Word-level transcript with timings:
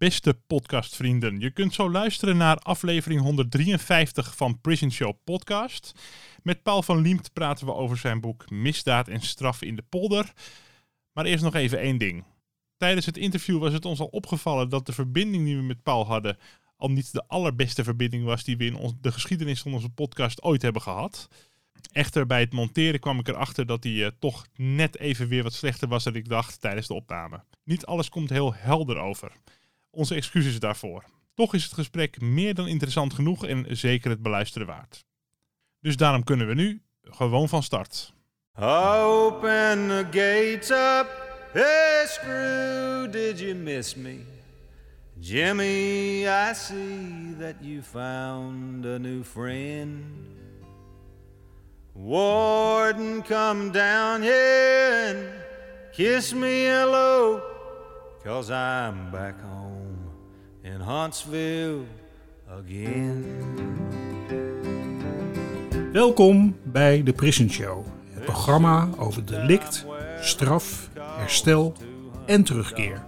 beste 0.00 0.34
podcastvrienden. 0.46 1.40
Je 1.40 1.50
kunt 1.50 1.74
zo 1.74 1.90
luisteren 1.90 2.36
naar 2.36 2.56
aflevering 2.56 3.20
153 3.20 4.36
van 4.36 4.60
Prison 4.60 4.92
Show 4.92 5.14
Podcast. 5.24 5.92
Met 6.42 6.62
Paul 6.62 6.82
van 6.82 7.00
Liemt 7.00 7.32
praten 7.32 7.66
we 7.66 7.74
over 7.74 7.96
zijn 7.96 8.20
boek 8.20 8.50
Misdaad 8.50 9.08
en 9.08 9.20
Straf 9.20 9.62
in 9.62 9.76
de 9.76 9.84
Polder. 9.88 10.32
Maar 11.12 11.24
eerst 11.24 11.44
nog 11.44 11.54
even 11.54 11.78
één 11.78 11.98
ding. 11.98 12.24
Tijdens 12.76 13.06
het 13.06 13.16
interview 13.16 13.58
was 13.58 13.72
het 13.72 13.84
ons 13.84 14.00
al 14.00 14.06
opgevallen 14.06 14.68
dat 14.68 14.86
de 14.86 14.92
verbinding 14.92 15.44
die 15.44 15.56
we 15.56 15.62
met 15.62 15.82
Paul 15.82 16.06
hadden 16.06 16.38
al 16.76 16.90
niet 16.90 17.12
de 17.12 17.24
allerbeste 17.26 17.84
verbinding 17.84 18.24
was 18.24 18.44
die 18.44 18.56
we 18.56 18.64
in 18.64 18.98
de 19.00 19.12
geschiedenis 19.12 19.62
van 19.62 19.74
onze 19.74 19.90
podcast 19.90 20.42
ooit 20.42 20.62
hebben 20.62 20.82
gehad. 20.82 21.28
Echter, 21.92 22.26
bij 22.26 22.40
het 22.40 22.52
monteren 22.52 23.00
kwam 23.00 23.18
ik 23.18 23.28
erachter 23.28 23.66
dat 23.66 23.84
hij 23.84 23.92
uh, 23.92 24.06
toch 24.18 24.46
net 24.56 24.98
even 24.98 25.28
weer 25.28 25.42
wat 25.42 25.52
slechter 25.52 25.88
was 25.88 26.04
dan 26.04 26.14
ik 26.14 26.28
dacht 26.28 26.60
tijdens 26.60 26.86
de 26.86 26.94
opname. 26.94 27.44
Niet 27.64 27.86
alles 27.86 28.08
komt 28.08 28.30
heel 28.30 28.54
helder 28.54 28.98
over. 28.98 29.32
Onze 29.90 30.14
excuses 30.14 30.58
daarvoor. 30.58 31.04
Toch 31.34 31.54
is 31.54 31.64
het 31.64 31.72
gesprek 31.72 32.20
meer 32.20 32.54
dan 32.54 32.66
interessant 32.66 33.14
genoeg 33.14 33.46
en 33.46 33.76
zeker 33.76 34.10
het 34.10 34.22
beluisteren 34.22 34.66
waard. 34.66 35.04
Dus 35.80 35.96
daarom 35.96 36.24
kunnen 36.24 36.46
we 36.46 36.54
nu 36.54 36.82
gewoon 37.02 37.48
van 37.48 37.62
start. 37.62 38.12
Open 38.54 39.88
the 39.88 40.06
gates 40.10 40.70
up. 40.70 41.28
Hey 41.52 42.04
Screw, 42.06 43.10
did 43.10 43.40
you 43.40 43.54
miss 43.54 43.94
me? 43.94 44.24
Jimmy, 45.18 46.26
I 46.26 46.54
see 46.54 47.34
that 47.38 47.54
you 47.60 47.82
found 47.82 48.86
a 48.86 48.98
new 48.98 49.22
friend. 49.22 50.04
Warden, 51.94 53.22
come 53.22 53.70
down 53.70 54.22
here 54.22 55.08
and 55.08 55.18
kiss 55.92 56.32
me 56.32 56.64
hello, 56.64 57.42
cause 58.24 58.50
I'm 58.50 59.10
back 59.10 59.38
home 59.40 59.59
in 60.62 60.80
Huntsville 60.80 61.80
again. 62.48 63.24
Welkom 65.92 66.56
bij 66.62 67.02
de 67.02 67.12
Prison 67.12 67.50
Show, 67.50 67.86
het 68.10 68.24
programma 68.24 68.88
over 68.98 69.24
delict, 69.24 69.86
straf, 70.20 70.90
herstel 71.18 71.74
en 72.26 72.44
terugkeer. 72.44 73.02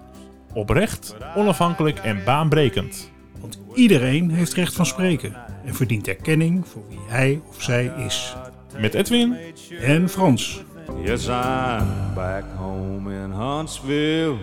Oprecht, 0.53 1.17
onafhankelijk 1.37 1.99
en 1.99 2.25
baanbrekend. 2.25 3.11
Want 3.41 3.59
iedereen 3.75 4.31
heeft 4.31 4.53
recht 4.53 4.75
van 4.75 4.87
spreken 4.87 5.35
en 5.65 5.75
verdient 5.75 6.09
erkenning 6.09 6.67
voor 6.67 6.83
wie 6.89 7.01
hij 7.07 7.41
of 7.49 7.63
zij 7.63 7.93
is. 8.07 8.37
Met 8.79 8.95
Edwin 8.95 9.37
en 9.81 10.09
Frans. 10.09 10.65
Yes, 11.03 11.27
I'm 11.27 12.15
back 12.15 12.45
home 12.57 13.15
in 13.15 13.31
Huntsville 13.31 14.37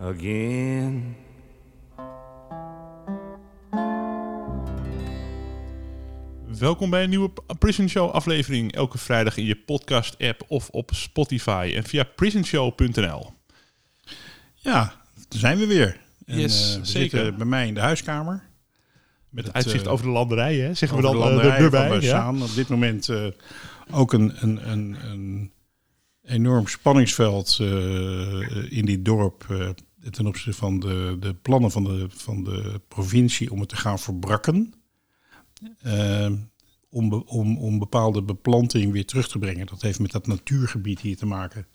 again. 0.00 1.21
Welkom 6.62 6.90
bij 6.90 7.02
een 7.02 7.08
nieuwe 7.08 7.30
Prison 7.58 7.88
Show 7.88 8.10
aflevering. 8.10 8.72
Elke 8.72 8.98
vrijdag 8.98 9.36
in 9.36 9.44
je 9.44 9.56
podcast 9.56 10.18
app 10.18 10.44
of 10.48 10.68
op 10.68 10.90
Spotify 10.94 11.72
en 11.76 11.84
via 11.84 12.04
prisonshow.nl. 12.04 13.32
Ja, 14.54 14.94
daar 15.28 15.38
zijn 15.40 15.58
we 15.58 15.66
weer. 15.66 16.00
En, 16.24 16.38
yes, 16.38 16.74
uh, 16.74 16.80
we 16.80 16.86
zeker. 16.86 17.34
bij 17.34 17.46
mij 17.46 17.66
in 17.66 17.74
de 17.74 17.80
huiskamer. 17.80 18.42
Met 19.28 19.44
het 19.44 19.54
uitzicht 19.54 19.86
uh, 19.86 19.92
over 19.92 20.04
de 20.04 20.10
landerij, 20.12 20.56
hè? 20.56 20.74
zeggen 20.74 20.98
we 20.98 21.04
dan 21.04 21.12
de 21.12 21.18
landerij 21.18 21.58
uh, 21.58 21.64
erbij. 21.64 22.00
Ja? 22.00 22.32
Op 22.32 22.54
dit 22.54 22.68
moment 22.68 23.08
ook 23.90 24.12
een, 24.12 24.32
een, 24.42 24.70
een, 24.70 24.96
een, 25.04 25.52
enorm 26.24 26.66
spanningsveld 26.66 27.56
in 28.68 28.84
dit 28.84 29.04
dorp 29.04 29.46
ten 30.10 30.26
opzichte 30.26 30.58
van 30.58 30.80
de, 30.80 31.16
de 31.20 31.34
plannen 31.34 31.70
van 31.70 31.84
de, 31.84 32.06
van 32.08 32.44
de 32.44 32.80
provincie 32.88 33.50
om 33.50 33.60
het 33.60 33.68
te 33.68 33.76
gaan 33.76 33.98
verbrakken. 33.98 34.74
Om, 36.92 37.12
om, 37.12 37.58
om 37.58 37.78
bepaalde 37.78 38.22
beplanting 38.22 38.92
weer 38.92 39.06
terug 39.06 39.28
te 39.28 39.38
brengen. 39.38 39.66
Dat 39.66 39.82
heeft 39.82 40.00
met 40.00 40.10
dat 40.10 40.26
natuurgebied 40.26 41.00
hier 41.00 41.16
te 41.16 41.26
maken 41.26 41.66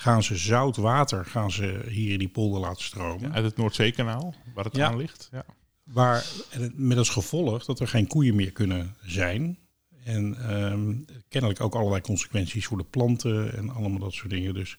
gaan 0.00 0.22
ze 0.22 0.36
zout 0.36 0.76
water 0.76 1.24
gaan 1.24 1.50
ze 1.50 1.80
hier 1.88 2.12
in 2.12 2.18
die 2.18 2.28
polder 2.28 2.60
laten 2.60 2.84
stromen. 2.84 3.28
Ja, 3.28 3.34
uit 3.34 3.44
het 3.44 3.56
Noordzeekanaal, 3.56 4.34
waar 4.54 4.64
het 4.64 4.78
aan 4.78 4.96
ligt. 4.96 5.28
Ja. 5.32 5.44
Waar, 5.82 6.26
met 6.74 6.98
als 6.98 7.08
gevolg 7.08 7.64
dat 7.64 7.80
er 7.80 7.88
geen 7.88 8.06
koeien 8.06 8.34
meer 8.34 8.52
kunnen 8.52 8.94
zijn. 9.02 9.58
En 10.04 10.52
um, 10.72 11.04
kennelijk 11.28 11.60
ook 11.60 11.74
allerlei 11.74 12.00
consequenties 12.00 12.66
voor 12.66 12.78
de 12.78 12.84
planten 12.84 13.56
en 13.56 13.70
allemaal 13.70 13.98
dat 13.98 14.12
soort 14.12 14.30
dingen. 14.30 14.54
Dus 14.54 14.78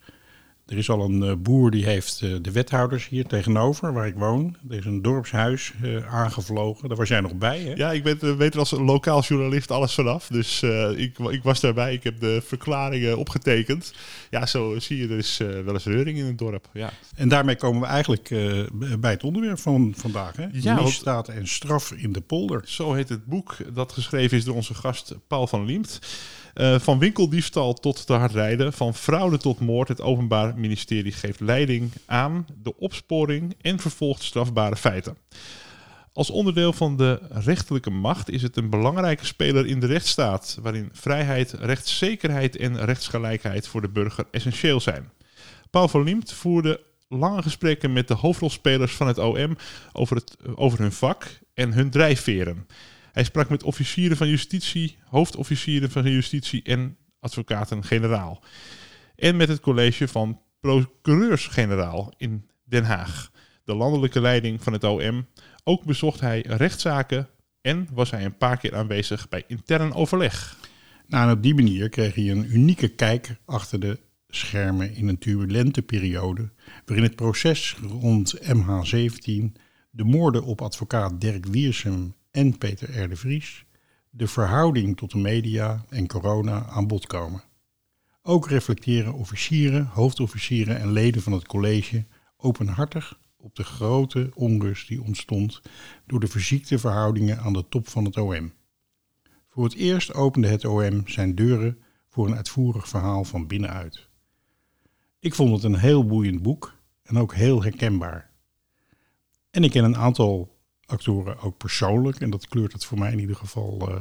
er 0.70 0.78
is 0.78 0.90
al 0.90 1.02
een 1.02 1.24
uh, 1.24 1.34
boer 1.38 1.72
die 1.72 1.86
heeft 1.86 2.22
uh, 2.22 2.36
de 2.42 2.52
wethouders 2.52 3.08
hier 3.08 3.26
tegenover, 3.26 3.94
waar 3.94 4.08
ik 4.08 4.16
woon. 4.16 4.56
Er 4.70 4.78
is 4.78 4.86
een 4.86 5.02
dorpshuis 5.02 5.74
uh, 5.82 6.14
aangevlogen. 6.14 6.88
Daar 6.88 6.98
was 6.98 7.08
jij 7.08 7.22
nog 7.22 7.36
bij, 7.36 7.60
hè? 7.60 7.74
Ja, 7.74 7.92
ik 7.92 8.04
weet, 8.04 8.36
weet 8.36 8.54
er 8.54 8.60
als 8.60 8.72
een 8.72 8.84
lokaal 8.84 9.22
journalist 9.22 9.72
alles 9.72 9.94
vanaf. 9.94 10.28
Dus 10.28 10.64
ik, 10.96 11.20
ik 11.20 11.44
was 11.44 11.60
daarbij. 11.60 11.94
Ik 11.94 12.04
heb 12.04 12.20
de 12.20 12.42
verklaringen 12.46 13.18
opgetekend. 13.18 13.94
Ja, 14.30 14.46
zo 14.46 14.80
zie 14.80 14.98
je, 14.98 15.08
er 15.08 15.18
is 15.18 15.38
wel 15.38 15.74
eens 15.74 15.86
reuring 15.86 16.18
in 16.18 16.26
het 16.26 16.38
dorp. 16.38 16.70
Ja. 16.74 16.90
En 17.16 17.30
daarmee 17.30 17.56
komen 17.56 17.82
we 17.82 17.88
eigenlijk 17.88 18.30
bij 19.00 19.12
het 19.12 19.24
onderwerp 19.24 19.60
van 19.60 19.94
vandaag, 19.98 20.36
hè? 20.36 20.48
Ja, 20.52 20.82
Misdaad 20.82 21.28
en 21.28 21.48
straf 21.48 21.92
in 21.92 22.12
de 22.12 22.22
polder. 22.22 22.62
Zo 22.66 22.94
heet 22.94 23.10
het 23.10 23.26
boek 23.26 23.58
dat 23.74 23.92
geschreven 23.92 24.38
is 24.38 24.44
door 24.44 24.56
onze 24.56 24.74
gast 24.74 25.16
Paul 25.28 25.48
van 25.48 25.66
Liemt. 25.66 26.00
Uh, 26.60 26.80
van 26.80 27.00
winkeldiefstal 27.00 27.74
tot 27.74 28.06
te 28.06 28.14
hard 28.14 28.32
rijden, 28.32 28.74
van 28.74 28.96
fraude 28.96 29.38
tot 29.38 29.60
moord. 29.60 29.88
Het 29.88 30.02
Openbaar 30.02 30.58
Ministerie 30.58 31.12
geeft 31.12 31.40
leiding 31.40 31.92
aan 32.06 32.48
de 32.64 32.78
opsporing 32.78 33.56
en 33.62 33.80
vervolgt 33.80 34.24
strafbare 34.24 34.76
feiten. 34.76 35.18
Als 36.14 36.30
onderdeel 36.30 36.74
van 36.74 36.98
de 36.98 37.20
rechterlijke 37.30 37.90
macht 37.90 38.30
is 38.30 38.42
het 38.42 38.58
een 38.58 38.70
belangrijke 38.70 39.26
speler 39.26 39.66
in 39.66 39.80
de 39.80 39.86
rechtsstaat, 39.86 40.58
waarin 40.62 40.90
vrijheid, 40.94 41.52
rechtszekerheid 41.52 42.56
en 42.56 42.86
rechtsgelijkheid 42.86 43.68
voor 43.68 43.82
de 43.82 43.90
burger 43.90 44.26
essentieel 44.32 44.80
zijn. 44.80 45.12
Paul 45.70 45.88
van 45.88 46.04
Liemt 46.04 46.34
voerde 46.34 46.82
lange 47.08 47.42
gesprekken 47.42 47.94
met 47.94 48.08
de 48.08 48.14
hoofdrolspelers 48.14 48.96
van 48.96 49.08
het 49.08 49.18
OM 49.18 49.58
over, 49.94 50.16
het, 50.16 50.38
over 50.56 50.80
hun 50.80 50.92
vak 50.92 51.40
en 51.54 51.74
hun 51.74 51.90
drijfveren. 51.90 52.68
Hij 53.12 53.24
sprak 53.24 53.50
met 53.50 53.64
officieren 53.64 54.18
van 54.18 54.28
justitie, 54.28 54.98
hoofdofficieren 55.06 55.92
van 55.92 56.12
justitie 56.12 56.64
en 56.64 56.98
advocaten-generaal. 57.20 58.44
En 59.16 59.36
met 59.36 59.48
het 59.48 59.60
college 59.60 60.08
van 60.08 60.42
procureurs-generaal 60.60 62.14
in 62.18 62.50
Den 62.64 62.84
Haag, 62.84 63.32
de 63.64 63.76
landelijke 63.76 64.22
leiding 64.22 64.64
van 64.64 64.74
het 64.74 64.84
OM. 64.84 65.28
Ook 65.64 65.86
bezocht 65.86 66.20
hij 66.20 66.42
rechtszaken 66.48 67.30
en 67.62 67.88
was 67.92 68.12
hij 68.12 68.26
een 68.26 68.38
paar 68.38 68.58
keer 68.58 68.76
aanwezig 68.76 69.30
bij 69.30 69.44
intern 69.48 69.94
overleg. 69.94 70.58
Nou, 71.08 71.30
en 71.30 71.36
op 71.36 71.44
die 71.44 71.56
manier 71.56 71.90
kreeg 71.90 72.16
hij 72.16 72.30
een 72.30 72.54
unieke 72.54 72.88
kijk 72.88 73.36
achter 73.46 73.80
de 73.80 74.00
schermen 74.28 74.96
in 74.96 75.08
een 75.08 75.18
turbulente 75.18 75.82
periode, 75.82 76.50
waarin 76.86 77.06
het 77.06 77.16
proces 77.16 77.76
rond 77.82 78.40
MH17, 78.42 79.52
de 79.92 80.04
moorden 80.04 80.44
op 80.44 80.62
advocaat 80.62 81.22
Dirk 81.22 81.46
Wiersum 81.46 82.14
en 82.32 82.58
Peter 82.58 83.04
R. 83.04 83.10
de 83.10 83.16
Vries 83.16 83.66
de 84.10 84.28
verhouding 84.28 84.98
tot 84.98 85.12
de 85.12 85.18
media 85.18 85.86
en 85.90 86.08
corona 86.08 86.66
aan 86.66 86.88
bod 86.88 87.08
komen. 87.08 87.44
Ook 88.22 88.48
reflecteren 88.48 89.14
officieren, 89.14 89.86
hoofdofficieren 89.86 90.80
en 90.80 90.92
leden 90.92 91.22
van 91.22 91.34
het 91.34 91.48
college 91.48 92.06
openhartig 92.38 93.20
op 93.38 93.56
de 93.56 93.64
grote 93.64 94.32
onrust 94.34 94.88
die 94.88 95.02
ontstond 95.02 95.62
door 96.06 96.20
de 96.20 96.28
verziekte 96.28 96.80
verhoudingen 96.80 97.40
aan 97.40 97.54
de 97.54 97.68
top 97.70 97.88
van 97.88 98.06
het 98.06 98.18
OM. 98.18 98.54
Voor 99.48 99.64
het 99.64 99.74
eerst 99.74 100.14
opende 100.14 100.48
het 100.48 100.66
OM 100.66 101.08
zijn 101.08 101.36
deuren 101.36 101.82
voor 102.08 102.28
een 102.28 102.36
uitvoerig 102.36 102.88
verhaal 102.88 103.24
van 103.24 103.48
binnenuit. 103.48 104.08
Ik 105.20 105.36
vond 105.36 105.52
het 105.52 105.64
een 105.64 105.80
heel 105.80 106.06
boeiend 106.06 106.42
boek 106.42 106.74
en 107.04 107.18
ook 107.18 107.34
heel 107.34 107.64
herkenbaar. 107.64 108.32
En 109.52 109.64
ik 109.64 109.72
ken 109.72 109.84
een 109.84 109.98
aantal 109.98 110.59
actoren 110.90 111.40
ook 111.40 111.58
persoonlijk. 111.58 112.20
En 112.20 112.30
dat 112.30 112.48
kleurt 112.48 112.74
het 112.74 112.86
voor 112.86 113.00
mij 113.00 113.12
in 113.12 113.20
ieder 113.20 113.36
geval 113.36 113.90
uh, 113.90 113.96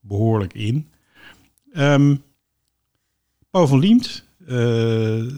behoorlijk 0.00 0.54
in. 0.54 0.90
Um, 1.72 2.22
Paul 3.50 3.66
van 3.66 3.78
Liemt, 3.78 4.24
uh, 4.38 4.48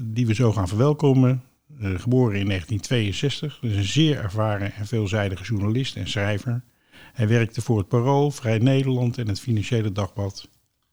die 0.05 0.27
we 0.27 0.35
zo 0.35 0.53
gaan 0.53 0.69
verwelkomen. 0.69 1.43
Uh, 1.81 1.99
geboren 1.99 2.39
in 2.39 2.47
1962. 2.47 3.59
Dus 3.61 3.77
een 3.77 3.85
zeer 3.85 4.19
ervaren 4.19 4.73
en 4.73 4.87
veelzijdige 4.87 5.45
journalist 5.45 5.97
en 5.97 6.09
schrijver. 6.09 6.65
Hij 7.13 7.29
werkte 7.29 7.63
voor 7.63 7.79
het 7.79 7.89
Parool, 7.89 8.31
Vrij 8.31 8.59
Nederland 8.59 9.19
en 9.19 9.29
het 9.29 9.41
Financiële 9.41 9.93
Dagblad. 9.93 10.49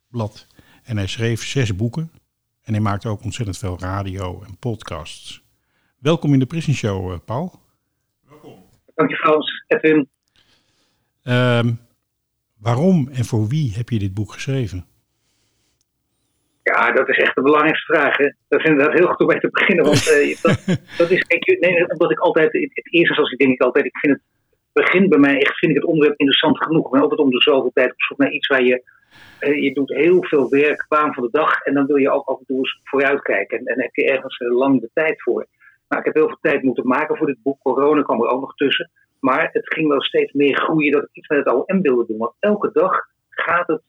Blad. 0.10 0.48
En 0.84 0.98
hij 0.98 1.08
schreef 1.08 1.46
zes 1.46 1.76
boeken. 1.76 2.12
En 2.62 2.74
hij 2.74 2.82
maakte 2.82 3.08
ook 3.08 3.24
ontzettend 3.24 3.58
veel 3.58 3.80
radio 3.80 4.44
en 4.48 4.58
podcasts. 4.58 5.44
Welkom 6.00 6.34
in 6.34 6.40
de 6.40 6.46
Prison 6.46 6.74
Show, 6.74 7.26
Paul. 7.26 7.63
Dankjewel, 8.96 9.44
Edwin. 9.68 10.10
Um, 11.24 11.80
waarom 12.60 13.10
en 13.14 13.26
voor 13.26 13.48
wie 13.48 13.74
heb 13.76 13.90
je 13.90 14.00
dit 14.00 14.14
boek 14.14 14.32
geschreven? 14.32 14.86
Ja, 16.64 16.92
dat 16.92 17.10
is 17.10 17.18
echt 17.18 17.36
de 17.36 17.42
belangrijkste 17.42 17.94
vraag. 17.94 18.18
Hè? 18.18 18.32
Dat 18.48 18.60
is 18.60 18.66
inderdaad 18.66 18.98
heel 18.98 19.08
goed 19.08 19.20
om 19.20 19.28
mee 19.28 19.40
te 19.40 19.50
beginnen. 19.52 19.86
Want 19.86 20.08
uh, 20.08 20.36
dat, 20.42 20.80
dat, 20.98 21.10
is, 21.12 21.24
kijk, 21.24 21.58
nee, 21.60 21.90
omdat 21.90 22.12
ik 22.12 22.20
altijd, 22.20 22.54
het 22.54 22.94
eerste 22.94 23.14
zoals 23.14 23.32
ik 23.32 23.40
denk 23.40 23.52
ik 23.52 23.62
altijd, 23.62 23.86
ik 23.86 23.98
vind 23.98 24.14
het 24.14 24.24
begin 24.74 25.10
bij 25.10 25.20
mij 25.20 25.38
echt, 25.38 25.58
vind 25.58 25.72
ik 25.72 25.78
het 25.78 25.88
onderwerp 25.88 26.20
interessant 26.20 26.64
genoeg. 26.64 26.86
Ik 26.86 26.92
ben 26.92 27.02
altijd 27.02 27.20
om 27.20 27.30
de 27.30 27.42
zoveel 27.42 27.72
tijd 27.74 27.92
op 27.92 28.02
zoek 28.02 28.18
naar 28.18 28.32
iets 28.32 28.48
waar 28.48 28.64
je, 28.64 28.84
uh, 29.40 29.64
je 29.64 29.74
doet 29.74 29.90
heel 29.90 30.24
veel 30.24 30.50
werk, 30.50 30.86
baan 30.90 31.14
van 31.14 31.24
de 31.24 31.30
dag. 31.32 31.62
En 31.62 31.74
dan 31.74 31.86
wil 31.86 31.96
je 31.96 32.12
ook 32.12 32.28
af 32.28 32.40
en 32.40 32.46
toe 32.46 32.58
eens 32.58 32.80
vooruitkijken. 32.84 33.58
En, 33.58 33.66
en 33.66 33.82
heb 33.82 33.96
je 33.96 34.12
ergens 34.12 34.40
uh, 34.40 34.58
lang 34.58 34.82
de 34.82 34.90
tijd 34.94 35.22
voor. 35.22 35.48
Nou, 35.94 36.06
ik 36.06 36.14
heb 36.14 36.24
heel 36.24 36.34
veel 36.34 36.52
tijd 36.52 36.64
moeten 36.64 36.88
maken 36.88 37.18
voor 37.18 37.28
dit 37.28 37.44
boek. 37.44 37.60
Corona 37.60 38.02
kwam 38.02 38.22
er 38.24 38.30
ook 38.30 38.42
nog 38.42 38.56
tussen. 38.56 38.90
Maar 39.20 39.50
het 39.52 39.74
ging 39.74 39.88
wel 39.88 40.02
steeds 40.02 40.32
meer 40.32 40.56
groeien 40.56 40.92
dat 40.92 41.04
ik 41.04 41.10
iets 41.12 41.28
met 41.28 41.38
het 41.38 41.54
OM 41.54 41.82
wilde 41.82 42.06
doen. 42.06 42.18
Want 42.18 42.36
elke 42.40 42.70
dag 42.74 43.08
gaat 43.30 43.68
het 43.68 43.82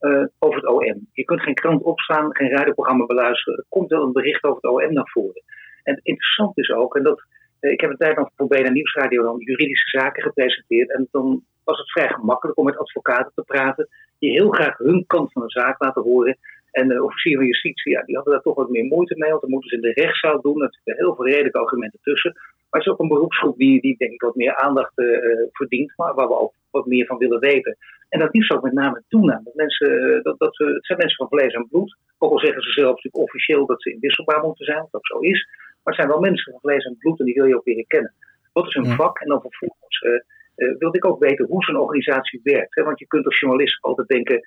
uh, 0.00 0.24
over 0.38 0.56
het 0.60 0.68
OM. 0.68 1.08
Je 1.12 1.24
kunt 1.24 1.42
geen 1.42 1.54
krant 1.54 1.82
opstaan, 1.82 2.36
geen 2.36 2.50
radioprogramma 2.50 3.06
beluisteren. 3.06 3.58
Er 3.58 3.64
komt 3.68 3.90
wel 3.90 4.02
een 4.02 4.12
bericht 4.12 4.44
over 4.44 4.58
het 4.60 4.70
OM 4.70 4.92
naar 4.92 5.10
voren. 5.12 5.42
En 5.82 5.94
het 5.94 6.04
interessante 6.04 6.60
is 6.60 6.70
ook, 6.70 6.96
en 6.96 7.02
dat, 7.02 7.22
uh, 7.60 7.70
ik 7.70 7.80
heb 7.80 7.90
een 7.90 7.96
tijd 7.96 8.16
lang 8.16 8.30
voor 8.36 8.46
BNN 8.46 8.72
Nieuwsradio 8.72 9.22
dan 9.22 9.38
juridische 9.38 9.98
zaken 9.98 10.22
gepresenteerd. 10.22 10.90
En 10.90 11.08
dan 11.10 11.42
was 11.64 11.78
het 11.78 11.90
vrij 11.90 12.08
gemakkelijk 12.08 12.58
om 12.58 12.64
met 12.64 12.78
advocaten 12.78 13.32
te 13.34 13.42
praten, 13.42 13.88
die 14.18 14.30
heel 14.30 14.50
graag 14.50 14.78
hun 14.78 15.04
kant 15.06 15.32
van 15.32 15.42
de 15.42 15.50
zaak 15.50 15.82
laten 15.82 16.02
horen. 16.02 16.38
En 16.78 16.88
de 16.88 17.04
officier 17.04 17.36
van 17.36 17.46
justitie, 17.46 17.92
ja, 17.92 18.02
die 18.02 18.14
hadden 18.14 18.32
daar 18.32 18.42
toch 18.42 18.54
wat 18.54 18.70
meer 18.70 18.84
moeite 18.84 19.14
mee, 19.16 19.30
want 19.30 19.40
dan 19.40 19.50
moeten 19.50 19.70
ze 19.70 19.76
in 19.76 19.82
de 19.82 20.00
rechtszaal 20.02 20.40
doen. 20.40 20.62
Er 20.62 20.72
zitten 20.72 21.04
heel 21.04 21.14
veel 21.14 21.26
redelijke 21.26 21.58
argumenten 21.58 22.00
tussen. 22.02 22.32
Maar 22.34 22.80
het 22.80 22.86
is 22.86 22.92
ook 22.92 23.00
een 23.00 23.14
beroepsgroep 23.16 23.56
die, 23.58 23.80
die 23.80 23.96
denk 23.96 24.12
ik 24.12 24.20
wat 24.20 24.34
meer 24.34 24.56
aandacht 24.56 24.98
uh, 24.98 25.18
verdient, 25.52 25.92
maar 25.96 26.14
waar 26.14 26.28
we 26.28 26.38
ook 26.38 26.54
wat 26.70 26.86
meer 26.86 27.06
van 27.06 27.18
willen 27.18 27.40
weten. 27.40 27.76
En 28.08 28.18
dat 28.20 28.34
liefst 28.34 28.52
ook 28.52 28.62
met 28.62 28.72
name 28.72 29.02
toename. 29.08 29.44
Dat 29.44 29.54
mensen, 29.54 30.22
dat, 30.22 30.38
dat, 30.38 30.56
het 30.56 30.86
zijn 30.86 30.98
mensen 30.98 31.16
van 31.16 31.38
vlees 31.38 31.54
en 31.54 31.68
bloed. 31.68 31.96
Ook 32.18 32.30
al 32.30 32.38
zeggen 32.38 32.62
ze 32.62 32.70
zelf 32.70 32.94
natuurlijk 32.94 33.24
officieel 33.24 33.66
dat 33.66 33.82
ze 33.82 33.92
inwisselbaar 33.92 34.42
moeten 34.42 34.64
zijn, 34.64 34.80
wat 34.80 34.92
dat 34.92 35.06
zo 35.06 35.18
is. 35.18 35.48
Maar 35.82 35.94
het 35.94 36.02
zijn 36.02 36.08
wel 36.08 36.20
mensen 36.20 36.52
van 36.52 36.60
vlees 36.60 36.84
en 36.84 36.96
bloed 36.98 37.18
en 37.18 37.24
die 37.24 37.34
wil 37.34 37.44
je 37.44 37.56
ook 37.56 37.66
leren 37.66 37.86
kennen. 37.86 38.14
Wat 38.52 38.66
is 38.66 38.74
hun 38.74 38.84
ja. 38.84 38.94
vak? 38.94 39.18
En 39.18 39.28
dan 39.28 39.40
vervolgens 39.40 40.02
uh, 40.02 40.12
uh, 40.56 40.78
wilde 40.78 40.96
ik 40.96 41.04
ook 41.04 41.20
weten 41.20 41.46
hoe 41.46 41.64
zo'n 41.64 41.76
organisatie 41.76 42.40
werkt. 42.42 42.74
Hè? 42.74 42.82
Want 42.82 42.98
je 42.98 43.06
kunt 43.06 43.24
als 43.24 43.38
journalist 43.38 43.82
altijd 43.82 44.08
denken, 44.08 44.46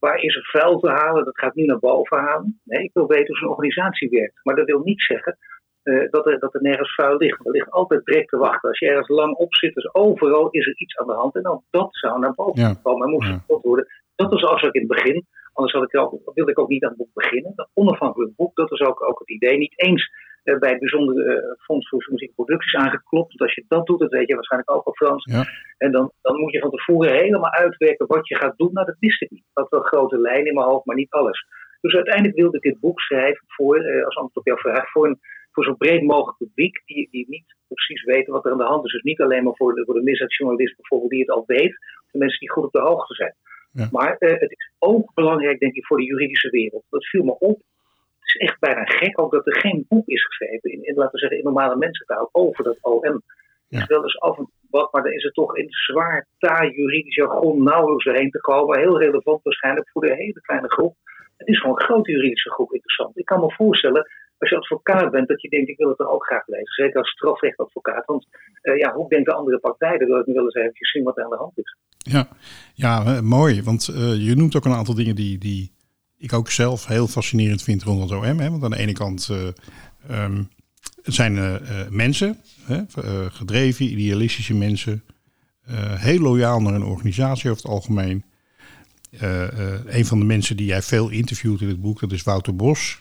waar 0.00 0.22
is 0.22 0.34
het 0.34 0.50
vuil 0.50 0.78
te 0.78 0.90
halen? 0.90 1.24
Dat 1.24 1.38
gaat 1.38 1.54
nu 1.54 1.64
naar 1.64 1.78
boven 1.78 2.18
halen. 2.18 2.60
Nee, 2.64 2.84
ik 2.84 2.90
wil 2.92 3.06
weten 3.06 3.26
hoe 3.26 3.36
zo'n 3.36 3.48
organisatie 3.48 4.08
werkt. 4.08 4.40
Maar 4.42 4.56
dat 4.56 4.66
wil 4.66 4.80
niet 4.80 5.02
zeggen 5.02 5.38
uh, 5.84 6.10
dat, 6.10 6.26
er, 6.26 6.38
dat 6.38 6.54
er 6.54 6.62
nergens 6.62 6.94
vuil 6.94 7.16
ligt. 7.16 7.46
Er 7.46 7.52
ligt 7.52 7.70
altijd 7.70 8.04
drek 8.04 8.28
te 8.28 8.36
wachten. 8.36 8.68
Als 8.68 8.78
je 8.78 8.86
ergens 8.86 9.08
lang 9.08 9.34
op 9.34 9.54
zit, 9.54 9.74
dus 9.74 9.94
overal 9.94 10.50
is 10.50 10.66
er 10.66 10.76
iets 10.76 10.96
aan 10.96 11.06
de 11.06 11.12
hand. 11.12 11.34
En 11.34 11.42
dan 11.42 11.62
dat 11.70 11.88
zou 11.90 12.18
naar 12.18 12.34
boven 12.34 12.62
ja. 12.62 12.74
komen 12.82 13.06
en 13.06 13.12
moest 13.12 13.28
ja. 13.28 13.58
worden. 13.62 13.86
Dat 14.14 14.30
was 14.30 14.44
als 14.44 14.62
ik 14.62 14.74
in 14.74 14.80
het 14.80 14.90
begin. 14.90 15.26
Anders 15.60 15.78
had 15.78 15.82
ik 15.82 16.34
wilde 16.34 16.50
ik 16.50 16.58
ook 16.58 16.68
niet 16.68 16.84
aan 16.84 16.88
het 16.88 16.98
boek 16.98 17.14
beginnen. 17.14 17.52
Dat 17.54 17.70
onafhankelijk 17.74 18.36
boek, 18.36 18.56
dat 18.56 18.70
was 18.70 18.80
ook, 18.80 19.08
ook 19.08 19.18
het 19.18 19.30
idee. 19.30 19.58
Niet 19.58 19.82
eens 19.82 20.10
uh, 20.44 20.58
bij 20.58 20.70
het 20.70 20.78
bijzondere 20.78 21.24
uh, 21.34 21.64
Fonds 21.64 21.88
voor 21.88 22.06
Muziekproducties 22.10 22.74
aangeklopt. 22.74 23.28
Want 23.28 23.40
als 23.40 23.54
je 23.54 23.64
dat 23.68 23.86
doet, 23.86 23.98
dat 23.98 24.10
weet 24.10 24.28
je 24.28 24.34
waarschijnlijk 24.34 24.70
ook 24.70 24.84
al 24.84 24.94
Frans. 24.94 25.24
Ja. 25.24 25.44
En 25.78 25.92
dan, 25.92 26.12
dan 26.22 26.40
moet 26.40 26.52
je 26.52 26.60
van 26.60 26.70
tevoren 26.70 27.12
helemaal 27.12 27.52
uitwerken 27.52 28.06
wat 28.06 28.28
je 28.28 28.36
gaat 28.36 28.56
doen. 28.56 28.72
Nou, 28.72 28.86
dat 28.86 28.96
wist 28.98 29.22
ik 29.22 29.30
niet. 29.30 29.40
Ik 29.40 29.60
had 29.62 29.68
wel 29.70 29.80
grote 29.80 30.18
lijnen 30.18 30.46
in 30.46 30.54
mijn 30.54 30.66
hoofd, 30.66 30.84
maar 30.84 30.96
niet 30.96 31.10
alles. 31.10 31.46
Dus 31.80 31.94
uiteindelijk 31.94 32.36
wilde 32.36 32.56
ik 32.56 32.62
dit 32.62 32.80
boek 32.80 33.00
schrijven 33.00 33.44
voor, 33.46 33.76
uh, 33.78 34.04
als 34.04 34.16
antwoord 34.16 34.36
op 34.36 34.46
jouw 34.46 34.72
vraag, 34.72 34.90
voor 34.90 35.06
een 35.06 35.20
voor 35.52 35.64
zo 35.64 35.74
breed 35.74 36.02
mogelijk 36.02 36.38
publiek 36.38 36.82
die, 36.84 37.08
die 37.10 37.26
niet 37.28 37.56
precies 37.68 38.04
weten 38.04 38.32
wat 38.32 38.44
er 38.44 38.52
aan 38.52 38.58
de 38.58 38.64
hand 38.64 38.84
is. 38.84 38.92
Dus 38.92 39.02
niet 39.02 39.20
alleen 39.20 39.44
maar 39.44 39.56
voor 39.56 39.74
de, 39.74 39.84
voor 39.84 39.94
de 39.94 40.02
misdaadjournalist 40.02 40.76
bijvoorbeeld 40.76 41.10
die 41.10 41.20
het 41.20 41.30
al 41.30 41.44
weet, 41.46 41.78
de 42.10 42.18
mensen 42.18 42.38
die 42.38 42.50
goed 42.50 42.64
op 42.64 42.72
de 42.72 42.80
hoogte 42.80 43.14
zijn. 43.14 43.34
Ja. 43.72 43.88
Maar 43.90 44.16
uh, 44.18 44.30
het 44.30 44.50
is 44.50 44.70
ook 44.78 45.14
belangrijk, 45.14 45.58
denk 45.58 45.74
ik, 45.74 45.86
voor 45.86 45.96
de 45.96 46.04
juridische 46.04 46.50
wereld. 46.50 46.84
Dat 46.90 47.06
viel 47.06 47.24
me 47.24 47.38
op. 47.38 47.58
Het 48.18 48.34
is 48.34 48.36
echt 48.36 48.60
bijna 48.60 48.84
gek 48.84 49.20
ook 49.20 49.32
dat 49.32 49.46
er 49.46 49.60
geen 49.60 49.84
boek 49.88 50.08
is 50.08 50.24
geschreven, 50.24 50.70
in, 50.70 50.84
in 50.84 50.94
laten 50.94 51.12
we 51.12 51.18
zeggen, 51.18 51.38
in 51.38 51.44
normale 51.44 51.76
mensentaal, 51.76 52.28
over 52.32 52.64
dat 52.64 52.78
OM. 52.80 53.22
Ja. 53.68 53.80
is 53.80 53.86
wel 53.86 54.02
eens 54.02 54.20
af 54.20 54.38
en 54.38 54.44
toe 54.44 54.60
wat, 54.70 54.92
maar 54.92 55.02
dan 55.02 55.12
is 55.12 55.22
het 55.22 55.34
toch 55.34 55.56
in 55.56 55.66
zwaar 55.70 56.26
taai 56.38 56.70
juridisch 56.70 57.14
jargon 57.14 57.62
nauwelijks 57.62 58.04
doorheen 58.04 58.30
te 58.30 58.40
komen. 58.40 58.78
Heel 58.78 58.98
relevant 58.98 59.42
waarschijnlijk 59.42 59.88
voor 59.90 60.02
de 60.02 60.14
hele 60.14 60.40
kleine 60.40 60.70
groep. 60.70 60.96
Het 61.36 61.48
is 61.48 61.60
gewoon 61.60 61.76
een 61.78 61.84
grote 61.84 62.10
juridische 62.10 62.50
groep 62.50 62.72
interessant. 62.72 63.18
Ik 63.18 63.24
kan 63.24 63.40
me 63.40 63.52
voorstellen 63.52 64.08
als 64.40 64.50
je 64.50 64.56
advocaat 64.56 65.10
bent, 65.10 65.28
dat 65.28 65.42
je 65.42 65.48
denkt, 65.48 65.68
ik 65.68 65.76
wil 65.76 65.88
het 65.88 65.98
er 65.98 66.08
ook 66.08 66.26
graag 66.26 66.46
lezen. 66.46 66.72
Zeker 66.72 66.98
als 66.98 67.10
strafrechtadvocaat. 67.10 68.06
Want 68.06 68.26
uh, 68.62 68.76
ja, 68.76 68.92
hoe 68.92 69.08
denken 69.08 69.34
andere 69.34 69.58
partijen? 69.58 69.98
Dat 69.98 70.08
wil 70.08 70.18
ik 70.18 70.26
nu 70.26 70.34
wel 70.34 70.44
eens 70.44 70.54
even 70.54 70.72
zien 70.74 71.04
wat 71.04 71.16
er 71.16 71.24
aan 71.24 71.30
de 71.30 71.36
hand 71.36 71.58
is. 71.58 71.76
Ja, 72.02 72.28
ja 72.74 73.16
uh, 73.16 73.20
mooi. 73.20 73.62
Want 73.62 73.88
uh, 73.90 73.96
je 74.26 74.36
noemt 74.36 74.56
ook 74.56 74.64
een 74.64 74.72
aantal 74.72 74.94
dingen 74.94 75.14
die, 75.14 75.38
die 75.38 75.72
ik 76.18 76.32
ook 76.32 76.50
zelf 76.50 76.86
heel 76.86 77.08
fascinerend 77.08 77.62
vind 77.62 77.82
rond 77.82 78.10
het 78.10 78.18
OM. 78.18 78.38
Hè? 78.38 78.50
Want 78.50 78.64
aan 78.64 78.70
de 78.70 78.78
ene 78.78 78.92
kant 78.92 79.28
um, 80.10 80.48
het 81.02 81.14
zijn 81.14 81.60
mensen, 81.90 82.38
hè? 82.62 82.82
gedreven, 83.30 83.84
idealistische 83.84 84.54
mensen. 84.54 85.04
heel 85.96 86.20
loyaal 86.20 86.60
naar 86.60 86.74
een 86.74 86.84
organisatie 86.84 87.50
over 87.50 87.62
het 87.62 87.72
algemeen. 87.72 88.24
een 89.86 90.06
van 90.06 90.18
de 90.18 90.24
mensen 90.24 90.56
die 90.56 90.66
jij 90.66 90.82
veel 90.82 91.08
interviewt 91.08 91.60
in 91.60 91.68
het 91.68 91.80
boek, 91.80 92.00
dat 92.00 92.12
is 92.12 92.22
Wouter 92.22 92.56
Bos. 92.56 93.00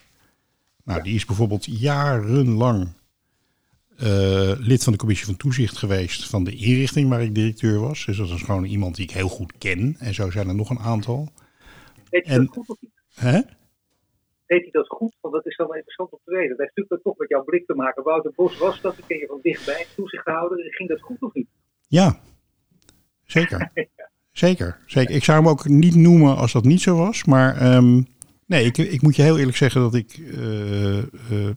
Nou, 0.84 1.04
die 1.04 1.16
is 1.16 1.26
bijvoorbeeld 1.26 1.66
jarenlang 1.66 2.88
uh, 4.04 4.52
lid 4.58 4.84
van 4.84 4.94
de 4.94 5.00
commissie 5.00 5.26
van 5.26 5.38
toezicht 5.38 5.78
geweest 5.78 6.30
van 6.30 6.44
de 6.44 6.56
inrichting 6.56 7.10
waar 7.10 7.24
ik 7.24 7.36
directeur 7.36 7.80
was. 7.80 8.06
Dus 8.06 8.18
dat 8.18 8.30
is 8.30 8.42
gewoon 8.42 8.64
iemand 8.64 8.96
die 8.96 9.06
ik 9.06 9.12
heel 9.12 9.28
goed 9.28 9.58
ken. 9.58 9.96
En 10.00 10.14
zo 10.14 10.30
zijn 10.30 10.48
er 10.48 10.56
nog 10.56 10.70
een 10.70 10.80
aantal. 10.80 11.28
Je 12.10 12.22
en, 12.22 12.46
dat 12.46 12.54
goed 12.54 12.70
of 12.70 12.78
niet? 12.82 12.92
Hè? 13.14 13.42
Deed 14.46 14.62
hij 14.62 14.70
dat 14.72 14.88
goed? 14.88 15.16
Want 15.22 15.34
dat 15.34 15.46
is 15.46 15.56
wel 15.56 15.74
interessant 15.74 16.12
om 16.12 16.20
te 16.24 16.32
weten. 16.32 16.50
Dat 16.50 16.60
heeft 16.60 16.76
natuurlijk 16.76 17.04
toch 17.04 17.18
met 17.18 17.30
jouw 17.30 17.44
blik 17.44 17.66
te 17.66 17.76
maken. 17.76 18.04
Wouter 18.04 18.32
Bos 18.36 18.58
was 18.58 18.82
dat, 18.82 18.96
dat 18.96 19.06
ken 19.06 19.18
je 19.18 19.26
van 19.26 19.40
dichtbij, 19.42 19.86
toezichthouder. 19.96 20.74
Ging 20.74 20.90
dat 20.90 21.02
goed 21.02 21.22
of 21.22 21.34
niet? 21.34 21.48
Ja, 21.88 22.20
zeker. 23.24 23.72
ja. 23.74 24.10
Zeker, 24.32 24.80
zeker. 24.86 25.16
Ik 25.16 25.24
zou 25.24 25.38
hem 25.40 25.48
ook 25.48 25.68
niet 25.68 25.96
noemen 25.96 26.36
als 26.36 26.52
dat 26.52 26.64
niet 26.64 26.82
zo 26.82 26.98
was. 26.98 27.26
Maar 27.26 27.76
um, 27.76 28.08
Nee, 28.50 28.66
ik, 28.66 28.78
ik, 28.78 29.02
moet 29.02 29.16
je 29.16 29.22
heel 29.22 29.38
eerlijk 29.38 29.58
zeggen 29.58 29.82
dat 29.82 29.96
ik. 29.96 30.18
Uh, 30.18 30.98
uh, 30.98 31.50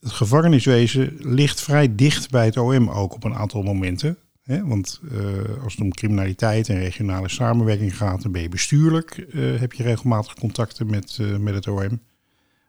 het 0.00 0.12
gevangeniswezen 0.12 1.16
ligt 1.18 1.60
vrij 1.60 1.94
dicht 1.94 2.30
bij 2.30 2.44
het 2.44 2.56
OM 2.56 2.90
ook 2.90 3.14
op 3.14 3.24
een 3.24 3.34
aantal 3.34 3.62
momenten. 3.62 4.18
Hè? 4.42 4.66
Want 4.66 5.00
uh, 5.12 5.62
als 5.62 5.72
het 5.72 5.82
om 5.82 5.92
criminaliteit 5.92 6.68
en 6.68 6.78
regionale 6.78 7.28
samenwerking 7.28 7.96
gaat, 7.96 8.22
dan 8.22 8.32
ben 8.32 8.42
je 8.42 8.48
bestuurlijk. 8.48 9.26
heb 9.34 9.72
je 9.72 9.82
regelmatig 9.82 10.34
contacten 10.34 10.86
met, 10.86 11.18
met 11.40 11.54
het 11.54 11.68
OM. 11.68 12.00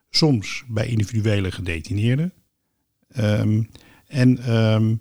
Soms 0.09 0.63
bij 0.67 0.87
individuele 0.87 1.51
gedetineerden. 1.51 2.33
Um, 3.17 3.69
en 4.07 4.55
um, 4.55 4.99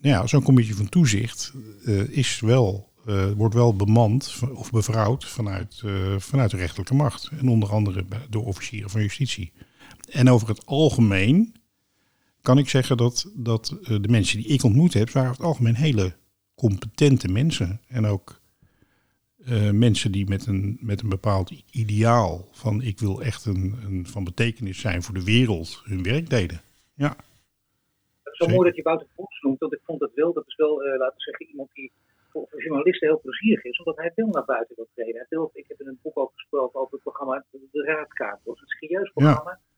ja, 0.00 0.26
zo'n 0.26 0.42
commissie 0.42 0.76
van 0.76 0.88
toezicht 0.88 1.52
is 2.08 2.40
wel 2.40 2.90
wordt 3.36 3.54
wel 3.54 3.76
bemand 3.76 4.42
of 4.54 4.70
bevrouwd 4.70 5.24
vanuit, 5.24 5.82
vanuit 6.18 6.50
de 6.50 6.56
rechterlijke 6.56 6.94
macht. 6.94 7.30
En 7.38 7.48
onder 7.48 7.70
andere 7.70 8.04
door 8.30 8.44
officieren 8.44 8.90
van 8.90 9.00
justitie. 9.00 9.52
En 10.12 10.28
over 10.28 10.48
het 10.48 10.66
algemeen 10.66 11.54
kan 12.40 12.58
ik 12.58 12.68
zeggen 12.68 12.96
dat, 12.96 13.32
dat 13.34 13.78
uh, 13.80 13.88
de 14.00 14.08
mensen 14.08 14.38
die 14.38 14.46
ik 14.46 14.62
ontmoet 14.62 14.94
heb, 14.94 15.10
waren 15.10 15.30
over 15.30 15.40
het 15.42 15.52
algemeen 15.52 15.74
hele 15.74 16.12
competente 16.54 17.28
mensen. 17.28 17.80
En 17.88 18.06
ook 18.06 18.40
mensen 19.72 20.12
die 20.12 20.28
met 20.28 20.46
een, 20.46 20.78
met 20.80 21.02
een 21.02 21.08
bepaald 21.08 21.50
ideaal 21.70 22.48
van 22.52 22.82
ik 22.82 22.98
wil 22.98 23.22
echt 23.22 23.44
een, 23.44 23.74
een 23.84 24.06
van 24.06 24.24
betekenis 24.24 24.80
zijn 24.80 25.02
voor 25.02 25.14
de 25.14 25.24
wereld 25.24 25.82
hun 25.84 26.02
werk 26.02 26.30
deden. 26.30 26.60
Ja. 26.94 27.16
Het 28.22 28.32
is 28.32 28.38
wel 28.38 28.48
mooi 28.48 28.68
dat 28.68 28.76
je 28.76 28.82
Wouter 28.82 29.06
Bos 29.16 29.40
noemt, 29.40 29.58
want 29.58 29.72
ik 29.72 29.80
vond 29.84 30.00
dat 30.00 30.10
wel, 30.14 30.32
dat 30.32 30.46
is 30.46 30.56
wel, 30.56 30.82
laten 30.82 31.16
we 31.16 31.22
zeggen, 31.22 31.46
iemand 31.46 31.68
die 31.72 31.92
voor 32.30 32.48
journalisten 32.56 33.08
heel 33.08 33.20
plezierig 33.20 33.64
is, 33.64 33.78
omdat 33.78 33.96
hij 33.96 34.12
veel 34.14 34.26
naar 34.26 34.44
buiten 34.44 34.76
wil 34.76 34.88
treden. 34.94 35.14
Hij 35.14 35.26
wil, 35.28 35.50
ik 35.52 35.64
heb 35.68 35.80
in 35.80 35.86
een 35.86 35.98
boek 36.02 36.18
ook 36.18 36.32
gesproken 36.34 36.80
over 36.80 36.92
het 36.92 37.02
programma 37.02 37.44
De 37.50 37.84
Raadkamer. 37.84 38.40
Dat 38.44 38.54
is 38.54 38.60
een 38.60 38.68
serieus 38.68 39.10
programma. 39.10 39.50
Ja. 39.50 39.71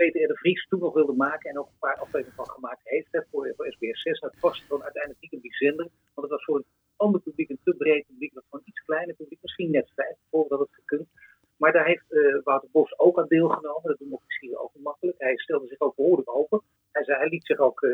Peter 0.00 0.28
de 0.28 0.36
Vries 0.36 0.66
toen 0.68 0.80
nog 0.80 0.94
wilde 0.94 1.12
maken 1.12 1.50
en 1.50 1.58
ook 1.58 1.66
een 1.66 1.84
paar 1.86 1.98
afleveringen 1.98 2.34
van 2.34 2.50
gemaakt 2.56 2.80
heeft 2.84 3.08
voor, 3.30 3.52
voor 3.56 3.66
SBS 3.72 4.02
6. 4.02 4.20
Dat 4.20 4.40
past 4.40 4.68
dan 4.68 4.82
uiteindelijk 4.82 5.22
niet 5.22 5.32
op 5.32 5.42
die 5.42 5.54
zender, 5.54 5.88
want 6.14 6.26
het 6.26 6.30
was 6.30 6.44
voor 6.44 6.56
een 6.56 6.72
ander 6.96 7.20
publiek, 7.20 7.48
een 7.50 7.60
te 7.64 7.74
breed 7.74 8.06
publiek, 8.06 8.34
dat 8.34 8.44
een 8.50 8.60
iets 8.64 8.84
kleiner 8.84 9.14
publiek, 9.14 9.38
misschien 9.42 9.70
net 9.70 9.90
vijf, 9.94 10.16
bijvoorbeeld 10.20 10.60
dat 10.60 10.68
het 10.68 10.78
gekund. 10.80 11.08
Maar 11.56 11.72
daar 11.72 11.86
heeft 11.86 12.04
uh, 12.08 12.38
Wouter 12.44 12.68
Bos 12.72 12.98
ook 12.98 13.18
aan 13.18 13.28
deelgenomen. 13.28 13.90
Dat 13.90 13.98
doen 13.98 14.12
officieren 14.12 14.60
ook 14.60 14.70
makkelijk. 14.82 15.18
Hij 15.18 15.36
stelde 15.36 15.66
zich 15.66 15.80
ook 15.80 15.96
behoorlijk 15.96 16.30
open. 16.30 16.60
Hij, 16.92 17.04
zei, 17.04 17.18
hij 17.18 17.28
liet 17.28 17.46
zich 17.46 17.58
ook 17.58 17.82
uh, 17.82 17.90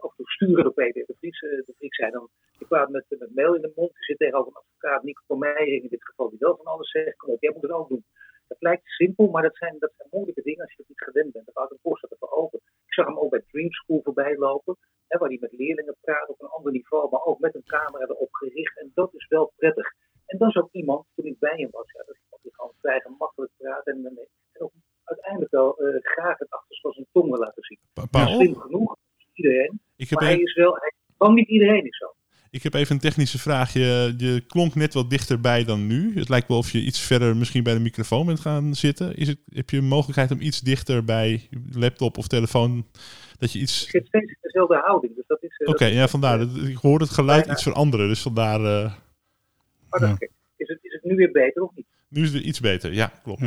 af 0.00 0.10
en 0.10 0.16
toe 0.16 0.30
sturen 0.30 0.64
door 0.64 0.72
Peter 0.72 1.04
de 1.06 1.14
Vries. 1.18 1.40
De 1.40 1.74
Vries 1.76 1.96
zei 1.96 2.10
dan, 2.10 2.28
ik 2.58 2.66
kwaad 2.66 2.90
met, 2.90 3.04
met 3.08 3.34
mail 3.34 3.54
in 3.54 3.62
de 3.62 3.72
mond. 3.76 3.90
Je 3.98 4.04
zit 4.04 4.18
tegenover 4.18 4.52
een 4.52 4.62
advocaat, 4.62 5.02
Nico 5.02 5.22
van 5.26 5.38
Meijering 5.38 5.82
in 5.82 5.88
dit 5.88 6.04
geval, 6.04 6.30
die 6.30 6.38
wel 6.38 6.56
van 6.56 6.66
alles 6.66 6.90
zegt. 6.90 7.16
Kom 7.16 7.36
jij 7.40 7.52
moet 7.52 7.62
het 7.62 7.70
ook 7.70 7.88
doen. 7.88 8.04
Dat 8.52 8.60
lijkt 8.68 8.86
simpel, 8.86 9.26
maar 9.28 9.42
dat 9.42 9.56
zijn, 9.56 9.76
dat 9.78 9.92
zijn 9.96 10.08
moeilijke 10.12 10.42
dingen 10.42 10.62
als 10.64 10.70
je 10.70 10.82
het 10.82 10.88
niet 10.88 11.06
gewend 11.08 11.32
bent. 11.32 11.46
Dat 11.46 11.54
Wouter 11.54 11.78
Bos 11.82 11.98
staat 11.98 12.10
ervoor 12.10 12.30
open. 12.42 12.60
Ik 12.88 12.94
zag 12.94 13.06
hem 13.06 13.18
ook 13.18 13.30
bij 13.30 13.44
Dream 13.50 13.72
School 13.72 14.00
voorbij 14.02 14.36
lopen. 14.36 14.76
Hè, 15.08 15.18
waar 15.18 15.28
hij 15.28 15.38
met 15.40 15.52
leerlingen 15.52 15.96
praat 16.00 16.28
op 16.28 16.40
een 16.40 16.54
ander 16.56 16.72
niveau, 16.72 17.10
maar 17.10 17.24
ook 17.24 17.38
met 17.38 17.54
een 17.54 17.70
camera 17.74 18.04
erop 18.04 18.32
gericht. 18.32 18.78
En 18.78 18.90
dat 18.94 19.14
is 19.14 19.26
wel 19.28 19.52
prettig. 19.56 19.88
En 20.26 20.38
dat 20.38 20.48
is 20.48 20.56
ook 20.56 20.72
iemand, 20.72 21.06
toen 21.14 21.26
ik 21.26 21.38
bij 21.38 21.56
hem 21.56 21.70
was, 21.70 21.90
ja, 21.92 22.02
dat 22.06 22.14
is 22.14 22.20
die 22.42 22.54
gewoon 22.54 22.72
vrij 22.80 23.00
gemakkelijk 23.00 23.52
praat 23.56 23.86
en, 23.86 24.06
en, 24.06 24.18
en 24.52 24.62
ook 24.62 24.72
uiteindelijk 25.04 25.52
wel 25.52 25.78
eh, 25.78 26.00
graag 26.00 26.38
het 26.38 26.50
achterste 26.50 26.86
van 26.86 26.92
zijn 26.92 27.06
tong 27.12 27.30
wil 27.30 27.38
laten 27.38 27.62
zien. 27.62 27.78
Pa- 27.92 28.06
Paul, 28.10 28.26
slim 28.26 28.54
genoeg, 28.56 28.96
iedereen, 29.32 29.80
ik 29.96 30.08
heb, 30.08 30.18
maar 30.18 30.28
hij 30.28 30.38
een, 30.38 30.44
is 30.44 30.54
wel, 30.54 30.76
hij, 30.76 30.92
niet 31.28 31.48
iedereen 31.48 31.84
is. 31.84 31.99
Ik 32.50 32.62
heb 32.62 32.74
even 32.74 32.94
een 32.94 33.00
technische 33.00 33.38
vraag. 33.38 33.72
Je, 33.72 34.14
je 34.16 34.44
klonk 34.46 34.74
net 34.74 34.94
wat 34.94 35.10
dichterbij 35.10 35.64
dan 35.64 35.86
nu. 35.86 36.18
Het 36.18 36.28
lijkt 36.28 36.48
wel 36.48 36.58
of 36.58 36.70
je 36.70 36.80
iets 36.80 37.00
verder 37.00 37.36
misschien 37.36 37.62
bij 37.62 37.74
de 37.74 37.80
microfoon 37.80 38.26
bent 38.26 38.40
gaan 38.40 38.74
zitten. 38.74 39.16
Is 39.16 39.28
het, 39.28 39.38
heb 39.48 39.70
je 39.70 39.76
een 39.76 39.84
mogelijkheid 39.84 40.30
om 40.30 40.40
iets 40.40 40.60
dichter 40.60 41.04
bij 41.04 41.48
laptop 41.72 42.18
of 42.18 42.26
telefoon... 42.26 42.86
Dat 43.38 43.52
je 43.52 43.58
iets... 43.58 43.84
Ik 43.84 43.90
zit 43.90 44.06
steeds 44.06 44.30
in 44.30 44.36
dezelfde 44.40 44.80
houding, 44.84 45.14
dus 45.16 45.24
dat 45.26 45.42
is... 45.42 45.56
eh, 45.58 45.68
Oké, 45.68 45.84
ja, 45.84 46.08
vandaar. 46.08 46.38
Dat- 46.38 46.56
Ik 46.56 46.76
hoorde 46.76 47.04
het 47.04 47.12
geluid 47.14 47.38
Bijna. 47.38 47.52
iets 47.54 47.62
veranderen, 47.62 48.08
dus 48.08 48.20
vandaar... 48.22 48.60
eh, 48.60 48.92
Ja. 50.00 50.16
is 50.56 50.68
het, 50.68 50.78
is 50.82 50.92
het 50.92 51.04
nu 51.04 51.14
weer 51.16 51.30
beter 51.32 51.62
of 51.62 51.70
niet? 51.74 51.86
nu 52.08 52.22
is 52.22 52.32
het 52.32 52.42
iets 52.42 52.60
beter. 52.60 52.92
Ja, 52.92 53.12
klopt. 53.22 53.40
Ja. 53.40 53.46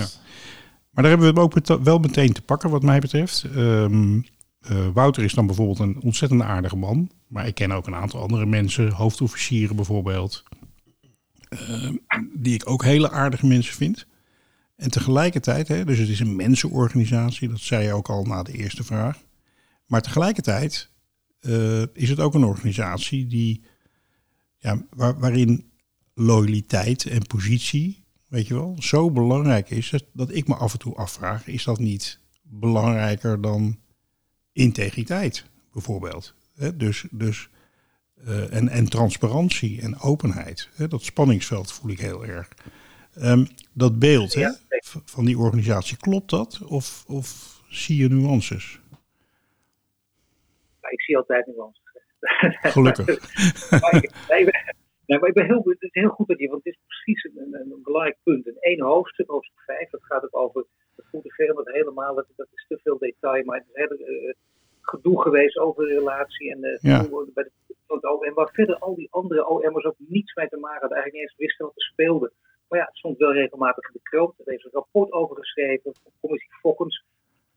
Maar 0.91 1.03
daar 1.03 1.11
hebben 1.11 1.27
we 1.27 1.33
hem 1.33 1.43
ook 1.43 1.53
met- 1.53 1.83
wel 1.83 1.99
meteen 1.99 2.33
te 2.33 2.41
pakken, 2.41 2.69
wat 2.69 2.83
mij 2.83 2.99
betreft. 2.99 3.43
Ehm, 3.55 4.19
eh, 4.63 4.87
Wouter 4.93 5.23
is 5.23 5.33
dan 5.33 5.45
bijvoorbeeld 5.45 5.79
een 5.79 6.01
ontzettend 6.01 6.41
aardige 6.41 6.75
man. 6.75 7.09
Maar 7.27 7.47
ik 7.47 7.55
ken 7.55 7.71
ook 7.71 7.87
een 7.87 7.95
aantal 7.95 8.21
andere 8.21 8.45
mensen, 8.45 8.91
hoofdofficieren 8.91 9.75
bijvoorbeeld. 9.75 10.43
ehm, 11.49 11.93
die 12.33 12.53
ik 12.53 12.69
ook 12.69 12.83
hele 12.83 13.11
aardige 13.11 13.45
mensen 13.45 13.73
vind. 13.75 14.05
En 14.75 14.91
tegelijkertijd, 14.91 15.67
hè, 15.67 15.85
dus 15.85 15.97
het 15.97 16.09
is 16.09 16.19
een 16.19 16.35
mensenorganisatie, 16.35 17.49
dat 17.49 17.59
zei 17.59 17.85
je 17.85 17.93
ook 17.93 18.09
al 18.09 18.23
na 18.25 18.43
de 18.43 18.51
eerste 18.51 18.83
vraag. 18.83 19.17
Maar 19.85 20.01
tegelijkertijd 20.01 20.89
eh, 21.39 21.81
is 21.93 22.09
het 22.09 22.19
ook 22.19 22.33
een 22.33 22.43
organisatie 22.43 23.27
die, 23.27 23.61
ja, 24.57 24.81
waar- 24.89 25.19
waarin 25.19 25.71
loyaliteit 26.13 27.05
en 27.05 27.27
positie, 27.27 28.03
weet 28.27 28.47
je 28.47 28.53
wel, 28.53 28.75
zo 28.79 29.11
belangrijk 29.11 29.69
is 29.69 29.93
dat 30.13 30.33
ik 30.35 30.47
me 30.47 30.55
af 30.55 30.73
en 30.73 30.79
toe 30.79 30.95
afvraag: 30.95 31.47
is 31.47 31.63
dat 31.63 31.79
niet 31.79 32.19
belangrijker 32.41 33.41
dan 33.41 33.77
integriteit, 34.53 35.45
bijvoorbeeld? 35.73 36.35
Dus, 36.75 37.05
dus, 37.11 37.49
eh, 38.25 38.53
en, 38.53 38.69
en 38.69 38.89
transparantie 38.89 39.81
en 39.81 39.99
openheid. 39.99 40.69
Dat 40.89 41.03
spanningsveld 41.03 41.71
voel 41.71 41.91
ik 41.91 41.99
heel 41.99 42.25
erg. 42.25 42.49
Ehm, 43.15 43.45
dat 43.73 43.99
beeld 43.99 44.33
Ja, 44.33 44.55
van 45.05 45.25
die 45.25 45.37
organisatie, 45.37 45.97
klopt 45.97 46.29
dat? 46.29 46.61
Of, 46.65 47.03
of 47.07 47.59
zie 47.69 47.97
je 47.97 48.07
nuances? 48.07 48.79
Nou, 50.81 50.93
ik 50.93 51.01
zie 51.01 51.17
altijd 51.17 51.47
nuances. 51.47 51.81
Gelukkig. 52.73 53.05
maar, 53.81 53.95
ik, 53.95 54.11
nee, 55.05 55.19
maar 55.19 55.29
ik 55.29 55.33
ben 55.33 55.45
heel, 55.45 55.61
het 55.63 55.81
is 55.81 55.89
heel 55.91 56.09
goed 56.09 56.27
dat 56.27 56.39
je, 56.39 56.47
want 56.47 56.63
het 56.63 56.73
is 56.73 56.79
precies 56.87 57.23
een, 57.23 57.53
een, 57.53 57.71
een 57.71 57.83
belangrijk 57.83 58.17
punt. 58.23 58.47
En 58.47 58.57
één 58.59 58.81
hoofdstuk, 58.81 59.29
hoofdstuk 59.29 59.61
5, 59.65 59.89
dat 59.89 60.03
gaat 60.03 60.23
ook 60.23 60.37
over 60.37 60.65
verm, 61.23 61.55
dat 61.55 61.67
helemaal, 61.67 62.15
dat, 62.15 62.25
dat 62.35 62.47
is 62.53 62.65
te 62.67 62.79
veel 62.83 62.97
detail, 62.97 63.43
maar 63.43 63.57
het 63.57 63.67
is 63.67 63.75
heel 63.97 64.07
eh, 64.07 64.33
gedoe 64.81 65.21
geweest 65.21 65.57
over 65.57 65.85
de 65.87 65.93
relatie 65.93 66.51
en 66.51 66.63
eh, 66.63 66.77
Ja. 66.81 67.07
hoe- 67.07 67.31
bij 67.33 67.43
de, 67.43 67.51
OM, 68.11 68.33
waar 68.33 68.49
verder 68.53 68.77
al 68.77 68.95
die 68.95 69.07
andere 69.11 69.47
OM'ers 69.47 69.85
ook 69.85 69.95
niets 69.97 70.33
mee 70.33 70.47
te 70.47 70.57
maken 70.57 70.79
hadden, 70.79 70.97
eigenlijk 70.97 71.13
niet 71.13 71.21
eens 71.23 71.47
wisten 71.47 71.65
wat 71.65 71.75
er 71.75 71.81
speelde. 71.83 72.31
Maar 72.69 72.79
ja, 72.79 72.85
het 72.85 72.97
stond 72.97 73.17
wel 73.17 73.33
regelmatig 73.33 73.85
in 73.87 73.93
de 73.93 73.99
krant. 74.09 74.33
Er 74.45 74.53
is 74.53 74.63
een 74.63 74.71
rapport 74.71 75.11
over 75.11 75.35
geschreven 75.35 75.93
van 76.03 76.11
commissie 76.21 76.53
Fokkens. 76.59 77.03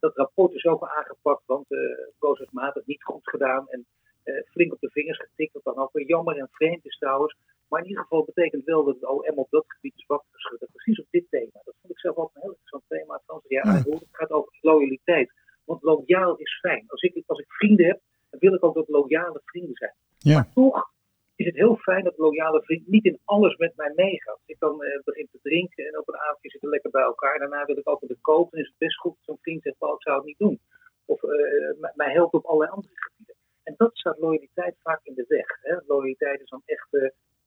Dat 0.00 0.16
rapport 0.16 0.52
is 0.54 0.64
ook 0.64 0.88
aangepakt, 0.88 1.42
want 1.46 1.70
uh, 1.70 1.80
procesmatig 2.18 2.86
niet 2.86 3.02
goed 3.02 3.28
gedaan. 3.28 3.68
En 3.68 3.86
uh, 4.24 4.42
flink 4.50 4.72
op 4.72 4.80
de 4.80 4.90
vingers 4.90 5.18
getikt, 5.18 5.52
wat 5.52 5.64
dan 5.64 5.76
ook 5.84 5.92
weer 5.92 6.06
jammer 6.06 6.36
en 6.36 6.48
vreemd 6.52 6.84
is 6.84 6.98
trouwens. 6.98 7.36
Maar 7.68 7.80
in 7.80 7.88
ieder 7.88 8.02
geval 8.02 8.24
betekent 8.24 8.64
wel 8.64 8.84
dat 8.84 8.94
het 8.94 9.08
OM 9.08 9.38
op 9.38 9.50
dat 9.50 9.64
gebied 9.66 9.94
is 9.96 10.06
wakker 10.06 10.28
geschud. 10.30 10.68
Precies 10.72 11.00
op 11.00 11.06
dit 11.10 11.26
thema. 11.30 11.60
Dat 11.64 11.74
vond 11.80 11.92
ik 11.92 11.98
zelf 11.98 12.16
ook 12.16 12.30
een 12.34 12.40
heel 12.40 12.50
interessant 12.50 12.84
thema. 12.88 13.22
Ja, 13.48 13.62
Ja. 13.62 13.72
Het 13.72 14.08
gaat 14.10 14.30
over 14.30 14.58
loyaliteit. 14.60 15.32
Want 15.64 15.82
loyaal 15.82 16.36
is 16.36 16.58
fijn. 16.60 16.84
Als 16.86 17.02
ik, 17.02 17.22
als 17.26 17.38
ik 17.38 17.50
vrienden 17.52 17.86
heb, 17.86 18.00
dan 18.30 18.40
wil 18.40 18.54
ik 18.54 18.64
ook 18.64 18.74
dat 18.74 18.88
loyale 18.88 19.40
vrienden 19.44 19.74
zijn. 19.74 19.94
Ja. 20.18 20.34
Maar 20.34 20.52
toch 20.52 20.94
is 21.34 21.46
het 21.46 21.54
heel 21.54 21.76
fijn 21.76 22.04
dat 22.04 22.18
loyale 22.18 22.62
vriend 22.62 22.86
niet 22.86 23.04
in 23.04 23.20
alles 23.24 23.56
met 23.56 23.76
mij 23.76 23.92
meegaat. 23.94 24.34
Als 24.34 24.46
ik 24.46 24.58
dan 24.58 24.84
uh, 24.84 25.02
begin 25.04 25.28
te 25.30 25.38
drinken 25.42 25.86
en 25.86 25.98
op 25.98 26.08
een 26.08 26.18
avondje 26.18 26.50
zitten 26.50 26.68
lekker 26.68 26.90
bij 26.90 27.02
elkaar. 27.02 27.38
Daarna 27.38 27.64
wil 27.64 27.76
ik 27.76 27.88
ook 27.88 28.00
de 28.00 28.18
koop. 28.20 28.50
Dan 28.50 28.60
is 28.60 28.66
het 28.66 28.78
best 28.78 28.98
goed 28.98 29.14
dat 29.14 29.24
zo'n 29.24 29.38
vriend 29.40 29.62
zegt, 29.62 29.76
ik 29.76 30.02
zou 30.02 30.16
het 30.16 30.26
niet 30.26 30.38
doen. 30.38 30.60
Of 31.04 31.22
uh, 31.22 31.90
mij 31.94 32.12
helpt 32.12 32.34
op 32.34 32.44
allerlei 32.44 32.70
andere 32.70 32.94
gebieden. 32.94 33.34
En 33.62 33.74
dat 33.76 33.96
staat 33.96 34.18
loyaliteit 34.18 34.76
vaak 34.82 35.00
in 35.02 35.14
de 35.14 35.24
weg. 35.28 35.46
Hè? 35.62 35.76
Loyaliteit 35.86 36.40
is 36.40 36.48
dan 36.48 36.62
echt 36.64 36.88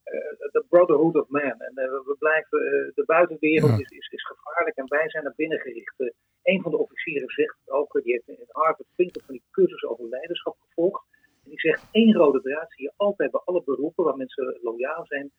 de 0.09 0.59
uh, 0.61 0.69
brotherhood 0.69 1.15
of 1.15 1.27
man. 1.27 1.59
En 1.67 1.73
uh, 1.75 1.83
we 1.83 2.15
blijven, 2.19 2.59
de 2.95 3.03
buitenwereld 3.05 3.71
ja. 3.71 3.77
is, 3.77 3.89
is, 3.89 4.07
is, 4.07 4.25
gevaarlijk 4.25 4.75
en 4.75 4.87
wij 4.87 5.09
zijn 5.09 5.23
naar 5.23 5.33
binnen 5.35 5.59
gericht. 5.59 6.13
een 6.43 6.61
van 6.61 6.71
de 6.71 6.77
officieren 6.77 7.29
zegt 7.29 7.57
ook, 7.65 7.99
die 8.03 8.13
heeft 8.13 8.27
in 8.27 8.45
Harvard 8.47 8.87
Vinker 8.95 9.23
van 9.25 9.33
die 9.33 9.43
cursus 9.51 9.83
over 9.83 10.09
leiderschap 10.09 10.57
gevolgd. 10.59 11.05
En 11.43 11.49
die 11.49 11.59
zegt, 11.59 11.87
één 11.91 12.13
rode 12.13 12.41
draad 12.41 12.71
zie 12.71 12.85
je 12.85 12.93
altijd 12.95 13.31
bij 13.31 13.41
alle 13.45 13.63
beroepen 13.63 14.03
waar 14.03 14.17
mensen 14.17 14.59
loyaal 14.61 15.05
zijn. 15.05 15.31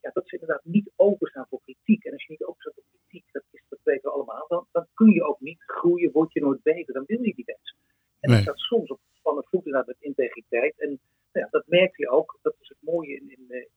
Ja, 0.00 0.10
dat 0.12 0.28
ze 0.28 0.38
inderdaad 0.38 0.64
niet 0.64 0.90
openstaan 0.96 1.46
voor 1.48 1.60
kritiek. 1.62 2.04
En 2.04 2.12
als 2.12 2.22
je 2.22 2.32
niet 2.32 2.44
openstaan 2.44 2.72
voor 2.74 2.84
kritiek, 2.90 3.32
dat, 3.32 3.42
is, 3.50 3.64
dat 3.68 3.78
weten 3.82 4.02
we 4.02 4.16
allemaal, 4.16 4.44
dan, 4.48 4.66
dan 4.72 4.86
kun 4.94 5.10
je 5.10 5.24
ook 5.24 5.40
niet 5.40 5.62
groeien, 5.66 6.12
word 6.12 6.32
je 6.32 6.40
nooit 6.40 6.62
beter, 6.62 6.94
dan 6.94 7.04
wil 7.06 7.22
je 7.22 7.32
niet 7.36 7.48
eens. 7.48 7.76
En 8.20 8.30
nee. 8.30 8.36
dat 8.36 8.42
staat 8.42 8.58
soms 8.58 8.90
op 8.90 9.00
gespannen 9.10 9.44
voeten 9.44 9.72
naar 9.72 9.84
met 9.86 9.96
integriteit. 10.00 10.80
En 10.80 10.88
nou 11.32 11.44
ja, 11.44 11.48
dat 11.50 11.66
merk 11.66 11.96
je 11.96 12.08
ook, 12.10 12.38
dat 12.42 12.54
is 12.60 12.68
het 12.68 12.78
mooie 12.80 13.14
in, 13.14 13.30
in 13.30 13.68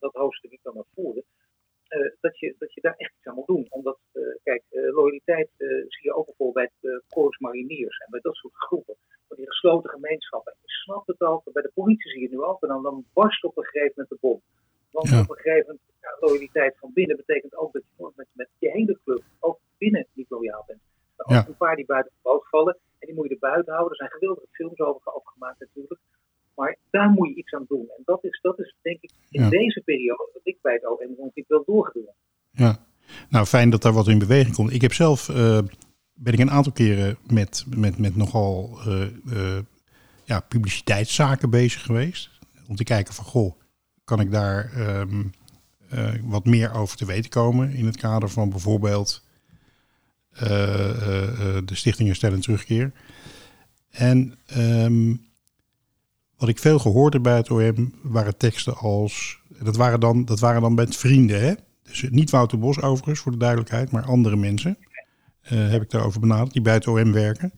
dat 0.00 0.14
hoofdstuk 0.14 0.50
ik 0.50 0.62
dan 0.62 0.74
naar 0.74 0.92
voren. 0.94 1.24
Uh, 1.88 2.10
dat, 2.20 2.38
je, 2.38 2.54
dat 2.58 2.74
je 2.74 2.80
daar 2.80 2.94
echt 2.96 3.14
iets 3.16 3.26
aan 3.26 3.34
moet 3.34 3.46
doen. 3.46 3.66
Omdat, 3.68 3.98
uh, 4.12 4.34
kijk, 4.42 4.62
uh, 4.70 4.94
loyaliteit 4.94 5.48
zie 5.88 6.04
je 6.04 6.14
ook 6.14 6.26
bijvoorbeeld 6.26 6.70
bij 6.80 6.90
het 6.92 7.02
Corps 7.08 7.38
Mariniers 7.38 7.98
en 7.98 8.10
bij 8.10 8.20
dat 8.20 8.34
soort 8.34 8.54
groepen. 8.54 8.96
Van 9.28 9.36
die 9.36 9.46
gesloten 9.46 9.90
gemeenschappen. 9.90 10.54
Je 10.62 10.70
snapt 10.70 11.06
het 11.06 11.20
ook, 11.20 11.52
bij 11.52 11.62
de 11.62 11.70
politie 11.74 12.10
zie 12.10 12.20
je 12.20 12.26
het 12.26 12.34
nu 12.34 12.42
ook. 12.42 12.62
En 12.62 12.68
dan, 12.68 12.82
dan 12.82 13.04
barst 13.12 13.44
op 13.44 13.56
een 13.56 13.64
gegeven 13.64 13.92
moment 13.96 14.08
de 14.08 14.18
bom. 14.20 14.40
Want 14.90 15.08
ja. 15.08 15.20
op 15.20 15.30
een 15.30 15.36
gegeven 15.36 15.66
moment, 15.66 15.82
ja, 16.00 16.16
loyaliteit 16.20 16.78
van 16.78 16.90
binnen 16.92 17.16
betekent 17.16 17.56
ook 17.56 17.72
dat 17.72 17.82
je 17.96 18.10
met, 18.16 18.26
met 18.32 18.48
je 18.58 18.70
hele 18.70 18.98
club 19.04 19.22
ook 19.40 19.58
binnen 19.78 20.06
niet 20.12 20.30
loyaal 20.30 20.64
bent. 20.66 20.80
Er 21.16 21.24
zijn 21.26 21.40
ja. 21.40 21.48
een 21.48 21.56
paar 21.56 21.76
die 21.76 21.86
buiten 21.86 22.12
de 22.12 22.18
boot 22.22 22.48
vallen 22.48 22.78
en 22.98 23.06
die 23.06 23.14
moet 23.14 23.28
je 23.28 23.34
er 23.34 23.48
buiten 23.50 23.72
houden. 23.72 23.92
Er 23.92 24.04
zijn 24.04 24.18
geweldige 24.18 24.46
films 24.50 24.80
over 24.80 25.12
opgemaakt 25.12 25.60
natuurlijk. 25.60 25.99
Daar 26.90 27.10
moet 27.10 27.28
je 27.28 27.34
iets 27.34 27.52
aan 27.52 27.64
doen. 27.68 27.86
En 27.96 28.02
dat 28.04 28.24
is, 28.24 28.38
dat 28.42 28.58
is 28.58 28.74
denk 28.82 29.00
ik 29.00 29.10
in 29.28 29.42
ja. 29.42 29.48
deze 29.48 29.80
periode 29.84 30.30
dat 30.32 30.42
ik 30.44 30.58
bij 30.62 30.72
het 30.72 30.86
OM 30.86 31.08
natuurlijk 31.08 31.48
wel 31.48 31.64
doorgedaan. 31.66 32.14
Ja, 32.50 32.78
nou 33.28 33.46
fijn 33.46 33.70
dat 33.70 33.82
daar 33.82 33.92
wat 33.92 34.08
in 34.08 34.18
beweging 34.18 34.54
komt. 34.54 34.72
Ik 34.72 34.80
heb 34.80 34.92
zelf, 34.92 35.28
uh, 35.28 35.58
ben 36.12 36.32
ik 36.32 36.38
een 36.38 36.50
aantal 36.50 36.72
keren 36.72 37.18
met, 37.26 37.64
met, 37.76 37.98
met 37.98 38.16
nogal 38.16 38.78
uh, 38.86 39.06
uh, 39.32 39.58
ja, 40.24 40.40
publiciteitszaken 40.40 41.50
bezig 41.50 41.82
geweest. 41.82 42.30
Om 42.68 42.76
te 42.76 42.84
kijken 42.84 43.14
van, 43.14 43.24
goh, 43.24 43.54
kan 44.04 44.20
ik 44.20 44.30
daar 44.30 44.72
um, 45.00 45.32
wat 46.22 46.44
meer 46.44 46.74
over 46.74 46.96
te 46.96 47.06
weten 47.06 47.30
komen 47.30 47.72
in 47.72 47.86
het 47.86 47.96
kader 47.96 48.28
van 48.28 48.50
bijvoorbeeld 48.50 49.24
de 50.38 51.64
Stichting 51.72 52.08
Herstel 52.08 52.32
en 52.32 52.40
Terugkeer. 52.40 52.92
En 53.90 54.38
um, 54.56 55.29
wat 56.40 56.48
ik 56.48 56.58
veel 56.58 56.78
gehoord 56.78 57.12
heb 57.12 57.22
bij 57.22 57.36
het 57.36 57.50
OM 57.50 57.94
waren 58.02 58.36
teksten 58.36 58.76
als. 58.76 59.38
Dat 59.62 59.76
waren 59.76 60.00
dan, 60.00 60.24
dat 60.24 60.40
waren 60.40 60.60
dan 60.60 60.74
met 60.74 60.96
vrienden, 60.96 61.40
hè? 61.40 61.54
Dus 61.82 62.06
niet 62.10 62.30
Wouter 62.30 62.58
Bos 62.58 62.80
overigens, 62.80 63.20
voor 63.20 63.32
de 63.32 63.38
duidelijkheid, 63.38 63.90
maar 63.90 64.04
andere 64.04 64.36
mensen. 64.36 64.78
Uh, 65.52 65.70
heb 65.70 65.82
ik 65.82 65.90
daarover 65.90 66.20
benaderd, 66.20 66.52
die 66.52 66.62
bij 66.62 66.74
het 66.74 66.86
OM 66.86 67.12
werken. 67.12 67.52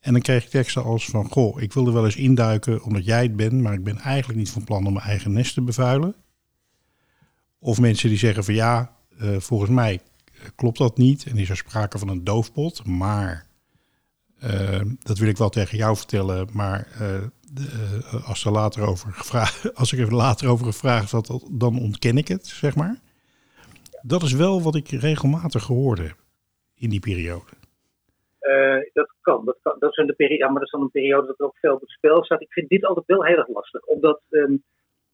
En 0.00 0.12
dan 0.12 0.22
kreeg 0.22 0.44
ik 0.44 0.50
teksten 0.50 0.84
als 0.84 1.04
van: 1.04 1.30
Goh, 1.30 1.60
ik 1.60 1.72
wilde 1.72 1.92
wel 1.92 2.04
eens 2.04 2.16
induiken 2.16 2.82
omdat 2.82 3.04
jij 3.04 3.22
het 3.22 3.36
bent, 3.36 3.52
maar 3.52 3.72
ik 3.72 3.84
ben 3.84 3.98
eigenlijk 3.98 4.38
niet 4.38 4.50
van 4.50 4.64
plan 4.64 4.86
om 4.86 4.92
mijn 4.92 5.06
eigen 5.06 5.32
nest 5.32 5.54
te 5.54 5.62
bevuilen. 5.62 6.14
Of 7.58 7.80
mensen 7.80 8.08
die 8.08 8.18
zeggen 8.18 8.44
van 8.44 8.54
ja, 8.54 8.96
uh, 9.20 9.36
volgens 9.38 9.70
mij 9.70 10.00
klopt 10.54 10.78
dat 10.78 10.98
niet. 10.98 11.24
En 11.26 11.36
is 11.36 11.50
er 11.50 11.56
sprake 11.56 11.98
van 11.98 12.08
een 12.08 12.24
doofpot, 12.24 12.84
maar. 12.84 13.48
Uh, 14.44 14.80
dat 14.98 15.18
wil 15.18 15.28
ik 15.28 15.36
wel 15.36 15.48
tegen 15.48 15.78
jou 15.78 15.96
vertellen, 15.96 16.48
maar 16.52 16.88
uh, 17.58 18.28
als, 18.28 18.44
er 18.44 18.52
later 18.52 18.88
over 18.88 19.12
gevraagd, 19.12 19.74
als 19.80 19.92
ik 19.92 19.98
er 19.98 20.14
later 20.14 20.48
over 20.48 20.66
gevraagd 20.66 21.10
had, 21.10 21.48
dan 21.50 21.78
ontken 21.78 22.18
ik 22.18 22.28
het, 22.28 22.46
zeg 22.46 22.76
maar. 22.76 23.00
Dat 24.02 24.22
is 24.22 24.32
wel 24.32 24.62
wat 24.62 24.74
ik 24.74 24.88
regelmatig 24.88 25.62
gehoord 25.62 25.98
heb 25.98 26.16
in 26.74 26.90
die 26.90 27.00
periode. 27.00 27.58
Uh, 28.40 28.90
dat 28.92 29.12
kan. 29.20 29.44
Dat, 29.44 29.58
kan. 29.62 29.76
dat 29.78 29.90
is 29.90 29.96
een 29.96 30.16
periode, 30.16 30.44
maar 30.44 30.54
dat 30.54 30.62
is 30.62 30.70
dan 30.70 30.80
een 30.80 30.90
periode 30.90 31.26
dat 31.26 31.38
er 31.38 31.44
ook 31.44 31.56
veel 31.56 31.74
op 31.74 31.80
het 31.80 31.90
spel 31.90 32.24
staat. 32.24 32.40
Ik 32.40 32.52
vind 32.52 32.68
dit 32.68 32.84
altijd 32.84 33.06
wel 33.06 33.24
heel 33.24 33.36
erg 33.36 33.48
lastig, 33.48 33.84
omdat. 33.84 34.20
Um, 34.30 34.62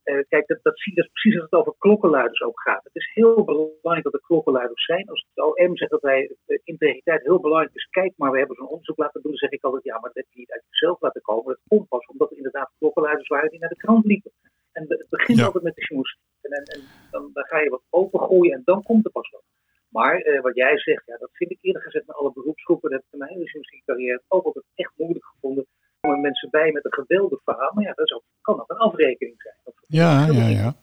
uh, 0.06 0.22
kijk, 0.28 0.46
dat, 0.46 0.58
dat, 0.62 0.78
zie, 0.78 0.94
dat 0.94 1.04
is 1.04 1.10
precies 1.12 1.40
als 1.40 1.50
het 1.50 1.60
over 1.60 1.74
klokkenluiders 1.78 2.42
ook 2.42 2.60
gaat. 2.60 2.84
Het 2.84 2.94
is 2.94 3.10
heel 3.14 3.44
belangrijk 3.44 4.02
dat 4.02 4.12
er 4.12 4.20
klokkenluiders 4.20 4.84
zijn. 4.84 5.08
Als 5.08 5.26
het 5.28 5.44
OM 5.44 5.76
zegt 5.76 5.90
dat 5.90 6.00
wij 6.00 6.36
de 6.46 6.60
integriteit 6.64 7.22
heel 7.22 7.40
belangrijk 7.40 7.74
is, 7.74 7.88
kijk 7.90 8.12
maar, 8.16 8.30
we 8.30 8.38
hebben 8.38 8.56
zo'n 8.56 8.68
onderzoek 8.68 8.98
laten 8.98 9.22
doen, 9.22 9.30
dan 9.30 9.40
zeg 9.40 9.50
ik 9.50 9.64
altijd, 9.64 9.84
ja, 9.84 9.92
maar 9.92 10.10
dat 10.12 10.14
heb 10.14 10.26
je 10.28 10.38
niet 10.38 10.52
uit 10.52 10.64
jezelf 10.70 11.00
laten 11.00 11.22
komen. 11.22 11.46
Dat 11.46 11.68
komt 11.68 11.88
pas 11.88 12.06
omdat 12.06 12.30
er 12.30 12.36
inderdaad 12.36 12.72
klokkenluiders 12.78 13.28
waren 13.28 13.50
die 13.50 13.60
naar 13.60 13.68
de 13.68 13.84
krant 13.84 14.04
liepen. 14.04 14.32
En 14.72 14.84
het 14.88 15.06
begint 15.08 15.38
ja. 15.38 15.44
altijd 15.44 15.64
met 15.64 15.74
de 15.74 15.84
journalistiek. 15.86 16.24
En, 16.40 16.50
en, 16.50 16.64
en 16.64 16.80
dan, 17.10 17.30
dan, 17.32 17.44
ga 17.44 17.58
je 17.58 17.70
wat 17.70 17.82
opengooien 17.90 18.54
en 18.54 18.62
dan 18.64 18.82
komt 18.82 19.04
er 19.04 19.10
pas 19.10 19.30
wat. 19.30 19.44
Maar 19.88 20.16
eh, 20.20 20.40
wat 20.42 20.54
jij 20.54 20.78
zegt, 20.78 21.06
ja, 21.06 21.16
dat 21.16 21.30
vind 21.32 21.50
ik 21.50 21.58
eerlijk 21.60 21.84
gezegd 21.84 22.06
met 22.06 22.16
alle 22.16 22.32
beroepsgroepen. 22.32 22.90
Dat 22.90 22.98
heb 22.98 23.06
ik 23.06 23.12
in 23.12 23.26
mijn 23.26 23.38
muziekcarrière 23.38 24.22
ook 24.28 24.44
altijd 24.44 24.64
echt 24.74 24.92
moeilijk 24.96 25.24
gevonden. 25.24 25.66
Om 26.06 26.12
er 26.12 26.18
mensen 26.18 26.50
bij 26.50 26.72
met 26.72 26.84
een 26.84 26.92
geweldig 26.92 27.42
verhaal. 27.42 27.72
Maar 27.74 27.84
ja, 27.84 27.92
dat 27.92 28.06
is 28.06 28.12
ook, 28.12 28.22
kan 28.40 28.60
ook 28.60 28.70
een 28.70 28.76
afrekening 28.76 29.42
zijn. 29.42 29.54
Of 29.64 29.74
Ja, 29.86 30.26
ja, 30.26 30.46
ja. 30.48 30.74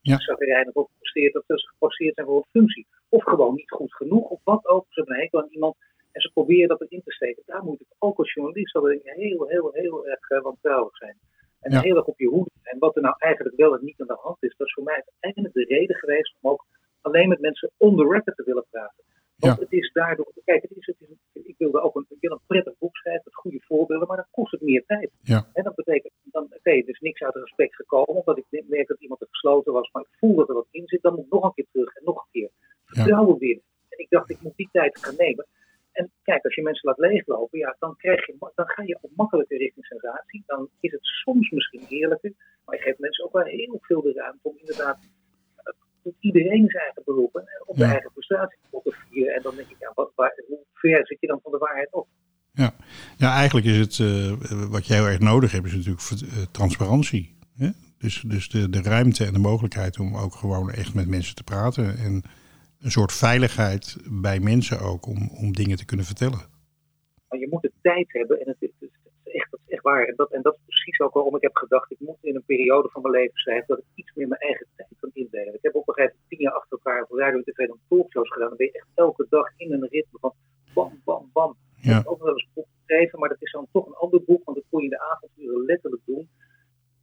Ja. 0.00 0.18
Zagrijnig 0.18 0.74
of 0.74 0.88
geposteerd 0.92 1.32
dat 1.32 1.42
ze 1.46 1.68
geposteerd 1.68 2.14
zijn 2.14 2.26
voor 2.26 2.36
een 2.36 2.60
functie. 2.60 2.86
Of 3.08 3.24
gewoon 3.24 3.54
niet 3.54 3.70
goed 3.70 3.94
genoeg. 3.94 4.28
Of 4.28 4.40
wat 4.44 4.66
ook. 4.66 4.84
Ze 4.88 4.98
hebben 5.00 5.14
een 5.14 5.20
hekel 5.20 5.40
aan 5.40 5.48
iemand. 5.50 5.76
En 6.12 6.20
ze 6.20 6.30
proberen 6.32 6.68
dat 6.68 6.80
erin 6.80 7.02
te 7.04 7.12
steken. 7.12 7.42
Daar 7.46 7.64
moet 7.64 7.80
ik 7.80 7.86
ook 7.98 8.18
als 8.18 8.32
journalist 8.32 8.74
altijd 8.74 9.00
heel, 9.04 9.48
heel, 9.48 9.70
heel 9.72 10.06
erg 10.06 10.30
uh, 10.30 10.42
wantrouwig 10.42 10.96
zijn. 10.96 11.16
En 11.60 11.72
Ja. 11.72 11.80
heel 11.80 11.96
erg 11.96 12.04
op 12.06 12.18
je 12.18 12.26
hoede. 12.28 12.50
En 12.62 12.78
wat 12.78 12.96
er 12.96 13.02
nou 13.02 13.14
eigenlijk 13.18 13.56
wel 13.56 13.74
en 13.74 13.84
niet 13.84 14.00
aan 14.00 14.06
de 14.06 14.18
hand 14.20 14.36
is. 14.40 14.54
Dat 14.56 14.66
is 14.66 14.72
voor 14.72 14.84
mij 14.84 15.04
eigenlijk 15.20 15.54
de 15.54 15.64
reden 15.64 15.96
geweest 15.96 16.34
om 16.40 16.50
ook 16.50 16.66
alleen 17.00 17.28
met 17.28 17.40
mensen 17.40 17.70
on 17.76 17.96
the 17.96 18.08
record 18.08 18.36
te 18.36 18.44
willen 18.44 18.66
praten. 18.70 19.04
Want 19.40 19.56
Ja. 19.56 19.62
het 19.64 19.72
is 19.72 19.92
daardoor, 19.92 20.32
kijk, 20.44 20.62
het 20.62 20.70
is, 20.76 20.86
het 20.86 20.96
is, 21.00 21.42
ik 21.44 21.54
wilde 21.58 21.80
ook 21.80 21.94
een, 21.96 22.06
ik 22.08 22.16
wil 22.20 22.30
een 22.32 22.46
prettig 22.46 22.74
boek 22.78 22.96
schrijven 22.96 23.22
met 23.24 23.34
goede 23.34 23.60
voorbeelden, 23.60 24.08
maar 24.08 24.16
dan 24.16 24.26
kost 24.30 24.52
het 24.52 24.60
meer 24.60 24.84
tijd. 24.86 25.10
Ja. 25.22 25.46
En 25.52 25.62
dat 25.64 25.74
betekent, 25.74 26.12
dan, 26.24 26.44
oké, 26.44 26.70
er 26.70 26.88
is 26.88 27.00
niks 27.00 27.20
uit 27.22 27.34
respect 27.34 27.74
gekomen, 27.74 28.08
omdat 28.14 28.38
ik 28.38 28.64
merk 28.68 28.88
dat 28.88 29.00
iemand 29.00 29.20
er 29.20 29.26
gesloten 29.30 29.72
was, 29.72 29.90
maar 29.92 30.02
ik 30.02 30.18
voel 30.18 30.34
dat 30.34 30.48
er 30.48 30.54
wat 30.54 30.66
in 30.70 30.82
zit, 30.86 31.02
dan 31.02 31.14
moet 31.14 31.24
ik 31.24 31.30
nog 31.32 31.44
een 31.44 31.54
keer 31.54 31.66
terug 31.72 31.94
en 31.96 32.04
nog 32.04 32.16
een 32.16 32.30
keer. 32.32 32.50
Vertrouwen 32.84 33.38
winnen. 33.38 33.64
En 33.88 33.98
ik 33.98 34.06
dacht, 34.10 34.30
ik 34.30 34.40
moet 34.40 34.56
die 34.56 34.68
tijd 34.72 34.98
gaan 34.98 35.14
nemen. 35.16 35.46
En 35.92 36.10
kijk, 36.22 36.44
als 36.44 36.54
je 36.54 36.62
mensen 36.62 36.88
laat 36.88 36.98
leeglopen, 36.98 37.58
ja, 37.58 37.76
dan, 37.78 37.96
krijg 37.96 38.26
je, 38.26 38.34
dan 38.54 38.66
ga 38.68 38.82
je 38.82 38.98
ook 39.00 39.10
makkelijker 39.16 39.58
richting 39.58 39.86
sensatie. 39.86 40.42
Dan 40.46 40.68
is 40.80 40.92
het 40.92 41.04
soms 41.04 41.50
misschien 41.50 41.86
eerlijker, 41.88 42.32
maar 42.64 42.76
je 42.76 42.82
geeft 42.82 42.98
mensen 42.98 43.24
ook 43.24 43.32
wel 43.32 43.44
heel 43.44 43.78
veel 43.80 44.02
de 44.02 44.12
ruimte 44.12 44.48
om 44.48 44.56
inderdaad 44.58 44.98
eh, 45.56 45.72
tot 46.02 46.14
iedereen 46.20 46.68
zijn 46.68 46.84
eigen 46.84 47.02
beroep 47.04 47.36
en 47.36 47.44
op 47.66 47.76
de 47.76 47.82
Ja. 47.84 47.90
eigen 47.90 48.12
prestatie 48.12 48.58
En 49.26 49.42
dan 49.42 49.54
denk 49.56 49.68
ik, 49.68 49.76
ja, 49.80 49.92
wat, 49.94 50.12
waar, 50.14 50.42
hoe 50.48 50.58
ver 50.72 51.06
zit 51.06 51.20
je 51.20 51.26
dan 51.26 51.40
van 51.42 51.52
de 51.52 51.58
waarheid 51.58 51.92
op? 51.92 52.08
Ja, 52.52 52.74
ja 53.16 53.34
eigenlijk 53.34 53.66
is 53.66 53.76
het 53.78 53.98
eh, 53.98 54.32
wat 54.70 54.86
je 54.86 54.94
heel 54.94 55.06
erg 55.06 55.18
nodig 55.18 55.52
hebt, 55.52 55.66
is 55.66 55.74
natuurlijk 55.74 56.00
eh, 56.32 56.42
transparantie. 56.50 57.34
Hè? 57.56 57.68
Dus, 57.98 58.20
dus 58.26 58.48
de, 58.48 58.70
de 58.70 58.82
ruimte 58.82 59.24
en 59.24 59.32
de 59.32 59.38
mogelijkheid 59.38 59.98
om 59.98 60.16
ook 60.16 60.34
gewoon 60.34 60.70
echt 60.70 60.94
met 60.94 61.08
mensen 61.08 61.34
te 61.34 61.44
praten. 61.44 61.96
En 61.96 62.22
een 62.80 62.90
soort 62.90 63.12
veiligheid 63.12 63.96
bij 64.10 64.40
mensen 64.40 64.80
ook 64.80 65.06
om, 65.06 65.28
om 65.28 65.52
dingen 65.52 65.76
te 65.76 65.84
kunnen 65.84 66.06
vertellen. 66.06 66.40
Maar 67.28 67.38
je 67.38 67.48
moet 67.50 67.62
de 67.62 67.72
tijd 67.82 68.12
hebben 68.12 68.40
en 68.40 68.48
het, 68.48 68.56
is- 68.58 68.70
het 68.80 68.90
is 69.24 69.32
echt, 69.32 69.50
dat 69.50 69.60
is 69.66 69.72
echt 69.74 69.82
waar. 69.82 70.04
En 70.04 70.14
dat, 70.16 70.30
en 70.32 70.42
dat 70.42 70.56
precies 70.82 71.00
ook 71.00 71.12
waarom 71.14 71.36
ik 71.36 71.42
heb 71.42 71.56
gedacht, 71.56 71.90
ik 71.90 72.00
moet 72.00 72.16
in 72.20 72.34
een 72.34 72.44
periode 72.52 72.88
van 72.88 73.02
mijn 73.02 73.14
leven 73.14 73.38
schrijven 73.38 73.66
dat 73.66 73.78
ik 73.78 73.84
iets 73.94 74.12
meer 74.14 74.28
mijn 74.28 74.40
eigen 74.40 74.66
tijd 74.76 74.88
kan 75.00 75.10
indelen. 75.12 75.54
Ik 75.54 75.62
heb 75.62 75.74
op 75.74 75.88
een 75.88 75.94
gegeven 75.94 76.14
moment 76.16 76.30
tien 76.30 76.40
jaar 76.46 76.52
achter 76.52 76.78
elkaar 76.78 77.06
voor 77.06 77.18
radio 77.18 77.36
en 77.38 77.44
tv 77.44 77.66
dan 77.66 77.80
talkshows 77.88 78.30
gedaan. 78.32 78.48
Dan 78.48 78.56
ben 78.56 78.66
je 78.66 78.72
echt 78.72 78.86
elke 78.94 79.26
dag 79.28 79.46
in 79.56 79.72
een 79.72 79.86
ritme 79.88 80.18
van 80.18 80.32
bam, 80.74 81.00
bam, 81.04 81.30
bam. 81.32 81.56
Ik 81.76 81.84
Ja. 81.84 81.96
heb 81.96 82.06
ook 82.06 82.22
wel 82.22 82.32
eens 82.32 82.42
een 82.44 82.50
boek 82.54 82.66
geschreven, 82.78 83.18
maar 83.18 83.28
dat 83.28 83.42
is 83.42 83.52
dan 83.52 83.66
toch 83.72 83.86
een 83.86 83.94
ander 84.04 84.22
boek, 84.24 84.44
want 84.44 84.56
dat 84.56 84.66
kon 84.70 84.78
je 84.78 84.84
in 84.84 84.90
de 84.96 85.00
avonduren 85.12 85.64
letterlijk 85.64 86.02
doen 86.06 86.28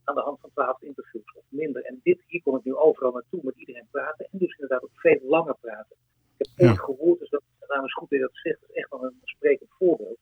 aan 0.04 0.14
de 0.14 0.20
hand 0.20 0.40
van 0.40 0.50
twaalf 0.50 0.82
interviews 0.82 1.34
of 1.34 1.44
minder. 1.48 1.82
En 1.84 2.00
dit, 2.02 2.22
hier 2.26 2.42
kon 2.42 2.58
ik 2.58 2.64
nu 2.64 2.74
overal 2.74 3.12
naartoe 3.12 3.40
met 3.42 3.56
iedereen 3.56 3.88
praten 3.90 4.28
en 4.30 4.38
dus 4.38 4.52
inderdaad 4.52 4.82
ook 4.82 4.90
veel 4.94 5.20
langer 5.22 5.56
praten. 5.60 5.96
Ik 6.36 6.46
heb 6.46 6.48
Ja. 6.56 6.68
ooit 6.70 6.80
gehoord, 6.80 7.18
dus 7.18 7.28
dat 7.30 7.42
is 7.84 7.94
goed 7.94 8.10
dat 8.10 8.18
je 8.18 8.24
dat 8.24 8.36
zegt, 8.42 8.60
dat 8.60 8.70
is 8.70 8.76
echt 8.76 8.90
wel 8.90 9.04
een 9.04 9.20
sprekend 9.24 9.70
voorbeeld. 9.78 10.17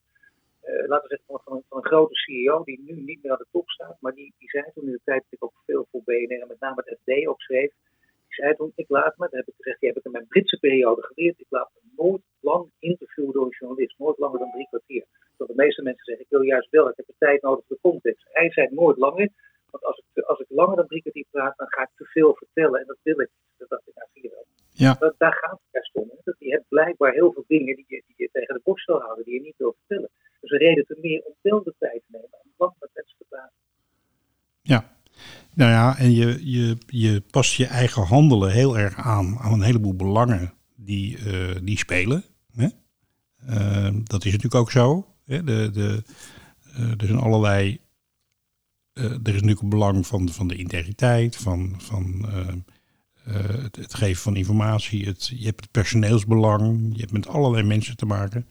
Eh, 0.76 0.88
laten 0.88 1.08
we 1.08 1.14
zeggen 1.14 1.26
van, 1.26 1.40
van, 1.44 1.56
een, 1.56 1.64
van 1.68 1.78
een 1.78 1.90
grote 1.92 2.14
CEO 2.14 2.64
die 2.64 2.80
nu 2.86 2.94
niet 3.00 3.22
meer 3.22 3.32
aan 3.32 3.44
de 3.44 3.54
top 3.56 3.68
staat, 3.68 3.96
maar 4.00 4.14
die, 4.14 4.34
die 4.38 4.48
zei 4.50 4.64
toen 4.74 4.84
in 4.84 4.92
de 4.92 5.00
tijd 5.04 5.22
dat 5.22 5.32
ik 5.32 5.44
ook 5.44 5.62
veel 5.66 5.86
voor 5.90 6.02
BNR 6.04 6.40
en 6.40 6.48
met 6.48 6.60
name 6.60 6.82
het 6.84 6.98
FD 7.00 7.26
ook 7.26 7.40
schreef, 7.40 7.72
die 8.00 8.44
zei 8.44 8.54
toen, 8.56 8.72
ik 8.74 8.88
laat 8.88 9.16
me, 9.16 9.24
dat 9.30 9.38
heb 9.40 9.48
ik 9.48 9.54
gezegd, 9.56 9.80
die 9.80 9.88
heb 9.88 9.98
ik 9.98 10.04
in 10.04 10.10
mijn 10.10 10.26
Britse 10.26 10.58
periode 10.58 11.02
geleerd, 11.02 11.40
ik 11.40 11.46
laat 11.48 11.70
me 11.74 11.80
nooit 11.96 12.22
lang 12.40 12.70
interviewen 12.78 13.32
door 13.32 13.44
een 13.44 13.56
journalist, 13.58 13.98
nooit 13.98 14.18
langer 14.18 14.38
dan 14.38 14.50
drie 14.50 14.68
kwartier. 14.68 15.04
Dat 15.36 15.48
de 15.48 15.54
meeste 15.56 15.82
mensen 15.82 16.04
zeggen, 16.04 16.24
ik 16.24 16.30
wil 16.30 16.42
juist 16.42 16.70
wel, 16.70 16.88
ik 16.88 16.96
heb 16.96 17.06
de 17.06 17.14
tijd 17.18 17.42
nodig 17.42 17.64
voor 17.66 17.76
de 17.76 17.88
context. 17.88 18.26
Hij 18.30 18.50
zei 18.50 18.68
nooit 18.70 18.96
langer, 18.96 19.28
want 19.70 19.84
als 19.84 20.02
ik, 20.12 20.24
als 20.24 20.40
ik 20.40 20.46
langer 20.48 20.76
dan 20.76 20.86
drie 20.86 21.00
kwartier 21.00 21.26
praat, 21.30 21.56
dan 21.56 21.66
ga 21.70 21.82
ik 21.82 21.90
te 21.94 22.04
veel 22.04 22.34
vertellen 22.34 22.80
en 22.80 22.86
dat 22.86 22.98
wil 23.02 23.20
ik. 23.20 23.30
niet. 23.30 23.58
Dat 23.58 23.68
dacht 23.68 23.88
ik, 23.88 23.94
nou 23.94 24.08
zie 24.12 24.22
je 24.22 24.30
wel. 24.30 24.46
Ja. 24.70 24.96
Dat, 24.98 25.14
daar 25.18 25.34
gaat 25.34 25.50
het 25.50 25.70
juist 25.70 25.94
om. 25.94 26.10
je 26.38 26.50
hebt 26.50 26.68
blijkbaar 26.68 27.12
heel 27.12 27.32
veel 27.32 27.44
dingen 27.46 27.76
die 27.76 27.84
je, 27.88 28.02
die 28.06 28.14
je 28.16 28.28
tegen 28.32 28.54
de 28.54 28.60
borst 28.64 28.86
wil 28.86 29.00
houden, 29.00 29.24
die 29.24 29.34
je 29.34 29.40
niet 29.40 29.56
wil 29.56 29.76
vertellen. 29.78 30.10
Dus 30.46 30.58
reden 30.58 30.86
te 30.86 30.98
meer 31.02 31.22
om 31.24 31.34
wel 31.42 31.62
de 31.62 31.74
tijd 31.78 32.02
te 32.06 32.12
nemen 32.12 32.28
om 32.32 32.50
lang 32.56 32.72
met. 32.80 33.14
Ja. 34.62 34.94
Nou 35.54 35.70
ja, 35.70 35.98
en 35.98 36.12
je, 36.12 36.50
je, 36.52 36.76
je 36.86 37.20
past 37.30 37.54
je 37.54 37.66
eigen 37.66 38.02
handelen 38.02 38.50
heel 38.52 38.78
erg 38.78 38.96
aan 38.96 39.38
aan 39.38 39.52
een 39.52 39.62
heleboel 39.62 39.94
belangen 39.96 40.52
die, 40.76 41.18
eh, 41.18 41.56
die 41.62 41.78
spelen. 41.78 42.24
Hè? 42.54 42.68
Eh, 43.46 43.94
dat 44.04 44.24
is 44.24 44.32
natuurlijk 44.32 44.54
ook 44.54 44.70
zo. 44.70 45.06
Hè? 45.24 45.44
De, 45.44 45.70
de, 45.70 46.02
eh, 46.74 46.90
er 46.90 47.06
zijn 47.06 47.18
allerlei. 47.18 47.78
eh, 48.92 49.04
er 49.04 49.10
is 49.12 49.32
natuurlijk 49.32 49.60
een 49.60 49.68
belang 49.68 50.06
van, 50.06 50.28
van 50.28 50.48
de 50.48 50.56
integriteit, 50.56 51.36
van, 51.36 51.74
van 51.78 52.28
eh, 52.28 52.48
eh, 53.24 53.62
het, 53.62 53.76
het 53.76 53.94
geven 53.94 54.22
van 54.22 54.36
informatie. 54.36 54.98
Je 55.38 55.44
hebt 55.46 55.60
het 55.60 55.70
personeelsbelang, 55.70 56.90
je 56.92 57.00
hebt 57.00 57.12
met 57.12 57.28
allerlei 57.28 57.62
mensen 57.62 57.96
te 57.96 58.06
maken. 58.06 58.46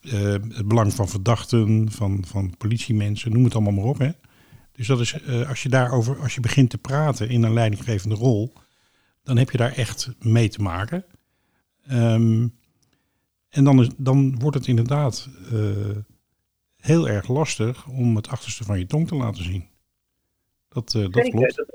Eh, 0.00 0.32
het 0.32 0.68
belang 0.68 0.92
van 0.92 1.08
verdachten, 1.08 1.90
van, 1.90 2.24
van 2.26 2.54
politiemensen, 2.56 3.32
noem 3.32 3.44
het 3.44 3.54
allemaal 3.54 3.72
maar 3.72 3.84
op. 3.84 3.98
Hè? 3.98 4.10
Dus 4.72 4.86
dat 4.86 5.00
is, 5.00 5.12
eh, 5.12 5.48
als 5.48 5.62
je 5.62 5.68
daarover, 5.68 6.18
als 6.18 6.34
je 6.34 6.40
begint 6.40 6.70
te 6.70 6.78
praten 6.78 7.28
in 7.28 7.42
een 7.42 7.52
leidinggevende 7.52 8.14
rol, 8.14 8.52
dan 9.22 9.36
heb 9.36 9.50
je 9.50 9.58
daar 9.58 9.72
echt 9.72 10.10
mee 10.18 10.48
te 10.48 10.62
maken. 10.62 11.04
Ehm, 11.86 12.48
en 13.48 13.64
dan, 13.64 13.80
is, 13.80 13.88
dan 13.96 14.38
wordt 14.38 14.56
het 14.56 14.66
inderdaad 14.66 15.28
eh, 15.52 15.96
heel 16.76 17.08
erg 17.08 17.28
lastig 17.28 17.86
om 17.86 18.16
het 18.16 18.28
achterste 18.28 18.64
van 18.64 18.78
je 18.78 18.86
tong 18.86 19.08
te 19.08 19.14
laten 19.14 19.44
zien. 19.44 19.68
Dat, 20.68 20.90
dat 20.90 21.28
klopt. 21.28 21.56
Dat, 21.56 21.66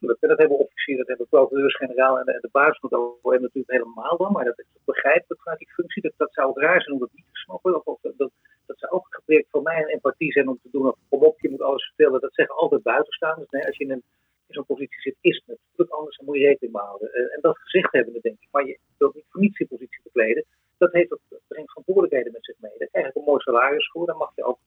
dat, 0.00 0.20
dat, 0.20 0.48
natuurlijk. 0.48 0.73
Dat 0.86 1.06
hebben 1.06 1.26
hebben 1.26 1.26
procureurs-generaal 1.48 2.18
en 2.18 2.24
de, 2.24 2.38
de 2.40 2.48
baas 2.52 2.78
van 2.78 2.90
het 2.90 2.98
OM 3.22 3.40
natuurlijk 3.42 3.70
helemaal 3.78 4.16
dan. 4.16 4.32
Maar 4.32 4.44
dat 4.44 4.58
is 4.58 4.66
begrijpelijk 4.84 5.42
vanuit 5.42 5.58
die 5.58 5.72
functie. 5.72 6.02
Dat, 6.02 6.12
dat 6.16 6.32
zou 6.32 6.60
raar 6.60 6.80
zijn 6.82 6.94
om 6.94 7.00
dat 7.00 7.12
niet 7.12 7.24
te 7.32 7.38
snappen. 7.38 7.86
Of, 7.86 7.98
dat, 8.00 8.30
dat 8.66 8.78
zou 8.78 8.92
ook 8.92 9.06
gebrek 9.10 9.46
van 9.50 9.62
mij 9.62 9.82
en 9.82 9.88
empathie 9.88 10.32
zijn 10.32 10.48
om 10.48 10.58
te 10.62 10.68
doen. 10.70 10.86
Of, 10.86 10.96
kom 11.08 11.22
op, 11.22 11.40
je 11.40 11.50
moet 11.50 11.62
alles 11.62 11.84
vertellen. 11.84 12.20
Dat 12.20 12.34
zeggen 12.34 12.56
altijd 12.56 12.82
buitenstaanders. 12.82 13.50
Nee, 13.50 13.66
als 13.66 13.76
je 13.76 13.84
in, 13.84 13.90
een, 13.90 14.02
in 14.46 14.54
zo'n 14.54 14.66
positie 14.66 15.00
zit, 15.00 15.16
is 15.20 15.36
het 15.46 15.58
natuurlijk 15.58 15.96
anders. 15.98 16.16
Dan 16.16 16.26
moet 16.26 16.36
je 16.38 16.46
rekening 16.46 16.74
mee 16.74 16.84
houden. 16.84 17.12
Eh, 17.12 17.34
en 17.34 17.38
dat 17.40 17.58
gezegd 17.58 17.92
hebben, 17.92 18.12
denk 18.20 18.40
ik. 18.40 18.48
Maar 18.50 18.66
je 18.66 18.78
wilt 18.98 19.14
niet 19.14 19.24
voor 19.30 19.40
niets 19.40 19.58
die 19.58 19.66
positie 19.66 20.00
bekleden. 20.02 20.44
Dat, 20.78 20.92
heeft, 20.92 21.08
dat 21.08 21.20
brengt 21.48 21.68
verantwoordelijkheden 21.70 22.32
met 22.32 22.44
zich 22.44 22.56
mee. 22.60 22.72
Daar 22.78 22.88
krijg 22.88 23.06
je 23.06 23.18
een 23.18 23.24
mooi 23.24 23.40
salaris 23.40 23.90
voor. 23.90 24.06
Dan 24.06 24.16
mag 24.16 24.32
je 24.34 24.44
ook, 24.44 24.58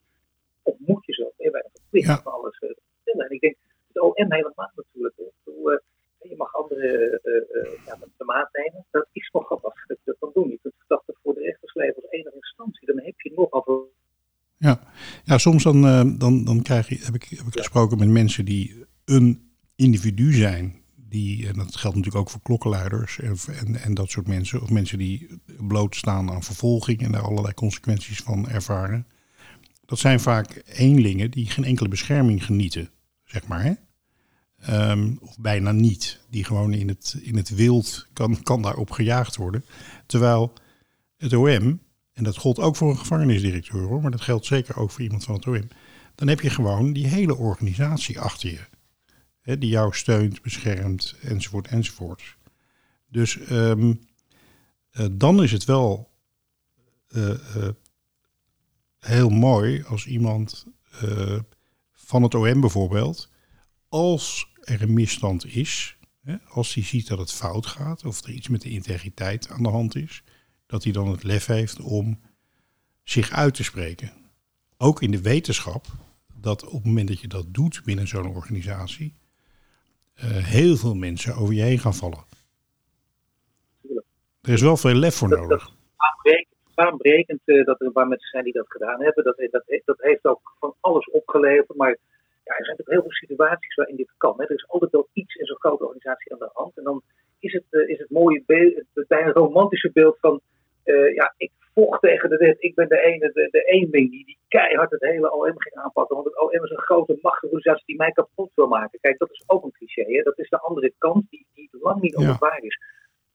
of 0.63 0.75
moet 0.77 1.05
je 1.05 1.13
zo, 1.13 1.31
heel 1.37 1.51
weinig 1.51 1.71
verplicht 1.71 2.07
Ja. 2.07 2.21
van 2.21 2.31
alles 2.33 2.59
eh, 2.59 2.69
vertellen. 2.69 3.25
En 3.25 3.35
ik 3.35 3.41
denk, 3.41 3.55
het 3.87 4.01
OM 4.01 4.31
helemaal 4.33 4.71
natuurlijk. 4.75 5.15
bedoel, 5.43 5.79
je 6.19 6.35
mag 6.37 6.53
andere 6.53 7.19
eh, 7.23 7.85
ja, 7.85 7.97
de 8.17 8.23
maat 8.23 8.49
nemen. 8.51 8.85
Dat 8.91 9.07
is 9.11 9.29
nogal 9.31 9.59
wat 9.61 9.73
dat 9.87 9.97
je 10.03 10.15
kan 10.19 10.29
doen. 10.33 10.49
Je 10.49 10.59
kunt 10.61 10.73
verdachten 10.77 11.15
voor 11.23 11.33
de 11.33 11.41
rechters 11.41 11.75
als 11.75 12.09
enige 12.09 12.35
instantie. 12.35 12.87
Dan 12.87 12.99
heb 12.99 13.19
je 13.19 13.31
nogal 13.35 13.63
veel. 13.63 13.91
Ja, 14.57 14.79
ja 15.23 15.37
soms 15.37 15.63
dan, 15.63 15.85
eh, 15.85 16.11
dan, 16.17 16.43
dan 16.43 16.61
krijg 16.61 16.89
je, 16.89 16.99
heb, 17.03 17.15
ik, 17.15 17.23
heb 17.23 17.47
ik 17.47 17.57
gesproken 17.57 17.97
met 17.97 18.09
mensen 18.09 18.45
die 18.45 18.85
een 19.05 19.51
individu 19.75 20.33
zijn. 20.33 20.85
Die, 20.95 21.47
en 21.47 21.53
dat 21.53 21.75
geldt 21.75 21.95
natuurlijk 21.95 22.23
ook 22.23 22.29
voor 22.29 22.41
klokkenluiders 22.41 23.19
en, 23.19 23.35
en, 23.59 23.75
en 23.75 23.93
dat 23.93 24.09
soort 24.09 24.27
mensen. 24.27 24.61
Of 24.61 24.69
mensen 24.69 24.97
die 24.97 25.41
blootstaan 25.67 26.31
aan 26.31 26.43
vervolging 26.43 27.01
en 27.01 27.11
daar 27.11 27.21
allerlei 27.21 27.53
consequenties 27.53 28.19
van 28.19 28.49
ervaren. 28.49 29.07
Dat 29.85 29.99
zijn 29.99 30.19
vaak 30.19 30.63
eenlingen 30.65 31.31
die 31.31 31.45
geen 31.45 31.65
enkele 31.65 31.89
bescherming 31.89 32.45
genieten, 32.45 32.89
zeg 33.23 33.47
maar. 33.47 33.63
Hè? 33.63 33.73
Ehm, 34.57 35.15
of 35.19 35.37
bijna 35.39 35.71
niet. 35.71 36.19
Die 36.29 36.43
gewoon 36.43 36.73
in 36.73 36.87
het, 36.87 37.17
in 37.21 37.35
het 37.35 37.49
wild 37.49 38.07
kan, 38.13 38.43
kan 38.43 38.61
daarop 38.61 38.91
gejaagd 38.91 39.35
worden. 39.35 39.65
Terwijl 40.05 40.53
het 41.17 41.33
OM, 41.33 41.79
en 42.13 42.23
dat 42.23 42.37
gold 42.37 42.59
ook 42.59 42.75
voor 42.75 42.89
een 42.89 42.97
gevangenisdirecteur 42.97 43.81
hoor, 43.81 44.01
maar 44.01 44.11
dat 44.11 44.21
geldt 44.21 44.45
zeker 44.45 44.77
ook 44.77 44.91
voor 44.91 45.01
iemand 45.01 45.23
van 45.23 45.35
het 45.35 45.47
OM. 45.47 45.67
Dan 46.15 46.27
heb 46.27 46.41
je 46.41 46.49
gewoon 46.49 46.93
die 46.93 47.07
hele 47.07 47.35
organisatie 47.35 48.19
achter 48.19 48.49
je. 48.49 48.59
Hè, 49.41 49.57
die 49.57 49.69
jou 49.69 49.95
steunt, 49.95 50.41
beschermt, 50.41 51.15
enzovoort, 51.21 51.67
enzovoort. 51.67 52.37
Dus 53.07 53.37
ehm, 53.37 53.93
eh, 54.91 55.05
dan 55.11 55.43
is 55.43 55.51
het 55.51 55.65
wel 55.65 56.11
eh, 57.07 57.29
eh, 57.29 57.69
heel 58.99 59.29
mooi 59.29 59.83
als 59.83 60.05
iemand 60.05 60.65
van 61.93 62.23
het 62.23 62.35
OM 62.35 62.61
bijvoorbeeld, 62.61 63.29
als 63.89 64.51
er 64.61 64.81
een 64.81 64.93
misstand 64.93 65.45
is, 65.45 65.97
hè, 66.23 66.35
als 66.49 66.73
hij 66.73 66.83
ziet 66.83 67.07
dat 67.07 67.19
het 67.19 67.31
fout 67.33 67.65
gaat 67.65 68.05
of 68.05 68.23
er 68.23 68.29
iets 68.29 68.47
met 68.47 68.61
de 68.61 68.69
integriteit 68.69 69.49
aan 69.49 69.63
de 69.63 69.69
hand 69.69 69.95
is, 69.95 70.23
dat 70.65 70.83
hij 70.83 70.91
dan 70.93 71.07
het 71.07 71.23
lef 71.23 71.45
heeft 71.45 71.79
om 71.79 72.19
zich 73.03 73.31
uit 73.31 73.53
te 73.53 73.63
spreken. 73.63 74.11
Ook 74.77 75.01
in 75.01 75.11
de 75.11 75.21
wetenschap 75.21 75.85
dat 76.41 76.65
op 76.65 76.71
het 76.73 76.85
moment 76.85 77.07
dat 77.07 77.19
je 77.21 77.27
dat 77.27 77.45
doet 77.53 77.81
binnen 77.83 78.07
zo'n 78.07 78.35
organisatie, 78.35 79.15
eh, 80.13 80.29
heel 80.29 80.75
veel 80.77 80.95
mensen 80.95 81.35
over 81.35 81.53
je 81.53 81.61
heen 81.61 81.79
gaan 81.79 81.95
vallen. 81.95 82.25
Er 84.41 84.53
is 84.53 84.61
wel 84.61 84.77
veel 84.77 84.93
lef 84.93 85.15
voor 85.15 85.29
Dat- 85.29 85.39
nodig. 85.39 85.71
baanbrekend, 85.97 86.55
baanbrekend 86.75 87.41
eh, 87.45 87.65
dat 87.65 87.79
er 87.79 87.85
een 87.87 87.91
paar 87.93 88.07
mensen 88.07 88.29
zijn 88.29 88.43
die 88.43 88.53
dat 88.53 88.65
gedaan 88.71 89.01
hebben. 89.01 89.23
Dat, 89.23 89.37
dat, 89.51 89.63
dat 89.85 89.97
heeft 89.99 90.25
ook 90.25 90.55
van 90.59 90.73
alles 90.79 91.09
opgeleverd. 91.09 91.75
Maar 91.77 91.97
ja, 92.47 92.57
er 92.57 92.65
zijn 92.65 92.77
toch 92.77 92.87
heel 92.87 93.01
veel 93.01 93.11
situaties 93.23 93.75
waarin 93.75 93.95
dit 93.95 94.13
kan. 94.17 94.33
Hè. 94.37 94.43
Er 94.43 94.51
is 94.61 94.67
altijd 94.67 94.91
wel 94.91 95.07
iets 95.13 95.35
in 95.35 95.45
zo'n 95.45 95.59
grote 95.59 95.83
organisatie 95.83 96.33
aan 96.33 96.39
de 96.39 96.49
hand. 96.53 96.77
En 96.77 96.83
dan 96.83 97.01
is 97.39 97.53
het, 97.53 97.63
eh, 97.69 97.89
is 97.89 97.99
het 97.99 98.09
mooie 98.09 98.43
beeld, 98.45 98.73
het 98.93 99.07
bijna 99.07 99.31
romantische 99.31 99.91
beeld 99.91 100.17
van... 100.19 100.41
eh, 100.83 101.13
ja, 101.15 101.33
ik 101.37 101.51
vocht 101.73 102.01
tegen 102.01 102.29
de 102.29 102.37
wet. 102.37 102.55
Ik 102.59 102.75
ben 102.75 102.87
de 102.87 103.01
ene, 103.01 103.31
de, 103.33 103.47
de 103.51 103.63
eenling 103.63 104.11
die, 104.11 104.25
die 104.25 104.37
keihard 104.47 104.91
het 104.91 105.01
hele 105.01 105.33
OM 105.33 105.61
ging 105.61 105.75
aanpakken. 105.75 106.15
Want 106.15 106.27
het 106.27 106.39
OM 106.41 106.63
is 106.63 106.69
een 106.69 106.77
grote 106.89 107.17
machtige 107.21 107.45
organisatie 107.45 107.85
die 107.85 107.95
mij 107.97 108.11
kapot 108.11 108.51
wil 108.55 108.67
maken. 108.67 108.99
Kijk, 109.01 109.17
dat 109.17 109.31
is 109.31 109.43
ook 109.47 109.63
een 109.63 109.71
cliché. 109.71 110.03
Hè. 110.13 110.21
Dat 110.23 110.37
is 110.39 110.49
de 110.49 110.59
andere 110.59 110.93
kant 110.97 111.29
die, 111.29 111.45
die 111.53 111.69
lang 111.71 112.01
niet 112.01 112.15
Ja. 112.19 112.37
waar 112.39 112.61
is. 112.63 112.79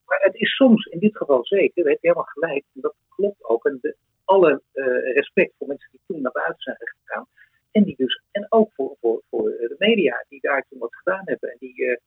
Maar 0.06 0.20
het 0.22 0.34
is 0.34 0.54
soms, 0.56 0.84
in 0.86 0.98
dit 0.98 1.16
geval 1.16 1.44
zeker, 1.46 1.82
daar 1.82 1.92
heb 1.92 2.02
je 2.02 2.08
helemaal 2.08 2.32
gelijk. 2.32 2.64
En 2.74 2.80
dat 2.80 2.94
klopt 3.08 3.44
ook. 3.44 3.64
En 3.64 3.78
de, 3.80 3.96
alle 4.24 4.62
eh, 4.72 4.84
respect 5.14 5.52
voor 5.58 5.66
mensen 5.66 5.88
die 5.90 6.00
toen 6.06 6.20
naar 6.22 6.32
buiten 6.32 6.62
zijn 6.62 6.76
gegaan. 6.78 7.26
En 7.72 7.84
die 7.84 7.96
dus, 7.96 8.22
en 8.30 8.46
ook 8.48 8.70
voor, 8.74 8.96
voor, 9.00 9.22
voor 9.30 9.50
eh, 9.50 9.68
de 9.68 9.74
media 9.78 10.24
die 10.28 10.40
daar 10.40 10.66
toen 10.68 10.78
wat 10.78 10.96
gedaan 10.96 11.22
hebben. 11.24 11.50
En 11.50 11.56
die, 11.58 11.98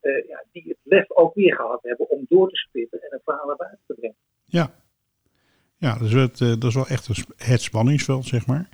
eh, 0.00 0.28
ja, 0.28 0.44
die 0.52 0.64
het 0.68 0.78
lef 0.82 1.10
ook 1.10 1.34
weer 1.34 1.54
gehad 1.54 1.82
hebben 1.82 2.10
om 2.10 2.24
door 2.28 2.48
te 2.48 2.56
spitten 2.56 3.02
en 3.02 3.12
een 3.12 3.20
verhaal 3.24 3.46
naar 3.46 3.56
buiten 3.56 3.80
te 3.86 3.94
brengen. 3.94 4.16
Ja. 4.44 4.74
Ja, 5.76 5.98
dus 5.98 6.12
het, 6.12 6.38
dat 6.38 6.64
is 6.64 6.74
wel 6.74 6.86
echt 6.86 7.24
het 7.36 7.62
spanningsveld, 7.62 8.24
zeg 8.24 8.46
maar. 8.46 8.68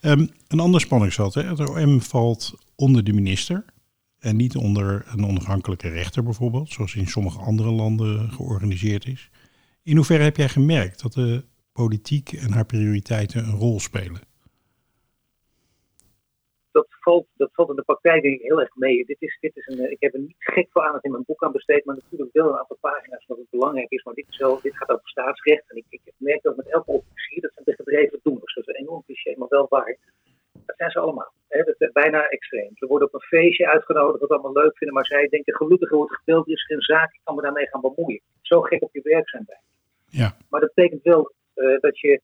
Ehm, 0.00 0.26
een 0.48 0.60
ander 0.60 0.80
spanningsveld, 0.80 1.34
hè? 1.34 1.42
het 1.42 1.68
OM 1.68 2.00
valt 2.00 2.54
onder 2.76 3.04
de 3.04 3.12
minister 3.12 3.64
en 4.18 4.36
niet 4.36 4.56
onder 4.56 5.04
een 5.12 5.26
onafhankelijke 5.26 5.88
rechter 5.88 6.22
bijvoorbeeld, 6.22 6.70
zoals 6.70 6.94
in 6.94 7.06
sommige 7.06 7.38
andere 7.38 7.70
landen 7.70 8.30
georganiseerd 8.32 9.06
is. 9.06 9.30
In 9.82 9.96
hoeverre 9.96 10.22
heb 10.22 10.36
jij 10.36 10.48
gemerkt 10.48 11.02
dat 11.02 11.12
de 11.12 11.44
politiek 11.72 12.32
en 12.32 12.52
haar 12.52 12.66
prioriteiten 12.66 13.44
een 13.44 13.56
rol 13.56 13.80
spelen? 13.80 14.20
Dat 17.00 17.14
valt, 17.14 17.26
dat 17.36 17.50
valt 17.52 17.70
in 17.70 17.76
de 17.76 17.82
praktijk 17.82 18.22
denk 18.22 18.34
ik 18.34 18.46
heel 18.46 18.60
erg 18.60 18.74
mee. 18.74 19.04
Dit 19.04 19.16
is, 19.20 19.38
dit 19.40 19.56
is 19.56 19.66
een, 19.66 19.78
eh, 19.78 19.90
ik 19.90 20.00
heb 20.00 20.14
er 20.14 20.20
niet 20.20 20.34
gek 20.38 20.68
veel 20.70 20.84
aandacht 20.84 21.04
in 21.04 21.10
mijn 21.10 21.24
boek 21.26 21.42
aan 21.42 21.52
besteed, 21.52 21.84
maar 21.84 21.94
natuurlijk 21.94 22.32
wel 22.32 22.48
een 22.48 22.58
aantal 22.58 22.76
pagina's 22.80 23.26
wat 23.26 23.38
het 23.38 23.50
belangrijk 23.50 23.90
is. 23.90 24.02
Maar 24.02 24.14
dit, 24.14 24.26
is 24.28 24.38
wel, 24.38 24.60
dit 24.60 24.76
gaat 24.76 24.90
over 24.90 25.08
staatsrecht. 25.08 25.70
En 25.70 25.76
ik, 25.76 25.84
ik 25.90 26.12
merk 26.16 26.48
ook 26.48 26.56
met 26.56 26.70
elke 26.70 26.90
officier, 26.90 27.40
dat 27.40 27.52
zijn 27.52 27.64
de 27.64 27.74
gedreven 27.74 28.20
doeners. 28.22 28.54
Dat 28.54 28.68
is 28.68 28.74
een 28.74 28.80
enorm 28.80 29.02
cliché, 29.04 29.34
maar 29.36 29.48
wel 29.48 29.66
waar. 29.68 29.96
Dat 30.66 30.76
zijn 30.76 30.90
ze 30.90 30.98
allemaal. 30.98 31.32
Hè? 31.48 31.62
Dat 31.62 31.74
is 31.78 31.92
bijna 31.92 32.28
extreem. 32.28 32.70
Ze 32.74 32.86
worden 32.86 33.08
op 33.08 33.14
een 33.14 33.20
feestje 33.20 33.70
uitgenodigd, 33.70 34.20
wat 34.20 34.30
allemaal 34.30 34.62
leuk 34.62 34.76
vinden, 34.76 34.96
maar 34.96 35.06
zij 35.06 35.28
denken 35.28 35.54
gelukkig 35.54 35.90
wordt 35.90 36.14
geteld, 36.14 36.46
er 36.46 36.52
is 36.52 36.64
geen 36.64 36.82
zaak, 36.82 37.14
ik 37.14 37.20
kan 37.24 37.34
me 37.34 37.42
daarmee 37.42 37.68
gaan 37.68 37.80
bemoeien. 37.80 38.20
Zo 38.40 38.60
gek 38.60 38.82
op 38.82 38.94
je 38.94 39.00
werk 39.02 39.28
zijn 39.28 39.44
wij. 39.46 39.60
Ja, 40.06 40.36
Maar 40.48 40.60
dat 40.60 40.72
betekent 40.74 41.02
wel 41.02 41.32
eh, 41.54 41.80
dat, 41.80 42.00
je, 42.00 42.20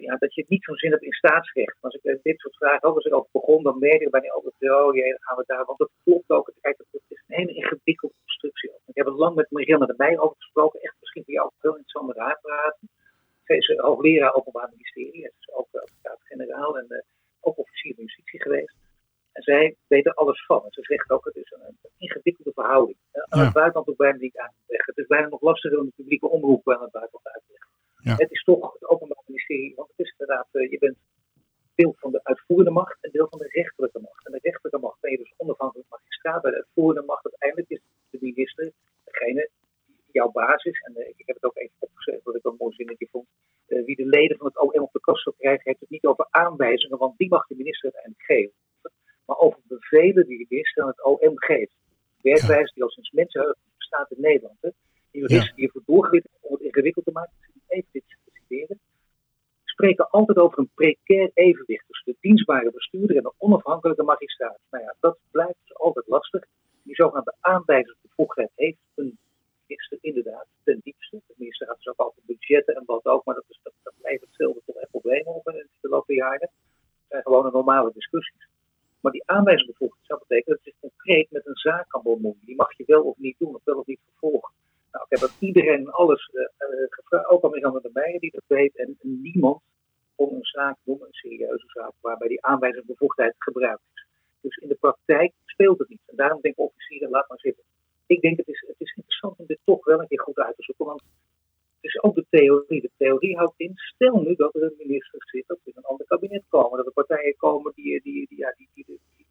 ja, 0.00 0.16
dat 0.16 0.34
je 0.34 0.40
het 0.40 0.50
niet 0.50 0.64
zo'n 0.64 0.76
zin 0.76 0.90
hebt 0.90 1.02
in 1.02 1.12
staatsrecht. 1.12 1.76
Als 1.80 1.94
ik 1.94 2.04
eh, 2.04 2.16
dit 2.22 2.38
soort 2.40 2.56
vragen 2.56 2.88
ook 2.88 2.94
als 2.94 3.04
ik 3.04 3.14
over 3.14 3.28
begon, 3.32 3.62
dan 3.62 3.78
merk 3.78 4.00
ik 4.00 4.10
bijna 4.10 4.28
altijd, 4.28 4.54
oh 4.60 4.94
jee, 4.94 5.08
dan 5.10 5.20
gaan 5.22 5.36
we 5.36 5.44
daar. 5.46 5.64
Want 5.64 5.78
dat 5.78 5.90
klopt 6.04 6.30
ook. 6.30 6.52
Kijk, 6.60 6.78
het 6.78 6.86
is 7.08 7.22
een 7.26 7.36
hele 7.36 7.54
ingewikkelde 7.54 8.14
constructie. 8.24 8.70
ook. 8.70 8.80
Ik 8.86 8.94
heb 8.96 9.06
het 9.06 9.14
lang 9.14 9.34
met 9.34 9.50
Marianne 9.50 9.86
erbij 9.86 10.18
over 10.18 10.36
gesproken. 10.38 10.80
Echt 10.80 10.96
misschien 11.00 11.24
voor 11.24 11.34
jou 11.34 11.46
ook 11.46 11.62
heel 11.62 11.70
interessant 11.76 12.06
met 12.06 12.16
haar 12.16 12.38
praten. 12.40 12.88
Zij 13.44 13.56
is 13.56 13.68
eh, 13.68 13.80
hoogleraar 13.84 14.34
openbaar 14.34 14.68
ministerie. 14.70 15.20
Ze 15.22 15.32
is 15.38 15.52
ook 15.54 15.68
eh, 15.72 15.80
advocaat-generaal 15.82 16.78
en 16.78 16.86
eh, 16.88 16.98
ook 17.40 17.58
officier 17.58 17.94
van 17.94 18.04
justitie 18.04 18.42
geweest. 18.42 18.74
En 19.32 19.42
zij 19.42 19.76
weet 19.86 20.06
er 20.06 20.14
alles 20.14 20.44
van. 20.46 20.64
En 20.64 20.72
ze 20.72 20.82
zegt 20.82 21.10
ook, 21.10 21.24
het 21.24 21.36
is 21.36 21.50
een, 21.50 21.60
een 21.82 21.90
ingewikkelde 21.98 22.52
verhouding. 22.54 22.98
Eh, 23.10 23.22
aan 23.28 23.38
Ja. 23.38 23.44
het 23.44 23.54
buitenland 23.54 23.88
ook 23.88 23.96
bijna 23.96 24.16
niet 24.18 24.36
aan 24.38 24.48
te 24.48 24.72
leggen. 24.72 24.94
Het 24.94 25.02
is 25.02 25.06
bijna 25.06 25.28
nog 25.28 25.40
lastiger 25.40 25.78
om 25.78 25.84
de 25.84 25.92
publieke 25.96 26.28
omroep 26.28 26.70
aan 26.72 26.82
het 26.82 26.90
buitenland 26.90 27.26
uit 27.26 27.42
te 27.46 27.51
leggen. 27.51 27.51
Ja. 28.02 28.14
Het 28.16 28.30
is 28.30 28.42
toch 28.42 28.72
het 28.72 28.88
openbaar 28.88 29.22
ministerie, 29.26 29.74
want 29.76 29.88
het 29.96 30.06
is 30.06 30.14
inderdaad, 30.18 30.48
eh, 30.52 30.70
je 30.70 30.78
bent 30.78 30.96
deel 31.74 31.94
van 31.98 32.10
de 32.12 32.20
uitvoerende 32.22 32.70
macht 32.70 32.96
en 33.00 33.10
deel 33.10 33.28
van 33.28 33.38
de 33.38 33.48
rechterlijke 33.48 34.00
macht. 34.00 34.26
En 34.26 34.32
de 34.32 34.38
rechterlijke 34.42 34.86
macht 34.86 35.00
ben 35.00 35.10
je 35.10 35.18
dus 35.18 35.34
onafhankelijk 35.36 35.88
magistraat. 35.88 36.42
Bij 36.42 36.50
de 36.50 36.56
uitvoerende 36.56 37.06
macht 37.06 37.24
uiteindelijk 37.24 37.70
is 37.70 37.80
de 38.10 38.18
minister 38.20 38.72
degene 39.04 39.50
die 39.86 40.20
jouw 40.20 40.30
basis, 40.30 40.80
en 40.80 40.94
eh, 40.94 41.08
ik 41.08 41.26
heb 41.26 41.36
het 41.36 41.44
ook 41.44 41.56
even 41.56 41.76
opgeschreven, 41.78 42.22
wat 42.24 42.34
ik 42.34 42.44
een 42.44 42.54
mooi 42.58 42.74
zinnetje 42.74 43.08
vond, 43.10 43.26
eh, 43.66 43.84
wie 43.84 43.96
de 43.96 44.06
leden 44.06 44.36
van 44.36 44.46
het 44.46 44.60
OM 44.60 44.82
op 44.82 44.92
de 44.92 45.00
kast 45.00 45.22
zal 45.22 45.34
krijgen, 45.38 45.62
heeft 45.64 45.80
het 45.80 45.90
niet 45.90 46.04
over 46.04 46.26
aanwijzingen, 46.30 46.98
want 46.98 47.18
die 47.18 47.28
mag 47.28 47.46
de 47.46 47.54
minister 47.56 47.84
uiteindelijk 47.84 48.24
geven. 48.24 48.54
Maar 49.26 49.36
over 49.36 49.60
bevelen 49.64 50.26
die 50.26 50.38
de 50.38 50.46
minister 50.48 50.82
aan 50.82 50.88
het 50.88 51.04
OM 51.04 51.38
geeft. 51.38 51.74
Werkwijze 52.20 52.74
die 52.74 52.82
al 52.82 52.90
sinds 52.90 53.10
mensenheugen 53.10 53.60
bestaat 53.76 54.10
in 54.10 54.20
Nederland. 54.20 54.56
Hè. 54.60 54.70
Die 55.10 55.20
juristen 55.20 55.56
die 55.56 55.66
ervoor 55.66 55.82
doorgewit 55.84 56.22
hebben 56.30 56.50
om 56.50 56.54
het 56.56 56.64
ingewikkeld 56.64 57.04
te 57.04 57.10
maken, 57.12 57.32
even 57.68 57.88
dit 57.92 58.04
te 58.06 58.30
citeren, 58.32 58.80
spreken 59.82 60.10
altijd 60.10 60.38
over 60.38 60.58
een 60.58 60.70
precair 60.74 61.30
evenwicht 61.34 61.86
tussen 61.86 62.12
de 62.12 62.18
dienstbare 62.20 62.70
bestuurder 62.70 63.16
en 63.16 63.22
de 63.22 63.32
onafhankelijke 63.38 64.02
magistraat. 64.02 64.58
Nou 64.70 64.84
ja, 64.84 64.94
dat 65.00 65.18
blijft 65.30 65.58
dus 65.62 65.76
altijd 65.76 66.08
lastig. 66.08 66.44
Die 66.82 66.94
zogenaamde 66.94 67.34
aanwijzingsbevoegdheid 67.40 68.50
heeft 68.54 68.78
een 68.94 69.18
minister 69.66 69.98
inderdaad 70.00 70.46
ten 70.64 70.80
diepste. 70.82 71.20
De 71.26 71.34
minister 71.36 71.66
gaat 71.66 71.76
dus 71.76 71.88
ook 71.88 72.06
over 72.06 72.22
budgetten 72.26 72.74
en 72.74 72.82
wat 72.86 73.04
ook, 73.04 73.24
maar 73.24 73.34
dat, 73.34 73.44
is, 73.48 73.60
dat, 73.62 73.72
dat 73.82 73.92
levert 74.02 74.30
veel 74.32 74.62
problemen 74.90 75.34
op 75.34 75.48
in 75.48 75.66
de 75.80 75.88
loop 75.88 76.06
der 76.06 76.16
jaren. 76.16 76.50
Dat 76.50 76.50
zijn 77.08 77.22
gewoon 77.22 77.52
normale 77.52 77.90
discussies. 77.94 78.48
Maar 79.00 79.12
die 79.12 79.22
aanwijzingsbevoegdheid 79.26 80.06
zou 80.06 80.20
betekenen 80.26 80.58
dat 80.62 80.74
je 80.74 80.80
concreet 80.80 81.30
met 81.30 81.46
een 81.46 81.56
zaak 81.56 81.88
kan 81.88 82.02
bemoeien. 82.02 82.44
Die 82.44 82.56
mag 82.56 82.76
je 82.76 82.84
wel 82.86 83.02
of 83.02 83.16
niet 83.18 83.38
doen, 83.38 83.54
of 83.54 83.64
wel 83.64 83.78
of 83.78 83.86
niet 83.86 84.00
vervolgen. 84.04 84.52
Nou, 84.92 85.04
ik 85.08 85.18
heb 85.18 85.28
aan 85.28 85.36
iedereen 85.38 85.90
alles 85.90 86.30
eh, 86.32 86.42
eh, 86.42 86.86
gevraagd, 86.88 87.26
ook 87.26 87.44
aan 87.44 87.78
de 87.82 87.90
Meijer 87.92 88.20
die 88.20 88.30
dat 88.30 88.44
weet, 88.46 88.76
en 88.76 88.98
niemand 89.00 89.60
een 90.30 90.44
zaak 90.44 90.76
doen, 90.84 91.00
een 91.00 91.12
serieuze 91.12 91.64
zaak, 91.66 91.92
waarbij 92.00 92.28
die 92.28 92.44
aanwijzingsbevoegdheid 92.44 93.34
gebruikt 93.38 93.82
is. 93.94 94.06
Dus 94.40 94.56
in 94.56 94.68
de 94.68 94.74
praktijk 94.74 95.32
speelt 95.44 95.78
het 95.78 95.88
niet. 95.88 96.02
En 96.06 96.16
daarom 96.16 96.40
denk 96.40 96.54
ik 96.54 96.64
officieren, 96.64 97.10
laat 97.10 97.28
maar 97.28 97.38
zitten. 97.38 97.64
Ik 98.06 98.20
denk 98.20 98.36
het 98.36 98.48
is, 98.48 98.64
het 98.66 98.80
is 98.80 98.94
interessant 98.96 99.38
om 99.38 99.46
dit 99.46 99.58
toch 99.64 99.84
wel 99.84 100.00
een 100.00 100.08
keer 100.08 100.20
goed 100.20 100.38
uit 100.38 100.56
te 100.56 100.62
zoeken, 100.62 100.86
want 100.86 101.02
het 101.80 101.90
is 101.90 102.02
ook 102.02 102.14
de 102.14 102.26
theorie. 102.30 102.80
De 102.80 102.90
theorie 102.96 103.36
houdt 103.36 103.54
in, 103.56 103.72
stel 103.74 104.20
nu 104.20 104.34
dat 104.34 104.54
er 104.54 104.62
een 104.62 104.74
minister 104.78 105.22
zit, 105.24 105.44
dat 105.46 105.58
er 105.64 105.72
in 105.72 105.72
een 105.76 105.84
ander 105.84 106.06
kabinet 106.06 106.42
komen, 106.48 106.76
dat 106.76 106.86
er 106.86 106.92
partijen 106.92 107.36
komen 107.36 107.72
die, 107.74 108.02
die, 108.02 108.26
die, 108.28 108.38
ja, 108.38 108.54
die, 108.56 108.68
die, 108.74 108.84
die, 108.86 109.00
die 109.16 109.26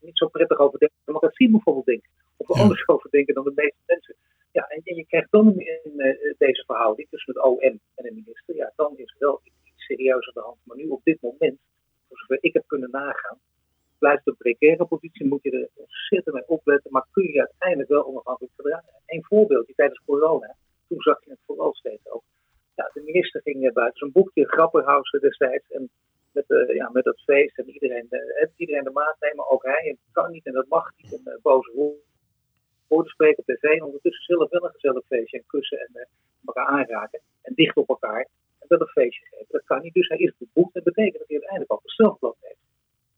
niet 0.00 0.18
zo 0.18 0.28
prettig 0.28 0.58
over 0.58 0.78
de 0.78 0.90
democratie 1.04 1.50
bijvoorbeeld 1.50 1.86
denken. 1.86 2.10
Of 2.36 2.48
er 2.48 2.56
Ja. 2.56 2.62
anders 2.62 2.88
over 2.92 3.10
denken 3.10 3.34
dan 3.34 3.44
de 3.44 3.52
meeste 3.54 3.82
mensen. 3.86 4.14
Ja, 4.52 4.66
en, 4.68 4.80
en 4.84 4.96
je 4.96 5.06
krijgt 5.06 5.30
dan 5.30 5.58
in 5.58 6.00
eh, 6.00 6.34
deze 6.38 6.64
verhouding 6.66 7.08
tussen 7.10 7.34
het 7.34 7.44
OM 7.44 7.60
en 7.60 7.80
de 7.94 8.12
minister, 8.12 8.56
ja, 8.56 8.72
dan 8.76 8.98
is 8.98 9.14
wel 9.18 9.40
serieus 9.90 10.26
aan 10.26 10.38
de 10.40 10.48
hand. 10.48 10.58
Maar 10.64 10.76
nu 10.76 10.86
op 10.88 11.04
dit 11.04 11.20
moment, 11.20 11.58
voor 12.08 12.18
zover 12.18 12.38
ik 12.40 12.52
heb 12.52 12.64
kunnen 12.66 12.90
nagaan, 12.90 13.38
blijft 13.98 14.26
een 14.26 14.36
precaire 14.36 14.86
positie, 14.86 15.26
moet 15.26 15.42
je 15.42 15.50
er 15.50 15.68
ontzettend 15.74 16.34
mee 16.34 16.48
opletten, 16.48 16.90
maar 16.92 17.06
kun 17.10 17.32
je 17.32 17.38
uiteindelijk 17.38 17.88
wel 17.88 18.06
onafhankelijk 18.06 18.54
gedragen. 18.56 18.92
Een 19.06 19.24
voorbeeldje 19.24 19.74
tijdens 19.74 20.00
corona, 20.04 20.56
toen 20.88 21.00
zag 21.00 21.24
je 21.24 21.30
het 21.30 21.40
vooral 21.46 21.74
steeds 21.74 22.10
ook. 22.10 22.24
Ja, 22.74 22.90
de 22.92 23.02
minister 23.04 23.40
ging 23.40 23.66
eh, 23.66 23.72
buiten 23.72 23.98
zijn 23.98 24.12
boekje, 24.12 24.48
Grapperhausen 24.48 25.20
destijds, 25.20 25.70
en 25.70 25.90
met, 26.32 26.50
eh, 26.50 26.74
ja, 26.74 26.90
met 26.92 27.04
dat 27.04 27.20
feest 27.20 27.58
en 27.58 27.70
iedereen, 27.70 28.06
eh, 28.10 28.48
iedereen 28.56 28.84
de 28.84 28.90
maat 28.90 29.16
nemen, 29.20 29.50
ook 29.50 29.64
hij, 29.64 29.88
en 29.88 29.98
kan 30.12 30.30
niet 30.30 30.46
en 30.46 30.52
dat 30.52 30.68
mag 30.68 30.92
niet, 30.96 31.12
en 31.12 31.22
uh, 31.24 31.34
boze 31.42 31.72
woorden 31.74 32.08
woorden 32.90 33.12
spreken 33.12 33.38
op 33.38 33.44
tv 33.44 33.62
en 33.62 33.84
ondertussen 33.84 34.24
zelf 34.24 34.50
wel 34.50 34.64
een 34.64 34.70
gezellig 34.70 35.06
feestje 35.06 35.38
en 35.38 35.44
kussen 35.46 35.78
en 35.78 35.90
uh, 35.94 36.02
elkaar 36.44 36.66
aanraken 36.66 37.20
en 37.42 37.54
dicht 37.54 37.76
op 37.76 37.88
elkaar 37.88 38.28
wel 38.70 38.80
een 38.80 38.86
feestje 39.02 39.26
geven. 39.26 39.46
Dat 39.48 39.64
kan 39.64 39.82
niet, 39.82 39.94
dus 39.94 40.08
hij 40.08 40.18
is 40.18 40.32
beboekt 40.38 40.74
en 40.74 40.82
dat 40.84 40.94
betekent 40.94 41.18
dat 41.18 41.28
hij 41.28 41.36
uiteindelijk 41.36 41.70
al 41.70 41.80
strafblad 41.84 42.36
heeft. 42.40 42.64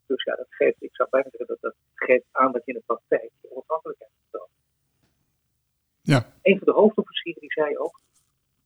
Dus 0.06 0.22
ja, 0.22 0.34
dat 0.34 0.46
geeft, 0.48 0.82
ik 0.82 0.94
zou 0.94 1.08
bijna 1.10 1.28
zeggen 1.30 1.46
dat 1.46 1.60
dat 1.60 1.74
geeft 1.94 2.24
aan 2.30 2.52
dat 2.52 2.64
je 2.64 2.72
in 2.72 2.78
de 2.78 2.84
praktijk 2.86 3.30
je 3.40 3.50
onafhankelijkheid 3.50 4.10
vertoont. 4.20 4.50
Ja. 6.00 6.32
Een 6.42 6.58
van 6.58 6.66
de 6.66 6.80
hoofdofficieren 6.80 7.40
die 7.40 7.52
zei 7.52 7.78
ook, 7.78 8.00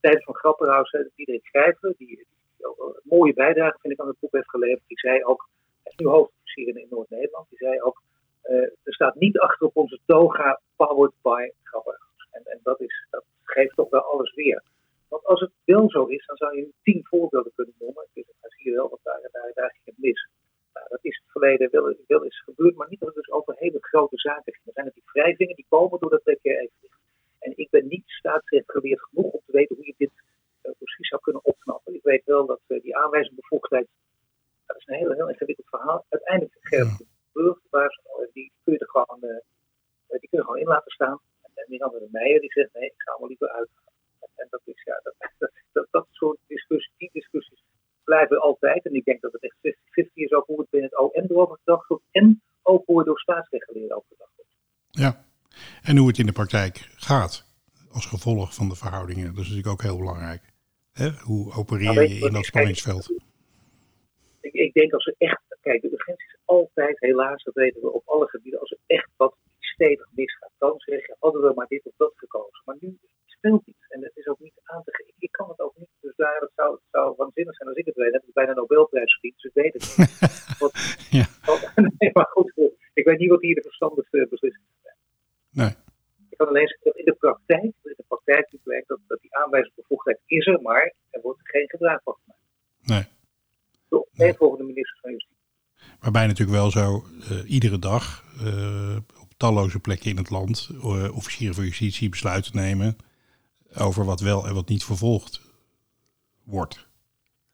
tijdens 0.01 0.25
van 0.25 0.35
Grapperhaus, 0.35 0.96
Diederik 1.14 1.46
Schrijver, 1.46 1.94
die, 1.96 2.07
die, 2.07 2.27
die 2.57 2.66
ook 2.66 2.79
een 2.79 3.01
mooie 3.03 3.35
bijdrage 3.35 3.79
vind 3.81 3.92
ik 3.92 4.01
aan 4.01 4.09
het 4.09 4.20
boek 4.20 4.33
heeft 4.33 4.51
geleverd, 4.51 4.83
die 4.87 4.99
zei 4.99 5.25
ook, 5.25 5.49
hij 5.83 5.92
is 5.92 5.99
nu 5.99 6.07
hoofdofficier 6.07 6.77
in 6.77 6.87
Noord-Nederland, 6.90 7.49
die 7.49 7.59
zei 7.59 7.81
ook, 7.81 8.03
uh, 8.44 8.62
er 8.62 8.94
staat 8.94 9.14
niet 9.14 9.38
achter 9.38 9.66
op 9.66 9.77
onze 9.77 9.99
toga 10.07 10.61
powered 10.77 11.14
by 11.22 11.51
Grapperhaus. 11.62 12.29
En, 12.31 12.42
en 12.44 12.61
dat, 12.62 12.81
is, 12.81 13.07
dat 13.11 13.25
geeft 13.42 13.77
toch 13.77 13.90
wel 13.90 14.01
alles 14.01 14.35
weer. 14.35 14.62
Want 15.09 15.25
als 15.25 15.40
het 15.40 15.53
wel 15.64 15.90
zo 15.90 16.05
is, 16.05 16.27
dan 16.27 16.37
zou 16.37 16.57
je 16.57 16.73
tien 16.83 17.07
voorbeelden 17.07 17.53
kunnen 17.55 17.75
noemen. 17.79 18.07
Dus 18.14 18.25
dan 18.40 18.51
zie 18.51 18.71
je 18.71 18.77
wel, 18.77 18.88
wat 18.88 19.01
daar, 19.03 19.29
daar, 19.33 19.51
daar 19.55 19.71
ging 19.71 19.85
het 19.85 19.99
mis. 19.99 20.29
Nou, 20.73 20.87
dat 20.88 20.99
is 21.03 21.16
in 21.16 21.23
het 21.23 21.33
verleden 21.33 21.71
wel, 21.71 21.97
wel 22.07 22.25
eens 22.25 22.42
gebeurd, 22.42 22.77
maar 22.77 22.88
niet 22.88 23.01
dat 23.01 23.09
het 23.09 23.25
dus 23.25 23.31
over 23.31 23.55
hele 23.59 23.79
grote 23.81 24.19
zaken 24.19 24.53
ging. 24.53 24.66
Er 24.66 24.73
zijn 24.73 24.87
natuurlijk 24.87 25.14
wrijvingen 25.14 25.57
die 25.57 25.66
komen 25.69 26.01
door 26.01 26.11
dat 26.11 26.27
evenwicht. 26.27 26.99
En 27.38 27.53
ik 27.57 27.71
ben 27.71 27.87
niet 27.88 28.05
staatsrecht 28.07 28.71
geleerd 28.71 29.01
genoeg 29.01 29.33
om 29.33 29.40
te 29.47 29.53
weten 29.53 29.77
hoe 29.77 29.87
je 29.87 29.95
dit 29.97 30.11
uh, 30.62 30.73
precies 30.79 31.09
zou 31.09 31.21
kunnen 31.23 31.45
opknappen. 31.45 31.95
Ik 31.95 32.03
weet 32.03 32.25
wel 32.25 32.47
dat 32.47 32.61
uh, 32.69 32.83
die 32.83 32.97
aanwijzingbevoegdheid, 32.97 33.88
dat 34.66 34.77
is 34.77 34.87
een 34.87 34.95
heel, 34.95 35.12
heel 35.12 35.29
ingewikkeld 35.29 35.69
verhaal. 35.69 36.05
Uiteindelijk 36.09 36.57
geldt 36.61 36.99
de 36.99 37.07
burgerbaas, 37.33 38.01
die 38.33 38.53
kun 38.64 38.73
je 38.73 38.79
er 38.79 38.88
gewoon, 38.88 39.19
uh, 39.21 40.21
die 40.21 40.29
kun 40.29 40.38
je 40.38 40.45
gewoon 40.45 40.59
in 40.59 40.66
laten 40.66 40.90
staan. 40.90 41.21
En 41.55 41.64
Miranda 41.69 41.99
de 41.99 42.09
Meijer 42.11 42.40
die 42.40 42.53
zegt, 42.53 42.73
nee, 42.73 42.85
ik 42.85 42.95
ga 42.97 43.16
maar 43.19 43.29
liever 43.29 43.49
uit. 43.49 43.69
En 44.37 44.46
dat 44.51 44.61
is, 44.64 44.83
ja, 44.85 45.01
dat, 45.03 45.14
dat, 45.38 45.51
dat, 45.72 45.87
dat 45.90 46.07
soort 46.11 46.38
discussies, 46.46 46.92
die 46.96 47.11
discussies 47.12 47.64
blijven 48.05 48.40
altijd. 48.40 48.85
En 48.85 48.94
ik 48.94 49.05
denk 49.05 49.20
dat 49.20 49.33
het 49.33 49.42
echt 49.42 49.57
50-50 50.07 50.12
is 50.14 50.33
ook 50.33 50.46
hoe 50.46 50.61
het 50.61 50.70
binnen 50.70 50.90
het 50.90 50.99
OM 50.99 51.25
erover 51.29 51.57
gedacht 51.64 51.88
wordt. 51.88 52.05
En 52.11 52.42
ook 52.62 52.87
hoe 52.87 52.99
het 52.99 53.07
door 53.07 53.18
staatsrechtgeleren 53.18 53.96
over 53.96 54.09
gedacht 54.09 54.33
wordt. 54.37 54.51
Ja, 54.90 55.25
en 55.83 55.96
hoe 55.96 56.09
het 56.09 56.18
in 56.18 56.27
de 56.27 56.33
praktijk 56.33 56.88
gaat 56.96 57.44
als 57.90 58.07
gevolg 58.07 58.55
van 58.55 58.68
de 58.68 58.77
verhoudingen. 58.77 59.27
Dat 59.27 59.44
is 59.44 59.49
natuurlijk 59.49 59.68
ook 59.68 59.83
heel 59.83 59.99
belangrijk. 59.99 60.42
Hè? 60.92 61.09
Hoe 61.11 61.53
opereer 61.53 61.94
Nou, 61.94 62.09
je 62.09 62.27
in 62.27 62.33
dat 62.33 62.44
spanningsveld? 62.44 63.11
Ik, 64.40 64.53
ik 64.53 64.72
denk 64.72 64.92
als 64.92 65.07
er 65.07 65.14
echt, 65.18 65.42
kijk, 65.61 65.83
de 65.83 65.92
urgentie 65.92 66.27
is 66.27 66.38
altijd, 66.44 67.01
helaas, 67.01 67.44
dat 67.44 67.55
weten 67.55 67.81
we 67.81 67.92
op 67.92 68.03
alle 68.07 68.29
gebieden, 68.29 68.61
als 68.61 68.70
er 68.70 68.79
echt 68.87 69.11
wat 69.16 69.35
stevig 69.77 70.09
misgaat, 70.21 70.53
dan 70.59 70.75
zeg 70.77 71.07
je, 71.07 71.17
hadden 71.19 71.43
we 71.43 71.53
maar 71.55 71.67
dit 71.75 71.85
of 71.91 71.93
dat 71.97 72.12
gekozen. 72.17 72.62
Maar 72.65 72.77
nu 72.81 72.99
speelt 73.37 73.67
iets 73.67 73.85
en 73.89 74.03
het 74.03 74.17
is 74.21 74.27
ook 74.27 74.41
niet 74.47 74.59
aan 74.62 74.83
te 74.85 74.95
geven. 74.97 75.12
Ik 75.19 75.33
kan 75.33 75.49
het 75.49 75.61
ook 75.61 75.77
niet, 75.77 75.89
dus 76.01 76.17
daar, 76.17 76.41
het 76.41 76.53
zou, 76.55 76.71
het 76.75 76.89
zou 76.91 77.15
waanzinnig 77.17 77.55
zijn 77.57 77.69
als 77.69 77.79
ik 77.79 77.87
het 77.87 77.95
weet. 77.97 78.12
heb 78.12 78.23
ik 78.27 78.33
bijna 78.33 78.51
een 78.51 78.57
Nobelprijs 78.57 79.12
verdiend, 79.12 79.41
dus 79.41 79.51
ik 79.53 79.62
weet 79.62 79.73
het 79.73 79.83
niet. 79.99 80.12
Wat, 80.62 80.73
Ja. 81.19 81.27
nee, 81.99 82.11
maar 82.12 82.31
goed, 82.37 82.53
ik 83.01 83.05
weet 83.05 83.19
niet 83.19 83.31
wat 83.31 83.41
hier 83.43 83.55
de 83.55 83.62
verstandigste 83.71 84.27
beslissing 84.31 84.65
is. 84.83 84.93
Nee. 85.51 85.73
Ik 86.31 86.37
kan 86.37 86.49
alleen 86.49 86.69
zeggen 86.69 86.85
dat 86.91 86.97
in 86.97 87.05
de 87.05 87.15
praktijk, 87.15 87.62
in 87.83 87.95
de 87.97 88.05
praktijk 88.09 88.49
blijkt 88.62 88.89
dat, 88.89 89.01
dat 89.07 89.21
die 89.21 89.37
aanwijzingsbevoegdheid 89.37 90.21
is 90.27 90.47
er, 90.47 90.61
maar 90.62 90.95
er 91.11 91.21
wordt 91.21 91.41
geen 91.43 91.69
gebruik 91.69 92.01
van 92.03 92.17
gemaakt. 92.25 92.43
Nee. 92.81 93.05
Door 93.89 94.07
Nee. 94.12 94.29
een 94.29 94.35
volgende 94.35 94.65
minister 94.65 94.99
van 95.01 95.11
Justitie. 95.11 95.35
Waarbij 96.01 96.27
natuurlijk 96.27 96.59
wel 96.59 96.71
zo 96.71 97.05
eh, 97.31 97.51
iedere 97.51 97.79
dag 97.79 98.25
eh, 98.45 98.97
talloze 99.37 99.79
plekken 99.79 100.11
in 100.11 100.16
het 100.16 100.31
land 100.31 100.68
eh, 100.72 101.16
officieren 101.16 101.55
van 101.55 101.64
justitie 101.64 102.09
besluiten 102.09 102.57
nemen 102.57 102.96
over 103.75 104.05
wat 104.05 104.20
wel 104.20 104.46
en 104.46 104.55
wat 104.55 104.68
niet 104.68 104.85
vervolgd 104.85 105.40
wordt. 106.44 106.87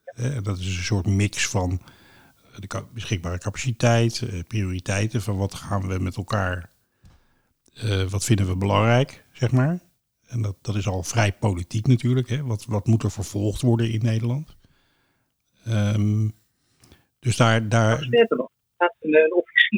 Eh, 0.03 0.37
dat 0.41 0.57
is 0.59 0.77
een 0.77 0.83
soort 0.83 1.05
mix 1.05 1.47
van 1.47 1.81
de 2.59 2.83
beschikbare 2.93 3.37
capaciteit, 3.37 4.21
eh, 4.21 4.39
prioriteiten 4.47 5.21
van 5.21 5.37
wat 5.37 5.53
gaan 5.53 5.87
we 5.87 5.99
met 5.99 6.15
elkaar, 6.15 6.71
wat 8.09 8.23
vinden 8.23 8.47
we 8.47 8.55
belangrijk, 8.55 9.25
zeg 9.31 9.51
maar. 9.51 9.79
En 10.27 10.41
dat, 10.41 10.55
dat 10.61 10.75
is 10.75 10.87
al 10.87 11.03
vrij 11.03 11.33
politiek 11.33 11.87
natuurlijk. 11.87 12.29
Hè? 12.29 12.43
Wat, 12.43 12.65
wat 12.65 12.87
moet 12.87 13.03
er 13.03 13.11
vervolgd 13.11 13.61
worden 13.61 13.91
in 13.91 14.01
Nederland? 14.01 14.55
Ehm, 15.65 16.29
dus 17.19 17.37
daar, 17.37 17.69
daar, 17.69 18.07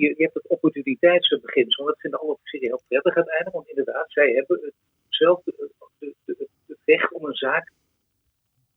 een 0.04 0.16
je 0.18 0.24
hebt 0.24 0.34
het 0.34 0.48
opportuniteitsbeginsel, 0.48 1.86
dat 1.86 2.00
vinden 2.00 2.20
alle 2.20 2.32
officieren 2.32 2.68
heel 2.68 2.82
prettig 2.88 3.16
uiteindelijk, 3.16 3.56
want 3.56 3.70
inderdaad, 3.70 4.12
zij 4.12 4.32
hebben 4.34 4.60
het 4.62 4.74
zelf 5.10 5.44
de, 5.44 6.48
weg 6.86 7.12
om 7.12 7.26
een 7.26 7.36
zaak, 7.36 7.72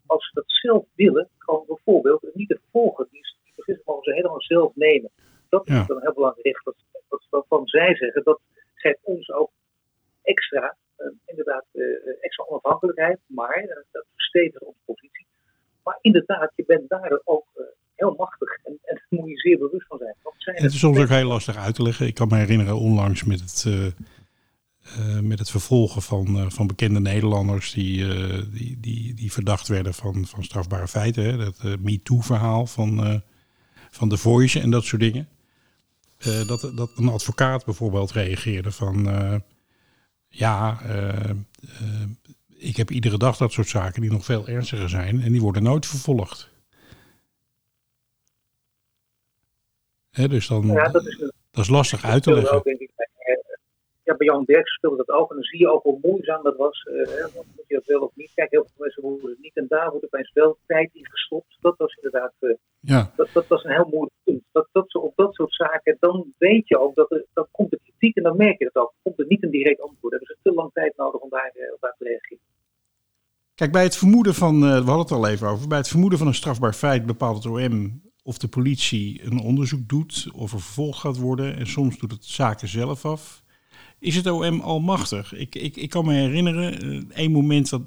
als 0.06 0.26
ze 0.26 0.30
dat 0.34 0.44
zelf 0.46 0.84
willen, 0.94 1.28
gewoon 1.38 1.64
bijvoorbeeld 1.66 2.30
niet 2.34 2.48
te 2.48 2.58
vervolgen. 2.62 3.08
Die, 3.10 3.22
die 3.44 3.52
beslissing 3.56 3.86
mogen 3.88 4.04
ze 4.04 4.12
helemaal 4.12 4.42
zelf 4.42 4.74
nemen. 4.74 5.10
Dat 5.48 5.66
is 5.68 5.74
Ja. 5.74 5.84
dan 5.86 5.96
een 5.96 6.02
heel 6.02 6.12
belangrijk 6.12 6.46
recht, 6.46 6.64
wat, 6.64 6.76
wat, 7.08 7.26
waarvan 7.30 7.66
zij 7.66 7.96
zeggen, 7.96 8.24
dat 8.24 8.40
geeft 8.74 8.98
ons 9.02 9.30
ook 9.30 9.50
extra, 10.22 10.76
eh, 10.96 11.06
inderdaad, 11.26 11.64
eh, 11.72 11.82
extra 12.20 12.44
onafhankelijkheid, 12.44 13.18
maar 13.26 13.54
eh, 13.54 13.76
dat 13.90 14.06
verstevigt 14.14 14.64
onze 14.64 14.80
positie. 14.84 15.26
Maar 15.88 15.98
inderdaad, 16.00 16.52
je 16.54 16.64
bent 16.66 16.88
daar 16.88 17.20
ook 17.24 17.46
eh, 17.54 17.62
heel 17.94 18.14
machtig 18.16 18.50
en, 18.64 18.78
en 18.82 18.94
daar 18.94 19.06
moet 19.08 19.28
je 19.28 19.38
zeer 19.38 19.58
bewust 19.58 19.86
van 19.86 19.98
zijn. 19.98 20.14
Het 20.62 20.72
is 20.72 20.78
soms 20.78 20.98
ook 20.98 21.08
heel 21.08 21.26
lastig 21.26 21.56
uit 21.56 21.74
te 21.74 21.82
leggen. 21.82 22.06
Ik 22.06 22.14
kan 22.14 22.28
me 22.28 22.36
herinneren 22.36 22.78
onlangs 22.78 23.24
met 23.24 23.40
het, 23.40 23.64
eh, 23.66 23.86
eh, 23.86 25.20
met 25.22 25.38
het 25.38 25.50
vervolgen 25.50 26.02
van, 26.02 26.50
van 26.52 26.66
bekende 26.66 27.00
Nederlanders 27.00 27.72
die, 27.72 28.06
die, 28.50 28.80
die, 28.80 29.14
die 29.14 29.32
verdacht 29.32 29.68
werden 29.68 29.94
van, 29.94 30.26
van 30.26 30.44
strafbare 30.44 30.88
feiten. 30.88 31.24
Hè? 31.24 31.36
Dat 31.36 31.78
MeToo-verhaal 31.80 32.66
van, 32.66 33.22
van 33.90 34.08
The 34.08 34.16
Voice 34.16 34.60
en 34.60 34.70
dat 34.70 34.84
soort 34.84 35.02
dingen. 35.02 35.28
Dat, 36.46 36.72
dat 36.74 36.90
een 36.96 37.08
advocaat 37.08 37.64
bijvoorbeeld 37.64 38.10
reageerde 38.10 38.72
van... 38.72 39.08
ja, 40.28 40.80
ik 42.58 42.76
heb 42.76 42.90
iedere 42.90 43.18
dag 43.18 43.36
dat 43.36 43.52
soort 43.52 43.68
zaken 43.68 44.00
die 44.00 44.10
nog 44.10 44.24
veel 44.24 44.46
ernstiger 44.46 44.88
zijn... 44.88 45.22
en 45.22 45.32
die 45.32 45.40
worden 45.40 45.62
nooit 45.62 45.86
vervolgd. 45.86 46.50
Hè, 50.10 50.28
dus 50.28 50.46
dan, 50.46 50.66
Ja, 50.66 50.88
dat 50.88 51.06
is 51.06 51.18
dat 51.50 51.64
is 51.64 51.68
lastig 51.68 52.04
uit 52.04 52.22
te 52.22 52.32
leggen 52.32 52.62
denk 52.62 52.80
ik, 52.80 52.90
bij, 52.96 53.08
eh, 53.16 53.34
ja, 54.08 54.16
bij 54.16 54.26
Jan 54.26 54.44
Derks 54.44 54.74
speelde 54.74 55.04
dat 55.04 55.16
ook. 55.16 55.30
En 55.30 55.36
dan 55.36 55.44
zie 55.44 55.58
je 55.58 55.72
ook 55.72 55.82
hoe 55.82 55.98
moeizaam 56.02 56.42
dat 56.42 56.56
was. 56.56 56.82
want 57.34 57.46
moet 57.56 57.68
je 57.68 57.74
dat 57.74 57.86
wel 57.86 58.00
of 58.00 58.12
niet? 58.14 58.30
Kijk, 58.34 58.50
heel 58.50 58.64
veel 58.64 58.84
mensen 58.84 59.02
horen 59.02 59.30
het 59.30 59.40
niet. 59.40 59.56
En 59.56 59.66
daar 59.68 59.90
wordt 59.90 60.04
opeens 60.04 60.30
wel 60.34 60.58
tijd 60.66 60.90
in 60.92 61.06
gestopt. 61.06 61.56
Dat 61.60 61.74
was 61.76 61.94
inderdaad 61.94 62.32
eh, 62.38 62.54
Ja, 62.80 63.12
dat, 63.16 63.28
dat 63.32 63.46
was 63.46 63.64
een 63.64 63.70
heel 63.70 63.88
moeilijk 63.90 64.14
punt. 64.24 64.42
Dat, 64.52 64.68
dat, 64.72 64.94
op 64.94 65.12
dat 65.16 65.34
soort 65.34 65.54
zaken, 65.54 65.96
dan 66.00 66.32
weet 66.38 66.68
je 66.68 66.78
ook 66.78 66.94
dat 66.94 67.10
er, 67.10 67.24
dan 67.32 67.46
komt 67.50 67.70
de 67.70 67.80
kritiek 67.82 68.16
en 68.16 68.22
dan 68.22 68.36
merk 68.36 68.58
je 68.58 68.70
dat 68.72 68.82
ook. 68.82 68.92
Komt 69.02 69.18
er 69.18 69.26
niet 69.28 69.42
een 69.42 69.50
direct 69.50 69.80
antwoord. 69.80 70.12
Hebben 70.12 70.28
ze 70.28 70.36
te 70.42 70.54
lang 70.54 70.70
tijd 70.72 70.96
nodig 70.96 71.20
om 71.20 71.30
daar, 71.30 71.52
op 71.74 71.80
daar 71.80 71.94
te 71.98 72.04
reageren. 72.04 72.42
Kijk, 73.54 73.72
bij 73.72 73.82
het 73.82 73.96
vermoeden 73.96 74.34
van, 74.34 74.60
we 74.60 74.66
hadden 74.66 74.98
het 74.98 75.10
al 75.10 75.28
even 75.28 75.48
over, 75.48 75.68
bij 75.68 75.78
het 75.78 75.88
vermoeden 75.88 76.18
van 76.18 76.26
een 76.26 76.34
strafbaar 76.34 76.72
feit 76.72 77.06
bepaalt 77.06 77.44
het 77.44 77.52
OM 77.52 78.02
of 78.22 78.38
de 78.38 78.48
politie 78.48 79.24
een 79.24 79.40
onderzoek 79.40 79.88
doet, 79.88 80.28
of 80.34 80.52
er 80.52 80.60
vervolgd 80.60 81.00
gaat 81.00 81.18
worden. 81.18 81.56
En 81.56 81.66
soms 81.66 81.98
doet 81.98 82.12
het 82.12 82.24
zaken 82.24 82.68
zelf 82.68 83.04
af. 83.04 83.42
Is 84.00 84.16
het 84.16 84.26
OM 84.26 84.60
almachtig? 84.60 85.34
Ik, 85.34 85.54
ik, 85.54 85.76
ik 85.76 85.90
kan 85.90 86.04
me 86.04 86.12
herinneren, 86.12 86.80
eh, 86.80 87.16
één 87.16 87.32
moment 87.32 87.70
dat, 87.70 87.82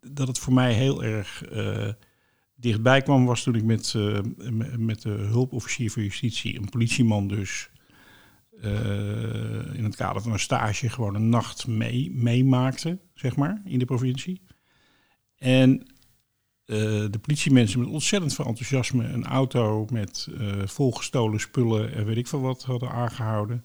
dat 0.00 0.28
het 0.28 0.38
voor 0.38 0.52
mij 0.52 0.72
heel 0.72 1.04
erg 1.04 1.44
eh, 1.44 1.88
dichtbij 2.54 3.02
kwam, 3.02 3.24
was 3.24 3.42
toen 3.42 3.54
ik 3.54 3.64
met, 3.64 3.94
eh, 3.96 4.18
met- 4.76 5.02
de 5.02 5.08
hulpofficier 5.08 5.90
van 5.90 6.02
justitie, 6.02 6.58
een 6.58 6.68
politieman 6.68 7.28
dus, 7.28 7.70
in 9.72 9.84
het 9.84 9.96
kader 9.96 10.22
van 10.22 10.32
een 10.32 10.38
stage 10.38 10.88
gewoon 10.88 11.14
een 11.14 11.28
nacht 11.28 11.66
mee, 11.66 12.10
meemaakte, 12.12 12.98
zeg 13.14 13.36
maar, 13.36 13.62
in 13.64 13.78
de 13.78 13.84
provincie. 13.84 14.40
En 15.36 15.86
de 16.64 17.18
politiemensen 17.20 17.80
met 17.80 17.88
ontzettend 17.88 18.34
veel 18.34 18.44
enthousiasme 18.44 19.04
een 19.04 19.24
auto 19.24 19.86
met 19.92 20.28
volgestolen 20.64 21.40
spullen 21.40 21.92
en 21.92 22.04
weet 22.04 22.16
ik 22.16 22.26
veel 22.26 22.40
wat 22.40 22.62
hadden 22.62 22.90
aangehouden. 22.90 23.64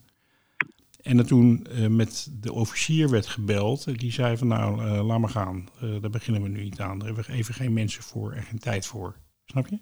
En 1.07 1.17
dat 1.17 1.27
toen 1.27 1.65
eh, 1.65 1.87
met 1.87 2.27
de 2.39 2.53
officier 2.53 3.09
werd 3.09 3.27
gebeld. 3.27 3.99
Die 3.99 4.11
zei 4.11 4.37
van 4.37 4.47
nou, 4.47 4.85
eh, 4.85 5.05
laat 5.05 5.19
maar 5.19 5.29
gaan. 5.29 5.69
Eh, 5.81 6.01
daar 6.01 6.09
beginnen 6.09 6.41
we 6.41 6.49
nu 6.49 6.63
niet 6.63 6.79
aan. 6.79 6.97
Daar 6.97 7.07
hebben 7.07 7.25
we 7.25 7.31
even 7.31 7.53
geen 7.53 7.73
mensen 7.73 8.03
voor 8.03 8.31
en 8.31 8.43
geen 8.43 8.59
tijd 8.59 8.85
voor. 8.85 9.15
Snap 9.45 9.67
je? 9.67 9.77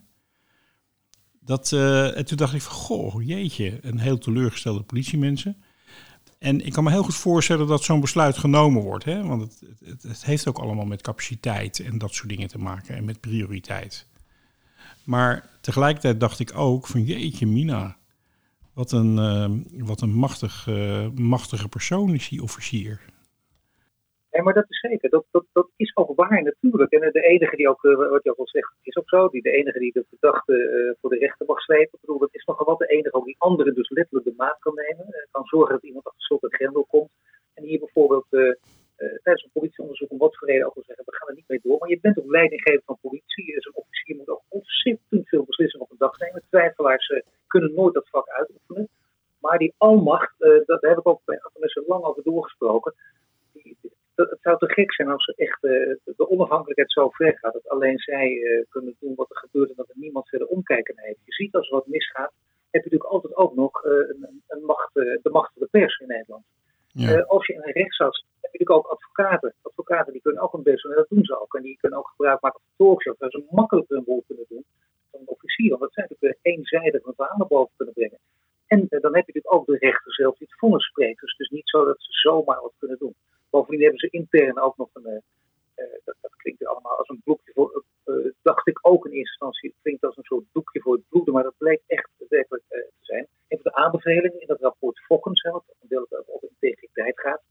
Dat, 1.39 1.71
en 2.15 2.25
toen 2.25 2.37
dacht 2.37 2.53
ik 2.53 2.61
van, 2.61 2.73
goh, 2.73 3.25
jeetje, 3.25 3.79
een 3.81 3.99
heel 3.99 4.17
teleurgestelde 4.17 4.83
politiemensen. 4.83 5.63
En 6.39 6.65
ik 6.65 6.73
kan 6.73 6.83
me 6.83 6.91
heel 6.91 7.03
goed 7.03 7.15
voorstellen 7.15 7.67
dat 7.67 7.83
zo'n 7.83 7.99
besluit 7.99 8.37
genomen 8.37 8.81
wordt. 8.81 9.05
Hè? 9.05 9.23
Want 9.23 9.41
het, 9.41 9.61
het, 9.85 10.03
het 10.03 10.25
heeft 10.25 10.47
ook 10.47 10.57
allemaal 10.57 10.85
met 10.85 11.01
capaciteit 11.01 11.79
en 11.79 11.97
dat 11.97 12.13
soort 12.13 12.29
dingen 12.29 12.47
te 12.47 12.57
maken. 12.57 12.95
En 12.95 13.05
met 13.05 13.19
prioriteit. 13.19 14.07
Maar 15.03 15.49
tegelijkertijd 15.61 16.19
dacht 16.19 16.39
ik 16.39 16.57
ook 16.57 16.87
van 16.87 17.03
jeetje 17.03 17.47
mina. 17.47 17.97
Wat 18.75 18.91
een, 18.91 19.17
eh, 19.17 19.49
wat 19.91 20.01
een 20.01 20.15
machtig, 20.25 20.67
eh, 20.67 21.07
machtige 21.35 21.69
persoon 21.69 22.13
is 22.13 22.29
die 22.29 22.41
officier. 22.41 23.01
Nee, 24.31 24.43
maar 24.43 24.53
dat 24.53 24.65
is 24.69 24.79
zeker. 24.79 25.09
Dat, 25.09 25.25
dat, 25.31 25.45
dat 25.53 25.69
is 25.75 25.95
ook 25.95 26.15
waar 26.15 26.43
natuurlijk. 26.43 26.91
En 26.91 27.11
de 27.11 27.21
enige 27.21 27.55
die 27.55 27.69
ook, 27.69 27.83
eh, 27.83 27.95
wat 27.95 28.23
je 28.23 28.31
ook 28.31 28.37
al 28.37 28.47
zegt, 28.47 28.73
is 28.81 28.95
ook 28.95 29.09
zo. 29.09 29.29
Die, 29.29 29.41
de 29.41 29.51
enige 29.51 29.79
die 29.79 29.91
de 29.91 30.05
verdachte 30.09 30.55
voor 31.01 31.09
de 31.09 31.17
rechter 31.17 31.45
mag 31.45 31.59
slepen. 31.59 31.93
Ik 31.93 31.99
bedoel, 32.01 32.19
dat 32.19 32.35
is 32.35 32.45
nogal 32.45 32.65
wat. 32.65 32.77
De 32.77 32.87
enige 32.87 33.13
ook 33.13 33.25
die 33.25 33.35
anderen 33.37 33.75
dus 33.75 33.89
letterlijk 33.89 34.25
de 34.25 34.33
maat 34.37 34.57
kan 34.59 34.75
nemen. 34.75 35.27
kan 35.31 35.45
zorgen 35.45 35.73
dat 35.73 35.83
iemand 35.83 36.05
achter 36.05 36.21
slot 36.21 36.43
en 36.43 36.53
grendel 36.53 36.85
komt. 36.89 37.11
En 37.53 37.63
hier 37.63 37.79
bijvoorbeeld 37.79 38.27
tijdens 38.95 39.43
een 39.43 39.59
politieonderzoek 39.59 40.11
om 40.11 40.17
wat 40.17 40.37
voor 40.37 40.47
reden 40.47 40.65
ook 40.65 40.73
wil 40.73 40.83
zeggen, 40.83 41.05
we 41.05 41.15
gaan 41.15 41.27
er 41.27 41.35
niet 41.35 41.47
mee 41.47 41.59
door. 41.63 41.77
Maar 41.79 41.89
je 41.89 41.99
bent 41.99 42.19
ook 42.19 42.31
leidinggever 42.31 42.81
van 42.85 42.97
politie. 43.01 43.53
Dus 43.53 43.65
een 43.65 43.75
officier 43.75 44.15
moet 44.15 44.29
ook 44.29 44.43
ontzettend 44.49 45.27
veel 45.27 45.43
beslissingen 45.43 45.85
op 45.85 45.91
een 45.91 46.05
dag 46.07 46.19
nemen. 46.19 46.43
Twijfelaars 46.49 47.07
eh, 47.07 47.21
kunnen 47.47 47.73
nooit 47.73 47.93
dat 47.93 48.09
vak 48.09 48.29
uitoefenen. 48.29 48.89
Maar 49.39 49.57
die 49.57 49.73
almacht, 49.77 50.41
eh, 50.41 50.49
dat, 50.65 50.81
daar 50.81 50.91
heb 50.91 50.99
ik 50.99 51.07
ook 51.07 51.21
bij 51.25 51.39
mensen 51.59 51.83
lang 51.87 52.03
over 52.03 52.23
doorgesproken. 52.23 52.93
Dat, 54.15 54.29
het 54.29 54.39
zou 54.41 54.57
te 54.57 54.69
gek 54.69 54.93
zijn 54.93 55.09
als 55.09 55.25
echt 55.25 55.63
eh, 55.63 55.71
de 56.03 56.29
onafhankelijkheid 56.29 56.91
zo 56.91 57.09
ver 57.09 57.37
gaat. 57.37 57.53
Dat 57.53 57.69
alleen 57.69 57.97
zij 57.99 58.41
eh, 58.41 58.65
kunnen 58.69 58.95
doen 58.99 59.15
wat 59.15 59.29
er 59.29 59.37
gebeurt 59.37 59.69
en 59.69 59.75
dat 59.75 59.89
er 59.89 59.97
niemand 59.97 60.29
verder 60.29 60.47
omkijken 60.47 60.95
heeft. 60.97 61.19
Je 61.25 61.33
ziet 61.33 61.55
als 61.55 61.67
er 61.67 61.75
wat 61.75 61.87
misgaat, 61.87 62.31
heb 62.75 62.83
je 62.83 62.89
natuurlijk 62.89 63.11
altijd 63.11 63.35
ook 63.35 63.55
nog 63.55 63.83
eh, 63.83 63.91
een, 63.91 64.43
een 64.47 64.63
macht, 64.63 64.95
eh, 64.97 65.03
de 65.21 65.29
macht 65.29 65.51
van 65.53 65.61
de 65.61 65.67
pers 65.71 65.99
in 65.99 66.07
Nederland. 66.07 66.43
Ja. 66.97 67.13
Eh, 67.13 67.25
als 67.27 67.45
je 67.45 67.53
in 67.53 67.61
een 67.63 67.71
rechtszaal 67.71 68.11
heb 68.41 68.51
je 68.51 68.59
natuurlijk 68.59 68.71
ook 68.71 68.87
advocaten. 68.87 69.53
Advocaten 69.61 70.11
die 70.13 70.21
kunnen 70.21 70.41
ook 70.41 70.51
hun 70.51 70.63
best 70.63 70.85
en 70.85 70.95
dat 70.95 71.09
doen 71.09 71.23
ze 71.23 71.41
ook. 71.41 71.55
En 71.55 71.61
die 71.61 71.77
kunnen 71.77 71.99
ook 71.99 72.07
gebruik 72.07 72.41
maken 72.41 72.61
van 72.65 72.85
talkshows, 72.87 73.17
waar 73.17 73.29
ze 73.29 73.43
makkelijker 73.49 73.95
hun 73.95 74.05
rol 74.05 74.23
kunnen 74.27 74.45
doen 74.49 74.65
dan 75.11 75.21
een 75.21 75.27
officier. 75.27 75.69
Want 75.69 75.81
dat 75.81 75.93
zijn 75.93 76.07
natuurlijk 76.09 76.39
eenzijdig 76.41 77.05
een 77.05 77.47
boven 77.47 77.73
kunnen 77.75 77.93
brengen. 77.93 78.19
En 78.67 78.79
eh, 78.89 79.01
dan 79.01 79.15
heb 79.15 79.25
je 79.25 79.31
natuurlijk 79.33 79.53
ook 79.53 79.65
de 79.65 79.77
rechter 79.77 80.13
zelf 80.13 80.37
die 80.37 80.47
het 80.49 80.59
vonnis. 80.59 80.91
Dus 80.93 81.31
het 81.31 81.39
is 81.39 81.49
niet 81.49 81.69
zo 81.69 81.85
dat 81.85 81.95
ze 81.99 82.11
zomaar 82.11 82.61
wat 82.61 82.73
kunnen 82.79 82.97
doen. 82.97 83.15
Bovendien 83.49 83.81
hebben 83.81 83.99
ze 83.99 84.09
intern 84.09 84.59
ook 84.59 84.77
nog 84.77 84.89
een, 84.93 85.21
eh, 85.75 85.85
eh, 85.85 85.99
dat, 86.05 86.57
je 86.57 86.67
allemaal 86.67 86.97
als 86.97 87.09
een 87.09 87.21
doekje 87.23 87.51
voor, 87.53 87.83
uh, 88.05 88.31
dacht 88.41 88.67
ik 88.67 88.79
ook 88.81 89.05
in 89.05 89.11
eerste 89.11 89.31
instantie, 89.31 89.69
het 89.69 89.79
klinkt 89.81 90.03
als 90.03 90.17
een 90.17 90.23
soort 90.23 90.45
doekje 90.51 90.81
voor 90.81 90.93
het 90.93 91.09
bloeden, 91.09 91.33
maar 91.33 91.43
dat 91.43 91.57
bleek 91.57 91.81
echt 91.87 92.09
werkelijk 92.29 92.63
te 92.67 92.89
zijn. 92.99 93.27
Een 93.47 93.59
van 93.61 93.71
de 93.71 93.77
aanbevelingen 93.77 94.41
in 94.41 94.47
dat 94.47 94.61
rapport 94.61 94.99
Fokkens, 94.99 95.41
wat 95.41 95.63
een 95.67 95.87
deel 95.87 96.05
dat 96.09 96.29
over 96.29 96.49
integriteit 96.59 97.19
gaat, 97.19 97.41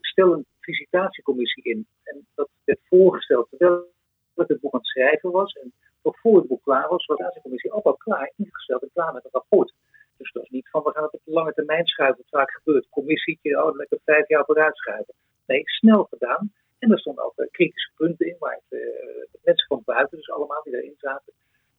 stel 0.00 0.32
een 0.32 0.46
visitatiecommissie 0.60 1.62
in. 1.62 1.86
En 2.02 2.26
dat 2.34 2.48
werd 2.64 2.80
voorgesteld 2.88 3.48
terwijl 3.50 3.86
het 4.34 4.60
boek 4.60 4.72
aan 4.72 4.80
het 4.80 4.88
schrijven 4.88 5.30
was. 5.30 5.52
En 5.52 5.72
nog 6.02 6.20
voor 6.20 6.36
het 6.36 6.46
boek 6.46 6.62
klaar 6.62 6.88
was, 6.88 7.06
was 7.06 7.16
de 7.18 7.22
visitatiecommissie 7.22 7.72
ook 7.72 7.84
al 7.84 7.96
klaar 7.96 8.32
ingesteld 8.36 8.82
en 8.82 8.90
klaar 8.92 9.12
met 9.12 9.22
het 9.22 9.32
rapport. 9.32 9.72
Dus 10.16 10.32
dat 10.32 10.42
is 10.42 10.50
niet 10.50 10.68
van 10.70 10.82
we 10.82 10.90
gaan 10.90 11.02
het 11.02 11.12
op 11.12 11.20
lange 11.24 11.52
termijn 11.52 11.86
schuiven, 11.86 12.24
wat 12.28 12.40
vaak 12.40 12.50
gebeurt. 12.50 12.88
Commissietje, 12.88 13.64
oh, 13.64 13.76
lekker 13.76 13.98
vijf 14.04 14.28
jaar 14.28 14.44
vooruit 14.44 14.76
schuiven. 14.76 15.14
Nee, 15.46 15.62
snel 15.64 16.04
gedaan. 16.04 16.52
En 16.78 16.90
er 16.92 16.98
stonden 16.98 17.24
ook 17.24 17.32
uh, 17.36 17.46
kritische 17.50 17.90
punten 17.96 18.26
in, 18.26 18.36
waar 18.38 18.60
het, 18.68 18.80
uh, 18.80 18.86
mensen 19.42 19.66
van 19.66 19.82
buiten, 19.84 20.16
dus 20.16 20.30
allemaal 20.30 20.62
die 20.62 20.76
erin 20.76 20.94
zaten, 20.98 21.32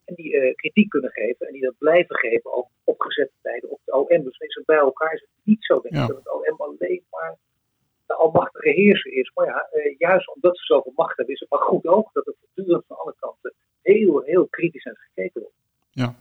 en 0.06 0.16
die 0.16 0.34
uh, 0.34 0.56
kritiek 0.56 0.90
kunnen 0.90 1.12
geven 1.12 1.48
en 1.48 1.54
die 1.54 1.62
dat 1.62 1.78
blijven 1.78 2.16
geven, 2.16 2.54
ook 2.54 2.68
opgezette 2.84 3.34
tijden 3.42 3.70
op 3.70 3.80
de 3.86 3.96
OM. 3.96 4.24
Dus 4.24 4.38
mensen 4.38 4.64
bij 4.66 4.78
elkaar 4.78 5.14
is 5.14 5.22
het 5.22 5.30
niet 5.44 5.66
zo, 5.66 5.74
denk 5.74 5.94
ik, 5.94 6.00
Ja. 6.00 6.08
dat 6.08 6.18
het 6.18 6.32
OM 6.34 6.58
alleen 6.58 7.04
maar 7.10 7.38
de 8.06 8.14
almachtige 8.14 8.70
heerser 8.70 9.12
is. 9.12 9.32
Maar 9.34 9.46
ja, 9.46 9.68
juist 9.98 10.36
omdat 10.36 10.58
ze 10.58 10.64
zoveel 10.64 10.94
macht 10.96 11.18
hebben, 11.18 11.36
is 11.36 11.40
het 11.40 11.50
maar 11.50 11.60
goed 11.60 11.86
ook 11.86 12.10
dat 12.14 12.28
er 12.28 12.34
voortdurend 12.40 12.86
van 12.88 12.98
alle 12.98 13.16
kanten 13.20 13.54
heel, 13.82 14.22
heel 14.22 14.48
kritisch 14.48 14.84
naar 14.84 15.10
gekeken 15.14 15.42
wordt. 15.42 15.56
Ja. 15.92 16.16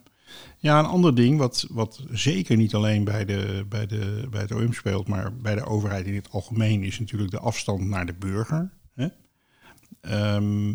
Ja, 0.58 0.78
een 0.78 0.84
ander 0.84 1.14
ding, 1.14 1.38
wat, 1.38 1.66
wat 1.70 2.04
zeker 2.10 2.56
niet 2.56 2.74
alleen 2.74 3.04
bij, 3.04 3.24
de, 3.24 3.64
bij, 3.68 3.86
de, 3.86 4.26
bij 4.30 4.40
het 4.40 4.52
OM 4.52 4.72
speelt, 4.72 5.08
maar 5.08 5.36
bij 5.36 5.54
de 5.54 5.64
overheid 5.64 6.06
in 6.06 6.14
het 6.14 6.30
algemeen, 6.30 6.82
is 6.82 6.98
natuurlijk 6.98 7.30
de 7.30 7.38
afstand 7.38 7.84
naar 7.84 8.06
de 8.06 8.14
burger. 8.14 8.72
Hè? 8.94 9.08
Ehm, 10.00 10.74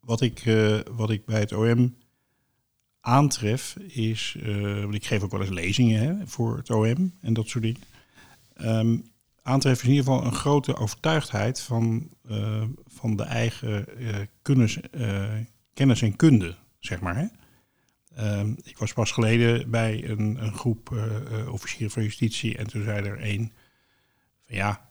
wat, 0.00 0.20
ik, 0.20 0.44
uh, 0.44 0.78
wat 0.90 1.10
ik 1.10 1.24
bij 1.24 1.40
het 1.40 1.52
OM 1.52 1.96
aantref, 3.00 3.76
is, 3.76 4.36
uh, 4.42 4.80
want 4.82 4.94
ik 4.94 5.06
geef 5.06 5.22
ook 5.22 5.30
wel 5.30 5.40
eens 5.40 5.50
lezingen 5.50 6.02
hè, 6.02 6.26
voor 6.26 6.56
het 6.56 6.70
OM 6.70 7.14
en 7.20 7.32
dat 7.32 7.48
soort 7.48 7.64
dingen. 7.64 7.80
Um, 8.60 9.10
aantref 9.42 9.76
is 9.76 9.82
in 9.82 9.90
ieder 9.90 10.04
geval 10.04 10.24
een 10.24 10.34
grote 10.34 10.76
overtuigdheid 10.76 11.60
van, 11.60 12.08
uh, 12.30 12.62
van 12.86 13.16
de 13.16 13.22
eigen 13.22 13.86
kennis, 14.42 14.78
kennis 15.74 16.02
en 16.02 16.16
kunde, 16.16 16.56
zeg 16.78 17.00
maar. 17.00 17.16
Hè? 17.16 17.26
Uh, 18.18 18.42
ik 18.62 18.78
was 18.78 18.92
pas 18.92 19.10
geleden 19.10 19.70
bij 19.70 20.08
een, 20.08 20.44
een 20.44 20.54
groep 20.54 20.90
uh, 20.92 21.04
uh, 21.32 21.52
officieren 21.52 21.90
van 21.90 22.02
justitie 22.02 22.56
en 22.56 22.66
toen 22.66 22.84
zei 22.84 23.06
er 23.06 23.24
een 23.24 23.52
van 24.48 24.56
ja, 24.56 24.90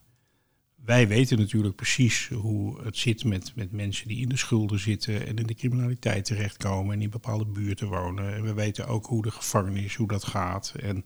wij 0.76 1.08
weten 1.08 1.38
natuurlijk 1.38 1.76
precies 1.76 2.28
hoe 2.28 2.82
het 2.82 2.98
zit 2.98 3.24
met, 3.24 3.56
met 3.56 3.72
mensen 3.72 4.08
die 4.08 4.22
in 4.22 4.30
de 4.30 4.38
schulden 4.38 4.80
zitten 4.80 5.28
en 5.28 5.36
in 5.36 5.48
de 5.48 5.56
criminaliteit 5.56 6.26
terechtkomen 6.26 6.94
en 6.94 7.02
in 7.02 7.10
bepaalde 7.10 7.46
buurten 7.46 7.88
wonen. 7.88 8.36
En 8.36 8.44
we 8.44 8.54
weten 8.54 8.88
ook 8.88 9.06
hoe 9.06 9.22
de 9.22 9.32
gevangenis, 9.32 9.96
hoe 9.96 10.08
dat 10.08 10.24
gaat. 10.24 10.74
En 10.80 11.06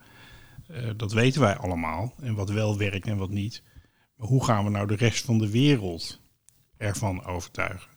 uh, 0.72 0.90
dat 0.98 1.12
weten 1.12 1.42
wij 1.42 1.58
allemaal 1.58 2.14
en 2.22 2.36
wat 2.36 2.50
wel 2.50 2.78
werkt 2.78 3.08
en 3.08 3.18
wat 3.18 3.30
niet. 3.30 3.64
Maar 4.16 4.28
hoe 4.28 4.46
gaan 4.46 4.64
we 4.64 4.70
nou 4.70 4.88
de 4.88 4.96
rest 4.96 5.26
van 5.26 5.38
de 5.38 5.50
wereld 5.50 6.22
ervan 6.78 7.26
overtuigen? 7.26 7.91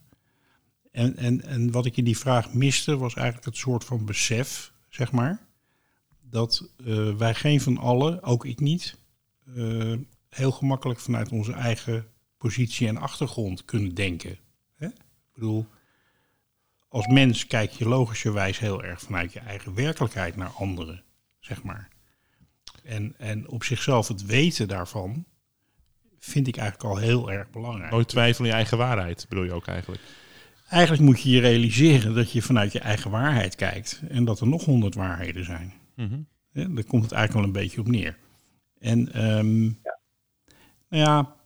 En, 0.94 1.16
en, 1.16 1.42
en 1.42 1.70
wat 1.70 1.86
ik 1.86 1.96
in 1.96 2.04
die 2.04 2.18
vraag 2.18 2.52
miste, 2.52 2.96
was 2.96 3.14
eigenlijk 3.14 3.46
het 3.46 3.56
soort 3.56 3.84
van 3.84 4.04
besef, 4.04 4.72
zeg 4.88 5.12
maar, 5.12 5.46
dat 6.30 6.68
uh, 6.76 7.16
wij 7.16 7.34
geen 7.34 7.60
van 7.60 7.78
allen, 7.78 8.22
ook 8.22 8.44
ik 8.44 8.60
niet, 8.60 8.98
uh, 9.44 9.96
heel 10.28 10.50
gemakkelijk 10.50 11.00
vanuit 11.00 11.28
onze 11.28 11.52
eigen 11.52 12.06
positie 12.38 12.88
en 12.88 12.96
achtergrond 12.96 13.64
kunnen 13.64 13.94
denken. 13.94 14.38
Hè? 14.76 14.86
Ik 14.86 15.32
bedoel, 15.34 15.66
als 16.88 17.06
mens 17.06 17.46
kijk 17.46 17.70
je 17.70 17.88
logischerwijs 17.88 18.58
heel 18.58 18.82
erg 18.82 19.00
vanuit 19.00 19.32
je 19.32 19.40
eigen 19.40 19.74
werkelijkheid 19.74 20.36
naar 20.36 20.50
anderen, 20.50 21.04
zeg 21.40 21.62
maar. 21.62 21.88
En, 22.82 23.14
en 23.18 23.48
op 23.48 23.64
zichzelf 23.64 24.08
het 24.08 24.26
weten 24.26 24.68
daarvan 24.68 25.24
vind 26.18 26.46
ik 26.46 26.56
eigenlijk 26.56 26.90
al 26.90 27.00
heel 27.00 27.32
erg 27.32 27.50
belangrijk. 27.50 27.90
Nooit 27.90 28.08
twijfelen 28.08 28.48
je 28.48 28.54
eigen 28.54 28.78
waarheid, 28.78 29.26
bedoel 29.28 29.44
je 29.44 29.52
ook 29.52 29.66
eigenlijk? 29.66 30.02
Eigenlijk 30.74 31.02
moet 31.02 31.20
je 31.20 31.30
je 31.30 31.40
realiseren 31.40 32.14
dat 32.14 32.32
je 32.32 32.42
vanuit 32.42 32.72
je 32.72 32.78
eigen 32.78 33.10
waarheid 33.10 33.54
kijkt 33.54 34.02
en 34.08 34.24
dat 34.24 34.40
er 34.40 34.46
nog 34.46 34.64
honderd 34.64 34.94
waarheden 34.94 35.44
zijn. 35.44 35.72
Mm 35.96 36.08
-hmm. 36.08 36.26
ja, 36.52 36.68
daar 36.68 36.84
komt 36.84 37.02
het 37.02 37.12
eigenlijk 37.12 37.32
wel 37.32 37.42
een 37.42 37.62
beetje 37.62 37.80
op 37.80 37.88
neer. 37.88 38.18
En 38.78 39.24
um, 39.24 39.62
ja. 39.82 39.98
nou 40.88 41.02
ja, 41.02 41.36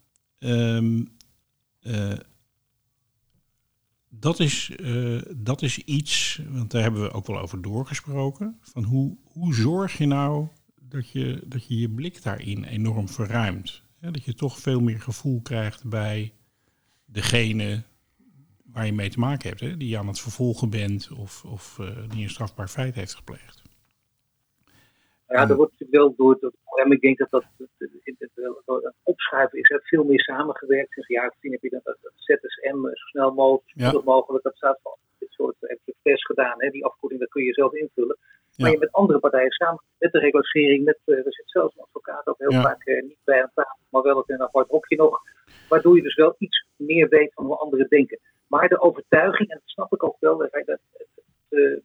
um, 0.77 1.09
uh, 1.83 2.13
dat, 4.09 4.41
is, 4.41 4.71
uh, 4.81 5.23
dat 5.37 5.63
is 5.63 5.79
iets, 5.79 6.41
want 6.49 6.71
daar 6.71 6.83
hebben 6.83 7.03
we 7.03 7.11
ook 7.11 7.27
wel 7.27 7.39
over 7.39 7.63
doorgesproken, 7.63 8.59
van 8.61 8.85
hoe, 8.85 9.17
hoe 9.25 9.55
zorg 9.55 9.99
je 9.99 10.07
nou 10.07 10.49
dat 10.81 11.11
je, 11.11 11.43
dat 11.47 11.67
je 11.67 11.79
je 11.79 11.91
blik 11.91 12.23
daarin 12.23 12.65
enorm 12.65 13.09
verruimt. 13.09 13.83
Ja, 14.01 14.11
dat 14.11 14.25
je 14.25 14.35
toch 14.35 14.59
veel 14.59 14.81
meer 14.81 15.01
gevoel 15.01 15.41
krijgt 15.41 15.85
bij 15.85 16.33
degene 17.05 17.83
waar 18.79 18.87
je 18.87 19.03
mee 19.03 19.11
te 19.11 19.19
maken 19.19 19.49
hebt, 19.49 19.61
hè? 19.61 19.77
die 19.77 19.89
je 19.89 19.99
aan 19.99 20.07
het 20.07 20.21
vervolgen 20.21 20.71
bent 20.71 21.11
of, 21.25 21.45
of 21.45 21.79
uh, 21.81 21.87
die 22.13 22.23
een 22.23 22.37
strafbaar 22.37 22.69
feit 22.69 22.95
heeft 22.95 23.15
gepleegd. 23.15 23.63
Ja, 25.29 25.49
er 25.49 25.57
wordt 25.57 25.73
natuurlijk 25.73 25.99
wel 26.01 26.15
door 26.17 26.33
het 26.41 26.57
ik 26.93 27.01
denk 27.01 27.19
dat 27.19 27.31
dat 27.31 27.45
het 27.59 28.95
opschuiven 29.03 29.59
is, 29.59 29.71
er 29.71 29.81
veel 29.83 30.05
meer 30.05 30.21
samengewerkt. 30.21 30.93
Sinds 30.93 31.27
of 31.27 31.37
tien 31.41 31.53
heb 31.53 31.63
je 31.63 31.71
dat, 31.71 31.85
dat 31.85 32.13
ZSM 32.15 32.77
zo 32.83 32.91
snel 32.95 33.35
mogelijk, 33.35 33.73
zo 33.77 33.99
ja. 33.99 34.03
mogelijk, 34.05 34.45
dat 34.45 34.57
staat 34.57 34.79
van 34.83 34.97
dit 35.19 35.33
soort 35.33 35.57
heb 35.61 35.79
je 35.85 35.95
test 36.03 36.27
gedaan, 36.27 36.55
hè? 36.59 36.71
die 36.71 36.85
afkorting, 36.85 37.21
dat 37.21 37.31
kun 37.31 37.45
je 37.45 37.53
zelf 37.53 37.73
invullen. 37.73 38.17
Ja. 38.19 38.65
Maar 38.65 38.71
je 38.71 38.79
met 38.79 38.93
andere 38.93 39.19
partijen 39.19 39.51
samen, 39.51 39.83
met 39.99 40.13
de 40.13 40.19
regularisering, 40.19 40.85
met, 40.85 40.99
uh, 41.05 41.17
er 41.17 41.33
zit 41.33 41.51
zelfs 41.51 41.77
een 41.77 41.83
advocaat 41.83 42.27
ook 42.27 42.39
heel 42.39 42.53
ja. 42.53 42.63
vaak 42.63 42.85
niet 42.87 43.25
bij 43.25 43.43
aan 43.43 43.51
tafel, 43.55 43.79
maar 43.89 44.03
wel 44.03 44.23
in 44.27 44.35
een 44.35 44.43
apart 44.43 44.69
hokje 44.69 44.97
nog, 44.97 45.23
waardoor 45.69 45.97
je 45.97 46.03
dus 46.03 46.15
wel 46.15 46.35
iets 46.39 46.67
meer 46.77 47.09
weet 47.09 47.35
van 47.35 47.45
hoe 47.45 47.57
anderen 47.57 47.89
denken. 47.89 48.19
Maar 48.49 48.69
de 48.69 48.81
overtuiging, 48.81 49.49
en 49.51 49.59
dat 49.59 49.69
snap 49.69 49.93
ik 49.93 50.03
ook 50.03 50.17
wel, 50.21 50.37
dat 50.37 50.49
het, 50.53 50.81
het 51.49 51.83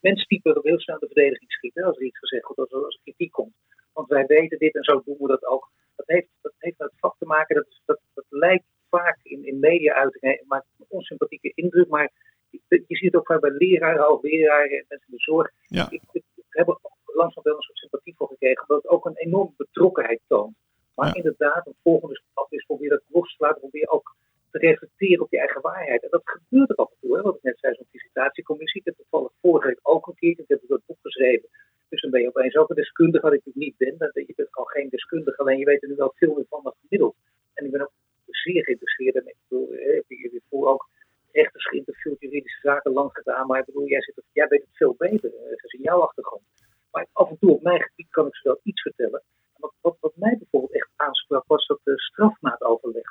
menstype 0.00 0.58
heel 0.62 0.80
snel 0.80 0.98
de 0.98 1.06
verdediging 1.06 1.52
schieten 1.52 1.84
als 1.84 1.96
er 1.96 2.02
iets 2.02 2.18
gezegd 2.18 2.46
wordt, 2.46 2.60
als 2.60 2.70
er, 2.72 2.84
als 2.84 2.94
er 2.94 3.00
kritiek 3.02 3.32
komt. 3.32 3.54
Want 3.92 4.08
wij 4.08 4.26
weten 4.26 4.58
dit 4.58 4.74
en 4.74 4.84
zo 4.84 5.02
doen 5.04 5.16
we 5.18 5.26
dat 5.26 5.44
ook. 5.44 5.70
Dat 5.96 6.06
heeft, 6.06 6.28
dat 6.42 6.52
heeft 6.58 6.78
met 6.78 6.90
het 6.90 7.00
vak 7.00 7.14
te 7.18 7.26
maken, 7.26 7.54
dat, 7.54 7.66
dat, 7.84 8.00
dat 8.14 8.24
lijkt 8.28 8.64
vaak 8.88 9.18
in, 9.22 9.44
in 9.46 9.58
media-uitingen, 9.58 10.44
maakt 10.46 10.66
een 10.78 10.86
onsympathieke 10.88 11.52
indruk, 11.54 11.88
maar 11.88 12.10
je, 12.50 12.60
je 12.86 12.96
ziet 12.96 13.12
het 13.12 13.20
ook 13.20 13.26
vaak 13.26 13.40
bij 13.40 13.50
leraren, 13.50 14.02
hoogleraren 14.04 14.70
en 14.78 14.84
mensen 14.88 15.08
in 15.10 15.16
de 15.16 15.22
zorg. 15.22 15.50
Ja. 15.66 15.90
Ik, 15.90 16.02
ik, 16.12 16.22
ik 16.34 16.44
heb 16.48 16.68
er 16.68 16.78
langzaam 17.04 17.42
wel 17.42 17.54
een 17.56 17.62
soort 17.62 17.78
sympathie 17.78 18.14
voor 18.16 18.28
gekregen, 18.28 18.62
omdat 18.68 18.82
het 18.82 18.92
ook 18.92 19.06
een 19.06 19.16
enorme 19.16 19.52
betrokkenheid 19.56 20.20
toont. 20.26 20.56
Maar 20.94 21.06
Ja. 21.06 21.14
inderdaad, 21.14 21.66
een 21.66 21.76
volgende 21.82 22.20
stap 22.30 22.52
is 22.52 22.64
probeer 22.64 22.88
dat 22.88 23.02
los 23.08 23.36
te 23.36 23.44
laten, 23.44 23.60
probeer 23.60 23.88
ook 23.88 24.14
te 24.50 24.58
reflecteren 24.58 25.24
op 25.24 25.30
je 25.30 25.38
eigen 25.38 25.60
waarheid. 25.60 26.02
En 26.02 26.08
dat 26.10 26.22
gebeurt 26.24 26.70
ook 26.70 26.86
af 26.86 26.90
en 26.92 26.96
toe, 27.00 27.16
hè, 27.16 27.22
wat 27.22 27.36
ik 27.36 27.42
net 27.42 27.58
zei, 27.58 27.74
zo'n 27.74 27.86
visitatiecommissie. 27.90 28.80
Ik 28.80 28.86
heb 28.86 28.96
toevallig 28.96 29.32
vorige 29.40 29.66
week 29.66 29.80
ook 29.82 30.06
een 30.06 30.14
keer, 30.14 30.38
ik 30.38 30.44
heb 30.48 30.60
dat 30.68 30.86
boek 30.86 30.98
geschreven. 31.02 31.48
Dus 31.88 32.00
dan 32.00 32.10
ben 32.10 32.20
je 32.20 32.28
opeens 32.28 32.56
ook 32.56 32.70
een 32.70 32.76
deskundige, 32.76 33.24
wat 33.24 33.32
ik 33.32 33.42
natuurlijk 33.44 33.64
niet 33.66 33.76
ben. 33.76 33.98
Dat, 33.98 34.26
je 34.26 34.32
bent 34.36 34.48
gewoon 34.50 34.68
geen 34.68 34.88
deskundige, 34.88 35.38
alleen 35.38 35.58
je 35.58 35.64
weet 35.64 35.82
er 35.82 35.88
nu 35.88 35.94
wel 35.94 36.12
veel 36.16 36.34
meer 36.34 36.46
van 36.48 36.60
dan 36.62 36.74
gemiddeld. 36.80 37.14
En 37.54 37.64
ik 37.64 37.70
ben 37.70 37.80
ook 37.80 37.92
zeer 38.26 38.64
geïnteresseerd 38.64 39.14
in. 39.14 39.26
Ik 39.26 39.36
bedoel, 39.48 39.68
heb 39.70 40.04
je 40.08 40.28
hiervoor 40.30 40.68
ook 40.68 40.88
rechters 41.32 41.68
geïnterviewd, 41.68 42.20
juridische 42.20 42.60
zaken 42.60 42.92
lang 42.92 43.10
gedaan. 43.12 43.46
Maar 43.46 43.58
ik 43.58 43.64
bedoel, 43.64 43.86
jij, 43.86 44.02
zit, 44.02 44.22
jij 44.32 44.48
weet 44.48 44.60
het 44.60 44.76
veel 44.76 44.94
beter. 44.98 45.30
eh, 45.34 45.74
in 45.78 45.82
jouw 45.82 46.00
achtergrond. 46.00 46.42
Maar 46.90 47.06
af 47.12 47.30
en 47.30 47.38
toe 47.38 47.50
op 47.50 47.62
mijn 47.62 47.82
gebied 47.82 48.10
kan 48.10 48.26
ik 48.26 48.36
ze 48.36 48.48
wel 48.48 48.60
iets 48.62 48.82
vertellen. 48.82 49.22
En 49.54 49.60
wat, 49.60 49.72
wat, 49.80 49.96
wat 50.00 50.16
mij 50.16 50.36
bijvoorbeeld 50.38 50.74
echt 50.74 50.90
aansprak, 50.96 51.44
was 51.46 51.66
dat 51.66 51.80
uh, 51.84 51.96
strafmaatoverleg 51.96 53.10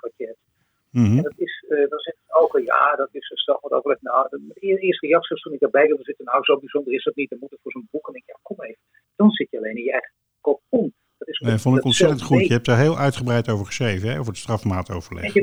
wat. 0.98 1.08
Mhm. 1.08 1.18
En 1.18 1.24
dat 1.24 1.40
is, 1.48 1.54
uh, 1.70 1.90
dan 1.92 2.00
zeggen 2.00 2.24
ze 2.28 2.34
ook, 2.42 2.54
al, 2.56 2.62
ja, 2.62 2.96
dat 2.96 3.10
is 3.12 3.30
een 3.30 3.38
strafmaatoverleg. 3.38 4.02
Nou, 4.02 4.28
de, 4.30 4.38
de 4.54 4.80
eerste 4.88 5.08
reactie 5.08 5.34
was 5.36 5.42
toen 5.42 5.54
ik 5.54 5.60
daarbij 5.60 5.88
wilde 5.88 6.04
zitten, 6.04 6.26
nou, 6.26 6.44
zo 6.44 6.60
bijzonder 6.60 6.94
is 6.94 7.04
dat 7.04 7.16
niet, 7.16 7.30
dan 7.30 7.40
moet 7.40 7.52
het 7.52 7.60
voor 7.64 7.72
zo'n 7.72 7.88
boek. 7.92 8.08
En 8.08 8.16
ik, 8.16 8.24
ja, 8.26 8.38
kom 8.42 8.62
even. 8.62 8.82
Dan 9.16 9.30
zit 9.32 9.50
je 9.52 9.58
alleen 9.58 9.78
in 9.78 9.84
je 9.84 9.92
eigen 9.92 10.12
kop 10.42 10.62
om. 10.70 10.94
Dat 11.18 11.28
is 11.28 11.40
Nee, 11.40 11.58
vond 11.58 11.78
ik 11.78 11.84
ontzettend 11.84 12.22
goed. 12.22 12.48
Je 12.48 12.54
hebt 12.54 12.66
daar 12.66 12.80
heel 12.80 12.98
uitgebreid 12.98 13.50
over 13.50 13.66
geschreven, 13.66 14.10
hè, 14.10 14.20
over 14.20 14.32
het 14.32 14.42
strafmaatoverleg. 14.42 15.34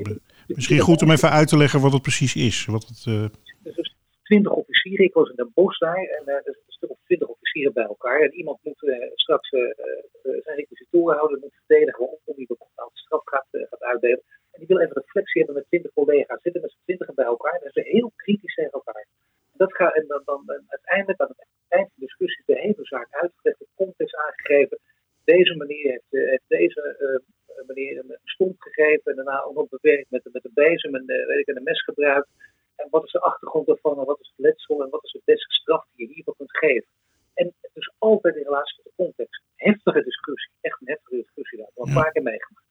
Misschien 0.47 0.79
goed 0.79 1.03
om 1.03 1.11
even 1.11 1.31
uit 1.31 1.49
te 1.49 1.57
leggen 1.57 1.81
wat 1.81 1.93
het 1.93 2.03
precies 2.03 2.37
is. 2.37 2.67
Wat 2.67 2.87
het, 2.87 3.05
uh... 3.09 3.27
Dus 3.63 3.95
twintig 4.23 4.53
officieren, 4.53 5.05
ik 5.05 5.15
was 5.15 5.29
in 5.31 5.37
Den 5.37 5.51
Bosch 5.55 5.79
daar, 5.79 5.97
en 5.97 6.23
uh, 6.27 6.35
er 6.35 6.59
stuk 6.67 6.91
of 6.91 6.99
twintig 7.05 7.29
officieren 7.29 7.73
bij 7.73 7.85
elkaar. 7.85 8.21
En 8.21 8.35
iemand 8.35 8.59
moet 8.63 8.83
uh, 8.83 8.97
straks 9.15 9.49
zijn 9.49 10.57
requisitoren 10.57 11.17
houden, 11.17 11.41
moet 11.41 11.63
verdedigen 11.67 11.99
waarom 11.99 12.19
hij 12.25 12.45
bepaalde 12.49 12.91
straf 12.95 13.23
gaat, 13.25 13.47
gaat 13.51 13.83
uitdelen. 13.83 14.23
Wil 14.75 14.83
even 14.83 15.03
reflectie 15.03 15.41
hebben 15.43 15.57
met 15.61 15.67
twintig 15.71 15.93
collega's, 15.93 16.43
zitten 16.43 16.63
met 16.63 16.71
z'n 16.71 16.85
twintigen 16.85 17.15
bij 17.15 17.25
elkaar. 17.25 17.59
En 17.61 17.71
ze 17.73 17.81
zijn 17.81 17.95
heel 17.97 18.13
kritisch 18.17 18.55
tegen 18.55 18.71
elkaar. 18.71 19.07
En, 19.53 19.59
dat 19.63 19.75
gaat, 19.75 19.95
en 19.95 20.07
dan, 20.07 20.23
dan, 20.25 20.43
dan 20.47 20.63
uiteindelijk 20.67 21.21
aan 21.21 21.29
het 21.29 21.47
eind 21.69 21.89
van 21.89 21.99
de 21.99 22.07
discussie 22.07 22.43
is 22.47 22.55
de 22.55 22.61
hele 22.61 22.85
zaak 22.95 23.09
uitgelegd, 23.11 23.59
de 23.59 23.67
context 23.75 24.17
aangegeven. 24.17 24.79
Deze 25.25 25.55
meneer 25.55 25.91
heeft, 25.91 26.11
heeft 26.11 26.49
deze 26.49 26.81
uh, 27.05 27.67
meneer 27.67 27.99
een 27.99 28.19
stomp 28.25 28.61
gegeven 28.61 29.11
en 29.11 29.17
daarna 29.17 29.43
ook 29.43 29.55
nog 29.55 29.69
bewerkt 29.69 30.11
met, 30.11 30.29
met 30.33 30.45
een 30.45 30.59
bezem 30.65 30.95
en, 30.95 31.07
weet 31.07 31.39
ik, 31.39 31.47
en 31.47 31.57
een 31.57 31.71
mes 31.73 31.83
gebruikt. 31.83 32.29
En 32.77 32.87
wat 32.91 33.05
is 33.05 33.13
de 33.13 33.21
achtergrond 33.21 33.67
daarvan 33.67 33.99
en 33.99 34.05
wat 34.05 34.21
is 34.21 34.33
het 34.37 34.47
letsel 34.47 34.83
en 34.83 34.91
wat 34.91 35.05
is 35.05 35.13
de 35.13 35.21
beste 35.25 35.53
straf 35.53 35.85
die 35.95 36.07
je 36.07 36.15
hiervoor 36.15 36.37
kunt 36.37 36.57
geven. 36.57 36.89
En 37.35 37.55
dus 37.73 37.93
altijd 37.99 38.37
in 38.37 38.43
relatie 38.43 38.77
tot 38.77 38.85
de 38.85 39.03
context. 39.03 39.43
Heftige 39.57 40.03
discussie, 40.03 40.53
echt 40.61 40.81
een 40.81 40.89
heftige 40.89 41.17
discussie 41.17 41.59
daar. 41.59 41.71
Dat 41.75 41.87
heb 41.87 41.97
ik 41.97 42.03
vaker 42.03 42.23
meegemaakt. 42.23 42.64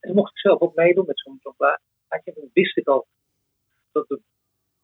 En 0.00 0.14
mocht 0.14 0.30
ik 0.30 0.38
zelf 0.38 0.60
ook 0.60 0.74
meedoen 0.74 1.06
met 1.06 1.20
zo'n 1.20 1.38
zo 1.42 1.54
plaatje. 1.56 2.32
Toen 2.34 2.50
wist 2.52 2.76
ik 2.76 2.88
al 2.88 3.06
dat 3.92 4.08
de 4.08 4.20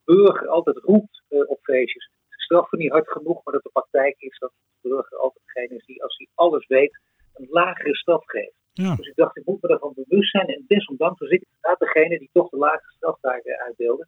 burger 0.04 0.48
altijd 0.48 0.76
roept 0.76 1.22
uh, 1.28 1.50
op 1.50 1.58
feestjes. 1.62 2.10
Straffen 2.30 2.78
niet 2.78 2.90
hard 2.90 3.08
genoeg, 3.08 3.44
maar 3.44 3.54
dat 3.54 3.62
de 3.62 3.70
praktijk 3.72 4.14
is 4.18 4.38
dat 4.38 4.52
de 4.80 4.88
burger 4.88 5.18
altijd 5.18 5.44
degene 5.44 5.74
is 5.74 5.84
die, 5.84 6.02
als 6.02 6.16
hij 6.16 6.28
alles 6.34 6.66
weet, 6.66 6.98
een 7.34 7.46
lagere 7.50 7.96
straf 7.96 8.24
geeft. 8.26 8.54
Ja. 8.72 8.94
Dus 8.94 9.06
ik 9.06 9.16
dacht, 9.16 9.36
ik 9.36 9.46
moet 9.46 9.62
me 9.62 9.68
daarvan 9.68 9.92
bewust 9.94 10.30
zijn. 10.30 10.46
En 10.46 10.64
desondanks 10.66 11.20
was 11.20 11.30
ik 11.30 11.42
inderdaad 11.42 11.78
degene 11.78 12.18
die 12.18 12.30
toch 12.32 12.48
de 12.48 12.56
lagere 12.56 12.92
straf 12.96 13.20
daar 13.20 13.40
uh, 13.44 13.62
uitdeelde. 13.62 14.06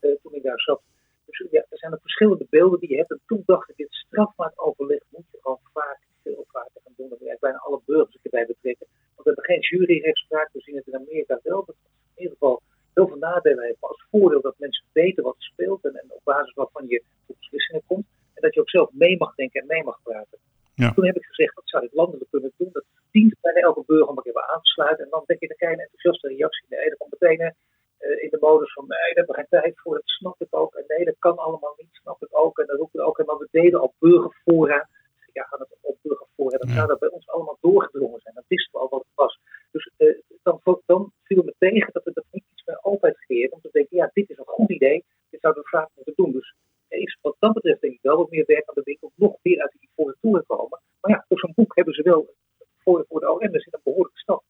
Uh, 0.00 0.16
toen 0.22 0.34
ik 0.34 0.42
daar 0.42 0.60
zat. 0.60 0.82
Dus 1.26 1.46
ja, 1.50 1.64
er 1.68 1.78
zijn 1.78 1.92
er 1.92 2.00
verschillende 2.00 2.46
beelden 2.50 2.80
die 2.80 2.90
je 2.90 2.96
hebt. 2.96 3.10
En 3.10 3.20
toen 3.26 3.42
dacht 3.46 3.70
ik, 3.70 3.76
dit 3.76 3.92
strafmaatoverleg 3.92 5.02
moet 5.08 5.24
je 5.30 5.38
gewoon 5.40 5.60
vaak, 5.72 5.98
veel 6.22 6.44
vaker 6.48 6.80
gaan 6.84 6.92
doen. 6.96 7.08
Dan 7.08 7.18
moet 7.20 7.28
je 7.28 7.36
bijna 7.40 7.58
alle 7.58 7.80
burgers 7.84 8.18
erbij 8.22 8.46
betrekken. 8.46 8.86
We 9.28 9.34
hebben 9.34 9.54
geen 9.54 9.78
juryrechtspraak. 9.78 10.48
We 10.52 10.60
zien 10.60 10.76
het 10.76 10.86
in 10.86 10.94
Amerika 10.94 11.40
wel. 11.42 11.64
Dat 11.64 11.76
in 12.14 12.22
ieder 12.22 12.32
geval 12.32 12.62
heel 12.94 13.08
veel 13.08 13.16
nadelen 13.16 13.64
heeft. 13.64 13.80
Maar 13.80 13.90
als 13.90 14.06
voordeel 14.10 14.40
dat 14.40 14.54
mensen 14.58 14.84
weten 14.92 15.22
wat 15.24 15.34
er 15.38 15.42
speelt. 15.42 15.84
En, 15.84 15.94
en 15.94 16.06
op 16.08 16.20
basis 16.24 16.54
waarvan 16.54 16.84
je 16.86 17.02
tot 17.26 17.38
beslissingen 17.38 17.82
komt. 17.86 18.06
En 18.34 18.42
dat 18.42 18.54
je 18.54 18.60
ook 18.60 18.70
zelf 18.70 18.90
mee 18.92 19.16
mag 19.18 19.34
denken 19.34 19.60
en 19.60 19.66
mee 19.66 19.84
mag 19.84 19.98
praten. 20.02 20.38
Ja. 20.74 20.92
Toen 20.92 21.06
heb 21.06 21.16
ik 21.16 21.24
gezegd, 21.24 21.54
dat 21.54 21.68
zou 21.68 21.84
ik 21.84 21.92
landelijk 21.92 22.30
kunnen 22.30 22.52
doen. 22.56 22.70
Dat 22.72 22.84
dient 23.10 23.34
bijna 23.40 23.60
elke 23.60 23.82
burger 23.86 24.08
om 24.08 24.20
even 24.22 24.48
aan 24.48 24.62
te 24.62 24.70
sluiten. 24.70 25.04
En 25.04 25.10
dan 25.10 25.22
denk 25.26 25.40
je, 25.40 25.46
dan 25.46 25.56
krijg 25.56 25.72
je 25.72 25.78
een 25.78 25.88
enthousiaste 25.88 26.28
reactie. 26.28 26.66
Nee, 26.68 26.88
dat 26.88 26.98
komt 26.98 27.14
meteen 27.18 27.40
uh, 27.40 28.22
in 28.22 28.30
de 28.30 28.38
modus 28.40 28.72
van, 28.72 28.84
nee, 28.86 28.98
daar 28.98 29.14
hebben 29.14 29.34
we 29.34 29.40
geen 29.40 29.60
tijd 29.60 29.80
voor. 29.80 29.94
Dat 29.94 30.08
snap 30.18 30.40
ik 30.40 30.56
ook. 30.56 30.74
En 30.74 30.84
nee, 30.86 31.04
dat 31.04 31.18
kan 31.18 31.36
allemaal 31.36 31.74
niet, 31.76 31.88
snap 31.92 32.22
ik 32.22 32.28
ook. 32.30 32.58
En 32.58 32.66
dan 32.66 32.76
roepen 32.76 33.00
we 33.00 33.06
ook. 33.06 33.18
En 33.18 33.26
maar 33.26 33.38
we 33.38 33.48
deden 33.50 33.80
al 33.80 33.94
burgerfora. 33.98 34.88
Ja, 35.32 35.42
gaan 35.42 35.60
het 35.60 35.76
op 35.80 35.98
burgerfora. 36.02 36.58
Dat 36.58 36.70
zou 36.70 36.86
dat 36.86 36.98
bij 36.98 37.08
ons 37.08 37.28
allemaal 37.28 37.58
doorgedrongen 37.60 38.20
zijn. 38.20 38.34
Dan 38.34 38.44
wisten 38.46 38.72
we 38.72 38.78
al 38.78 38.88
wat 38.88 39.00
het 39.00 39.14
was. 39.14 39.40
Dus 39.70 39.90
uh, 39.96 40.18
dan, 40.42 40.82
dan 40.86 41.12
viel 41.22 41.42
me 41.42 41.54
tegen 41.58 41.92
dat 41.92 42.04
we 42.04 42.10
dat 42.14 42.24
niet 42.30 42.44
iets 42.52 42.64
meer 42.66 42.78
altijd 42.78 43.16
geven. 43.18 43.52
Om 43.52 43.60
te 43.60 43.68
denken, 43.72 43.96
ja, 43.96 44.10
dit 44.12 44.30
is 44.30 44.38
een 44.38 44.44
goed 44.46 44.70
idee. 44.70 45.04
Dit 45.30 45.40
zouden 45.40 45.62
we 45.62 45.68
vaak 45.68 45.88
moeten 45.94 46.12
doen. 46.16 46.32
Dus 46.32 46.54
is 46.88 47.18
wat 47.20 47.36
dat 47.38 47.52
betreft 47.52 47.80
denk 47.80 47.92
ik 47.94 48.02
wel 48.02 48.16
wat 48.16 48.30
meer 48.30 48.44
werk 48.46 48.68
aan 48.68 48.74
de 48.74 48.82
winkel. 48.84 49.12
Nog 49.14 49.36
meer 49.42 49.60
uit 49.60 49.72
die 49.78 49.88
ivoren 49.90 50.16
toeren 50.20 50.44
komen. 50.46 50.80
Maar 51.00 51.10
ja, 51.10 51.24
voor 51.28 51.38
zo'n 51.38 51.52
boek 51.54 51.76
hebben 51.76 51.94
ze 51.94 52.02
wel 52.02 52.34
voor, 52.78 53.04
voor 53.08 53.20
de 53.20 53.30
OM 53.30 53.54
er 53.54 53.62
zit 53.62 53.74
een 53.74 53.80
behoorlijke 53.84 54.18
stap. 54.18 54.42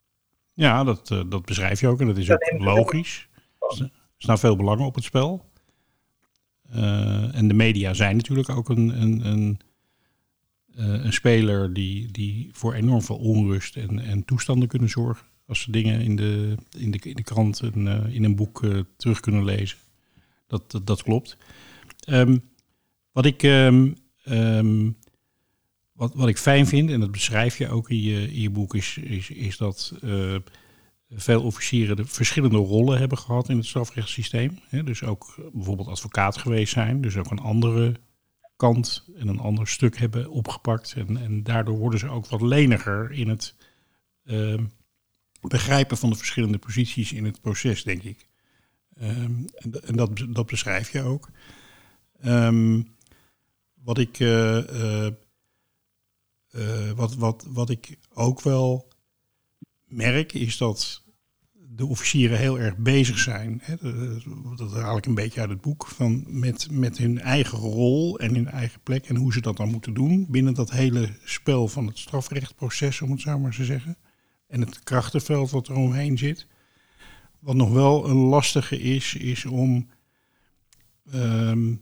Ja, 0.53 0.85
dat, 0.85 1.11
uh, 1.11 1.23
dat 1.29 1.45
beschrijf 1.45 1.81
je 1.81 1.89
ook 1.89 2.01
en 2.01 2.07
dat 2.07 2.17
is 2.17 2.31
ook 2.31 2.53
logisch. 2.59 3.29
Er 3.59 3.91
staan 4.17 4.39
veel 4.39 4.57
belangen 4.57 4.87
op 4.87 4.95
het 4.95 5.05
spel. 5.05 5.45
Uh, 6.75 7.37
en 7.37 7.49
de 7.49 7.55
media 7.55 7.95
zijn 7.95 8.17
natuurlijk 8.17 8.51
ook 8.51 8.69
een, 8.69 9.03
een, 9.03 9.27
een, 9.27 9.61
een 10.79 11.13
speler 11.13 11.73
die, 11.73 12.11
die 12.13 12.49
voor 12.53 12.75
enorm 12.75 13.03
veel 13.03 13.17
onrust 13.17 13.77
en, 13.77 13.99
en 13.99 14.25
toestanden 14.25 14.69
kunnen 14.69 14.89
zorgen. 14.89 15.27
Als 15.47 15.61
ze 15.61 15.71
dingen 15.71 16.01
in 16.01 16.17
de, 16.17 16.55
in 16.79 16.91
de, 16.91 16.99
in 16.99 17.15
de 17.15 17.23
krant 17.23 17.61
en 17.61 17.87
uh, 17.87 18.15
in 18.15 18.25
een 18.25 18.37
boek 18.37 18.67
terug 18.97 19.21
kunnen 19.21 19.45
lezen. 19.45 19.79
Dat, 20.47 20.81
dat, 20.85 21.03
klopt. 21.03 21.37
Um, 22.09 22.43
wat, 23.13 23.27
ik, 23.27 23.43
um, 23.43 23.97
um, 24.29 24.97
wat, 25.93 26.15
wat 26.15 26.29
ik 26.29 26.39
fijn 26.39 26.67
vind, 26.67 26.91
en 26.91 27.01
dat 27.01 27.11
beschrijf 27.11 27.59
je 27.59 27.69
ook 27.69 27.91
in 27.91 28.03
je, 28.03 28.33
in 28.33 28.41
je 28.41 28.51
boek, 28.51 28.75
is, 28.75 28.99
is, 28.99 29.31
is 29.31 29.57
dat 29.57 29.95
veel 31.11 31.43
officieren 31.43 31.97
de 31.97 32.05
verschillende 32.05 32.57
rollen 32.57 32.99
hebben 32.99 33.19
gehad 33.19 33.49
in 33.49 33.57
het 33.57 33.67
strafrechtssysteem. 33.67 34.59
Dus 34.85 35.03
ook 35.03 35.51
bijvoorbeeld 35.53 35.89
advocaat 35.89 36.39
geweest 36.39 36.73
zijn, 36.73 37.01
dus 37.01 37.17
ook 37.17 37.31
een 37.31 37.39
andere 37.39 37.95
kant 38.59 39.05
en 39.17 39.29
een 39.29 39.39
ander 39.39 39.69
stuk 39.69 39.99
hebben 39.99 40.31
opgepakt. 40.31 40.95
En, 40.97 41.17
en 41.17 41.43
daardoor 41.43 41.79
worden 41.79 41.99
ze 41.99 42.09
ook 42.09 42.27
wat 42.27 42.41
leniger 42.41 43.13
in 43.13 43.29
het 43.29 43.55
uh, 44.25 44.61
begrijpen 45.41 45.97
van 45.97 46.11
de 46.11 46.17
verschillende 46.17 46.59
posities 46.59 47.13
in 47.13 47.25
het 47.25 47.41
proces, 47.41 47.83
denk 47.83 48.03
ik. 48.03 48.27
Um, 49.03 49.45
en, 49.55 49.83
en 49.87 49.97
dat, 49.97 50.27
dat, 50.29 50.47
beschrijf 50.47 50.93
je 50.93 51.03
ook. 51.03 51.31
Um, 52.25 52.97
wat, 53.75 53.99
ik, 53.99 54.19
uh, 54.19 54.57
uh, 54.57 55.07
uh, 56.51 56.91
wat, 56.91 57.15
wat, 57.15 57.47
wat 57.49 57.71
ik 57.71 57.99
ook 58.15 58.41
wel 58.41 58.89
merk 59.85 60.33
is 60.33 60.57
dat 60.57 61.03
de 61.79 61.87
officieren 61.87 62.39
heel 62.39 62.59
erg 62.59 62.77
bezig 62.77 63.19
zijn. 63.19 63.61
Hè, 63.63 63.77
dat 64.57 64.73
haal 64.73 64.97
ik 64.97 65.07
een 65.07 65.15
beetje 65.15 65.41
uit 65.41 65.51
het 65.51 65.61
boek. 65.61 65.87
Van 65.87 66.25
met, 66.27 66.71
met 66.71 66.99
hun 66.99 67.21
eigen 67.21 67.59
rol 67.59 68.19
en 68.19 68.35
hun 68.35 68.49
eigen 68.49 68.81
plek. 68.83 69.07
En 69.07 69.17
hoe 69.17 69.33
ze 69.33 69.41
dat 69.41 69.57
dan 69.57 69.71
moeten 69.71 69.95
doen. 69.95 70.27
Binnen 70.29 70.55
dat 70.55 70.71
hele 70.71 71.11
spel 71.25 71.69
van 71.69 71.87
het 71.87 71.99
strafrechtproces, 71.99 73.01
om 73.01 73.11
het 73.11 73.21
zo 73.21 73.39
maar 73.39 73.55
te 73.55 73.65
zeggen. 73.65 73.97
En 74.47 74.61
het 74.61 74.83
krachtenveld 74.83 75.51
wat 75.51 75.69
er 75.69 75.75
omheen 75.75 76.19
zit. 76.19 76.47
Wat 77.39 77.55
nog 77.55 77.71
wel 77.71 78.09
een 78.09 78.17
lastige 78.17 78.81
is, 78.81 79.15
is 79.15 79.45
om 79.45 79.89
um, 81.15 81.81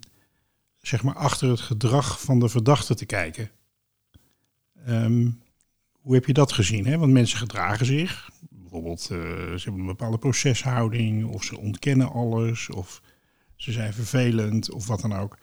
zeg 0.79 1.03
maar 1.03 1.15
achter 1.15 1.49
het 1.49 1.61
gedrag 1.61 2.21
van 2.21 2.39
de 2.39 2.49
verdachte 2.49 2.95
te 2.95 3.07
kijken. 3.07 3.51
Um, 4.89 5.41
hoe 5.93 6.15
heb 6.15 6.25
je 6.27 6.33
dat 6.33 6.53
gezien? 6.53 6.87
Hè? 6.87 6.99
Want 6.99 7.13
mensen 7.13 7.39
gedragen 7.39 7.87
zich. 7.87 8.31
Bijvoorbeeld, 8.71 9.09
uh, 9.13 9.19
ze 9.55 9.63
hebben 9.63 9.81
een 9.81 9.87
bepaalde 9.87 10.19
proceshouding, 10.19 11.27
of 11.27 11.45
ze 11.45 11.59
ontkennen 11.59 12.11
alles, 12.11 12.71
of 12.71 13.03
ze 13.57 13.73
zijn 13.73 13.93
vervelend, 13.93 14.71
of 14.71 14.87
wat 14.87 15.01
dan 15.01 15.13
ook. 15.13 15.39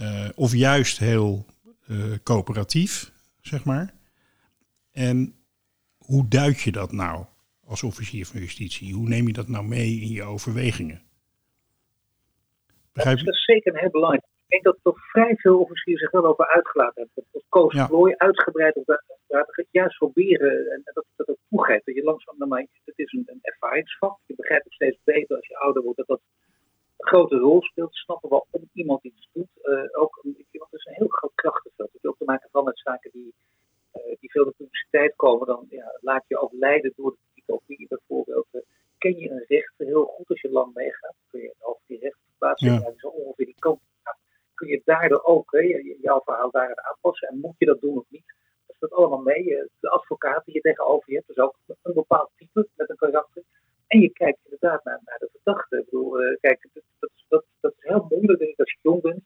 Uh, 0.00 0.28
of 0.34 0.54
juist 0.54 0.98
heel 0.98 1.46
uh, 1.88 2.14
coöperatief, 2.22 3.12
zeg 3.40 3.64
maar. 3.64 3.94
En 4.92 5.34
hoe 5.98 6.28
duid 6.28 6.60
je 6.60 6.72
dat 6.72 6.92
nou 6.92 7.24
als 7.64 7.82
officier 7.82 8.26
van 8.26 8.40
justitie? 8.40 8.94
Hoe 8.94 9.08
neem 9.08 9.26
je 9.26 9.32
dat 9.32 9.48
nou 9.48 9.64
mee 9.64 10.00
in 10.00 10.08
je 10.08 10.22
overwegingen? 10.22 11.02
Dat 12.92 13.06
is 13.18 13.44
zeker 13.44 13.78
heel 13.78 13.90
belangrijk. 13.90 14.24
Ik 14.50 14.62
denk 14.62 14.74
dat 14.74 14.78
toch 14.82 15.10
vrij 15.10 15.36
veel 15.36 15.58
officieren 15.58 16.00
zich 16.00 16.10
wel 16.10 16.26
over 16.26 16.46
uitgelaten 16.46 17.02
hebben. 17.02 17.24
Dat 17.32 17.44
Koos 17.48 17.74
ja. 17.74 17.88
uitgebreid 18.16 18.76
op 18.76 18.86
de 18.86 19.02
het 19.30 19.66
juist 19.70 19.98
proberen, 19.98 20.70
en 20.70 20.80
dat 20.84 21.04
dat 21.16 21.28
ook 21.28 21.38
toegeeft, 21.48 21.86
dat 21.86 21.94
je 21.94 22.02
langzaam 22.02 22.34
naar 22.38 22.48
mij, 22.48 22.68
het 22.84 22.98
is 22.98 23.12
een, 23.12 23.22
een 23.26 23.38
ervaringsvak. 23.42 24.18
Je 24.26 24.34
begrijpt 24.34 24.66
ook 24.66 24.72
steeds 24.72 24.98
beter 25.04 25.36
als 25.36 25.46
je 25.46 25.58
ouder 25.58 25.82
wordt 25.82 25.98
dat 25.98 26.06
dat 26.06 26.20
een 26.96 27.06
grote 27.06 27.36
rol 27.36 27.62
speelt. 27.62 27.94
Snappen 27.94 28.28
waarom 28.28 28.68
iemand 28.72 29.04
iets 29.04 29.28
doet. 29.32 29.48
Uh, 29.62 29.82
ook, 29.92 30.20
want 30.22 30.70
het 30.70 30.80
is 30.80 30.86
een 30.86 30.94
heel 30.94 31.08
groot 31.08 31.34
krachtenveld. 31.34 31.92
Het 31.92 32.02
heeft 32.02 32.06
ook 32.06 32.18
te 32.18 32.24
maken 32.24 32.48
van 32.52 32.64
met 32.64 32.78
zaken 32.78 33.10
die, 33.12 33.34
uh, 33.94 34.16
die 34.20 34.30
veel 34.30 34.44
de 34.44 34.54
publiciteit 34.56 35.16
komen. 35.16 35.46
Dan 35.46 35.66
ja, 35.68 35.98
laat 36.00 36.24
je 36.26 36.40
ook 36.40 36.52
leiden 36.52 36.92
door 36.96 37.16
de 37.34 37.42
publiek 37.46 37.88
bijvoorbeeld. 37.88 38.46
Uh, 38.52 38.60
ken 38.98 39.18
je 39.18 39.30
een 39.30 39.44
rechter 39.48 39.86
heel 39.86 40.04
goed 40.04 40.28
als 40.28 40.40
je 40.40 40.50
lang 40.50 40.74
meegaat? 40.74 41.14
Kun 41.30 41.40
je 41.40 41.54
over 41.58 41.82
die 41.86 41.98
rechter 41.98 42.20
plaatsen, 42.38 42.72
ja. 42.72 42.92
zo 42.96 43.08
ongeveer 43.08 43.46
die 43.46 43.54
kant 43.58 43.80
kun 44.60 44.68
je 44.68 44.82
daardoor 44.84 45.24
ook 45.24 45.52
hè, 45.52 45.60
jouw 46.00 46.20
verhaal 46.24 46.50
daarin 46.50 46.80
aanpassen. 46.80 47.28
En 47.28 47.38
moet 47.38 47.58
je 47.58 47.66
dat 47.66 47.80
doen 47.80 47.98
of 47.98 48.04
niet? 48.08 48.38
dat 48.80 48.92
allemaal 48.92 49.22
mee. 49.22 49.44
De 49.80 49.88
advocaat 49.90 50.44
die 50.44 50.54
je 50.54 50.60
tegenover 50.60 51.10
je 51.10 51.14
hebt, 51.14 51.26
dus 51.26 51.38
ook 51.38 51.56
een 51.82 51.94
bepaald 51.94 52.30
type 52.36 52.68
met 52.76 52.90
een 52.90 52.96
karakter. 52.96 53.42
En 53.86 54.00
je 54.00 54.10
kijkt 54.10 54.38
inderdaad 54.44 54.84
naar, 54.84 55.00
naar 55.04 55.18
de 55.18 55.28
verdachte. 55.32 55.78
Ik 55.78 55.84
bedoel, 55.84 56.22
uh, 56.22 56.36
kijk, 56.40 56.68
dat, 56.72 56.82
dat, 56.98 57.10
dat, 57.28 57.44
dat, 57.60 57.72
is 57.78 57.88
heel 57.88 58.06
moeilijk, 58.08 58.38
denk 58.38 58.50
ik, 58.50 58.58
als 58.58 58.70
je 58.70 58.78
jong 58.82 59.02
bent, 59.02 59.22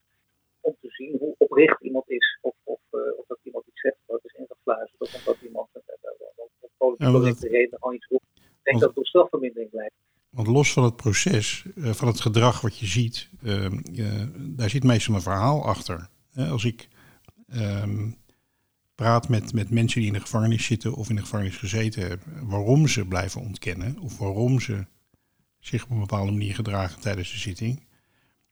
om 0.60 0.76
te 0.80 0.88
zien 0.90 1.16
hoe 1.18 1.34
oprecht 1.38 1.82
iemand 1.82 2.10
is. 2.10 2.38
Of, 2.40 2.54
of, 2.64 2.80
uh, 2.90 3.18
of 3.18 3.26
dat 3.26 3.38
iemand 3.42 3.66
iets 3.66 3.80
zegt 3.80 3.96
wat 4.06 4.20
is 4.24 4.34
ingefluisterd. 4.34 5.00
Of 5.00 5.14
omdat 5.18 5.42
iemand 5.42 5.68
uh, 5.74 5.82
politieke 6.78 7.50
ja, 7.50 7.58
reden 7.58 7.78
gewoon 7.78 7.94
iets 7.94 8.06
roept. 8.06 8.30
Ik 8.34 8.62
denk 8.62 8.78
dat 8.78 8.88
het 8.88 8.96
door 8.96 9.06
strafvermindering 9.06 9.70
blijft. 9.70 9.94
Want 10.34 10.48
los 10.48 10.72
van 10.72 10.84
het 10.84 10.96
proces, 10.96 11.64
uh, 11.74 11.92
van 11.92 12.08
het 12.08 12.20
gedrag 12.20 12.60
wat 12.60 12.78
je 12.78 12.86
ziet, 12.86 13.28
uh, 13.42 13.70
daar 14.36 14.70
zit 14.70 14.84
meestal 14.84 15.14
een 15.14 15.22
verhaal 15.22 15.64
achter. 15.64 16.08
als 16.34 16.64
ik 16.64 16.88
ehm, 17.48 18.10
praat 18.94 19.28
met, 19.28 19.52
met 19.52 19.70
mensen 19.70 20.00
die 20.00 20.08
in 20.08 20.14
de 20.14 20.20
gevangenis 20.20 20.64
zitten 20.64 20.94
of 20.94 21.08
in 21.08 21.16
de 21.16 21.22
gevangenis 21.22 21.56
gezeten 21.56 22.08
hebben, 22.08 22.48
waarom 22.48 22.88
ze 22.88 23.06
blijven 23.06 23.40
ontkennen 23.40 23.98
of 23.98 24.18
waarom 24.18 24.60
ze 24.60 24.86
zich 25.60 25.84
op 25.84 25.90
een 25.90 25.98
bepaalde 25.98 26.32
manier 26.32 26.54
gedragen 26.54 27.00
tijdens 27.00 27.30
de 27.30 27.38
zitting, 27.38 27.86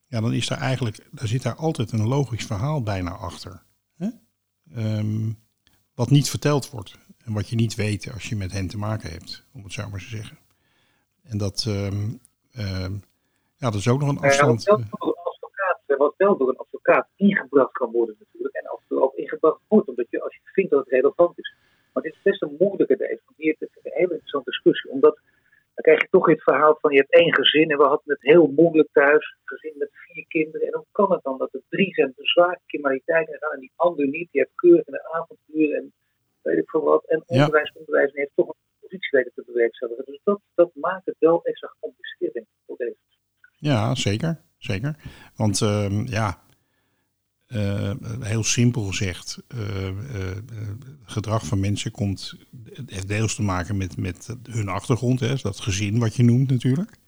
ja, 0.06 0.20
dan 0.20 0.32
is 0.32 0.46
daar 0.46 0.60
eigenlijk, 0.60 1.08
daar 1.10 1.28
zit 1.28 1.42
daar 1.42 1.54
altijd 1.54 1.92
een 1.92 2.06
logisch 2.06 2.44
verhaal 2.44 2.82
bijna 2.82 3.10
achter. 3.10 3.62
Um, 4.76 5.38
wat 5.94 6.10
niet 6.10 6.30
verteld 6.30 6.70
wordt 6.70 6.98
en 7.18 7.32
wat 7.32 7.48
je 7.48 7.56
niet 7.56 7.74
weet 7.74 8.12
als 8.12 8.28
je 8.28 8.36
met 8.36 8.52
hen 8.52 8.66
te 8.66 8.78
maken 8.78 9.10
hebt, 9.10 9.46
om 9.52 9.64
het 9.64 9.72
zo 9.72 9.90
maar 9.90 10.00
te 10.00 10.08
zeggen. 10.08 10.38
En 11.30 11.38
dat, 11.38 11.64
um, 11.68 12.20
um, 12.58 13.02
ja, 13.56 13.70
dat 13.70 13.74
is 13.74 13.88
ook 13.88 14.00
nog 14.00 14.08
een 14.08 14.18
afstand. 14.18 14.62
Ja, 14.64 14.70
wat, 14.72 14.86
wel 14.86 14.96
door 14.96 15.18
een 15.18 15.24
advocaat, 15.24 15.80
wat 15.86 16.14
wel 16.16 16.36
door 16.36 16.48
een 16.48 16.56
advocaat 16.56 17.08
ingebracht 17.16 17.72
kan 17.72 17.90
worden 17.90 18.16
natuurlijk. 18.18 18.54
En 18.54 18.66
af 18.66 18.78
en 18.78 18.84
toe 18.88 19.02
ook 19.02 19.14
ingebracht 19.14 19.60
wordt, 19.68 19.88
omdat 19.88 20.06
je 20.10 20.22
als 20.22 20.34
je 20.34 20.40
vindt 20.44 20.70
dat 20.70 20.80
het 20.80 20.88
relevant 20.88 21.38
is. 21.38 21.54
Maar 21.92 22.02
dit 22.02 22.12
is 22.12 22.22
best 22.22 22.42
een 22.42 22.56
moeilijke 22.58 22.96
deze. 22.96 23.20
Want 23.24 23.36
hier, 23.36 23.56
het 23.58 23.70
hele 23.82 24.12
interessante 24.12 24.50
discussie. 24.50 24.90
Omdat 24.90 25.18
dan 25.74 25.84
krijg 25.84 26.00
je 26.00 26.08
toch 26.10 26.26
het 26.26 26.42
verhaal 26.42 26.78
van 26.80 26.92
je 26.92 26.98
hebt 26.98 27.12
één 27.12 27.34
gezin 27.34 27.70
en 27.70 27.76
we 27.76 27.84
hadden 27.84 28.14
het 28.14 28.22
heel 28.22 28.46
moeilijk 28.46 28.88
thuis. 28.92 29.36
Een 29.38 29.56
gezin 29.56 29.78
met 29.78 29.90
vier 29.92 30.24
kinderen. 30.28 30.66
En 30.66 30.74
hoe 30.74 30.86
kan 30.92 31.12
het 31.12 31.22
dan 31.22 31.38
dat 31.38 31.54
er 31.54 31.60
drie 31.68 31.94
zijn 31.94 32.12
de 32.16 32.26
zware 32.26 32.60
criminaliteit 32.66 33.32
en 33.32 33.38
gaan 33.38 33.52
en 33.52 33.60
die 33.60 33.72
ander 33.76 34.06
niet? 34.06 34.28
Die 34.30 34.40
heeft 34.40 34.54
keurig 34.54 34.86
in 34.86 34.92
de 34.92 35.12
avonduren 35.12 35.76
en 35.76 35.92
weet 36.42 36.58
ik 36.58 36.70
veel 36.70 36.82
wat. 36.82 37.04
En 37.06 37.22
onderwijs, 37.26 37.72
onderwijs 37.72 38.12
en 38.12 38.18
heeft 38.18 38.30
toch 38.34 38.48
een 38.48 38.61
Dus 40.04 40.20
dat, 40.24 40.40
dat 40.54 40.70
maakt 40.74 41.06
het 41.06 41.16
wel 41.18 41.44
extra 41.44 41.68
gecompliceerd 41.68 42.44
voor 42.66 42.76
deze. 42.76 42.96
Ja, 43.56 43.94
zeker. 43.94 44.40
Zeker. 44.62 44.96
Want 45.36 45.60
uh, 45.60 46.06
ja, 46.06 46.42
uh, 47.48 47.92
heel 48.20 48.44
simpel 48.44 48.82
gezegd, 48.82 49.42
uh, 49.54 49.90
gedrag 51.04 51.46
van 51.46 51.60
mensen 51.60 51.90
komt, 51.90 52.34
heeft 52.86 53.08
deels 53.08 53.34
te 53.34 53.42
maken 53.42 53.76
met, 53.76 53.96
met 53.96 54.36
hun 54.50 54.68
achtergrond, 54.68 55.20
hè, 55.20 55.34
dat 55.34 55.60
gezin 55.60 55.98
wat 55.98 56.14
je 56.14 56.22
noemt 56.22 56.50
natuurlijk. 56.50 57.00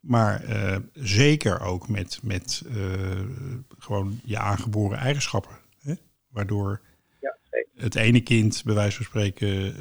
Maar 0.00 0.44
zeker 0.92 1.60
ook 1.60 1.88
met, 1.88 2.20
met 2.22 2.62
gewoon 3.78 4.20
je 4.24 4.38
aangeboren 4.38 4.98
eigenschappen. 4.98 5.58
Hè, 5.78 5.94
waardoor 6.28 6.80
het 7.76 7.94
ene 7.94 8.20
kind, 8.20 8.62
bij 8.64 8.74
wijze 8.74 8.96
van 8.96 9.04
spreken, 9.04 9.74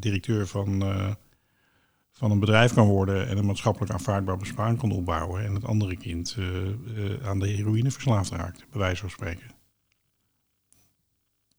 directeur 0.00 0.46
van 0.46 0.82
van 2.10 2.30
een 2.30 2.40
bedrijf 2.40 2.74
kan 2.74 2.88
worden 2.88 3.28
en 3.28 3.38
een 3.38 3.46
maatschappelijk 3.46 3.92
aanvaardbaar 3.92 4.36
besparing 4.36 4.78
kan 4.78 4.92
opbouwen. 4.92 5.44
En 5.44 5.54
het 5.54 5.64
andere 5.64 5.96
kind 5.96 6.36
aan 7.24 7.38
de 7.38 7.46
heroïne 7.46 7.90
verslaafd 7.90 8.30
raakt, 8.30 8.66
bij 8.70 8.80
wijze 8.80 9.00
van 9.00 9.10
spreken. 9.10 9.50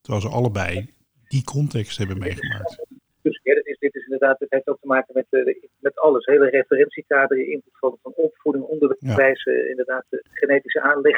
Terwijl 0.02 0.24
ze 0.24 0.30
allebei 0.30 0.94
die 1.28 1.44
context 1.44 1.98
hebben 1.98 2.18
meegemaakt. 2.18 2.86
Dus 3.22 3.40
ja, 3.44 3.54
dit, 3.54 3.66
is, 3.66 3.78
dit 3.80 3.96
is 3.96 4.04
inderdaad, 4.04 4.40
het 4.40 4.52
heeft 4.52 4.68
ook 4.68 4.80
te 4.82 4.88
maken 4.88 5.14
met, 5.14 5.26
uh, 5.30 5.56
met 5.80 6.00
alles. 6.00 6.26
Hele 6.26 6.50
referentiekader, 6.50 7.48
input 7.48 7.78
van, 7.80 7.98
van 8.02 8.14
opvoeding, 8.16 8.64
onderwijs, 8.64 9.44
ja. 9.44 9.52
inderdaad, 9.52 10.06
de 10.10 10.24
genetische 10.32 10.82
aanleg. 10.82 11.18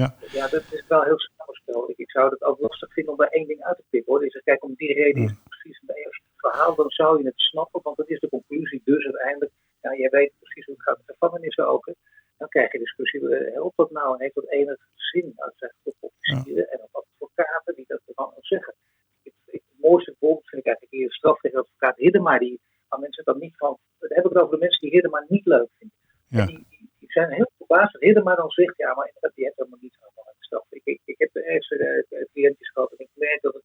Ja. 0.00 0.14
ja, 0.38 0.48
dat 0.48 0.64
is 0.70 0.84
wel 0.88 1.02
heel 1.02 1.18
samenspel. 1.18 1.90
Ik, 1.90 1.98
ik 1.98 2.10
zou 2.10 2.30
het 2.30 2.42
ook 2.42 2.60
lastig 2.60 2.92
vinden 2.92 3.12
om 3.12 3.18
daar 3.18 3.28
één 3.28 3.46
ding 3.46 3.62
uit 3.62 3.76
te 3.76 3.84
pikken. 3.90 4.12
Hoor. 4.12 4.20
Dus 4.20 4.40
kijk, 4.44 4.64
om 4.64 4.74
die 4.76 4.92
reden 4.92 5.22
is 5.22 5.30
het 5.30 5.48
precies 5.48 5.82
een 5.86 6.22
verhaal, 6.36 6.74
dan 6.74 6.90
zou 6.90 7.18
je 7.18 7.24
het 7.24 7.40
snappen, 7.40 7.80
want 7.82 7.96
dat 7.96 8.08
is 8.08 8.20
de 8.20 8.28
conclusie. 8.28 8.80
Dus 8.84 9.04
uiteindelijk, 9.04 9.52
ja, 9.80 9.94
jij 9.94 10.10
weet 10.10 10.32
precies 10.38 10.64
hoe 10.66 10.74
het 10.74 10.84
gaat 10.84 10.96
met 10.96 11.16
gevangenissen 11.16 11.68
ook. 11.68 11.86
Hè. 11.86 11.92
Dan 12.36 12.48
krijg 12.48 12.72
je 12.72 12.78
discussie, 12.78 13.20
helpt 13.28 13.76
dat 13.76 13.90
nou 13.90 14.14
en 14.14 14.20
heeft 14.20 14.34
dat 14.34 14.48
enig 14.48 14.78
zin? 14.94 15.32
Nou, 15.36 15.48
het 15.48 15.58
zijn 15.58 15.72
goed 15.82 15.94
officieren 16.00 16.66
ja. 16.70 16.72
en 16.72 16.88
ook 16.92 17.06
advocaten 17.18 17.74
die 17.74 17.84
dat 17.88 18.00
ervan 18.06 18.32
zeggen. 18.40 18.74
Het, 19.22 19.32
het, 19.44 19.62
mooiste 19.76 20.14
voorbeeld 20.18 20.48
vind 20.48 20.60
ik 20.60 20.66
eigenlijk 20.66 20.96
hier 20.96 21.12
strafrechtadvocaat 21.12 21.96
Hiddema, 21.96 22.38
die 22.38 22.60
aan 22.88 23.00
mensen 23.00 23.24
dan 23.24 23.38
niet 23.38 23.56
van, 23.56 23.78
dan 23.98 24.10
heb 24.12 24.24
ik 24.24 24.32
het 24.32 24.42
over 24.42 24.54
de 24.54 24.60
mensen 24.60 24.80
die 24.80 24.90
Hiddema 24.90 25.24
niet 25.28 25.46
leuk 25.46 25.68
vinden. 25.78 25.96
Ja. 26.28 26.46
Die, 26.46 26.66
die, 26.68 26.90
die, 26.98 27.10
zijn 27.12 27.30
heel 27.30 27.50
verbaasd 27.66 27.92
dat 27.92 28.02
Hiddema 28.02 28.34
dan 28.34 28.50
zegt, 28.50 28.76
ja, 28.76 28.94
maar 28.94 29.12
die 29.34 29.44
heeft 29.44 29.56
helemaal 29.56 29.78
niets 29.82 29.96
aan 30.00 30.10
van 30.14 30.24
straf. 30.38 30.66
Ik, 30.70 30.80
ik, 30.84 31.00
ik 31.04 31.18
heb 31.18 31.32
de 31.32 31.44
eerste 31.52 32.04
uh, 32.10 32.24
cliëntjes 32.32 32.70
gehad 32.70 32.90
en 32.92 32.98
ik 32.98 33.08
merk 33.14 33.42
dat 33.42 33.54
het 33.54 33.62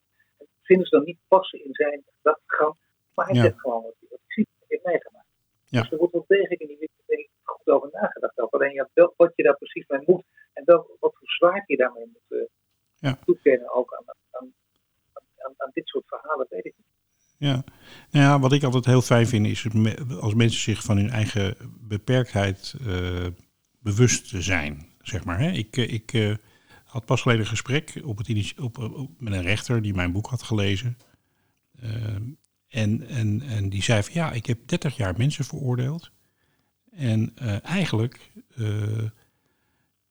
vinden 0.62 0.88
ze 0.88 0.96
dan 0.96 1.06
niet 1.06 1.20
passen 1.28 1.64
in 1.66 1.74
zijn 1.74 2.04
gedachtegang. 2.18 2.76
Maar 3.16 3.26
hij 3.26 3.36
Ja. 3.36 3.42
zegt 3.42 3.60
gewoon 3.60 3.84
wat 3.84 3.94
wat 4.10 4.20
hij 4.28 4.46
heeft 4.68 4.86
meegemaakt. 4.86 5.26
Ja. 5.68 5.82
Dus 5.82 5.92
er 5.92 5.98
wordt 5.98 6.14
wel 6.14 6.26
degelijk 6.28 6.62
in 6.62 6.68
die 6.68 6.78
wetgeving 6.80 7.30
goed 7.44 7.68
over 7.74 7.90
nagedacht. 7.92 8.40
Ook. 8.40 8.54
Alleen 8.54 8.74
ja, 8.74 8.90
wel, 8.94 9.14
wat 9.18 9.32
je 9.36 9.44
daar 9.44 9.58
precies 9.58 9.88
mee 9.88 10.02
moet 10.06 10.24
en 10.54 10.64
wel, 10.66 10.98
wat 11.00 11.14
voor 11.18 11.28
zwaard 11.30 11.68
je 11.68 11.78
daarmee 11.78 12.06
moet 12.06 12.40
uh, 12.40 12.46
Ja. 12.98 13.20
toekennen 13.26 13.74
ook 13.74 13.94
aan, 13.94 14.16
aan, 14.32 14.54
aan, 15.38 15.54
aan, 15.58 15.70
dit 15.74 15.88
soort 15.88 16.08
verhalen, 16.08 16.48
weet 16.50 16.66
ik 16.66 16.74
niet. 16.78 16.88
Ja. 17.38 17.64
Nou 18.12 18.26
ja, 18.26 18.40
wat 18.40 18.52
ik 18.52 18.64
altijd 18.64 18.86
heel 18.86 19.02
fijn 19.02 19.28
vind 19.28 19.46
is 19.48 19.68
als 20.22 20.34
mensen 20.34 20.60
zich 20.62 20.84
van 20.84 20.98
hun 20.98 21.10
eigen 21.10 21.56
beperktheid 21.88 22.74
eh, 22.88 23.26
bewust 23.96 24.32
zijn, 24.38 24.86
zeg 25.02 25.24
maar. 25.24 25.40
Hè? 25.40 25.52
Ik, 25.52 25.78
eh, 25.78 25.92
ik 25.94 26.14
eh, 26.14 26.34
had 26.86 27.06
pas 27.06 27.22
geleden 27.22 27.42
een 27.44 27.50
gesprek 27.50 28.02
op 28.04 28.18
het 28.18 28.28
initie- 28.28 28.64
op, 28.64 29.08
met 29.18 29.34
een 29.34 29.42
rechter 29.42 29.82
die 29.82 29.94
mijn 29.94 30.12
boek 30.12 30.28
had 30.28 30.44
gelezen. 30.44 30.98
Ehm, 31.82 32.22
en, 32.68 33.08
en, 33.08 33.42
en 33.42 33.70
die 33.70 33.84
zei 33.84 34.04
van 34.04 34.14
ja, 34.14 34.32
ik 34.32 34.46
heb 34.46 34.60
30 34.68 34.98
jaar 34.98 35.14
mensen 35.18 35.46
veroordeeld. 35.46 36.12
En 36.92 37.32
eh, 37.36 37.66
eigenlijk 37.66 38.32
eh, 38.56 39.04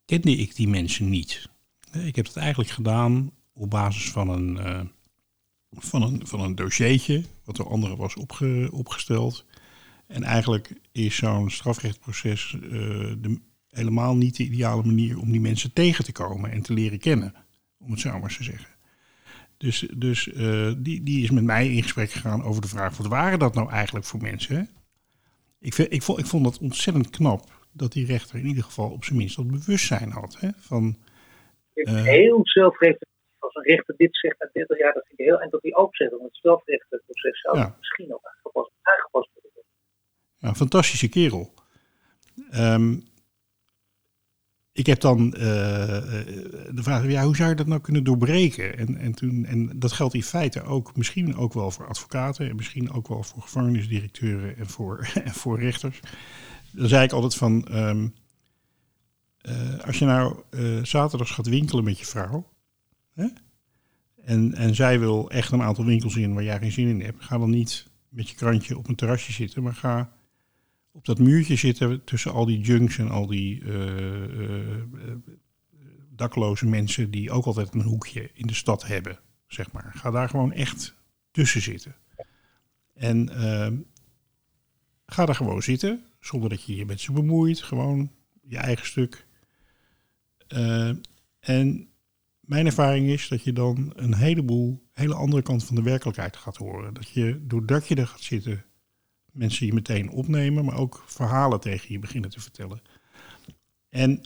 kende 0.05 0.37
ik 0.37 0.55
die 0.57 0.69
mensen 0.69 1.09
niet. 1.09 1.49
Eh, 1.91 2.07
Ik 2.07 2.17
heb 2.17 2.27
het 2.27 2.37
eigenlijk 2.37 2.71
gedaan 2.71 3.31
op 3.53 3.71
basis 3.71 4.11
van 4.11 4.29
een, 4.29 4.59
eh, 4.59 4.81
van 5.71 6.03
een, 6.03 6.27
van 6.27 6.41
een 6.41 6.55
dossiertje, 6.55 7.25
wat 7.45 7.57
door 7.57 7.69
anderen 7.69 7.97
was 7.97 8.15
opge, 8.17 8.69
opgesteld. 8.73 9.45
En 10.07 10.23
eigenlijk 10.23 10.73
is 10.93 11.17
zo'n 11.17 11.51
strafrechtproces 11.51 12.55
eh, 12.55 12.61
de, 13.19 13.41
helemaal 13.71 14.17
niet 14.17 14.37
de 14.37 14.45
ideale 14.45 14.83
manier 14.85 15.19
om 15.19 15.31
die 15.33 15.41
mensen 15.41 15.73
tegen 15.73 16.05
te 16.05 16.13
komen 16.13 16.51
en 16.51 16.63
te 16.63 16.73
leren 16.73 16.99
kennen, 16.99 17.35
om 17.79 17.91
het 17.91 18.01
zo 18.01 18.19
maar 18.19 18.37
te 18.37 18.43
zeggen. 18.45 18.77
Dus, 19.57 19.79
dus 19.97 20.33
eh, 20.33 20.73
die, 20.79 21.03
die 21.03 21.23
is 21.23 21.31
met 21.31 21.45
mij 21.45 21.69
in 21.69 21.83
gesprek 21.83 22.11
gegaan 22.11 22.43
over 22.43 22.63
de 22.63 22.69
vraag: 22.69 22.97
wat 22.97 23.07
waren 23.07 23.39
dat 23.39 23.55
nou 23.55 23.71
eigenlijk 23.71 24.07
voor 24.07 24.21
mensen? 24.21 24.57
Hè? 24.57 24.63
Ik, 25.61 25.75
vind, 25.75 25.93
ik, 25.93 26.03
vond, 26.03 26.19
ik 26.19 26.27
vond 26.27 26.45
dat 26.45 26.59
ontzettend 26.59 27.11
knap 27.11 27.67
dat 27.73 27.93
die 27.93 28.07
rechter 28.07 28.39
in 28.39 28.47
ieder 28.47 28.65
geval 28.65 28.91
op 28.91 29.05
zijn 29.05 29.19
minst 29.19 29.37
dat 29.37 29.47
bewustzijn 29.47 30.11
had. 30.11 30.37
Hè? 30.41 30.49
Van, 30.59 30.97
Eh. 31.75 32.03
heel 32.03 32.41
zelfreflectief. 32.43 33.09
Als 33.39 33.55
een 33.55 33.63
rechter 33.63 33.95
dit 33.97 34.17
zegt 34.17 34.39
na 34.39 34.51
30 34.53 34.79
jaar, 34.79 34.95
dat 34.95 35.07
vind 35.07 35.19
ik 35.19 35.25
heel. 35.27 35.41
En 35.41 35.51
dat 35.51 35.75
ook 35.75 35.97
zegt, 35.97 36.19
om 36.19 36.25
het 36.25 36.37
strafrechtenproces 36.37 37.41
zou 37.41 37.59
Ja. 37.59 37.75
misschien 37.79 38.15
ook 38.15 38.25
aangepast, 38.25 38.71
aangepast 38.83 39.31
worden. 39.35 39.63
Ja, 40.37 40.49
een 40.49 40.57
fantastische 40.57 41.09
kerel. 41.09 41.55
Ehm, 42.51 42.97
ik 44.79 44.87
heb 44.87 45.01
dan 45.01 45.35
eh, 45.35 45.97
eh, 45.97 46.27
de 46.71 46.83
vraag, 46.83 47.07
ja, 47.07 47.25
hoe 47.25 47.37
zou 47.37 47.49
je 47.49 47.55
dat 47.55 47.67
nou 47.67 47.81
kunnen 47.81 48.05
doorbreken? 48.05 48.79
En, 48.79 48.97
en, 48.97 49.13
toen, 49.13 49.45
en 49.45 49.79
dat 49.79 49.93
geldt 49.93 50.15
in 50.15 50.23
feite 50.23 50.63
ook, 50.63 50.97
misschien 50.97 51.37
ook 51.37 51.53
wel 51.53 51.71
voor 51.71 51.87
advocaten 51.87 52.49
en 52.49 52.57
misschien 52.57 52.93
ook 52.93 53.09
wel 53.09 53.23
voor 53.23 53.43
gevangenisdirecteuren 53.43 54.57
en 54.57 54.67
voor, 54.67 55.11
en 55.25 55.33
voor 55.33 55.61
rechters. 55.61 56.01
Dan 56.71 56.89
zei 56.89 57.05
ik 57.05 57.13
altijd 57.13 57.35
van, 57.35 57.69
ehm, 57.69 58.09
eh, 59.41 59.79
als 59.87 59.99
je 59.99 60.05
nou 60.05 60.43
eh 60.51 60.83
zaterdags 60.83 61.31
gaat 61.31 61.47
winkelen 61.47 61.85
met 61.85 61.99
je 61.99 62.07
vrouw, 62.07 62.49
hè? 63.15 63.27
En, 64.25 64.55
en 64.55 64.75
zij 64.75 64.99
wil 64.99 65.31
echt 65.31 65.53
een 65.53 65.63
aantal 65.63 65.85
winkels 65.85 66.17
in 66.17 66.35
waar 66.35 66.45
jij 66.45 66.59
geen 66.59 66.73
zin 66.73 66.89
in 66.89 67.01
hebt, 67.01 67.25
ga 67.25 67.39
dan 67.39 67.51
niet 67.51 67.87
met 68.09 68.29
je 68.29 68.37
krantje 68.37 68.79
op 68.79 68.89
een 68.89 68.95
terrasje 68.95 69.33
zitten, 69.33 69.63
maar 69.63 69.75
ga 69.75 70.13
op 70.99 71.05
dat 71.05 71.19
muurtje 71.19 71.57
zitten 71.57 72.05
tussen 72.05 72.33
al 72.33 72.47
die 72.47 72.61
junks 72.61 72.99
en 72.99 73.11
al 73.11 73.27
die 73.27 73.65
eh, 73.65 74.25
eh, 74.25 74.71
eh, 74.71 75.17
dakloze 76.11 76.67
mensen 76.67 77.11
die 77.11 77.31
ook 77.31 77.45
altijd 77.45 77.75
een 77.75 77.83
hoekje 77.83 78.31
in 78.35 78.47
de 78.47 78.55
stad 78.55 78.87
hebben, 78.87 79.19
zeg 79.47 79.73
maar. 79.73 79.93
Ga 79.95 80.11
daar 80.11 80.29
gewoon 80.29 80.53
echt 80.53 80.95
tussen 81.31 81.63
zitten. 81.63 81.95
En 82.95 83.29
ehm, 83.29 83.77
ga 85.07 85.27
daar 85.27 85.35
gewoon 85.35 85.63
zitten, 85.63 86.05
zonder 86.21 86.49
dat 86.49 86.63
je 86.63 86.77
je 86.77 86.87
met 86.87 87.01
ze 87.01 87.13
bemoeit, 87.13 87.63
gewoon 87.63 88.11
je 88.43 88.57
eigen 88.57 88.87
stuk. 88.87 89.27
Eh, 90.49 90.93
en 91.41 91.89
mijn 92.41 92.67
ervaring 92.67 93.09
is 93.09 93.29
dat 93.29 93.43
je 93.43 93.53
dan 93.53 93.93
een 93.97 94.15
heleboel, 94.15 94.89
hele 94.93 95.15
andere 95.15 95.43
kant 95.43 95.65
van 95.65 95.77
de 95.77 95.83
werkelijkheid 95.83 96.37
gaat 96.37 96.57
horen. 96.57 96.95
Dat 96.95 97.09
je, 97.09 97.47
doordat 97.47 97.89
je 97.89 97.95
er 97.95 98.07
gaat 98.07 98.21
zitten, 98.21 98.65
mensen 99.33 99.67
je 99.67 99.73
meteen 99.73 100.11
opnemen, 100.11 100.65
maar 100.65 100.77
ook 100.77 101.05
verhalen 101.07 101.61
tegen 101.61 101.93
je 101.93 101.99
beginnen 101.99 102.31
te 102.31 102.41
vertellen. 102.41 102.83
En 103.89 104.21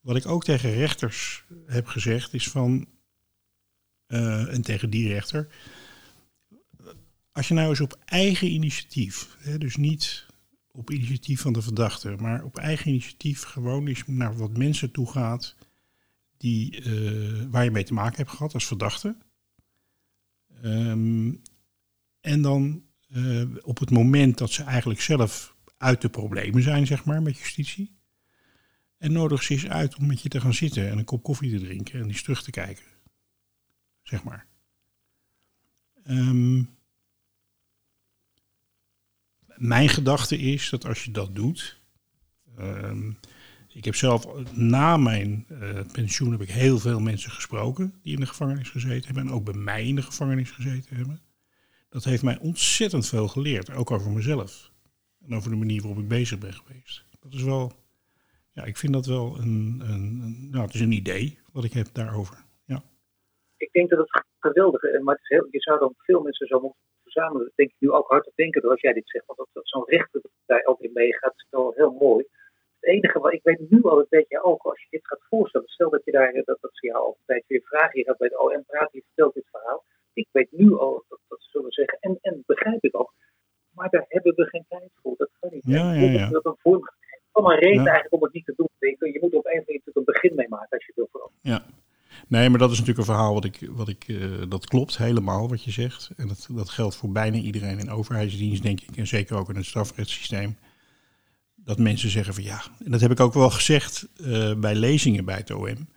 wat 0.00 0.16
ik 0.16 0.26
ook 0.26 0.44
tegen 0.44 0.74
rechters 0.74 1.44
heb 1.66 1.86
gezegd 1.86 2.34
is 2.34 2.48
van, 2.48 2.86
eh, 4.06 4.54
en 4.54 4.62
tegen 4.62 4.90
die 4.90 5.08
rechter, 5.08 5.48
als 7.32 7.48
je 7.48 7.54
nou 7.54 7.68
eens 7.68 7.80
op 7.80 7.98
eigen 8.04 8.48
initiatief, 8.48 9.36
hè, 9.38 9.58
dus 9.58 9.76
niet 9.76 10.26
op 10.70 10.90
initiatief 10.90 11.40
van 11.40 11.52
de 11.52 11.62
verdachte, 11.62 12.16
maar 12.18 12.44
op 12.44 12.56
eigen 12.56 12.90
initiatief 12.90 13.42
gewoon 13.42 13.86
eens 13.86 14.02
naar 14.06 14.36
wat 14.36 14.56
mensen 14.56 14.90
toe 14.90 15.10
gaat 15.10 15.56
die, 16.36 16.82
eh, 16.82 17.46
waar 17.50 17.64
je 17.64 17.70
mee 17.70 17.84
te 17.84 17.94
maken 17.94 18.16
hebt 18.16 18.30
gehad 18.30 18.54
als 18.54 18.66
verdachte. 18.66 19.16
Ehm, 20.62 21.32
en 22.20 22.42
dan 22.42 22.82
eh, 23.08 23.42
op 23.62 23.78
het 23.78 23.90
moment 23.90 24.38
dat 24.38 24.50
ze 24.50 24.62
eigenlijk 24.62 25.00
zelf 25.00 25.56
uit 25.76 26.00
de 26.00 26.08
problemen 26.08 26.62
zijn, 26.62 26.86
zeg 26.86 27.04
maar, 27.04 27.22
met 27.22 27.38
justitie. 27.38 27.94
En 28.98 29.12
nodig 29.12 29.42
ze 29.42 29.52
eens 29.52 29.68
uit 29.68 29.96
om 29.96 30.06
met 30.06 30.22
je 30.22 30.28
te 30.28 30.40
gaan 30.40 30.54
zitten 30.54 30.90
en 30.90 30.98
een 30.98 31.04
kop 31.04 31.22
koffie 31.22 31.58
te 31.58 31.64
drinken 31.64 32.00
en 32.00 32.06
eens 32.06 32.22
terug 32.22 32.42
te 32.42 32.50
kijken. 32.50 32.84
Zeg 34.02 34.24
maar. 34.24 34.46
Ehm, 36.02 36.62
mijn 39.56 39.88
gedachte 39.88 40.38
is 40.38 40.70
dat 40.70 40.86
als 40.86 41.04
je 41.04 41.10
dat 41.10 41.34
doet. 41.34 41.80
ehm, 42.56 43.12
ik 43.68 43.84
heb 43.84 43.94
zelf 43.94 44.52
na 44.52 44.96
mijn 44.96 45.46
eh, 45.48 45.80
pensioen 45.92 46.30
heb 46.30 46.40
ik 46.40 46.50
heel 46.50 46.78
veel 46.78 47.00
mensen 47.00 47.30
gesproken 47.30 47.94
die 48.02 48.14
in 48.14 48.20
de 48.20 48.26
gevangenis 48.26 48.68
gezeten 48.68 49.04
hebben 49.04 49.26
en 49.26 49.32
ook 49.32 49.44
bij 49.44 49.54
mij 49.54 49.86
in 49.86 49.94
de 49.94 50.02
gevangenis 50.02 50.50
gezeten 50.50 50.96
hebben. 50.96 51.20
Dat 51.88 52.04
heeft 52.04 52.22
mij 52.22 52.38
ontzettend 52.38 53.08
veel 53.08 53.28
geleerd, 53.28 53.74
ook 53.74 53.90
over 53.90 54.10
mezelf. 54.10 54.70
En 55.26 55.34
over 55.34 55.50
de 55.50 55.56
manier 55.56 55.82
waarop 55.82 56.02
ik 56.02 56.08
bezig 56.08 56.38
ben 56.38 56.52
geweest. 56.52 57.04
Dat 57.20 57.32
is 57.32 57.42
wel, 57.42 57.72
ja, 58.52 58.64
ik 58.64 58.76
vind 58.76 58.92
dat 58.92 59.06
wel 59.06 59.36
een, 59.38 59.82
een, 59.84 60.20
een 60.22 60.48
nou, 60.50 60.64
het 60.64 60.74
is 60.74 60.80
een 60.80 61.00
idee 61.02 61.38
wat 61.52 61.64
ik 61.64 61.72
heb 61.72 61.86
daarover. 61.92 62.44
Ja. 62.64 62.82
Ik 63.56 63.72
denk 63.72 63.90
dat 63.90 63.98
het 63.98 64.24
geweldig 64.38 64.82
is, 64.82 65.00
maar 65.02 65.14
het 65.14 65.22
is 65.22 65.36
heel, 65.36 65.46
je 65.50 65.60
zou 65.60 65.78
dan 65.78 65.94
veel 65.96 66.22
mensen 66.22 66.46
zo 66.46 66.60
moeten 66.60 66.80
verzamelen. 67.02 67.44
Dat 67.46 67.56
denk 67.56 67.70
ik 67.70 67.76
nu 67.78 67.90
ook 67.90 68.08
hard 68.08 68.24
te 68.24 68.32
denken 68.34 68.62
door 68.62 68.70
als 68.70 68.80
jij 68.80 68.92
dit 68.92 69.08
zegt, 69.08 69.26
want 69.26 69.38
dat, 69.38 69.48
dat 69.52 69.68
zo'n 69.68 69.88
rechter 69.88 70.20
daar 70.46 70.64
ook 70.64 70.80
in 70.80 70.90
meegaat, 70.92 71.34
is 71.36 71.46
wel 71.50 71.72
heel 71.76 71.96
mooi. 72.00 72.24
Het 72.80 72.90
enige 72.90 73.18
wat 73.18 73.32
ik 73.32 73.42
weet 73.42 73.70
nu 73.70 73.82
al, 73.82 73.96
dat 73.96 74.08
weet 74.08 74.28
je 74.28 74.42
ook, 74.42 74.62
als 74.62 74.80
je 74.82 74.86
dit 74.90 75.06
gaat 75.06 75.26
voorstellen, 75.28 75.68
stel 75.68 75.90
dat 75.90 76.04
je 76.04 76.10
daar, 76.10 76.32
dat, 76.32 76.58
dat 76.60 76.70
ze 76.72 76.86
jou 76.86 77.04
altijd 77.04 77.44
weer 77.46 77.62
vragen, 77.64 77.98
je 77.98 78.04
gaat 78.04 78.18
bij 78.18 78.28
de 78.28 78.40
OM 78.40 78.64
praten, 78.66 78.98
je 78.98 79.02
vertelt 79.06 79.34
dit 79.34 79.48
verhaal. 79.50 79.84
Ik 80.16 80.28
weet 80.32 80.48
nu 80.50 80.78
al 80.78 81.04
dat, 81.08 81.38
zullen 81.38 81.72
zeggen, 81.72 81.98
en, 82.00 82.18
en 82.20 82.42
begrijp 82.46 82.84
ik 82.84 82.98
ook, 82.98 83.14
maar 83.70 83.90
daar 83.90 84.04
hebben 84.08 84.34
we 84.34 84.44
geen 84.44 84.64
tijd 84.68 84.90
voor. 85.02 85.14
Dat 85.16 85.30
kan 85.40 85.50
niet. 85.52 85.64
Ja, 85.66 85.92
ja, 85.92 86.10
ja. 86.10 86.28
Dat 86.28 86.44
een 86.44 86.56
vorm 86.58 86.82
van 87.32 87.50
een 87.50 87.58
reden 87.58 87.86
eigenlijk 87.86 88.12
om 88.12 88.22
het 88.22 88.32
niet 88.32 88.44
te 88.44 88.54
doen. 88.56 88.68
Je, 88.78 89.12
je 89.12 89.18
moet 89.20 89.34
op 89.34 89.46
een 89.46 89.52
of 89.52 89.58
andere 89.58 89.64
manier 89.66 89.82
natuurlijk 89.84 89.96
een 89.96 90.12
begin 90.12 90.34
mee 90.34 90.48
maken 90.48 90.76
als 90.76 90.86
je 90.86 90.92
wil 90.94 91.08
veranderen. 91.10 91.40
Ja. 91.42 91.64
Nee, 92.28 92.48
maar 92.48 92.58
dat 92.58 92.70
is 92.70 92.78
natuurlijk 92.78 93.08
een 93.08 93.14
verhaal 93.14 93.34
wat 93.34 93.44
ik, 93.44 93.68
wat 93.70 93.88
ik 93.88 94.04
eh, 94.08 94.42
dat 94.48 94.66
klopt 94.66 94.96
helemaal 94.98 95.48
wat 95.48 95.64
je 95.64 95.70
zegt. 95.70 96.10
En 96.16 96.28
dat, 96.28 96.48
dat 96.50 96.68
geldt 96.68 96.96
voor 96.96 97.12
bijna 97.12 97.36
iedereen 97.36 97.78
in 97.78 97.90
overheidsdienst, 97.90 98.62
denk 98.62 98.80
ik. 98.80 98.96
En 98.96 99.06
zeker 99.06 99.36
ook 99.36 99.48
in 99.48 99.56
het 99.56 99.64
strafrechtssysteem. 99.64 100.56
Dat 101.54 101.78
mensen 101.78 102.10
zeggen 102.10 102.34
van 102.34 102.42
ja, 102.42 102.60
en 102.84 102.90
dat 102.90 103.00
heb 103.00 103.10
ik 103.10 103.20
ook 103.20 103.34
wel 103.34 103.50
gezegd 103.50 104.08
eh, 104.24 104.54
bij 104.54 104.74
lezingen 104.74 105.24
bij 105.24 105.36
het 105.36 105.50
OM. 105.50 105.88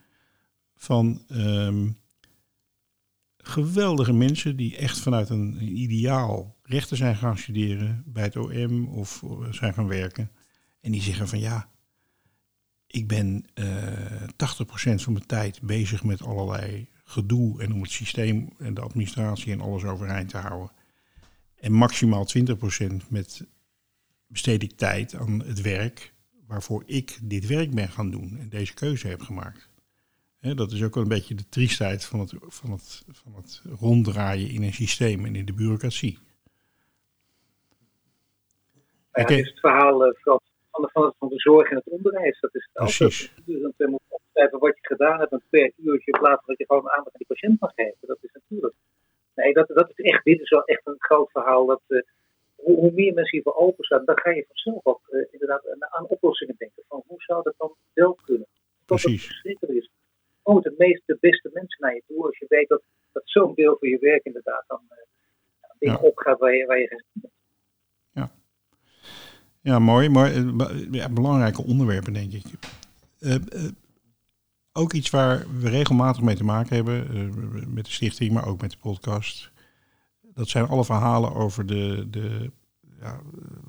Van 0.76 1.22
ehm, 1.28 1.88
geweldige 3.50 4.14
mensen 4.14 4.56
die 4.56 4.78
echt 4.78 5.00
vanuit 5.00 5.30
een 5.30 5.78
ideaal 5.78 6.58
rechten 6.64 6.98
zijn 6.98 7.16
gaan 7.16 7.38
studeren 7.38 8.04
bij 8.06 8.24
het 8.24 8.36
OM 8.36 8.88
of 8.88 9.24
eh, 9.24 9.52
zijn 9.52 9.74
gaan 9.74 9.88
werken. 9.88 10.32
En 10.82 10.92
die 10.92 11.02
zeggen 11.02 11.28
van 11.28 11.40
ja, 11.40 11.70
ik 12.88 13.08
ben 13.08 13.46
eh 13.54 14.22
80% 14.22 14.28
van 14.96 15.14
mijn 15.14 15.26
tijd 15.26 15.62
bezig 15.62 16.04
met 16.04 16.22
allerlei 16.22 16.88
gedoe 17.04 17.62
en 17.62 17.74
om 17.74 17.82
het 17.82 17.92
systeem 17.92 18.50
en 18.58 18.74
de 18.74 18.82
administratie 18.82 19.52
en 19.52 19.62
alles 19.62 19.84
overeind 19.84 20.30
te 20.30 20.38
houden. 20.38 20.72
En 21.56 21.72
maximaal 21.72 22.28
20% 22.38 23.10
met 23.10 23.48
besteed 24.28 24.64
ik 24.64 24.72
tijd 24.72 25.16
aan 25.16 25.44
het 25.46 25.62
werk 25.62 26.14
waarvoor 26.48 26.84
ik 26.86 27.20
dit 27.22 27.48
werk 27.48 27.72
ben 27.74 27.90
gaan 27.90 28.12
doen 28.12 28.38
en 28.38 28.50
deze 28.50 28.74
keuze 28.74 29.08
heb 29.08 29.22
gemaakt. 29.22 29.69
Hè, 30.40 30.54
dat 30.54 30.72
is 30.72 30.84
ook 30.84 30.94
wel 30.94 31.04
een 31.04 31.10
beetje 31.10 31.36
de 31.36 31.50
triestheid 31.50 32.06
van 32.06 32.20
het, 32.20 32.34
van, 32.40 32.72
het, 32.72 33.04
van 33.12 33.36
het 33.36 33.62
ronddraaien 33.80 34.50
in 34.50 34.64
een 34.64 34.74
systeem 34.74 35.26
en 35.26 35.36
in 35.36 35.46
de 35.46 35.54
bureaucratie. 35.54 36.20
Ja, 39.12 39.22
het 39.22 39.30
is 39.30 39.48
het 39.50 39.60
verhaal 39.60 40.06
eh, 40.06 40.12
van, 40.24 40.40
de, 40.72 41.14
van, 41.18 41.30
de 41.30 41.40
zorg 41.40 41.70
en 41.70 41.76
het 41.76 41.90
onderwijs. 41.90 42.40
Dat 42.40 42.56
is 42.56 42.70
het. 42.74 42.84
Precies. 42.84 43.00
Dat 43.00 43.10
je 43.10 43.34
voortdurend, 43.36 43.74
eh, 43.78 43.88
moet 43.88 44.02
opschrijven 44.08 44.60
wat 44.60 44.78
je 44.82 44.88
gedaan 44.88 45.20
hebt. 45.20 45.32
En 45.32 45.44
per 45.50 45.72
uurtje 45.78 46.12
in 46.12 46.20
plaats 46.20 46.46
van 46.46 46.56
dat 46.56 46.58
je 46.58 46.66
gewoon 46.66 46.90
aandacht 46.90 47.16
aan 47.16 47.24
die 47.24 47.28
patiënt 47.28 47.60
mag 47.60 47.72
geven. 47.76 48.08
Dat 48.08 48.18
is 48.22 48.32
natuurlijk. 48.34 48.74
Nee, 49.36 49.54
dat, 49.54 49.68
dat 49.68 49.90
is 49.96 50.06
echt, 50.06 50.24
dit 50.24 50.42
is 50.42 50.50
wel 50.50 50.64
echt 50.64 50.82
een 50.84 50.96
groot 50.98 51.32
verhaal. 51.32 51.66
Dat, 51.66 51.82
eh, 51.88 52.02
hoe, 52.56 52.78
hoe 52.80 52.92
meer 52.92 53.14
mensen 53.14 53.38
hiervoor 53.38 53.56
openstaan, 53.56 54.06
dan 54.06 54.20
ga 54.20 54.30
je 54.30 54.46
vanzelf 54.48 54.86
ook 54.86 55.02
eh, 55.10 55.28
inderdaad 55.32 55.64
aan, 55.80 56.08
oplossingen 56.08 56.56
denken. 56.58 56.84
Van 56.88 57.04
hoe 57.08 57.22
zou 57.22 57.44
dat 57.44 57.54
dan 57.58 57.74
wel 57.94 58.14
kunnen? 58.14 58.48
Dat 58.86 58.86
Precies. 58.86 59.22
het 59.22 59.32
verschrikkelijk 59.32 59.74
is. 59.74 59.90
Kom 60.42 60.62
de 60.62 60.74
meest, 60.78 61.02
de 61.06 61.18
beste 61.20 61.50
mensen 61.54 61.82
naar 61.82 61.94
je 61.94 62.04
toe 62.08 62.26
als 62.26 62.38
je 62.38 62.46
weet 62.50 62.68
dat, 62.68 62.82
dat 63.12 63.24
zo'n 63.26 63.54
deel 63.56 63.78
van 63.80 63.90
je 63.90 63.98
werk 64.00 64.24
inderdaad 64.24 64.64
dan 64.68 64.82
eh, 64.90 64.98
dingen 65.80 66.02
Ja. 66.02 66.08
opgaat 66.08 66.40
waar 66.40 66.56
je, 66.56 66.66
waar 66.66 66.80
je 66.80 66.88
geen 66.88 67.04
zin 67.14 67.22
in 67.24 67.30
hebt. 68.22 68.32
Ja, 69.62 69.80
mooi. 69.80 70.10
Maar 70.10 70.32
eh, 70.32 70.92
ja, 70.92 71.10
belangrijke 71.10 71.64
onderwerpen, 71.64 72.14
denk 72.14 72.34
ik. 72.34 72.44
Eh, 73.20 73.36
ook 74.74 74.94
iets 74.94 75.10
waar 75.10 75.46
we 75.60 75.70
regelmatig 75.70 76.22
mee 76.22 76.36
te 76.36 76.44
maken 76.44 76.76
hebben, 76.76 77.74
met 77.74 77.86
de 77.86 77.92
stichting, 77.92 78.32
maar 78.32 78.48
ook 78.48 78.62
met 78.62 78.72
de 78.72 78.78
podcast. 78.78 79.52
Dat 80.22 80.48
zijn 80.48 80.66
alle 80.68 80.86
verhalen 80.86 81.34
over 81.34 81.66
de, 81.66 82.10
de 82.10 82.52
ja, 83.02 83.22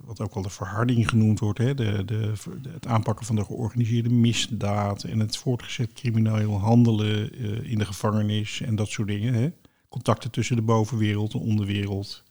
wat 0.05 0.21
ook 0.21 0.35
wel 0.35 0.43
de 0.43 0.51
verharding 0.51 1.09
genoemd 1.09 1.39
wordt. 1.39 1.59
Hè? 1.59 1.75
De, 1.75 2.05
de, 2.05 2.33
het 2.69 2.87
aanpakken 2.87 3.27
van 3.27 3.37
de 3.37 3.45
georganiseerde 3.45 4.11
misdaad 4.11 5.05
en 5.05 5.19
het 5.19 5.37
voortgezet 5.37 5.93
crimineel 5.93 6.59
handelen 6.59 7.33
eh, 7.33 7.71
in 7.71 7.79
de 7.79 7.85
gevangenis 7.85 8.61
en 8.61 8.77
dat 8.77 8.89
soort 8.89 9.09
dingen. 9.09 9.35
Hè? 9.35 9.53
Contacten 9.89 10.31
tussen 10.31 10.57
de 10.57 10.63
bovenwereld 10.63 11.35
en 11.35 11.41
onderwereld. 11.41 12.23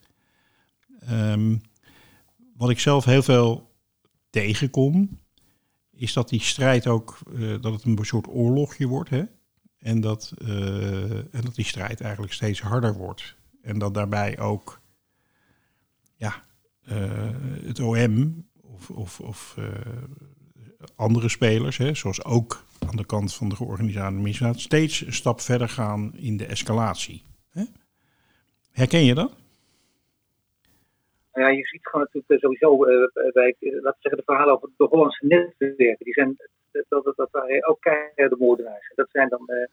Ehm, 0.99 1.57
wat 2.57 2.69
ik 2.69 2.79
zelf 2.79 3.05
heel 3.05 3.23
veel 3.23 3.71
tegenkom, 4.29 5.19
is 5.91 6.13
dat 6.13 6.29
die 6.29 6.41
strijd 6.41 6.87
ook, 6.87 7.19
eh, 7.35 7.61
dat 7.61 7.73
het 7.73 7.83
een 7.83 7.97
soort 8.01 8.27
oorlogje 8.27 8.87
wordt. 8.87 9.09
Hè? 9.09 9.23
En, 9.79 10.01
dat, 10.01 10.33
eh, 10.37 11.17
en 11.17 11.41
dat 11.41 11.55
die 11.55 11.65
strijd 11.65 12.01
eigenlijk 12.01 12.33
steeds 12.33 12.61
harder 12.61 12.93
wordt. 12.93 13.35
En 13.61 13.79
dat 13.79 13.93
daarbij 13.93 14.39
ook 14.39 14.81
ja, 16.15 16.43
het 17.65 17.79
OM 17.79 18.45
of, 18.63 18.89
of, 18.89 19.19
of 19.19 19.55
eh, 19.57 19.65
andere 20.95 21.29
spelers, 21.29 21.77
hè, 21.77 21.93
zoals 21.93 22.25
ook 22.25 22.63
aan 22.89 22.95
de 22.95 23.05
kant 23.05 23.33
van 23.35 23.49
de 23.49 23.55
georganiseerde 23.55 24.17
misdaad, 24.17 24.59
steeds 24.59 25.05
een 25.05 25.13
stap 25.13 25.39
verder 25.41 25.69
gaan 25.69 26.11
in 26.15 26.37
de 26.37 26.45
escalatie. 26.45 27.23
Hè? 27.51 27.63
Herken 28.71 29.05
je 29.05 29.13
dat? 29.13 29.31
Nou 31.33 31.51
ja, 31.51 31.57
je 31.57 31.65
ziet 31.65 31.87
gewoon 31.87 32.05
natuurlijk 32.05 32.31
eh, 32.33 32.39
sowieso 32.39 32.83
eh, 32.85 33.31
bij, 33.33 33.55
eh, 33.59 33.71
laten 33.71 33.81
we 33.83 33.95
zeggen, 33.99 34.17
de 34.19 34.25
verhalen 34.25 34.53
over 34.53 34.69
de 34.77 34.85
Hollandse 34.85 35.25
netwerken. 35.25 36.05
Die 36.05 36.13
zijn, 36.13 36.35
eh, 36.71 36.81
dat, 36.89 37.03
dat, 37.03 37.15
dat 37.15 37.29
waren 37.31 37.67
ook 37.67 37.81
keiharde 37.81 38.35
moordenaars. 38.39 38.87
En 38.89 38.93
Dat 38.95 39.09
zijn 39.11 39.29
dan 39.29 39.47
eh, 39.47 39.67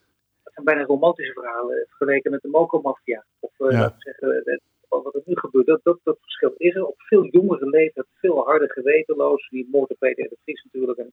dat 0.44 0.52
zijn 0.52 0.64
bijna 0.64 0.82
romantische 0.84 1.32
verhalen 1.32 1.76
eh, 1.76 1.86
vergeleken 1.88 2.30
met 2.30 2.42
de 2.42 2.48
Moco-mafia. 2.48 3.24
Of 3.40 3.50
eh, 3.60 3.70
Ja. 3.70 3.78
laten 3.80 3.96
we 3.96 4.02
zeggen, 4.02 4.44
eh, 4.44 4.58
wat 4.88 5.14
er 5.14 5.22
nu 5.24 5.36
gebeurt. 5.36 5.66
Dat, 5.66 5.80
dat, 5.82 5.98
dat 6.02 6.18
verschil 6.20 6.54
is 6.56 6.74
er. 6.74 6.86
Op 6.86 7.00
veel 7.02 7.24
jongere 7.24 7.68
leeftijd, 7.68 8.06
veel 8.14 8.44
harder 8.44 8.70
gewetenloos. 8.70 9.48
Die 9.48 9.68
moord 9.70 9.90
op 9.90 9.98
Peter 9.98 10.28
de 10.28 10.36
Vries 10.42 10.64
natuurlijk. 10.64 10.98
En 10.98 11.12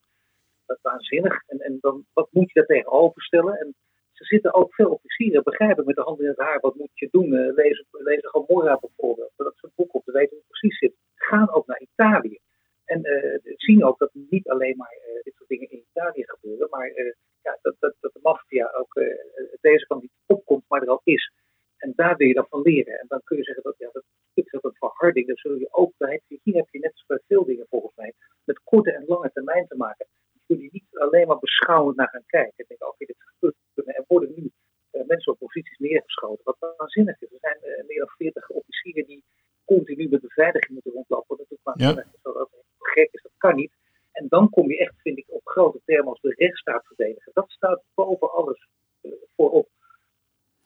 dat 0.66 0.78
waanzinnig. 0.82 1.42
En, 1.46 1.58
en 1.58 1.78
dan, 1.80 2.04
wat 2.12 2.28
moet 2.30 2.52
je 2.52 2.58
daar 2.60 2.76
tegenover 2.76 3.22
stellen? 3.22 3.58
En 3.58 3.74
ze 4.14 4.24
zitten 4.24 4.54
ook 4.54 4.74
veel 4.74 4.90
officieren, 4.90 5.42
begrijp 5.42 5.78
ik, 5.78 5.84
met 5.84 5.96
de 5.96 6.02
handen 6.02 6.24
in 6.24 6.30
het 6.30 6.40
haar. 6.40 6.60
Wat 6.60 6.74
moet 6.74 6.90
je 6.94 7.08
doen? 7.10 7.34
Eh, 7.34 7.54
lezen, 7.54 7.86
lezen 7.90 8.28
Gomorra 8.28 8.78
bijvoorbeeld. 8.80 9.32
Dat 9.36 9.54
een 9.60 9.70
boek 9.74 9.94
om 9.94 10.02
te 10.04 10.12
weten 10.12 10.30
hoe 10.30 10.38
het 10.38 10.58
precies 10.58 10.78
zit. 10.78 10.94
Gaan 11.14 11.54
ook 11.54 11.66
naar 11.66 11.80
Italië. 11.80 12.38
En 12.84 13.02
eh, 13.02 13.38
zien 13.56 13.84
ook 13.84 13.98
dat 13.98 14.10
niet 14.12 14.48
alleen 14.48 14.76
maar 14.76 14.92
eh, 14.92 15.22
dit 15.22 15.34
soort 15.34 15.48
dingen 15.48 15.70
in 15.70 15.84
Italië 15.90 16.24
gebeuren, 16.26 16.68
maar 16.70 16.88
ja, 17.42 17.58
dat, 17.62 17.74
dat, 17.78 17.94
dat 18.00 18.12
de 18.12 18.18
maffia 18.22 18.72
ook 18.78 18.94
deze 19.60 19.86
kant 19.86 20.02
niet 20.02 20.12
opkomt, 20.26 20.64
maar 20.68 20.82
er 20.82 20.88
al 20.88 21.00
is. 21.04 21.32
En 21.84 21.92
daar 21.96 22.16
wil 22.16 22.28
je 22.28 22.34
dan 22.34 22.46
van 22.48 22.60
leren. 22.60 22.98
En 23.00 23.06
dan 23.08 23.20
kun 23.24 23.36
je 23.36 23.44
zeggen 23.44 23.62
dat 23.62 23.74
ja, 23.78 23.88
dat 23.92 24.04
is 24.34 24.50
dat 24.50 24.64
een 24.64 24.74
verharding. 24.74 25.26
Dan 25.26 25.36
zul 25.36 25.54
je 25.54 25.68
ook, 25.70 25.92
daar 25.98 26.10
heb 26.10 26.22
je, 26.26 26.40
hier 26.42 26.54
heb 26.54 26.68
je 26.70 26.78
net 26.78 27.04
bij 27.06 27.20
veel 27.26 27.44
dingen 27.44 27.66
volgens 27.70 27.92
mij, 27.96 28.12
met 28.44 28.60
korte 28.64 28.92
en 28.92 29.04
lange 29.06 29.30
termijn 29.32 29.66
te 29.66 29.76
maken. 29.76 30.06
Dan 30.32 30.42
kun 30.46 30.58
je 30.64 30.68
niet 30.72 30.88
alleen 30.92 31.26
maar 31.26 31.38
beschouwend 31.38 31.96
naar 31.96 32.08
gaan 32.08 32.26
kijken. 32.26 32.52
En 32.56 32.64
denken, 32.68 32.88
oké, 32.88 33.04
dit 33.04 33.16
gebeurt. 33.18 33.56
Er 33.74 34.04
worden 34.06 34.32
nu 34.36 34.50
eh, 34.90 35.06
mensen 35.06 35.32
op 35.32 35.38
posities 35.38 35.78
neergeschoten. 35.78 36.44
Wat 36.44 36.74
waanzinnig 36.76 37.20
is. 37.20 37.32
Er 37.32 37.38
zijn 37.40 37.58
eh, 37.60 37.86
meer 37.86 37.98
dan 37.98 38.08
40 38.16 38.50
officieren 38.50 39.06
die 39.06 39.22
continu 39.64 40.08
met 40.08 40.20
beveiliging 40.20 40.72
moeten 40.72 40.92
rondlopen. 40.92 41.46
Waanzinnig 41.62 42.04
is. 42.04 42.20
Dat 42.22 42.34
dat 42.34 42.48
gek 42.78 43.08
is, 43.12 43.22
dat 43.22 43.32
kan 43.36 43.54
niet. 43.54 43.72
En 44.12 44.26
dan 44.28 44.50
kom 44.50 44.68
je 44.70 44.78
echt, 44.78 44.94
vind 45.02 45.18
ik, 45.18 45.24
op 45.28 45.40
grote 45.44 45.80
termen 45.84 46.08
als 46.08 46.20
de 46.20 46.34
rechtsstaat 46.36 46.86
verdedigen. 46.86 47.30
Dat 47.34 47.50
staat 47.50 47.82
boven 47.94 48.32
alles 48.32 48.68
eh, 49.00 49.10
voorop. 49.36 49.68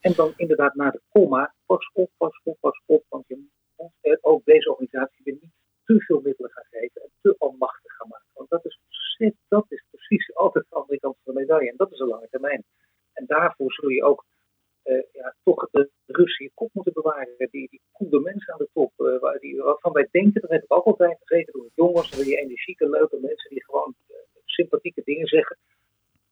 En 0.01 0.13
dan 0.13 0.33
inderdaad 0.37 0.75
naar 0.75 0.93
de 0.93 1.03
komma, 1.09 1.55
pas 1.67 1.91
op, 1.93 2.11
pas 2.17 2.41
op, 2.45 2.57
pas 2.61 2.83
op. 2.87 3.05
Want 3.09 3.25
je 3.27 3.37
moet 3.77 3.93
eh, 4.01 4.17
ook 4.21 4.45
deze 4.45 4.71
organisatie 4.71 5.25
weer 5.25 5.39
niet 5.41 5.53
te 5.85 6.01
veel 6.01 6.21
middelen 6.21 6.51
gaan 6.51 6.67
geven 6.71 7.03
en 7.03 7.11
te 7.21 7.35
almachtig 7.39 7.93
gaan 7.93 8.09
maken. 8.09 8.31
Want 8.35 8.51
dat 8.51 8.65
is, 8.65 8.81
dat 9.49 9.67
is 9.69 9.85
precies 9.91 10.35
altijd 10.35 10.65
de 10.69 10.77
andere 10.77 10.99
kant 10.99 11.17
van 11.25 11.35
de 11.35 11.41
medaille. 11.41 11.71
En 11.71 11.77
dat 11.77 11.93
is 11.93 11.99
een 11.99 12.09
lange 12.09 12.29
termijn. 12.31 12.65
En 13.13 13.27
daarvoor 13.27 13.73
zul 13.73 13.89
je 13.89 14.05
ook 14.05 14.25
eh, 14.83 15.03
ja, 15.13 15.35
toch 15.43 15.69
de 15.71 15.91
Russen 16.07 16.45
je 16.45 16.51
kop 16.55 16.71
moeten 16.73 16.93
bewaren. 16.93 17.35
Die, 17.37 17.69
die 17.99 18.21
mensen 18.21 18.53
aan 18.53 18.59
de 18.59 18.69
top, 18.73 18.93
eh, 18.97 19.19
waar 19.21 19.39
die, 19.39 19.63
waarvan 19.63 19.93
wij 19.93 20.09
denken, 20.11 20.41
dat 20.41 20.51
heb 20.51 20.63
ik 20.63 20.73
ook 20.73 20.85
altijd 20.85 21.19
gezeten 21.21 21.53
door 21.53 21.71
jongens, 21.75 22.11
door 22.11 22.25
die 22.25 22.41
energieke, 22.41 22.89
leuke 22.89 23.19
mensen 23.21 23.51
die 23.51 23.65
gewoon 23.65 23.95
sympathieke 24.45 25.03
dingen 25.05 25.27
zeggen. 25.27 25.57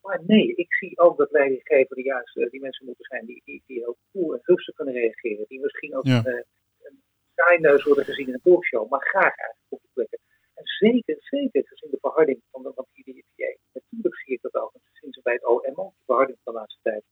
Maar 0.07 0.21
nee, 0.27 0.55
ik 0.55 0.75
zie 0.75 0.99
ook 0.99 1.17
dat 1.17 1.31
leidinggevenden 1.31 2.05
juist 2.05 2.37
eh, 2.37 2.51
die 2.51 2.61
mensen 2.61 2.87
moeten 2.87 3.05
zijn 3.05 3.27
die, 3.27 3.43
die, 3.45 3.63
die 3.67 3.79
heel 3.79 3.97
cool 4.13 4.33
en 4.35 4.41
rustig 4.43 4.75
kunnen 4.75 4.95
reageren. 4.95 5.45
Die 5.49 5.61
misschien 5.61 5.97
ook 5.97 6.05
Ja. 6.07 6.17
een, 6.19 6.25
eh, 6.27 6.43
een 6.83 7.03
saaineus 7.35 7.85
worden 7.85 8.05
gezien 8.05 8.27
in 8.27 8.33
een 8.33 8.41
talkshow, 8.43 8.91
maar 8.91 9.01
graag 9.07 9.35
eigenlijk 9.37 9.67
op 9.69 9.81
de 9.83 9.89
plekken. 9.93 10.19
En 10.55 10.65
zeker, 10.67 11.17
zeker 11.19 11.63
gezien 11.67 11.91
de 11.91 11.99
verharding 12.01 12.41
van 12.51 12.63
de, 12.63 12.73
want 12.75 12.89
die, 12.93 13.25
natuurlijk 13.73 14.17
zie 14.25 14.35
ik 14.35 14.43
dat 14.43 14.55
ook. 14.55 14.73
Dat 14.73 14.83
zien 14.93 15.13
ze 15.13 15.21
bij 15.23 15.33
het 15.33 15.47
OM 15.47 15.73
ook, 15.75 15.93
de 15.99 16.05
verharding 16.07 16.39
van 16.45 16.53
de 16.53 16.59
laatste 16.59 16.81
tijd. 16.83 17.05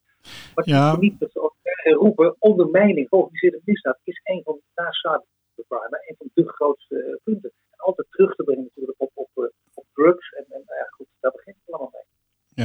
Maar 0.54 0.68
Ja. 0.68 0.96
niet 0.96 1.18
dat 1.20 1.32
ze 1.32 1.40
ook 1.40 1.54
herroepen, 1.62 2.36
ondermijning, 2.38 3.08
georganiseerde 3.08 3.60
misdaad 3.64 3.98
is 4.04 4.20
een 4.24 4.42
van 4.42 4.54
de 4.54 4.62
naast 4.82 5.00
cybercrime, 5.00 6.04
een 6.08 6.16
van 6.18 6.30
de 6.34 6.48
grootste 6.48 7.02
eh, 7.02 7.16
punten. 7.24 7.52
En 7.70 7.78
altijd 7.78 8.06
terug 8.10 8.34
te 8.34 8.42
brengen 8.44 8.64
natuurlijk 8.64 9.00
op, 9.00 9.10
op, 9.14 9.28
op, 9.34 9.52
op 9.74 9.86
drugs. 9.94 10.30
En, 10.32 10.44
en 10.48 10.62
ja, 10.66 10.84
goed, 10.90 11.06
daar 11.20 11.32
begint 11.32 11.56
het 11.64 11.74
allemaal 11.74 11.90
mee. 11.92 12.02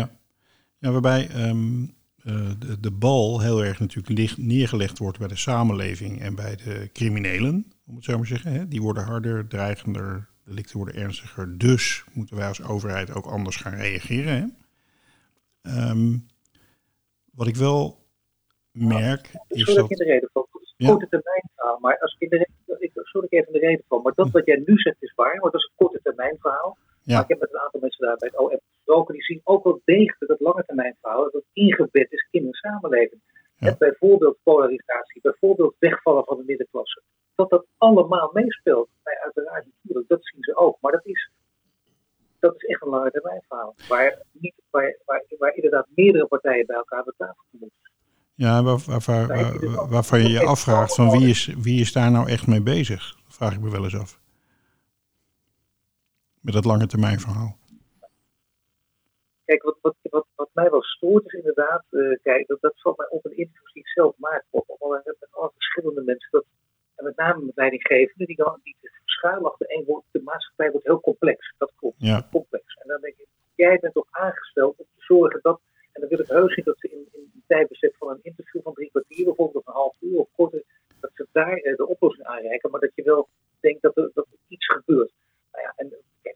Ja, 0.01 0.09
ja 0.89 1.01
waarbij 1.01 1.29
ehm, 1.29 1.85
de, 2.59 2.79
de, 2.79 2.91
bal 2.91 3.41
heel 3.41 3.63
erg 3.63 3.79
natuurlijk 3.79 4.17
licht, 4.19 4.37
neergelegd 4.37 4.97
wordt 4.97 5.19
bij 5.19 5.27
de 5.27 5.35
samenleving 5.35 6.21
en 6.21 6.35
bij 6.35 6.55
de 6.55 6.89
criminelen, 6.93 7.73
om 7.87 7.95
het 7.95 8.03
zo 8.03 8.11
maar 8.11 8.21
te 8.21 8.27
zeggen. 8.27 8.51
Hè? 8.51 8.67
Die 8.67 8.81
worden 8.81 9.03
harder, 9.03 9.47
dreigender, 9.47 10.27
delicten 10.45 10.77
worden 10.77 10.95
ernstiger. 10.95 11.57
Dus 11.57 12.03
moeten 12.13 12.35
wij 12.35 12.47
als 12.47 12.63
overheid 12.63 13.15
ook 13.15 13.25
anders 13.25 13.55
gaan 13.55 13.73
reageren. 13.73 14.33
Hè? 14.33 14.45
Ehm, 15.71 16.17
wat 17.33 17.47
ik 17.47 17.55
wel 17.55 18.05
merk 18.71 19.31
is 19.47 19.63
sorry 19.63 19.75
dat... 19.75 19.91
Ik 19.91 19.97
de 19.97 20.03
reden 20.03 20.29
van. 20.33 20.47
Ja. 20.75 20.89
korte 20.89 21.07
termijn 21.09 21.49
verhaal, 21.55 21.79
maar 21.79 21.99
als 21.99 22.15
ik 22.17 22.19
in 22.19 22.29
de 22.29 22.49
ik, 22.79 22.91
sorry 22.93 23.27
ik 23.29 23.39
even 23.39 23.53
de 23.53 23.59
reden 23.59 23.83
van. 23.87 24.01
Maar 24.01 24.13
dat 24.15 24.31
wat 24.31 24.45
jij 24.45 24.63
nu 24.65 24.77
zegt 24.77 24.97
is 24.99 25.13
waar, 25.15 25.39
want 25.39 25.51
dat 25.51 25.61
is 25.61 25.69
een 25.69 25.85
korte 25.85 25.99
termijn 26.03 26.37
verhaal. 26.39 26.77
Ja. 27.01 27.13
Maar 27.13 27.23
ik 27.23 27.29
heb 27.29 27.39
met 27.39 27.53
een 27.53 27.59
aantal 27.59 27.79
mensen 27.79 28.05
daar 28.05 28.17
bij 28.17 28.29
het 28.31 28.39
OM 28.39 28.59
gesproken, 28.89 29.13
die 29.13 29.23
zien 29.23 29.41
ook 29.43 29.63
wel 29.63 29.81
degelijk 29.85 30.27
dat 30.27 30.39
lange 30.39 30.63
termijn 30.65 30.97
verhaal, 31.01 31.31
dat 31.31 31.43
ingebed 31.53 32.11
is 32.11 32.27
in 32.31 32.45
een 32.45 32.53
samenleving. 32.53 33.21
Ja. 33.57 33.75
bijvoorbeeld 33.77 34.37
polarisatie, 34.43 35.21
bijvoorbeeld 35.21 35.75
wegvallen 35.79 36.23
van 36.25 36.37
de 36.37 36.43
middenklasse. 36.45 37.01
Dat 37.35 37.49
dat 37.49 37.65
allemaal 37.77 38.29
meespeelt. 38.33 38.89
Nee, 39.03 39.19
uiteraard 39.19 39.65
natuurlijk, 39.65 40.09
dat 40.09 40.19
zien 40.21 40.43
ze 40.43 40.55
ook. 40.55 40.77
Maar 40.81 40.91
dat 40.91 41.05
is, 41.05 41.31
dat 42.39 42.55
is 42.55 42.63
echt 42.63 42.81
een 42.81 42.89
lange 42.89 43.11
termijn 43.11 43.41
verhaal. 43.47 43.75
Waar, 43.87 44.21
niet, 44.31 44.53
waar, 44.69 44.97
waar, 45.05 45.23
waar 45.37 45.55
inderdaad 45.55 45.87
meerdere 45.95 46.25
partijen 46.25 46.65
bij 46.65 46.75
elkaar 46.75 46.99
aan 46.99 47.13
tafel 47.17 47.43
moeten. 47.49 47.91
Ja, 48.33 48.63
waar, 48.63 48.79
waar, 48.85 49.27
waar, 49.27 49.89
waarvan 49.89 50.21
je 50.21 50.29
je 50.29 50.45
afvraagt 50.45 50.95
van 50.95 51.09
wie 51.09 51.29
is, 51.29 51.45
wie 51.57 51.81
is 51.81 51.93
daar 51.93 52.11
nou 52.11 52.29
echt 52.29 52.47
mee 52.47 52.61
bezig? 52.61 53.15
Dat 53.23 53.35
vraag 53.35 53.53
ik 53.53 53.61
me 53.61 53.71
wel 53.71 53.83
eens 53.83 53.97
af. 53.97 54.19
Met 56.39 56.53
dat 56.53 56.65
lange 56.65 56.87
termijn 56.87 57.19
verhaal. 57.19 57.59
Kijk, 59.49 59.63
wat, 59.63 59.77
wat, 59.81 59.95
wat, 60.01 60.27
wat 60.35 60.49
mij 60.53 60.69
wel 60.69 60.83
stoort 60.83 61.25
is 61.25 61.33
inderdaad, 61.33 61.83
uh, 61.89 62.17
kijk, 62.21 62.47
dat, 62.47 62.61
dat 62.61 62.81
valt 62.81 62.97
mij 62.97 63.09
op 63.09 63.25
een 63.25 63.37
interview 63.37 63.73
die 63.73 63.81
ik 63.83 63.87
zelf 63.89 64.15
maak, 64.17 64.43
op, 64.49 64.63
op, 64.67 65.01
met 65.05 65.27
alle 65.31 65.51
verschillende 65.53 66.01
mensen, 66.01 66.29
dat, 66.31 66.45
en 66.95 67.03
met 67.03 67.15
name 67.15 67.45
met 67.45 67.55
leidinggevenden, 67.55 68.27
die, 68.27 68.35
dan, 68.35 68.59
die 68.63 68.75
schuil 69.05 69.45
achter 69.49 69.67
één 69.67 69.85
woord, 69.85 70.03
de 70.11 70.21
maatschappij 70.21 70.71
wordt 70.71 70.85
heel 70.85 70.99
complex. 70.99 71.53
Dat 71.57 71.71
klopt, 71.75 71.95
ja. 71.97 72.27
complex. 72.31 72.63
En 72.81 72.87
dan 72.87 73.01
denk 73.01 73.15
ik, 73.17 73.27
jij 73.55 73.77
bent 73.79 73.93
toch 73.93 74.07
aangesteld 74.09 74.77
om 74.77 74.85
te 74.95 75.03
zorgen 75.03 75.39
dat, 75.41 75.59
en 75.91 76.01
dan 76.01 76.09
wil 76.09 76.19
ik 76.19 76.27
heus 76.27 76.55
niet 76.55 76.65
dat 76.65 76.79
ze 76.79 76.89
in, 76.89 77.07
in 77.11 77.31
een 77.33 77.43
tijdbestek 77.47 77.95
van 77.97 78.09
een 78.09 78.19
interview 78.21 78.61
van 78.61 78.73
drie 78.73 78.89
kwartier, 78.89 79.25
bijvoorbeeld 79.25 79.65
of 79.65 79.67
een 79.67 79.81
half 79.81 79.95
uur 79.99 80.19
of 80.19 80.29
korter, 80.35 80.63
dat 80.99 81.11
ze 81.13 81.27
daar 81.31 81.57
eh, 81.57 81.75
de 81.75 81.87
oplossing 81.87 82.25
aanreiken, 82.25 82.71
maar 82.71 82.79
dat 82.79 82.95
je 82.95 83.03
wel 83.03 83.27
denkt 83.59 83.81
dat 83.81 83.97
er, 83.97 84.11
dat 84.13 84.25
er 84.25 84.37
iets 84.47 84.65
gebeurt. 84.65 85.11
Nou 85.51 85.63
ja, 85.63 85.73
en 85.75 85.93
kijk, 86.21 86.35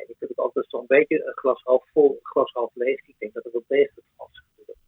ik 0.00 0.16
heb 0.18 0.28
het 0.28 0.38
altijd 0.38 0.66
zo'n 0.68 0.86
beetje 0.86 1.32
glas 1.34 1.62
half 1.62 1.84
vol, 1.92 2.18
glas 2.22 2.52
half 2.52 2.74
leeg. 2.74 3.00
Ik 3.06 3.14
denk 3.18 3.32
dat 3.32 3.44
er 3.44 3.52
wel 3.52 3.64
degelijk 3.66 4.06
gebeurt. 4.18 4.78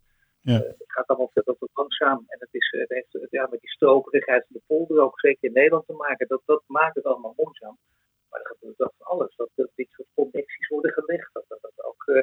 Ja. 0.40 0.58
Uh, 0.60 0.66
het 0.66 0.92
gaat 0.92 1.06
allemaal 1.06 1.30
veel 1.32 1.56
te 1.58 1.68
langzaam 1.74 2.24
en 2.26 2.38
het, 2.38 2.48
is, 2.52 2.74
het 2.78 2.88
heeft 2.88 3.30
ja, 3.30 3.46
met 3.50 3.60
die 3.60 3.70
strokerigheid 3.70 4.46
van 4.46 4.56
de 4.56 4.62
polder 4.66 5.02
ook 5.02 5.20
zeker 5.20 5.48
in 5.48 5.52
Nederland 5.52 5.86
te 5.86 5.92
maken. 5.92 6.28
Dat, 6.28 6.42
dat 6.44 6.62
maakt 6.66 6.94
het 6.94 7.04
allemaal 7.04 7.34
moeizaam. 7.36 7.78
Maar 8.28 8.40
er 8.40 8.46
gebeurt 8.46 8.76
wel 8.76 8.92
van 8.98 9.06
alles. 9.06 9.36
Dat, 9.36 9.50
dit 9.74 9.90
soort 9.90 10.08
connecties 10.14 10.68
worden 10.68 10.92
gelegd. 10.92 11.30
Dat, 11.32 11.44
dat, 11.48 11.58
dat 11.60 11.84
ook, 11.84 12.04
uh, 12.06 12.22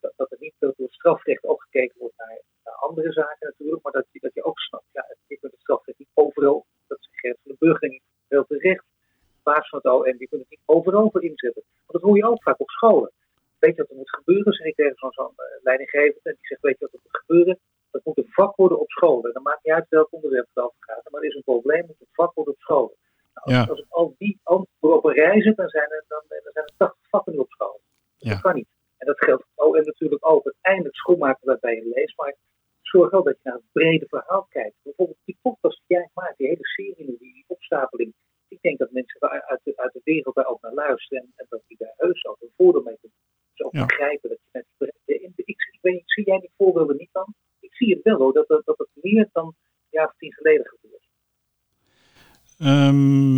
dat, 0.00 0.12
dat 0.16 0.30
er 0.30 0.36
niet 0.40 0.54
door 0.58 0.74
strafrecht 0.88 1.44
ook 1.44 1.62
gekeken 1.62 1.98
wordt 1.98 2.16
naar, 2.16 2.40
naar, 2.64 2.74
andere 2.74 3.12
zaken 3.12 3.46
natuurlijk. 3.48 3.82
Maar 3.82 3.92
dat, 3.92 4.06
dat 4.12 4.34
je 4.34 4.44
ook 4.44 4.58
snapt, 4.58 4.86
ja, 4.92 5.16
je 5.26 5.38
kunt 5.38 5.52
het 5.52 5.60
strafrecht 5.60 5.98
niet 5.98 6.08
overal, 6.14 6.66
dat 6.86 6.98
is 6.98 7.08
Gert 7.10 7.38
van 7.42 7.52
de 7.52 7.56
Burger 7.58 7.80
denk 7.80 7.92
ik 7.92 8.02
heel 8.28 8.46
terecht, 8.46 8.84
baas 9.42 9.68
van 9.68 9.78
het 9.82 9.92
OM, 9.92 10.16
die 10.18 10.28
kunnen 10.28 10.46
het 10.48 10.58
niet 10.58 10.76
overal 10.76 11.10
voor 11.10 11.24
inzetten. 11.24 11.62
Dat 11.92 12.02
hoor 12.02 12.16
je 12.16 12.26
ook 12.26 12.42
vaak 12.42 12.60
op 12.60 12.70
scholen. 12.70 13.10
Weet 13.58 13.74
je 13.76 13.80
wat 13.82 13.90
er 13.90 13.96
moet 13.96 14.14
gebeuren? 14.14 14.52
Zeg 14.52 14.66
ik 14.66 14.74
tegen 14.74 14.96
zo'n 14.96 15.12
zo 15.12 15.34
leidinggevende 15.62 16.28
en 16.30 16.36
die 16.38 16.46
zegt, 16.46 16.60
weet 16.62 16.78
je 16.78 16.84
wat 16.84 16.92
er 16.94 17.00
moet 17.02 17.16
gebeuren? 17.22 17.58
Dat 17.90 18.04
moet 18.04 18.18
een 18.18 18.28
vak 18.30 18.56
worden 18.56 18.80
op 18.80 18.90
school. 18.90 19.24
En 19.24 19.32
dan 19.32 19.42
maakt 19.42 19.64
niet 19.64 19.74
uit 19.74 19.86
welk 19.88 20.08
onderwerp 20.12 20.46
het 20.54 20.64
over 20.64 20.76
gaat. 20.80 21.10
Maar 21.10 21.20
er 21.20 21.28
is 21.28 21.34
een 21.34 21.42
probleem, 21.42 21.78
het 21.78 21.88
moet 21.88 22.00
een 22.00 22.06
vak 22.24 22.34
worden 22.34 22.54
op 22.54 22.60
school. 22.60 22.96
Nou, 23.34 23.46
als, 23.46 23.54
Ja. 23.54 23.70
als 23.70 23.78
ik 23.78 23.86
al 23.88 24.14
die 24.18 24.40
antwoorden 24.42 24.98
op 24.98 25.04
een 25.04 25.14
rij 25.14 25.42
zet, 25.42 25.56
dan 25.56 25.68
zijn 25.68 25.90
er, 25.90 26.04
dan, 26.08 26.22
dan 26.28 26.52
zijn 26.52 26.64
er 26.66 26.72
80 26.76 26.98
vakken 27.10 27.38
op 27.38 27.50
school. 27.50 27.80
Ja. 28.16 28.30
Dat 28.30 28.40
kan 28.40 28.54
niet. 28.54 28.68
En 28.98 29.06
dat 29.06 29.18
geldt 29.24 29.44
voor 29.54 29.64
OM 29.66 29.84
natuurlijk 29.84 30.26
ook. 30.26 30.44
Uiteindelijk 30.44 30.94
schoonmaken 30.94 31.46
wat 31.46 31.60
bij 31.60 31.74
je 31.74 31.90
leest, 31.94 32.16
maar 32.16 32.34
zorg 32.80 33.10
wel 33.10 33.22
dat 33.22 33.34
je 33.34 33.40
naar 33.42 33.54
het 33.54 33.72
brede 33.72 34.06
verhaal 34.08 34.46
kijkt. 34.48 34.76
Bijvoorbeeld 34.82 35.18
die 35.24 35.38
podcast 35.42 35.82
die 35.86 35.96
jij 35.96 36.08
maakt, 36.14 36.36
die 36.38 36.46
hele 36.48 36.66
serie 36.66 37.16
die 37.18 37.44
opstapeling. 37.46 38.14
Ik 38.62 38.68
denk 38.68 38.78
dat 38.78 38.92
mensen 38.92 39.20
daar 39.20 39.42
uit 39.46 39.60
de, 39.64 39.72
uit 39.76 39.92
de 39.92 40.00
wereld 40.04 40.34
daar 40.34 40.46
ook 40.46 40.60
naar 40.62 40.74
luisteren 40.74 41.22
en, 41.22 41.32
en 41.36 41.46
dat 41.48 41.62
die 41.66 41.76
daar 41.78 41.94
heus 41.96 42.24
ook 42.26 42.36
een 42.40 42.52
voordeel 42.56 42.82
mee 42.82 42.96
doen. 43.00 43.10
Dus 43.54 43.66
ook 43.66 43.72
Ja. 43.74 43.86
begrijpen 43.86 44.28
dat 44.28 44.38
je 44.42 44.48
met 44.52 44.66
ik, 45.36 45.46
ik 45.46 45.78
weet 45.80 46.02
zie 46.06 46.24
jij 46.24 46.38
die 46.40 46.50
voorbeelden 46.56 46.96
niet 46.96 47.08
dan? 47.12 47.34
Ik 47.60 47.74
zie 47.74 47.94
het 47.94 48.02
wel 48.02 48.18
hoor, 48.18 48.32
dat, 48.32 48.48
dat, 48.48 48.64
dat 48.64 48.78
het 48.78 48.88
meer 48.94 49.28
dan 49.32 49.46
een 49.46 49.54
jaar 49.90 50.06
of 50.06 50.14
tien 50.18 50.32
geleden 50.32 50.66
gebeurt. 50.66 51.08
Ehm, 52.58 53.36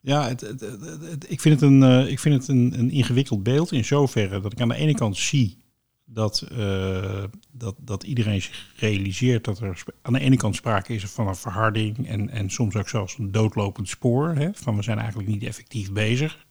ja, 0.00 0.28
het, 0.28 0.40
het, 0.40 0.60
het- 0.60 1.00
het- 1.10 1.30
ik 1.30 1.40
vind 1.40 1.60
het, 1.60 1.70
een, 1.70 1.82
eh, 1.82 2.10
ik 2.10 2.18
vind 2.18 2.34
het 2.34 2.48
een, 2.48 2.72
een 2.78 2.90
ingewikkeld 2.90 3.42
beeld 3.42 3.72
in 3.72 3.84
zoverre 3.84 4.40
dat 4.40 4.52
ik 4.52 4.60
aan 4.60 4.68
de 4.68 4.74
ene 4.74 4.94
kant 4.94 5.16
zie 5.16 5.58
dat, 6.04 6.48
eh, 6.50 7.24
dat, 7.60 7.74
dat 7.78 8.02
iedereen 8.02 8.42
zich 8.42 8.72
realiseert 8.76 9.44
dat 9.44 9.58
er 9.58 9.84
aan 10.02 10.12
de 10.12 10.20
ene 10.20 10.36
kant 10.36 10.56
sprake 10.56 10.94
is 10.94 11.04
van 11.04 11.28
een 11.28 11.36
verharding 11.36 12.08
en, 12.08 12.28
en 12.28 12.50
soms 12.50 12.76
ook 12.76 12.88
zelfs 12.88 13.18
een 13.18 13.32
doodlopend 13.32 13.88
spoor. 13.88 14.28
Hè, 14.28 14.54
van 14.54 14.76
we 14.76 14.82
zijn 14.82 14.98
eigenlijk 14.98 15.28
niet 15.28 15.42
effectief 15.42 15.92
bezig. 15.92 16.46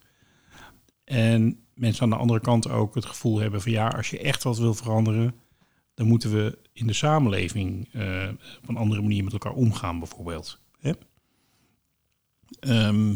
En 1.03 1.64
mensen 1.74 2.03
aan 2.03 2.10
de 2.10 2.16
andere 2.16 2.39
kant 2.39 2.70
ook 2.70 2.95
het 2.95 3.05
gevoel 3.05 3.39
hebben 3.39 3.62
van 3.62 3.72
ja, 3.72 3.88
als 3.88 4.10
je 4.10 4.20
echt 4.20 4.43
wat 4.43 4.57
wil 4.57 4.74
veranderen, 4.74 5.36
dan 5.93 6.07
moeten 6.07 6.32
we 6.32 6.57
in 6.74 6.88
de 6.88 6.93
samenleving 6.93 7.89
eh, 7.93 8.30
op 8.62 8.70
een 8.70 8.78
andere 8.78 9.01
manier 9.01 9.24
met 9.24 9.34
elkaar 9.34 9.53
omgaan, 9.53 9.99
bijvoorbeeld. 9.99 10.60
Hè? 10.80 10.91
Ehm, 12.60 13.16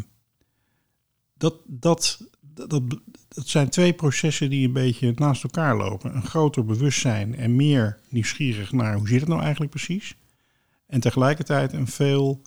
dat, 1.34 1.54
dat, 1.66 2.30
dat, 2.54 2.70
dat, 2.70 3.48
zijn 3.48 3.68
twee 3.68 3.92
processen 3.92 4.50
die 4.50 4.66
een 4.66 4.72
beetje 4.72 5.12
naast 5.16 5.42
elkaar 5.44 5.76
lopen. 5.76 6.14
Een 6.16 6.26
groter 6.26 6.64
bewustzijn 6.64 7.34
en 7.36 7.56
meer 7.56 7.98
nieuwsgierig 8.08 8.72
naar 8.72 8.96
hoe 8.96 9.08
zit 9.08 9.20
het 9.20 9.28
nou 9.28 9.40
eigenlijk 9.40 9.70
precies. 9.70 10.16
En 10.86 11.00
tegelijkertijd 11.00 11.72
een 11.72 11.86
veel 11.86 12.42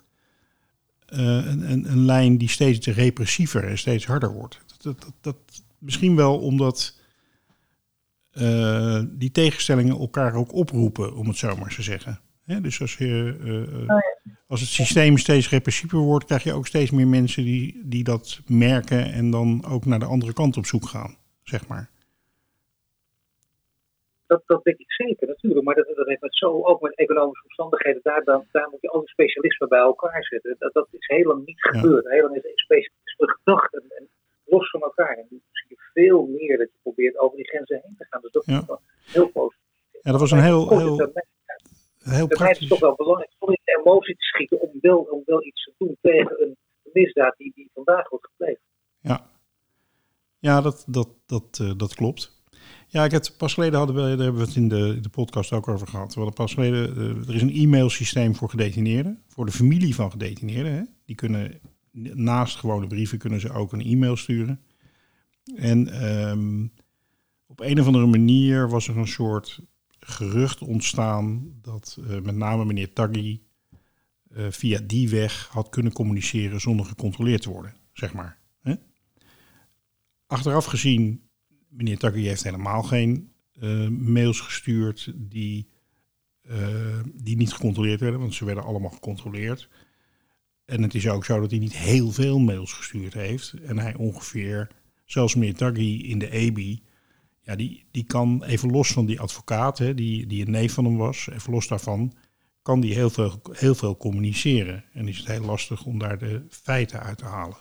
eh, 1.05 1.20
een, 1.20 1.72
een, 1.72 1.91
een 1.91 2.05
lijn 2.05 2.38
die 2.38 2.49
steeds 2.49 2.88
repressiever 2.88 3.64
en 3.64 3.78
steeds 3.78 4.05
harder 4.05 4.32
wordt. 4.34 4.60
Dat, 4.78 5.01
dat, 5.01 5.12
dat- 5.22 5.64
misschien 5.78 6.16
wel 6.16 6.39
omdat 6.39 6.95
eh, 8.32 9.01
die 9.10 9.32
tegenstellingen 9.32 9.97
elkaar 9.99 10.34
ook 10.34 10.53
oproepen, 10.53 11.16
om 11.16 11.28
het 11.28 11.38
zo 11.38 11.55
maar 11.55 11.76
te 11.76 11.82
zeggen. 11.82 12.20
Dus 12.48 12.82
als, 12.82 12.98
je, 12.98 13.38
eh, 13.43 13.84
eh, 13.84 14.02
als 14.48 14.60
het 14.60 14.70
systeem 14.70 15.18
steeds 15.18 15.50
repressiever 15.50 16.00
wordt, 16.00 16.26
krijg 16.26 16.43
je 16.43 16.54
ook 16.54 16.68
steeds 16.68 16.91
meer 16.91 17.08
mensen 17.08 17.43
die, 17.43 17.82
die 17.86 18.04
dat 18.04 18.41
merken 18.48 19.04
en 19.14 19.32
dan 19.32 19.66
ook 19.66 19.86
naar 19.86 20.00
de 20.00 20.06
andere 20.06 20.34
kant 20.34 20.58
op 20.58 20.66
zoek 20.66 20.86
gaan, 20.86 21.18
zeg 21.43 21.68
maar. 21.68 21.89
Dat, 24.28 24.43
dat 24.45 24.64
denk 24.64 24.78
ik 24.78 24.91
zeker, 24.91 25.28
natuurlijk. 25.28 25.66
Maar 25.66 25.76
dat, 25.76 25.91
dat 25.95 26.08
heeft 26.08 26.22
met 26.22 26.36
zo, 26.36 26.64
ook 26.64 26.82
met 26.82 26.95
economische 26.95 27.43
omstandigheden, 27.43 28.00
daar, 28.04 28.24
dan, 28.24 28.45
daar 28.52 28.68
moet 28.72 28.82
je 28.82 28.89
al 28.89 29.00
die 29.00 29.10
specialismen 29.10 29.70
bij 29.70 29.80
elkaar 29.80 30.24
zetten. 30.24 30.56
Dat, 30.60 30.74
dat 30.74 30.88
is 30.91 31.24
lang 31.26 31.45
niet 31.45 31.70
Ja. 31.72 31.80
gebeurd. 31.80 32.08
Heel 32.10 32.22
lang 32.24 32.36
is 32.36 32.41
specialisme 32.62 33.28
gedacht 33.38 33.74
en, 33.74 33.84
en 33.98 34.08
los 34.45 34.70
van 34.70 34.82
elkaar. 34.82 35.18
En 35.18 35.26
nu 35.30 35.41
zie 35.52 35.66
je 35.70 35.76
veel 35.93 36.26
meer 36.26 36.58
dat 36.58 36.68
je 36.72 36.78
probeert 36.82 37.18
over 37.18 37.38
die 37.38 37.48
grenzen 37.48 37.80
heen 37.84 37.95
te 37.98 38.06
gaan. 38.10 38.22
Dus 38.22 38.32
dat 38.32 38.45
Ja. 38.45 38.66
is 39.06 39.14
heel 39.14 39.28
positief. 39.28 39.66
Ja, 40.02 40.12
dat 40.12 40.20
was 40.20 40.32
een 40.32 40.41
heel, 40.43 40.78
heel, 40.78 41.12
heel 42.16 42.28
Bij 42.28 42.38
mij 42.39 42.49
is 42.49 42.58
praktisch. 42.58 42.68
toch 42.68 42.80
wel 42.80 42.95
belangrijk 42.95 43.32
om 43.39 43.49
in 43.49 43.60
de 43.64 43.82
emotie 43.84 44.16
te 44.16 44.24
schieten 44.24 44.62
om 44.62 44.70
wel, 44.82 44.99
om 44.99 45.22
wel 45.26 45.45
iets 45.45 45.64
te 45.64 45.74
doen 45.78 45.97
tegen 46.01 46.41
een 46.41 46.58
misdaad 46.93 47.38
die, 47.38 47.51
die 47.55 47.70
vandaag 47.74 48.10
wordt 48.10 48.26
gepleegd. 48.26 48.62
Ja, 48.99 49.30
ja 50.39 50.62
dat, 50.62 50.84
dat, 50.88 51.10
dat, 51.26 51.60
eh, 51.62 51.72
dat 51.78 51.95
klopt. 51.95 52.36
Ja, 52.88 53.03
ik 53.03 53.12
het, 53.12 53.36
pas 53.38 53.53
geleden 53.53 53.78
hadden 53.78 53.95
we, 53.95 54.01
daar 54.01 54.10
hebben 54.10 54.41
we 54.41 54.47
het 54.47 54.55
in 54.55 54.68
de, 54.68 54.99
de 54.99 55.10
podcast 55.10 55.51
ook 55.51 55.68
over 55.68 55.88
gehad. 55.88 56.14
We 56.14 56.20
hadden 56.20 56.34
pas 56.34 56.53
geleden, 56.53 56.95
eh, 56.95 57.28
er 57.28 57.36
is 57.36 57.41
een 57.41 57.55
e-mailsysteem 57.55 58.36
voor 58.36 58.49
gedetineerden, 58.49 59.24
voor 59.28 59.45
de 59.45 59.51
familie 59.51 59.95
van 59.95 60.12
gedetineerden. 60.12 60.74
Hè. 60.74 60.82
Die 61.05 61.16
kunnen 61.16 61.60
naast 62.14 62.55
gewone 62.55 62.88
brieven 62.88 63.18
kunnen 63.18 63.39
ze 63.39 63.51
ook 63.51 63.72
een 63.72 63.82
e-mail 63.82 64.16
sturen. 64.16 64.62
En 65.55 65.88
ehm, 65.88 66.68
op 67.47 67.60
een 67.60 67.80
of 67.80 67.86
andere 67.86 68.05
manier 68.05 68.70
was 68.70 68.88
er 68.88 68.97
een 68.97 69.08
soort 69.08 69.60
gerucht 70.10 70.62
ontstaan 70.62 71.53
dat 71.62 71.97
eh, 71.99 72.20
met 72.20 72.36
name 72.36 72.66
meneer 72.66 72.93
Taggi 72.93 73.43
eh, 74.30 74.45
via 74.49 74.80
die 74.84 75.10
weg 75.10 75.47
had 75.51 75.70
kunnen 75.70 75.93
communiceren 75.93 76.62
zonder 76.62 76.86
gecontroleerd 76.86 77.41
te 77.41 77.49
worden, 77.49 77.76
zeg 77.93 78.14
maar. 78.14 78.39
Hè? 78.62 78.76
Achteraf 80.28 80.66
gezien, 80.66 81.30
meneer 81.70 81.97
Taggi 81.97 82.28
heeft 82.28 82.43
helemaal 82.43 82.84
geen 82.84 83.32
eh, 83.51 83.88
mails 83.88 84.39
gestuurd 84.39 85.14
die 85.16 85.70
die 87.14 87.38
niet 87.38 87.53
gecontroleerd 87.53 87.99
werden, 87.99 88.20
want 88.20 88.34
ze 88.34 88.45
werden 88.45 88.64
allemaal 88.64 88.89
gecontroleerd. 88.89 89.70
En 90.66 90.82
het 90.82 90.95
is 90.95 91.08
ook 91.08 91.26
zo 91.26 91.39
dat 91.39 91.51
hij 91.51 91.60
niet 91.60 91.76
heel 91.76 92.12
veel 92.12 92.39
mails 92.39 92.74
gestuurd 92.74 93.14
heeft. 93.14 93.53
En 93.53 93.80
hij 93.80 93.95
ongeveer, 93.95 94.68
zelfs 95.05 95.36
meneer 95.36 95.55
Taggi 95.55 96.10
in 96.10 96.20
de 96.20 96.30
EBI, 96.30 96.84
ja, 97.48 97.56
die, 97.56 97.86
die 97.91 98.04
kan 98.04 98.43
even 98.43 98.72
los 98.72 98.91
van 98.91 99.06
die 99.06 99.20
advocaat, 99.20 99.78
hè, 99.78 99.93
die, 99.93 100.28
die 100.28 100.45
een 100.45 100.52
neef 100.52 100.74
van 100.74 100.86
hem 100.86 100.98
was, 100.98 101.30
even 101.30 101.52
los 101.52 101.68
daarvan, 101.68 102.14
kan 102.62 102.80
die 102.80 102.93
heel 102.93 103.10
veel, 103.10 103.41
heel 103.52 103.76
veel 103.76 103.98
communiceren. 103.98 104.84
En 104.93 105.08
is 105.08 105.18
het 105.18 105.28
heel 105.28 105.45
lastig 105.45 105.86
om 105.86 106.00
daar 106.00 106.18
de 106.18 106.45
feiten 106.50 107.00
uit 107.00 107.18
te 107.18 107.26
halen. 107.26 107.58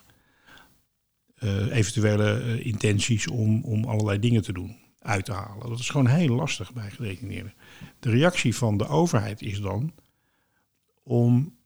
Eh, 1.35 1.77
eventuele 1.77 2.41
eh, 2.41 2.67
intenties 2.67 3.29
om, 3.29 3.65
om 3.65 3.85
allerlei 3.85 4.19
dingen 4.19 4.43
te 4.43 4.53
doen, 4.53 4.77
uit 4.99 5.25
te 5.25 5.33
halen. 5.33 5.69
Dat 5.69 5.79
is 5.79 5.91
gewoon 5.91 6.07
heel 6.07 6.35
lastig 6.35 6.73
bij 6.73 6.91
gedetineerden. 6.91 7.55
De 8.01 8.11
reactie 8.11 8.57
van 8.57 8.77
de 8.77 8.89
overheid 8.89 9.43
is 9.43 9.61
dan 9.61 9.93
om 11.03 11.57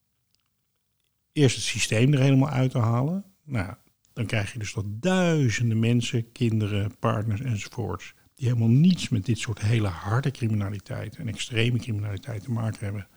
eerst 1.33 1.57
het 1.57 1.65
systeem 1.65 2.13
er 2.13 2.21
helemaal 2.21 2.51
uit 2.51 2.71
te 2.71 2.79
halen. 2.79 3.25
Nou, 3.45 3.75
dan 4.13 4.27
krijg 4.27 4.53
je 4.53 4.59
dus 4.59 4.73
dat 4.73 5.03
duizenden 5.03 5.79
mensen, 5.79 6.33
kinderen, 6.33 6.99
partners 6.99 7.41
enzovoorts, 7.41 8.15
die 8.35 8.49
helemaal 8.49 8.69
niets 8.69 9.09
met 9.09 9.27
dit 9.27 9.39
soort 9.39 9.61
hele 9.61 9.89
harde 9.89 10.31
criminaliteit 10.31 11.17
en 11.17 11.29
extreme 11.29 11.79
criminaliteit 11.79 12.43
te 12.43 12.51
maken 12.51 12.85
hebben, 12.85 13.09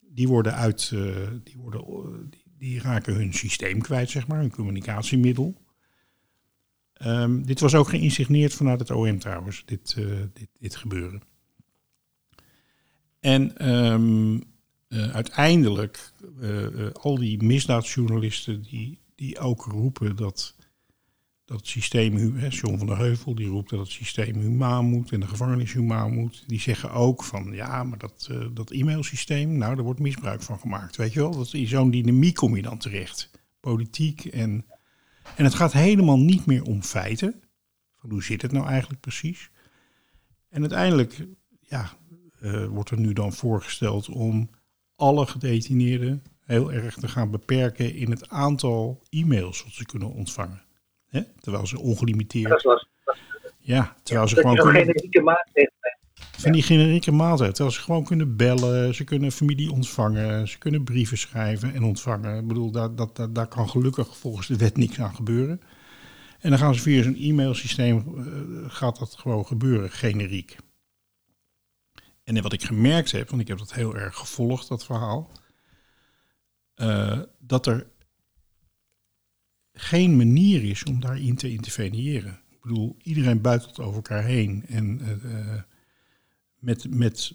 die 0.00 0.28
worden 0.28 0.54
uit, 0.54 0.90
uh, 0.94 1.28
die, 1.44 1.56
worden, 1.56 2.30
die, 2.30 2.44
die, 2.58 2.80
raken 2.80 3.14
hun 3.14 3.32
systeem 3.32 3.80
kwijt, 3.80 4.10
zeg 4.10 4.26
maar, 4.26 4.38
hun 4.38 4.50
communicatiemiddel. 4.50 5.60
Um, 7.06 7.46
dit 7.46 7.60
was 7.60 7.74
ook 7.74 7.88
geïnsigneerd 7.88 8.54
vanuit 8.54 8.80
het 8.80 8.90
OM 8.90 9.18
trouwens, 9.18 9.62
dit, 9.66 9.94
uh, 9.98 10.20
dit, 10.32 10.48
dit 10.58 10.76
gebeuren. 10.76 11.22
En 13.20 13.52
uh, 14.88 15.10
uiteindelijk, 15.10 16.12
al 16.92 17.18
die 17.18 17.42
misdaadjournalisten 17.42 18.62
die, 18.62 19.01
die 19.22 19.38
ook 19.38 19.64
roepen 19.64 20.16
dat, 20.16 20.54
dat 21.44 21.56
het 21.56 21.66
systeem, 21.66 22.36
hè, 22.36 22.48
John 22.48 22.78
van 22.78 22.86
der 22.86 22.98
Heuvel, 22.98 23.34
die 23.34 23.48
roept 23.48 23.70
dat 23.70 23.78
het 23.78 23.90
systeem 23.90 24.34
humaan 24.34 24.84
moet 24.84 25.12
en 25.12 25.20
de 25.20 25.26
gevangenis 25.26 25.72
humaan 25.72 26.14
moet. 26.14 26.44
Die 26.46 26.60
zeggen 26.60 26.90
ook 26.92 27.24
van, 27.24 27.52
ja, 27.52 27.84
maar 27.84 27.98
dat, 27.98 28.28
uh, 28.30 28.46
dat 28.52 28.70
e-mailsysteem, 28.70 29.56
nou, 29.56 29.74
daar 29.74 29.84
wordt 29.84 30.00
misbruik 30.00 30.42
van 30.42 30.58
gemaakt. 30.58 30.96
Weet 30.96 31.12
je 31.12 31.20
wel, 31.20 31.30
dat, 31.30 31.52
in 31.52 31.66
zo'n 31.66 31.90
dynamiek 31.90 32.34
kom 32.34 32.56
je 32.56 32.62
dan 32.62 32.78
terecht. 32.78 33.30
Politiek 33.60 34.24
en... 34.24 34.66
En 35.36 35.44
het 35.44 35.54
gaat 35.54 35.72
helemaal 35.72 36.18
niet 36.18 36.46
meer 36.46 36.62
om 36.62 36.82
feiten. 36.82 37.42
Van 37.96 38.10
hoe 38.10 38.22
zit 38.22 38.42
het 38.42 38.52
nou 38.52 38.66
eigenlijk 38.66 39.00
precies? 39.00 39.50
En 40.48 40.60
uiteindelijk, 40.60 41.26
ja, 41.60 41.96
uh, 42.40 42.66
wordt 42.66 42.90
er 42.90 42.98
nu 42.98 43.12
dan 43.12 43.32
voorgesteld 43.32 44.08
om 44.08 44.50
alle 44.96 45.26
gedetineerden 45.26 46.22
heel 46.52 46.72
erg 46.72 46.94
te 46.94 47.08
gaan 47.08 47.30
beperken 47.30 47.94
in 47.94 48.10
het 48.10 48.28
aantal 48.28 49.02
e-mails 49.10 49.62
wat 49.62 49.72
ze 49.72 49.86
kunnen 49.86 50.12
ontvangen. 50.12 50.62
Hè? 51.08 51.20
Terwijl 51.40 51.66
ze 51.66 51.80
ongelimiteerd. 51.80 52.50
Dat 52.50 52.64
lastig. 52.64 52.90
Ja, 53.58 53.96
terwijl 54.02 54.28
ze 54.28 54.34
gewoon 54.34 54.56
kunnen. 54.56 54.74
generieke 54.74 55.20
maatregelen. 55.20 55.98
Van 56.14 56.52
die 56.52 56.62
generieke 56.62 57.12
maaltijd. 57.12 57.54
Terwijl 57.54 57.74
ze 57.74 57.80
gewoon 57.80 58.04
kunnen 58.04 58.36
bellen, 58.36 58.94
ze 58.94 59.04
kunnen 59.04 59.32
familie 59.32 59.72
ontvangen, 59.72 60.48
ze 60.48 60.58
kunnen 60.58 60.84
brieven 60.84 61.18
schrijven 61.18 61.74
en 61.74 61.82
ontvangen. 61.82 62.38
Ik 62.38 62.46
bedoel, 62.46 62.70
daar, 62.70 62.94
dat, 62.94 63.28
daar 63.30 63.46
kan 63.46 63.68
gelukkig 63.68 64.16
volgens 64.16 64.46
de 64.46 64.56
wet 64.56 64.76
niks 64.76 65.00
aan 65.00 65.14
gebeuren. 65.14 65.60
En 66.40 66.50
dan 66.50 66.58
gaan 66.58 66.74
ze 66.74 66.80
via 66.80 67.02
zo'n 67.02 67.16
e-mailsysteem, 67.16 68.04
uh, 68.16 68.70
gaat 68.70 68.98
dat 68.98 69.14
gewoon 69.18 69.46
gebeuren, 69.46 69.90
generiek. 69.90 70.56
En 72.24 72.42
wat 72.42 72.52
ik 72.52 72.62
gemerkt 72.62 73.12
heb, 73.12 73.28
want 73.28 73.42
ik 73.42 73.48
heb 73.48 73.58
dat 73.58 73.72
heel 73.72 73.96
erg 73.96 74.16
gevolgd, 74.16 74.68
dat 74.68 74.84
verhaal, 74.84 75.30
uh, 76.82 77.20
dat 77.38 77.66
er 77.66 77.90
geen 79.72 80.16
manier 80.16 80.64
is 80.64 80.84
om 80.84 81.00
daarin 81.00 81.36
te 81.36 81.50
interveneren. 81.50 82.40
Ik 82.48 82.60
bedoel, 82.60 82.96
iedereen 83.02 83.40
buitelt 83.40 83.78
over 83.78 83.94
elkaar 83.94 84.24
heen. 84.24 84.64
En 84.66 85.00
uh, 85.02 85.62
met, 86.58 86.90
met 86.90 87.34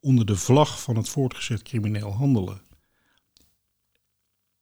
onder 0.00 0.26
de 0.26 0.36
vlag 0.36 0.82
van 0.82 0.96
het 0.96 1.08
voortgezet 1.08 1.62
crimineel 1.62 2.12
handelen 2.12 2.60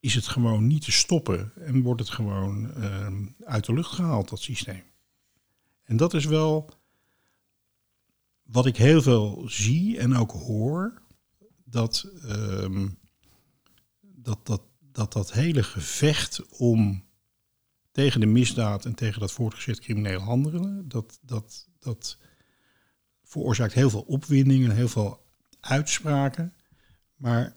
is 0.01 0.15
het 0.15 0.27
gewoon 0.27 0.67
niet 0.67 0.85
te 0.85 0.93
stoppen 0.93 1.53
en 1.57 1.83
wordt 1.83 2.01
het 2.01 2.11
gewoon 2.11 2.75
uit 3.45 3.65
de 3.65 3.73
lucht 3.73 3.91
gehaald, 3.91 4.29
dat 4.29 4.41
systeem. 4.41 4.83
En 5.83 5.97
dat 5.97 6.15
is 6.15 6.25
wel 6.25 6.71
wat 8.43 8.67
ik 8.67 8.77
heel 8.77 9.03
veel 9.03 9.43
zie 9.47 9.99
en 9.99 10.17
ook 10.17 10.31
hoor, 10.31 11.03
dat 11.65 12.11
uh, 12.25 12.89
dat, 14.27 14.47
dat, 14.47 14.63
dat 14.93 15.13
dat 15.13 15.33
hele 15.33 15.63
gevecht 15.63 16.59
om 16.59 17.05
tegen 17.93 18.21
de 18.21 18.27
misdaad 18.27 18.85
en 18.85 18.95
tegen 18.95 19.21
dat 19.21 19.33
voortgezet 19.33 19.81
crimineel 19.81 20.21
handelen, 20.21 20.89
dat, 20.89 21.19
dat, 21.23 21.69
dat 21.79 22.19
veroorzaakt 23.25 23.73
heel 23.73 23.91
veel 23.91 24.01
opwinding 24.01 24.65
en 24.65 24.75
heel 24.75 24.89
veel 24.89 25.27
uitspraken. 25.61 26.55
Maar 27.17 27.57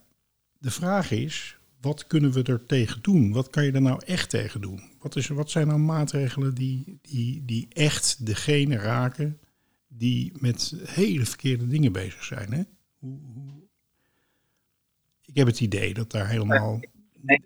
de 0.57 0.71
vraag 0.71 1.11
is, 1.11 1.57
wat 1.81 2.07
kunnen 2.07 2.31
we 2.31 2.43
er 2.43 2.65
tegen 2.65 3.01
doen? 3.01 3.31
Wat 3.31 3.49
kan 3.49 3.65
je 3.65 3.71
er 3.71 3.81
nou 3.81 4.01
echt 4.05 4.29
tegen 4.29 4.61
doen? 4.61 4.81
Wat, 4.99 5.15
is, 5.15 5.27
wat 5.27 5.51
zijn 5.51 5.67
nou 5.67 5.79
maatregelen 5.79 6.55
die, 6.55 6.99
die, 7.01 7.45
die 7.45 7.67
echt 7.69 8.25
degene 8.25 8.75
raken 8.75 9.39
die 9.87 10.31
met 10.39 10.73
hele 10.83 11.25
verkeerde 11.25 11.67
dingen 11.67 11.91
bezig 11.91 12.23
zijn? 12.23 12.53
Hè? 12.53 12.63
Hoe, 12.97 13.19
hoe... 13.33 13.68
Ik 15.29 15.37
heb 15.37 15.47
het 15.47 15.61
idee 15.61 15.93
dat 15.93 16.11
daar 16.11 16.29
helemaal. 16.29 16.79
Nee, 17.21 17.41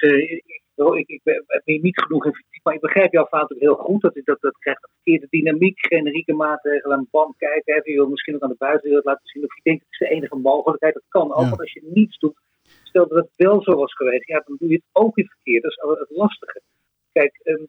uh, 0.00 0.98
ik, 0.98 1.08
ik, 1.08 1.20
hier 1.64 1.80
niet 1.80 2.00
genoeg 2.02 2.22
verdiept, 2.22 2.64
maar 2.64 2.74
ik 2.74 2.80
begrijp 2.80 3.12
jouw 3.12 3.28
ook 3.30 3.54
heel 3.58 3.74
goed. 3.74 4.00
Dat, 4.00 4.14
dat, 4.24 4.40
dat 4.40 4.58
krijgt 4.58 4.82
een 4.82 4.90
verkeerde 4.94 5.26
dynamiek, 5.30 5.86
generieke 5.86 6.32
maatregelen 6.32 6.98
en 6.98 7.08
bam, 7.10 7.34
kijken. 7.36 7.82
Je 7.84 7.98
wil 7.98 8.08
misschien 8.08 8.34
ook 8.34 8.42
aan 8.42 8.48
de 8.48 8.64
buitenwereld 8.66 9.04
laten 9.04 9.26
zien 9.26 9.44
of 9.44 9.54
je 9.54 9.62
denkt 9.62 9.82
dat 9.82 9.92
is 9.92 10.08
de 10.08 10.14
enige 10.14 10.36
mogelijkheid. 10.36 10.94
Dat 10.94 11.02
kan 11.08 11.32
ook, 11.32 11.42
ja. 11.42 11.48
want 11.48 11.60
als 11.60 11.72
je 11.72 11.90
niets 11.94 12.18
doet, 12.18 12.40
stel 12.82 13.08
dat 13.08 13.18
het 13.18 13.32
wel 13.36 13.62
zo 13.62 13.74
was 13.74 13.94
geweest, 13.94 14.26
ja, 14.26 14.42
dan 14.46 14.56
doe 14.58 14.68
je 14.68 14.74
het 14.74 14.88
ook 14.92 15.14
weer 15.14 15.26
verkeerd. 15.26 15.62
Dat 15.62 15.72
is 15.72 15.98
het 15.98 16.16
lastige. 16.16 16.62
Kijk, 17.12 17.40
um, 17.44 17.68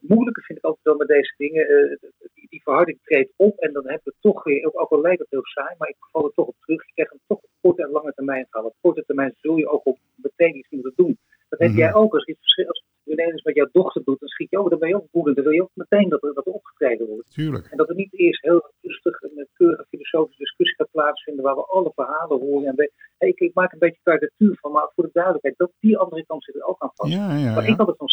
het 0.00 0.08
moeilijke 0.08 0.40
vind 0.40 0.58
ik 0.58 0.64
altijd 0.64 0.84
wel 0.84 0.96
met 0.96 1.08
deze 1.08 1.34
dingen. 1.36 1.70
Uh, 1.70 1.96
die, 2.34 2.46
die, 2.48 2.62
verharding 2.62 2.98
treedt 3.02 3.32
op 3.36 3.58
en 3.58 3.72
dan 3.72 3.84
hebben 3.84 4.12
we 4.12 4.14
toch 4.20 4.44
weer, 4.44 4.66
ook, 4.66 4.80
ook 4.80 4.90
al 4.90 5.00
lijkt 5.00 5.20
het 5.20 5.30
heel 5.30 5.46
saai, 5.46 5.74
maar 5.78 5.88
ik 5.88 5.96
val 6.12 6.24
er 6.24 6.32
toch 6.34 6.46
op 6.46 6.56
terug. 6.60 6.86
Je 6.86 6.92
krijgt 6.92 7.12
hem 7.12 7.20
toch 7.26 7.42
op 7.42 7.50
korte 7.60 7.82
en 7.82 7.90
lange 7.90 8.12
termijn 8.12 8.46
gaan. 8.50 8.64
Op 8.64 8.76
korte 8.80 9.04
termijn 9.06 9.34
zul 9.36 9.56
je 9.56 9.68
ook 9.68 9.86
op 9.86 9.98
meteen 10.14 10.56
iets 10.56 10.70
moeten 10.70 10.92
doen. 10.96 11.18
Dat 11.48 11.58
heb 11.58 11.68
mm 11.68 11.74
-hmm. 11.74 11.84
jij 11.84 11.94
ook. 11.94 12.14
Als 12.14 12.24
iets 12.24 12.66
als 12.66 12.84
ineens 13.04 13.42
met 13.42 13.54
jouw 13.54 13.68
dochter 13.72 14.04
doet, 14.04 14.20
dan 14.20 14.28
schiet 14.28 14.50
je 14.50 14.58
ook, 14.58 14.70
dan 14.70 14.78
ben 14.78 14.88
je 14.88 14.96
ook 14.96 15.08
woedend. 15.10 15.36
Dan 15.36 15.44
wil 15.44 15.54
je 15.54 15.62
ook 15.62 15.70
meteen 15.74 16.08
dat 16.08 16.22
er, 16.22 16.34
dat 16.34 16.46
er 16.46 16.52
opgetreden 16.52 17.06
wordt. 17.06 17.30
Tuurlijk. 17.30 17.66
En 17.70 17.76
dat 17.76 17.88
er 17.88 17.94
niet 17.94 18.14
eerst 18.14 18.42
heel 18.42 18.70
rustig 18.82 19.22
een 19.22 19.48
keurige 19.52 19.86
filosofische 19.88 20.42
discussie 20.42 20.76
gaat 20.76 20.90
plaatsvinden 20.90 21.44
waar 21.44 21.54
we 21.54 21.66
alle 21.66 21.92
verhalen 21.94 22.40
horen. 22.40 22.68
En 22.68 22.76
we, 22.76 22.92
hey, 23.18 23.28
ik, 23.28 23.40
ik, 23.40 23.54
maak 23.54 23.72
een 23.72 23.78
beetje 23.78 24.00
karikatuur 24.02 24.58
van, 24.60 24.72
maar 24.72 24.90
voor 24.94 25.04
de 25.04 25.10
duidelijkheid, 25.12 25.58
dat 25.58 25.70
die 25.80 25.98
andere 25.98 26.26
kant 26.26 26.44
zich 26.44 26.54
er 26.54 26.66
ook 26.66 26.82
aan 26.82 26.90
vast. 26.94 27.12
Ja, 27.12 27.36
ja, 27.36 27.60
ja. 27.60 27.62
ik 27.62 27.78
altijd 27.78 27.96
van 27.96 28.08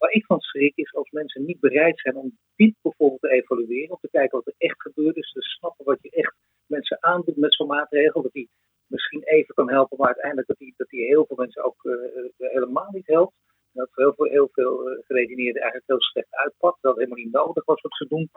Waar 0.00 0.12
ik 0.12 0.24
van 0.26 0.40
schrik 0.40 0.76
is 0.76 0.94
als 0.94 1.10
mensen 1.10 1.44
niet 1.44 1.60
bereid 1.60 2.00
zijn 2.00 2.16
om 2.16 2.38
dit 2.56 2.74
bijvoorbeeld 2.82 3.20
te 3.20 3.30
evalueren, 3.30 3.90
om 3.90 3.98
te 4.00 4.10
kijken 4.10 4.38
wat 4.38 4.46
er 4.46 4.66
echt 4.66 4.80
gebeurt 4.80 5.16
is, 5.16 5.32
te 5.32 5.40
snappen 5.40 5.84
wat 5.84 5.98
je 6.00 6.10
echt 6.10 6.34
mensen 6.66 6.96
aandoet 7.00 7.36
met 7.36 7.54
zo'n 7.54 7.66
maatregel, 7.66 8.22
dat 8.22 8.32
die 8.32 8.50
misschien 8.86 9.22
even 9.22 9.54
kan 9.54 9.70
helpen, 9.70 9.96
maar 9.98 10.06
uiteindelijk 10.06 10.48
dat 10.48 10.58
die, 10.58 10.74
dat 10.76 10.88
die 10.88 11.04
heel 11.06 11.26
veel 11.26 11.36
mensen 11.36 11.64
ook 11.64 11.84
uh, 11.84 11.94
helemaal 12.36 12.90
niet 12.90 13.06
helpt. 13.06 13.34
En 13.72 13.80
dat 13.80 13.88
voor 13.92 14.04
heel 14.04 14.14
veel, 14.14 14.30
heel 14.30 14.48
veel 14.52 14.76
gedetineerden 15.06 15.62
eigenlijk 15.62 15.90
heel 15.90 16.00
slecht 16.00 16.34
uitpakt, 16.34 16.78
dat 16.80 16.90
het 16.90 17.00
helemaal 17.00 17.24
niet 17.24 17.32
nodig 17.32 17.64
was 17.64 17.80
wat 17.80 17.96
ze 17.96 18.06
doen. 18.08 18.30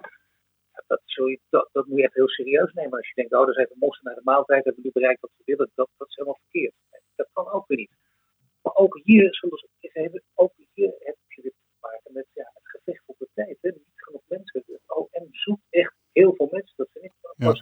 Dat, 1.50 1.70
dat, 1.72 1.86
moet 1.88 1.98
je 1.98 2.04
echt 2.04 2.14
heel 2.14 2.30
serieus 2.30 2.74
nemen. 2.74 2.98
Als 2.98 3.08
je 3.08 3.14
denkt, 3.16 3.34
oh, 3.34 3.40
dat 3.40 3.50
is 3.50 3.64
even 3.64 3.76
mossen 3.80 4.06
naar 4.06 4.16
de 4.16 4.22
maaltijd, 4.24 4.64
hebben 4.64 4.82
we 4.82 4.88
nu 4.88 5.00
bereikt 5.02 5.22
wat 5.22 5.32
we 5.38 5.44
willen, 5.46 5.72
dat, 5.76 5.90
dat 5.98 6.08
is 6.08 6.16
helemaal 6.16 6.40
verkeerd. 6.42 6.74
Dat 7.16 7.30
kan 7.34 7.52
ook 7.52 7.68
weer 7.68 7.78
niet. 7.78 7.96
Maar 8.62 8.76
ook 8.76 9.00
hier, 9.04 9.40
even, 9.80 10.24
ook 10.34 10.54
hier 10.56 10.90
te 10.90 11.14
maken 11.90 12.14
met 12.14 12.28
ja, 12.34 12.52
het 12.54 12.68
gevecht 12.76 13.04
op 13.06 13.18
de 13.20 13.28
tijd. 13.34 13.58
Hè. 13.62 13.70
Niet 13.70 14.04
genoeg 14.06 14.22
mensen. 14.28 14.64
De 14.66 14.80
OM 14.88 15.28
zoekt 15.32 15.68
echt 15.70 15.94
heel 16.12 16.34
veel 16.36 16.48
mensen, 16.52 16.74
dat 16.76 16.90
vind 16.92 17.06
ik. 17.06 17.12
Ja. 17.36 17.54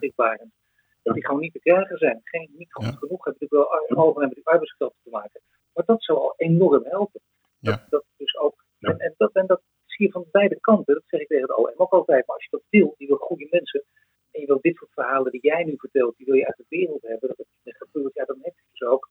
Dat 1.04 1.14
die 1.14 1.26
gewoon 1.26 1.42
niet 1.42 1.54
te 1.54 1.60
krijgen 1.60 1.98
zijn. 1.98 2.22
Geen, 2.24 2.50
niet 2.58 2.74
goed 2.74 2.86
ja. 2.86 2.92
genoeg 2.92 3.24
hebben 3.26 3.48
natuurlijk 3.48 3.88
wel 3.90 3.98
hoger 3.98 4.22
met 4.22 4.34
die 4.34 4.48
arbeidskrachten 4.48 5.00
te 5.04 5.10
maken. 5.10 5.42
Maar 5.74 5.86
dat 5.86 6.04
zou 6.04 6.20
al 6.20 6.34
enorm 6.38 6.84
helpen. 6.86 7.22
Ja. 7.60 7.72
Dat, 7.72 7.90
dat 7.90 8.06
dus 8.18 8.38
ook, 8.38 8.66
en, 8.80 8.98
en, 8.98 9.14
dat, 9.18 9.32
en 9.34 9.48
dat 9.48 9.62
zie 9.86 10.06
je 10.06 10.12
van 10.12 10.26
beide 10.32 10.60
kanten. 10.60 10.94
Dat 10.94 11.04
zeg 11.08 11.20
ik 11.20 11.28
tegen 11.28 11.48
de 11.48 11.58
OM 11.58 11.74
ook 11.78 11.92
altijd. 11.92 12.28
Maar 12.28 12.36
als 12.36 12.46
je 12.46 12.58
dat 12.58 12.66
wil, 12.70 12.94
die 12.98 13.08
wil 13.08 13.18
goede 13.18 13.48
mensen. 13.50 13.84
En 14.32 14.42
je 14.42 14.48
wil 14.48 14.62
dit 14.62 14.76
soort 14.76 14.92
verhalen 14.94 15.32
die 15.32 15.42
jij 15.42 15.64
nu 15.64 15.74
vertelt, 15.78 16.18
die 16.18 16.26
wil 16.26 16.36
je 16.36 16.48
uit 16.48 16.58
de 16.58 16.66
wereld 16.70 17.02
hebben. 17.02 17.28
Dat 17.28 17.38
het 17.64 17.76
gebeurt, 17.78 18.14
ja, 18.14 18.26
dan 18.26 18.40
heb 18.42 18.54
je 18.56 18.64
dus 18.72 18.88
ook. 18.88 19.10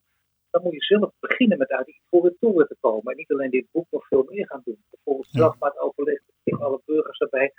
Dan 0.50 0.62
moet 0.62 0.72
je 0.72 0.82
zelf 0.82 1.12
beginnen 1.20 1.58
met 1.58 1.68
uit 1.68 1.86
die 1.86 2.00
voortoren 2.10 2.66
te 2.66 2.76
komen. 2.80 3.12
En 3.12 3.16
niet 3.16 3.30
alleen 3.30 3.50
dit 3.50 3.66
boek, 3.70 3.86
nog 3.90 4.06
veel 4.06 4.26
meer 4.28 4.46
gaan 4.46 4.62
doen. 4.64 4.84
Bijvoorbeeld 4.90 5.26
strafmaat 5.26 5.78
overleg 5.78 6.20
tegen 6.44 6.64
alle 6.64 6.80
burgers 6.84 7.18
daarbij. 7.18 7.52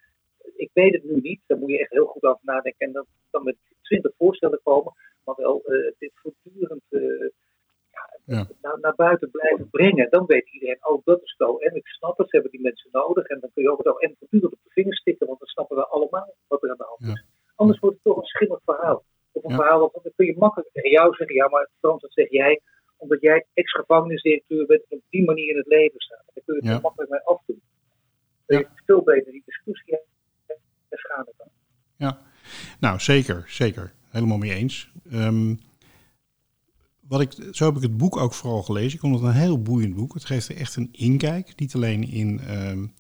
ik 0.56 0.70
weet 0.74 0.94
het 0.94 1.04
nu 1.04 1.20
niet. 1.22 1.42
Daar 1.48 1.58
moet 1.58 1.70
je 1.70 1.80
echt 1.80 1.92
heel 1.92 2.06
goed 2.06 2.24
over 2.24 2.42
nadenken. 2.42 2.88
En 2.88 2.92
dan, 2.92 3.06
dan 3.30 3.44
met 3.44 3.56
twintig 3.82 4.12
voorstellen 4.18 4.60
komen. 4.64 4.94
Maar 5.24 5.36
wel 5.36 5.62
uh, 5.66 5.92
dit 5.98 6.12
voortdurend 6.14 6.84
uh, 6.90 7.30
ja, 8.26 8.48
Naar, 8.62 8.80
naar, 8.80 8.96
buiten 8.96 9.32
blijven 9.32 9.70
brengen. 9.82 10.10
Dan 10.10 10.26
weet 10.26 10.54
iedereen, 10.56 10.80
oh 10.82 11.06
dat 11.06 11.22
is 11.24 11.36
zo. 11.38 11.58
En 11.58 11.76
ik 11.76 11.88
snap 11.88 12.18
het, 12.18 12.30
ze 12.30 12.36
hebben 12.36 12.52
die 12.52 12.62
mensen 12.62 12.90
nodig. 12.92 13.26
En 13.28 13.40
dan 13.40 13.50
kun 13.54 13.64
je 13.64 13.72
ook 13.72 13.84
het 13.84 14.02
en 14.02 14.16
voortdurend 14.20 14.54
op 14.54 14.60
de 14.64 14.70
vingers 14.70 15.00
stikken. 15.00 15.28
Want 15.28 15.40
dan 15.40 15.48
snappen 15.48 15.78
we 15.78 15.88
allemaal 15.88 16.36
wat 16.48 16.64
er 16.64 16.70
aan 16.70 16.84
de 16.84 16.92
hand 16.94 17.18
is. 17.18 17.24
Anders 17.56 17.80
wordt 17.80 17.96
het 17.96 18.06
toch 18.06 18.18
een 18.18 18.34
schimmig 18.36 18.60
verhaal. 18.66 19.04
Of 19.32 19.44
een 19.44 19.56
verhaal, 19.56 19.80
want 19.80 20.04
dan 20.04 20.14
kun 20.16 20.26
je 20.26 20.36
makkelijk 20.38 20.70
tegen 20.74 20.90
jou 20.90 21.16
zeggen. 21.16 21.36
Ja, 21.36 21.48
maar 21.50 21.70
Frans, 21.80 22.02
dat 22.02 22.14
zeg 22.14 22.30
jij 22.30 22.62
omdat 22.98 23.22
jij 23.22 23.46
ex-gevangenisdirecteur 23.54 24.66
bent 24.66 24.84
en 24.90 24.98
op 24.98 25.04
die 25.10 25.26
manier 25.26 25.50
in 25.50 25.58
het 25.58 25.68
leven 25.68 26.00
staat. 26.00 26.24
Dan 26.34 26.44
kun 26.46 26.56
je 26.56 26.62
het 26.62 26.70
ja. 26.70 26.80
makkelijk 26.80 27.12
mee 27.12 27.20
afdoen. 27.20 27.62
Dan 28.46 28.60
ja. 28.60 28.68
je 28.76 28.82
veel 28.86 29.02
beter 29.02 29.32
die 29.32 29.44
discussie 29.46 29.98
en 30.48 30.58
schade 30.90 31.32
kan. 31.38 31.48
Ja, 31.96 32.18
nou 32.80 33.00
zeker, 33.00 33.44
zeker. 33.48 33.94
Helemaal 34.10 34.38
mee 34.38 34.54
eens. 34.54 34.92
Um, 35.14 35.60
wat 37.12 37.22
ik, 37.22 37.34
zo 37.52 37.66
heb 37.66 37.76
ik 37.76 37.82
het 37.82 37.98
boek 37.98 38.18
ook 38.18 38.34
vooral 38.34 38.64
gelezen. 38.64 38.94
Ik 38.94 39.00
vond 39.00 39.16
het 39.16 39.24
een 39.24 39.40
heel 39.40 39.62
boeiend 39.62 39.96
boek. 39.96 40.14
Het 40.14 40.26
geeft 40.26 40.50
er 40.50 40.56
echt 40.56 40.76
een 40.76 40.90
inkijk. 40.92 41.54
Niet 41.56 41.76
alleen 41.76 42.10
in, 42.10 42.58
um, 42.68 42.94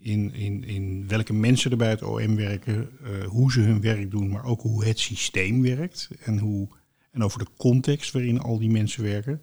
in, 0.00 0.34
in, 0.34 0.64
in 0.64 1.08
welke 1.08 1.32
mensen 1.32 1.70
er 1.70 1.76
bij 1.76 1.88
het 1.88 2.02
OM 2.02 2.36
werken, 2.36 2.88
uh, 3.02 3.24
hoe 3.24 3.52
ze 3.52 3.60
hun 3.60 3.80
werk 3.80 4.10
doen, 4.10 4.28
maar 4.28 4.44
ook 4.44 4.60
hoe 4.60 4.84
het 4.84 4.98
systeem 4.98 5.62
werkt. 5.62 6.10
En 6.24 6.38
hoe 6.38 6.68
en 7.10 7.22
over 7.22 7.38
de 7.38 7.46
context 7.56 8.12
waarin 8.12 8.40
al 8.40 8.58
die 8.58 8.70
mensen 8.70 9.02
werken. 9.02 9.42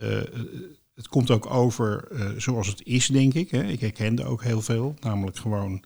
Uh, 0.00 0.22
het 0.94 1.08
komt 1.08 1.30
ook 1.30 1.46
over 1.46 2.08
zoals 2.36 2.66
het 2.66 2.82
is, 2.86 3.06
denk 3.06 3.34
ik. 3.34 3.50
Hè. 3.50 3.62
Ik 3.62 3.80
herkende 3.80 4.24
ook 4.24 4.42
heel 4.42 4.60
veel. 4.60 4.94
Namelijk 5.00 5.36
gewoon, 5.36 5.82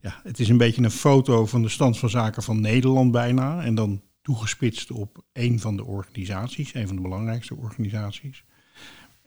ja, 0.00 0.20
het 0.22 0.40
is 0.40 0.48
een 0.48 0.56
beetje 0.56 0.82
een 0.82 0.90
foto 0.90 1.46
van 1.46 1.62
de 1.62 1.68
stand 1.68 1.98
van 1.98 2.10
zaken 2.10 2.42
van 2.42 2.60
Nederland 2.60 3.10
bijna. 3.10 3.64
En 3.64 3.74
dan 3.74 4.02
toegespitst 4.26 4.90
op 4.90 5.24
een 5.32 5.60
van 5.60 5.76
de 5.76 5.84
organisaties, 5.84 6.74
een 6.74 6.86
van 6.86 6.96
de 6.96 7.02
belangrijkste 7.02 7.56
organisaties. 7.56 8.44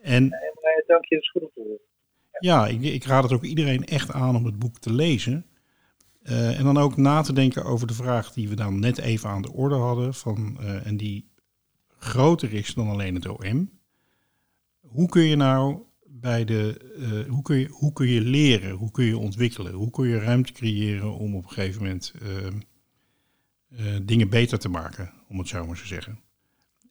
En, 0.01 0.29
dank 0.87 1.05
je, 1.05 1.15
dat 1.15 1.23
is 1.23 1.29
goed 1.29 1.41
om 1.41 1.49
te 1.53 1.61
horen. 1.61 1.79
Ja, 2.39 2.67
ik, 2.67 2.81
ik, 2.81 3.03
raad 3.03 3.23
het 3.23 3.31
ook 3.31 3.43
iedereen 3.43 3.85
echt 3.85 4.11
aan 4.11 4.35
om 4.35 4.45
het 4.45 4.59
boek 4.59 4.77
te 4.77 4.93
lezen. 4.93 5.45
Uh, 6.23 6.59
en 6.59 6.63
dan 6.63 6.77
ook 6.77 6.97
na 6.97 7.21
te 7.21 7.33
denken 7.33 7.65
over 7.65 7.87
de 7.87 7.93
vraag 7.93 8.33
die 8.33 8.49
we 8.49 8.55
dan 8.55 8.79
net 8.79 8.97
even 8.97 9.29
aan 9.29 9.41
de 9.41 9.53
orde 9.53 9.75
hadden, 9.75 10.13
van, 10.13 10.57
uh, 10.61 10.87
en 10.87 10.97
die 10.97 11.31
groter 11.97 12.53
is 12.53 12.73
dan 12.73 12.87
alleen 12.87 13.15
het 13.15 13.27
OM. 13.27 13.79
Hoe 14.79 15.09
kun 15.09 15.23
je 15.23 15.35
nou 15.35 15.79
bij 16.05 16.45
de, 16.45 16.93
uh, 16.97 17.29
hoe, 17.29 17.41
kun 17.41 17.57
je, 17.57 17.67
hoe 17.67 17.93
kun 17.93 18.07
je 18.07 18.21
leren, 18.21 18.71
hoe 18.71 18.91
kun 18.91 19.05
je 19.05 19.17
ontwikkelen, 19.17 19.73
hoe 19.73 19.89
kun 19.89 20.07
je 20.07 20.19
ruimte 20.19 20.53
creëren 20.53 21.13
om 21.13 21.35
op 21.35 21.43
een 21.43 21.49
gegeven 21.49 21.81
moment 21.81 22.13
dingen 24.01 24.29
beter 24.29 24.59
te 24.59 24.69
maken, 24.69 25.13
om 25.27 25.37
het 25.37 25.47
zo 25.47 25.65
maar 25.65 25.77
te 25.77 25.87
zeggen. 25.87 26.19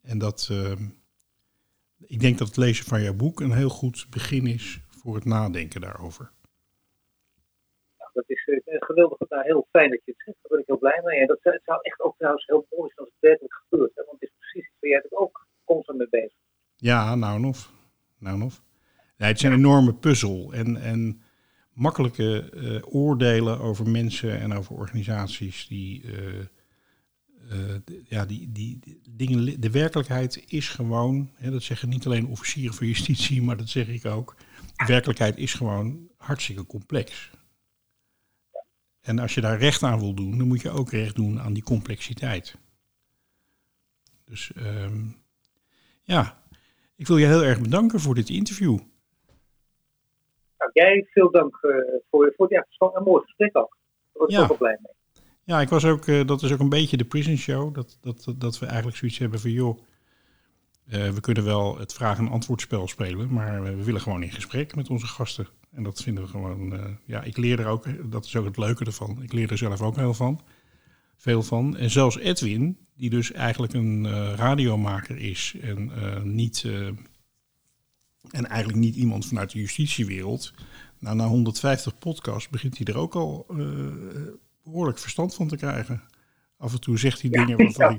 En 0.03 0.19
dat, 0.19 0.51
ik 2.07 2.21
denk 2.21 2.39
dat 2.39 2.47
het 2.47 2.57
lezen 2.57 2.85
van 2.85 3.03
jouw 3.03 3.15
boek 3.15 3.41
een 3.41 3.53
heel 3.53 3.69
goed 3.69 4.07
begin 4.11 4.47
is 4.47 4.81
voor 4.89 5.15
het 5.15 5.25
nadenken 5.25 5.81
daarover 5.81 6.31
dat 8.19 8.37
is 8.37 8.47
uh, 8.47 8.77
geweldig, 8.79 9.19
nou, 9.29 9.43
heel 9.45 9.67
fijn 9.71 9.91
dat 9.91 10.05
je 10.05 10.11
het 10.11 10.23
zegt. 10.25 10.39
Daar 10.43 10.51
ben 10.51 10.61
ik 10.61 10.67
heel 10.67 10.79
blij 10.79 11.01
mee. 11.05 11.21
En 11.21 11.27
dat 11.27 11.39
het 11.43 11.63
zou 11.65 11.79
echt 11.83 12.01
ook 12.01 12.17
trouwens 12.17 12.47
heel 12.47 12.67
mooi 12.71 12.91
zijn 12.95 13.07
als 13.07 13.15
het 13.15 13.29
werkelijk 13.29 13.55
gebeurt. 13.55 13.93
Hè? 13.95 14.03
Want 14.05 14.21
het 14.21 14.29
is 14.29 14.35
precies 14.39 14.71
waar 14.81 14.91
jij 14.91 15.01
het 15.03 15.17
ook 15.17 15.47
constant 15.65 15.99
mee 15.99 16.09
bezig 16.11 16.39
Ja, 16.77 17.15
nou 17.15 17.41
nog. 17.41 17.73
Nou 18.19 18.39
nog. 18.39 18.63
Nee, 19.17 19.29
het 19.29 19.37
is 19.37 19.43
een 19.43 19.53
enorme 19.53 19.95
puzzel. 19.95 20.53
En, 20.53 20.77
en 20.77 21.23
makkelijke 21.73 22.51
uh, 22.55 22.95
oordelen 22.95 23.59
over 23.61 23.89
mensen 23.89 24.41
en 24.41 24.53
over 24.53 24.77
organisaties 24.77 25.67
die. 25.69 26.03
Uh, 26.03 26.45
ja, 28.19 28.27
die, 28.27 28.53
die, 28.53 28.79
die, 28.81 29.01
dingen, 29.11 29.61
de 29.61 29.71
werkelijkheid 29.71 30.45
is 30.47 30.69
gewoon, 30.69 31.31
hè, 31.35 31.51
dat 31.51 31.63
zeggen 31.63 31.89
niet 31.89 32.07
alleen 32.07 32.27
officieren 32.27 32.75
van 32.75 32.87
justitie, 32.87 33.43
maar 33.43 33.57
dat 33.57 33.69
zeg 33.69 33.89
ik 33.89 34.07
ook. 34.07 34.37
De 34.77 34.85
werkelijkheid 34.87 35.37
is 35.37 35.55
gewoon 35.55 36.09
hartstikke 36.17 36.67
complex. 36.67 37.31
En 39.01 39.19
als 39.19 39.35
je 39.35 39.41
daar 39.41 39.59
recht 39.59 39.83
aan 39.83 40.01
wil 40.01 40.15
doen, 40.15 40.39
dan 40.39 40.47
moet 40.47 40.63
je 40.63 40.71
ook 40.71 40.91
recht 40.91 41.15
doen 41.15 41.41
aan 41.41 41.53
die 41.53 41.63
complexiteit. 41.63 42.57
Dus 44.25 44.53
um, 44.57 45.17
ja, 46.03 46.43
ik 46.97 47.07
wil 47.07 47.17
je 47.17 47.27
heel 47.27 47.45
erg 47.45 47.61
bedanken 47.61 48.01
voor 48.01 48.15
dit 48.15 48.29
interview. 48.29 48.79
Nou, 50.59 50.71
jij 50.73 51.07
veel 51.11 51.31
dank 51.31 51.59
uh, 51.63 51.77
voor, 52.11 52.33
voor 52.37 52.53
ja, 52.53 52.67
een 52.79 53.03
mooi 53.03 53.23
gesprek 53.23 53.57
ook. 53.57 53.77
Daar 54.13 54.23
was 54.23 54.29
ik 54.29 54.37
ja. 54.37 54.47
ook 54.51 54.59
blij 54.59 54.79
mee. 54.83 54.98
Ja, 55.49 55.61
ik 55.61 55.69
was 55.69 55.85
ook, 55.85 56.07
uh, 56.07 56.27
dat 56.27 56.43
is 56.43 56.53
ook 56.53 56.61
een 56.61 56.69
beetje 56.69 56.97
de 56.97 57.05
prison 57.05 57.37
show. 57.37 57.75
Dat, 57.75 57.99
dat, 58.01 58.35
dat 58.37 58.59
we 58.59 58.67
eigenlijk 58.67 58.97
zoiets 58.97 59.19
hebben 59.19 59.41
van, 59.41 59.51
joh, 59.51 59.79
uh, 60.89 61.11
we 61.11 61.21
kunnen 61.21 61.45
wel 61.45 61.79
het 61.79 61.93
vraag- 61.93 62.19
en 62.19 62.29
antwoordspel 62.29 62.89
spelen, 62.89 63.33
maar 63.33 63.63
we 63.63 63.85
willen 63.85 64.01
gewoon 64.01 64.23
in 64.23 64.33
gesprek 64.33 64.75
met 64.75 64.91
onze 64.91 65.07
gasten. 65.07 65.49
En 65.73 65.83
dat 65.83 66.03
vinden 66.03 66.25
we 66.25 66.31
gewoon, 66.31 66.73
uh, 66.73 66.85
ja, 67.05 67.23
ik 67.23 67.37
leer 67.37 67.61
er 67.61 67.67
ook, 67.67 68.11
dat 68.11 68.25
is 68.25 68.37
ook 68.37 68.45
het 68.45 68.57
leuke 68.57 68.85
ervan. 68.85 69.23
Ik 69.23 69.33
leer 69.33 69.51
er 69.51 69.59
zelf 69.59 69.81
ook 69.81 69.97
heel 69.97 70.15
van, 70.15 70.41
veel 71.17 71.43
van. 71.43 71.77
En 71.77 71.91
zelfs 71.91 72.19
Edwin, 72.19 72.79
die 72.97 73.11
dus 73.11 73.33
eigenlijk 73.33 73.73
een 73.73 74.35
radiomaker 74.37 75.17
is 75.17 75.55
en 75.61 75.91
niet, 76.35 76.65
en 78.31 78.47
eigenlijk 78.47 78.79
niet 78.79 78.95
iemand 78.95 79.27
vanuit 79.27 79.51
de 79.51 79.59
justitiewereld. 79.59 80.53
Nou, 80.99 81.17
na 81.17 81.27
150 81.27 81.99
podcasts 81.99 82.49
begint 82.49 82.79
hij 82.79 82.87
er 82.87 82.99
ook 82.99 83.15
al 83.15 83.47
behoorlijk 84.71 84.99
verstand 84.99 85.35
van 85.35 85.49
te 85.49 85.57
krijgen. 85.57 86.03
Af 86.59 86.73
en 86.73 86.81
toe 86.81 86.99
zegt 86.99 87.21
hij 87.21 87.31
dingen 87.31 87.57
waarvan 87.57 87.97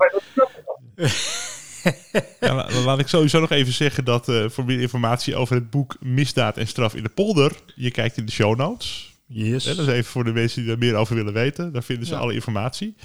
ja, 2.40 2.40
ja, 2.70 2.82
laat 2.86 3.00
ik 3.00 3.08
sowieso 3.08 3.40
nog 3.40 3.52
even 3.52 3.74
zeggen 3.74 4.06
dat 4.06 4.28
uh, 4.28 4.50
voor 4.50 4.66
meer 4.66 4.80
informatie 4.80 5.36
over 5.36 5.56
het 5.56 5.70
boek 5.70 5.98
Misdaad 6.00 6.58
en 6.58 6.68
Straf 6.68 6.96
in 6.96 7.04
de 7.04 7.10
Polder, 7.10 7.52
je 7.76 7.92
kijkt 7.92 8.18
in 8.18 8.26
de 8.26 8.32
show 8.32 8.58
notes. 8.58 9.18
Yes. 9.26 9.64
dat 9.64 9.78
is 9.78 9.88
even 9.88 10.12
voor 10.12 10.24
de 10.24 10.34
mensen 10.34 10.62
die 10.62 10.72
er 10.72 10.78
meer 10.78 10.96
over 10.96 11.16
willen 11.16 11.34
weten. 11.34 11.74
Daar 11.74 11.84
vinden 11.84 12.08
ze 12.08 12.16
alle 12.16 12.34
informatie. 12.34 12.96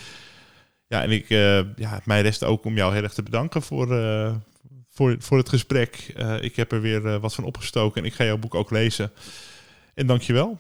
Ja, 0.87 1.03
en 1.03 1.11
ik, 1.11 1.31
uh, 1.31 1.77
ja, 1.77 2.01
mij 2.05 2.23
rest 2.23 2.45
ook 2.45 2.65
om 2.65 2.77
jou 2.77 2.95
heel 2.95 3.03
erg 3.03 3.15
te 3.15 3.23
bedanken 3.23 3.63
voor, 3.63 3.93
uh, 3.93 4.35
voor, 4.91 5.17
voor 5.19 5.39
het 5.39 5.49
gesprek. 5.49 6.15
ik 6.41 6.57
heb 6.57 6.73
er 6.73 6.81
weer 6.81 7.21
wat 7.21 7.35
van 7.35 7.45
opgestoken 7.45 8.03
en 8.03 8.09
ik 8.09 8.15
ga 8.15 8.25
jouw 8.25 8.39
boek 8.39 8.55
ook 8.55 8.71
lezen. 8.71 9.11
En 9.95 10.07
dankjewel. 10.07 10.59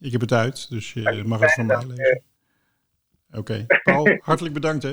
Ik 0.00 0.12
heb 0.12 0.20
het 0.20 0.32
uit, 0.32 0.66
dus 0.70 0.92
je 0.92 1.22
mag 1.26 1.40
het 1.40 1.52
van 1.52 1.66
mij 1.66 1.86
lezen. 1.86 2.22
Oké. 3.36 3.66
Paul, 3.82 4.18
hartelijk 4.22 4.54
bedankt 4.54 4.82
hè. 4.82 4.90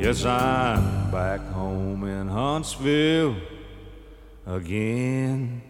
Yes, 0.00 0.24
I'm 0.24 1.10
back 1.10 1.40
home 1.52 2.10
in 2.20 2.26
Huntsville 2.26 3.34
again. 4.46 5.62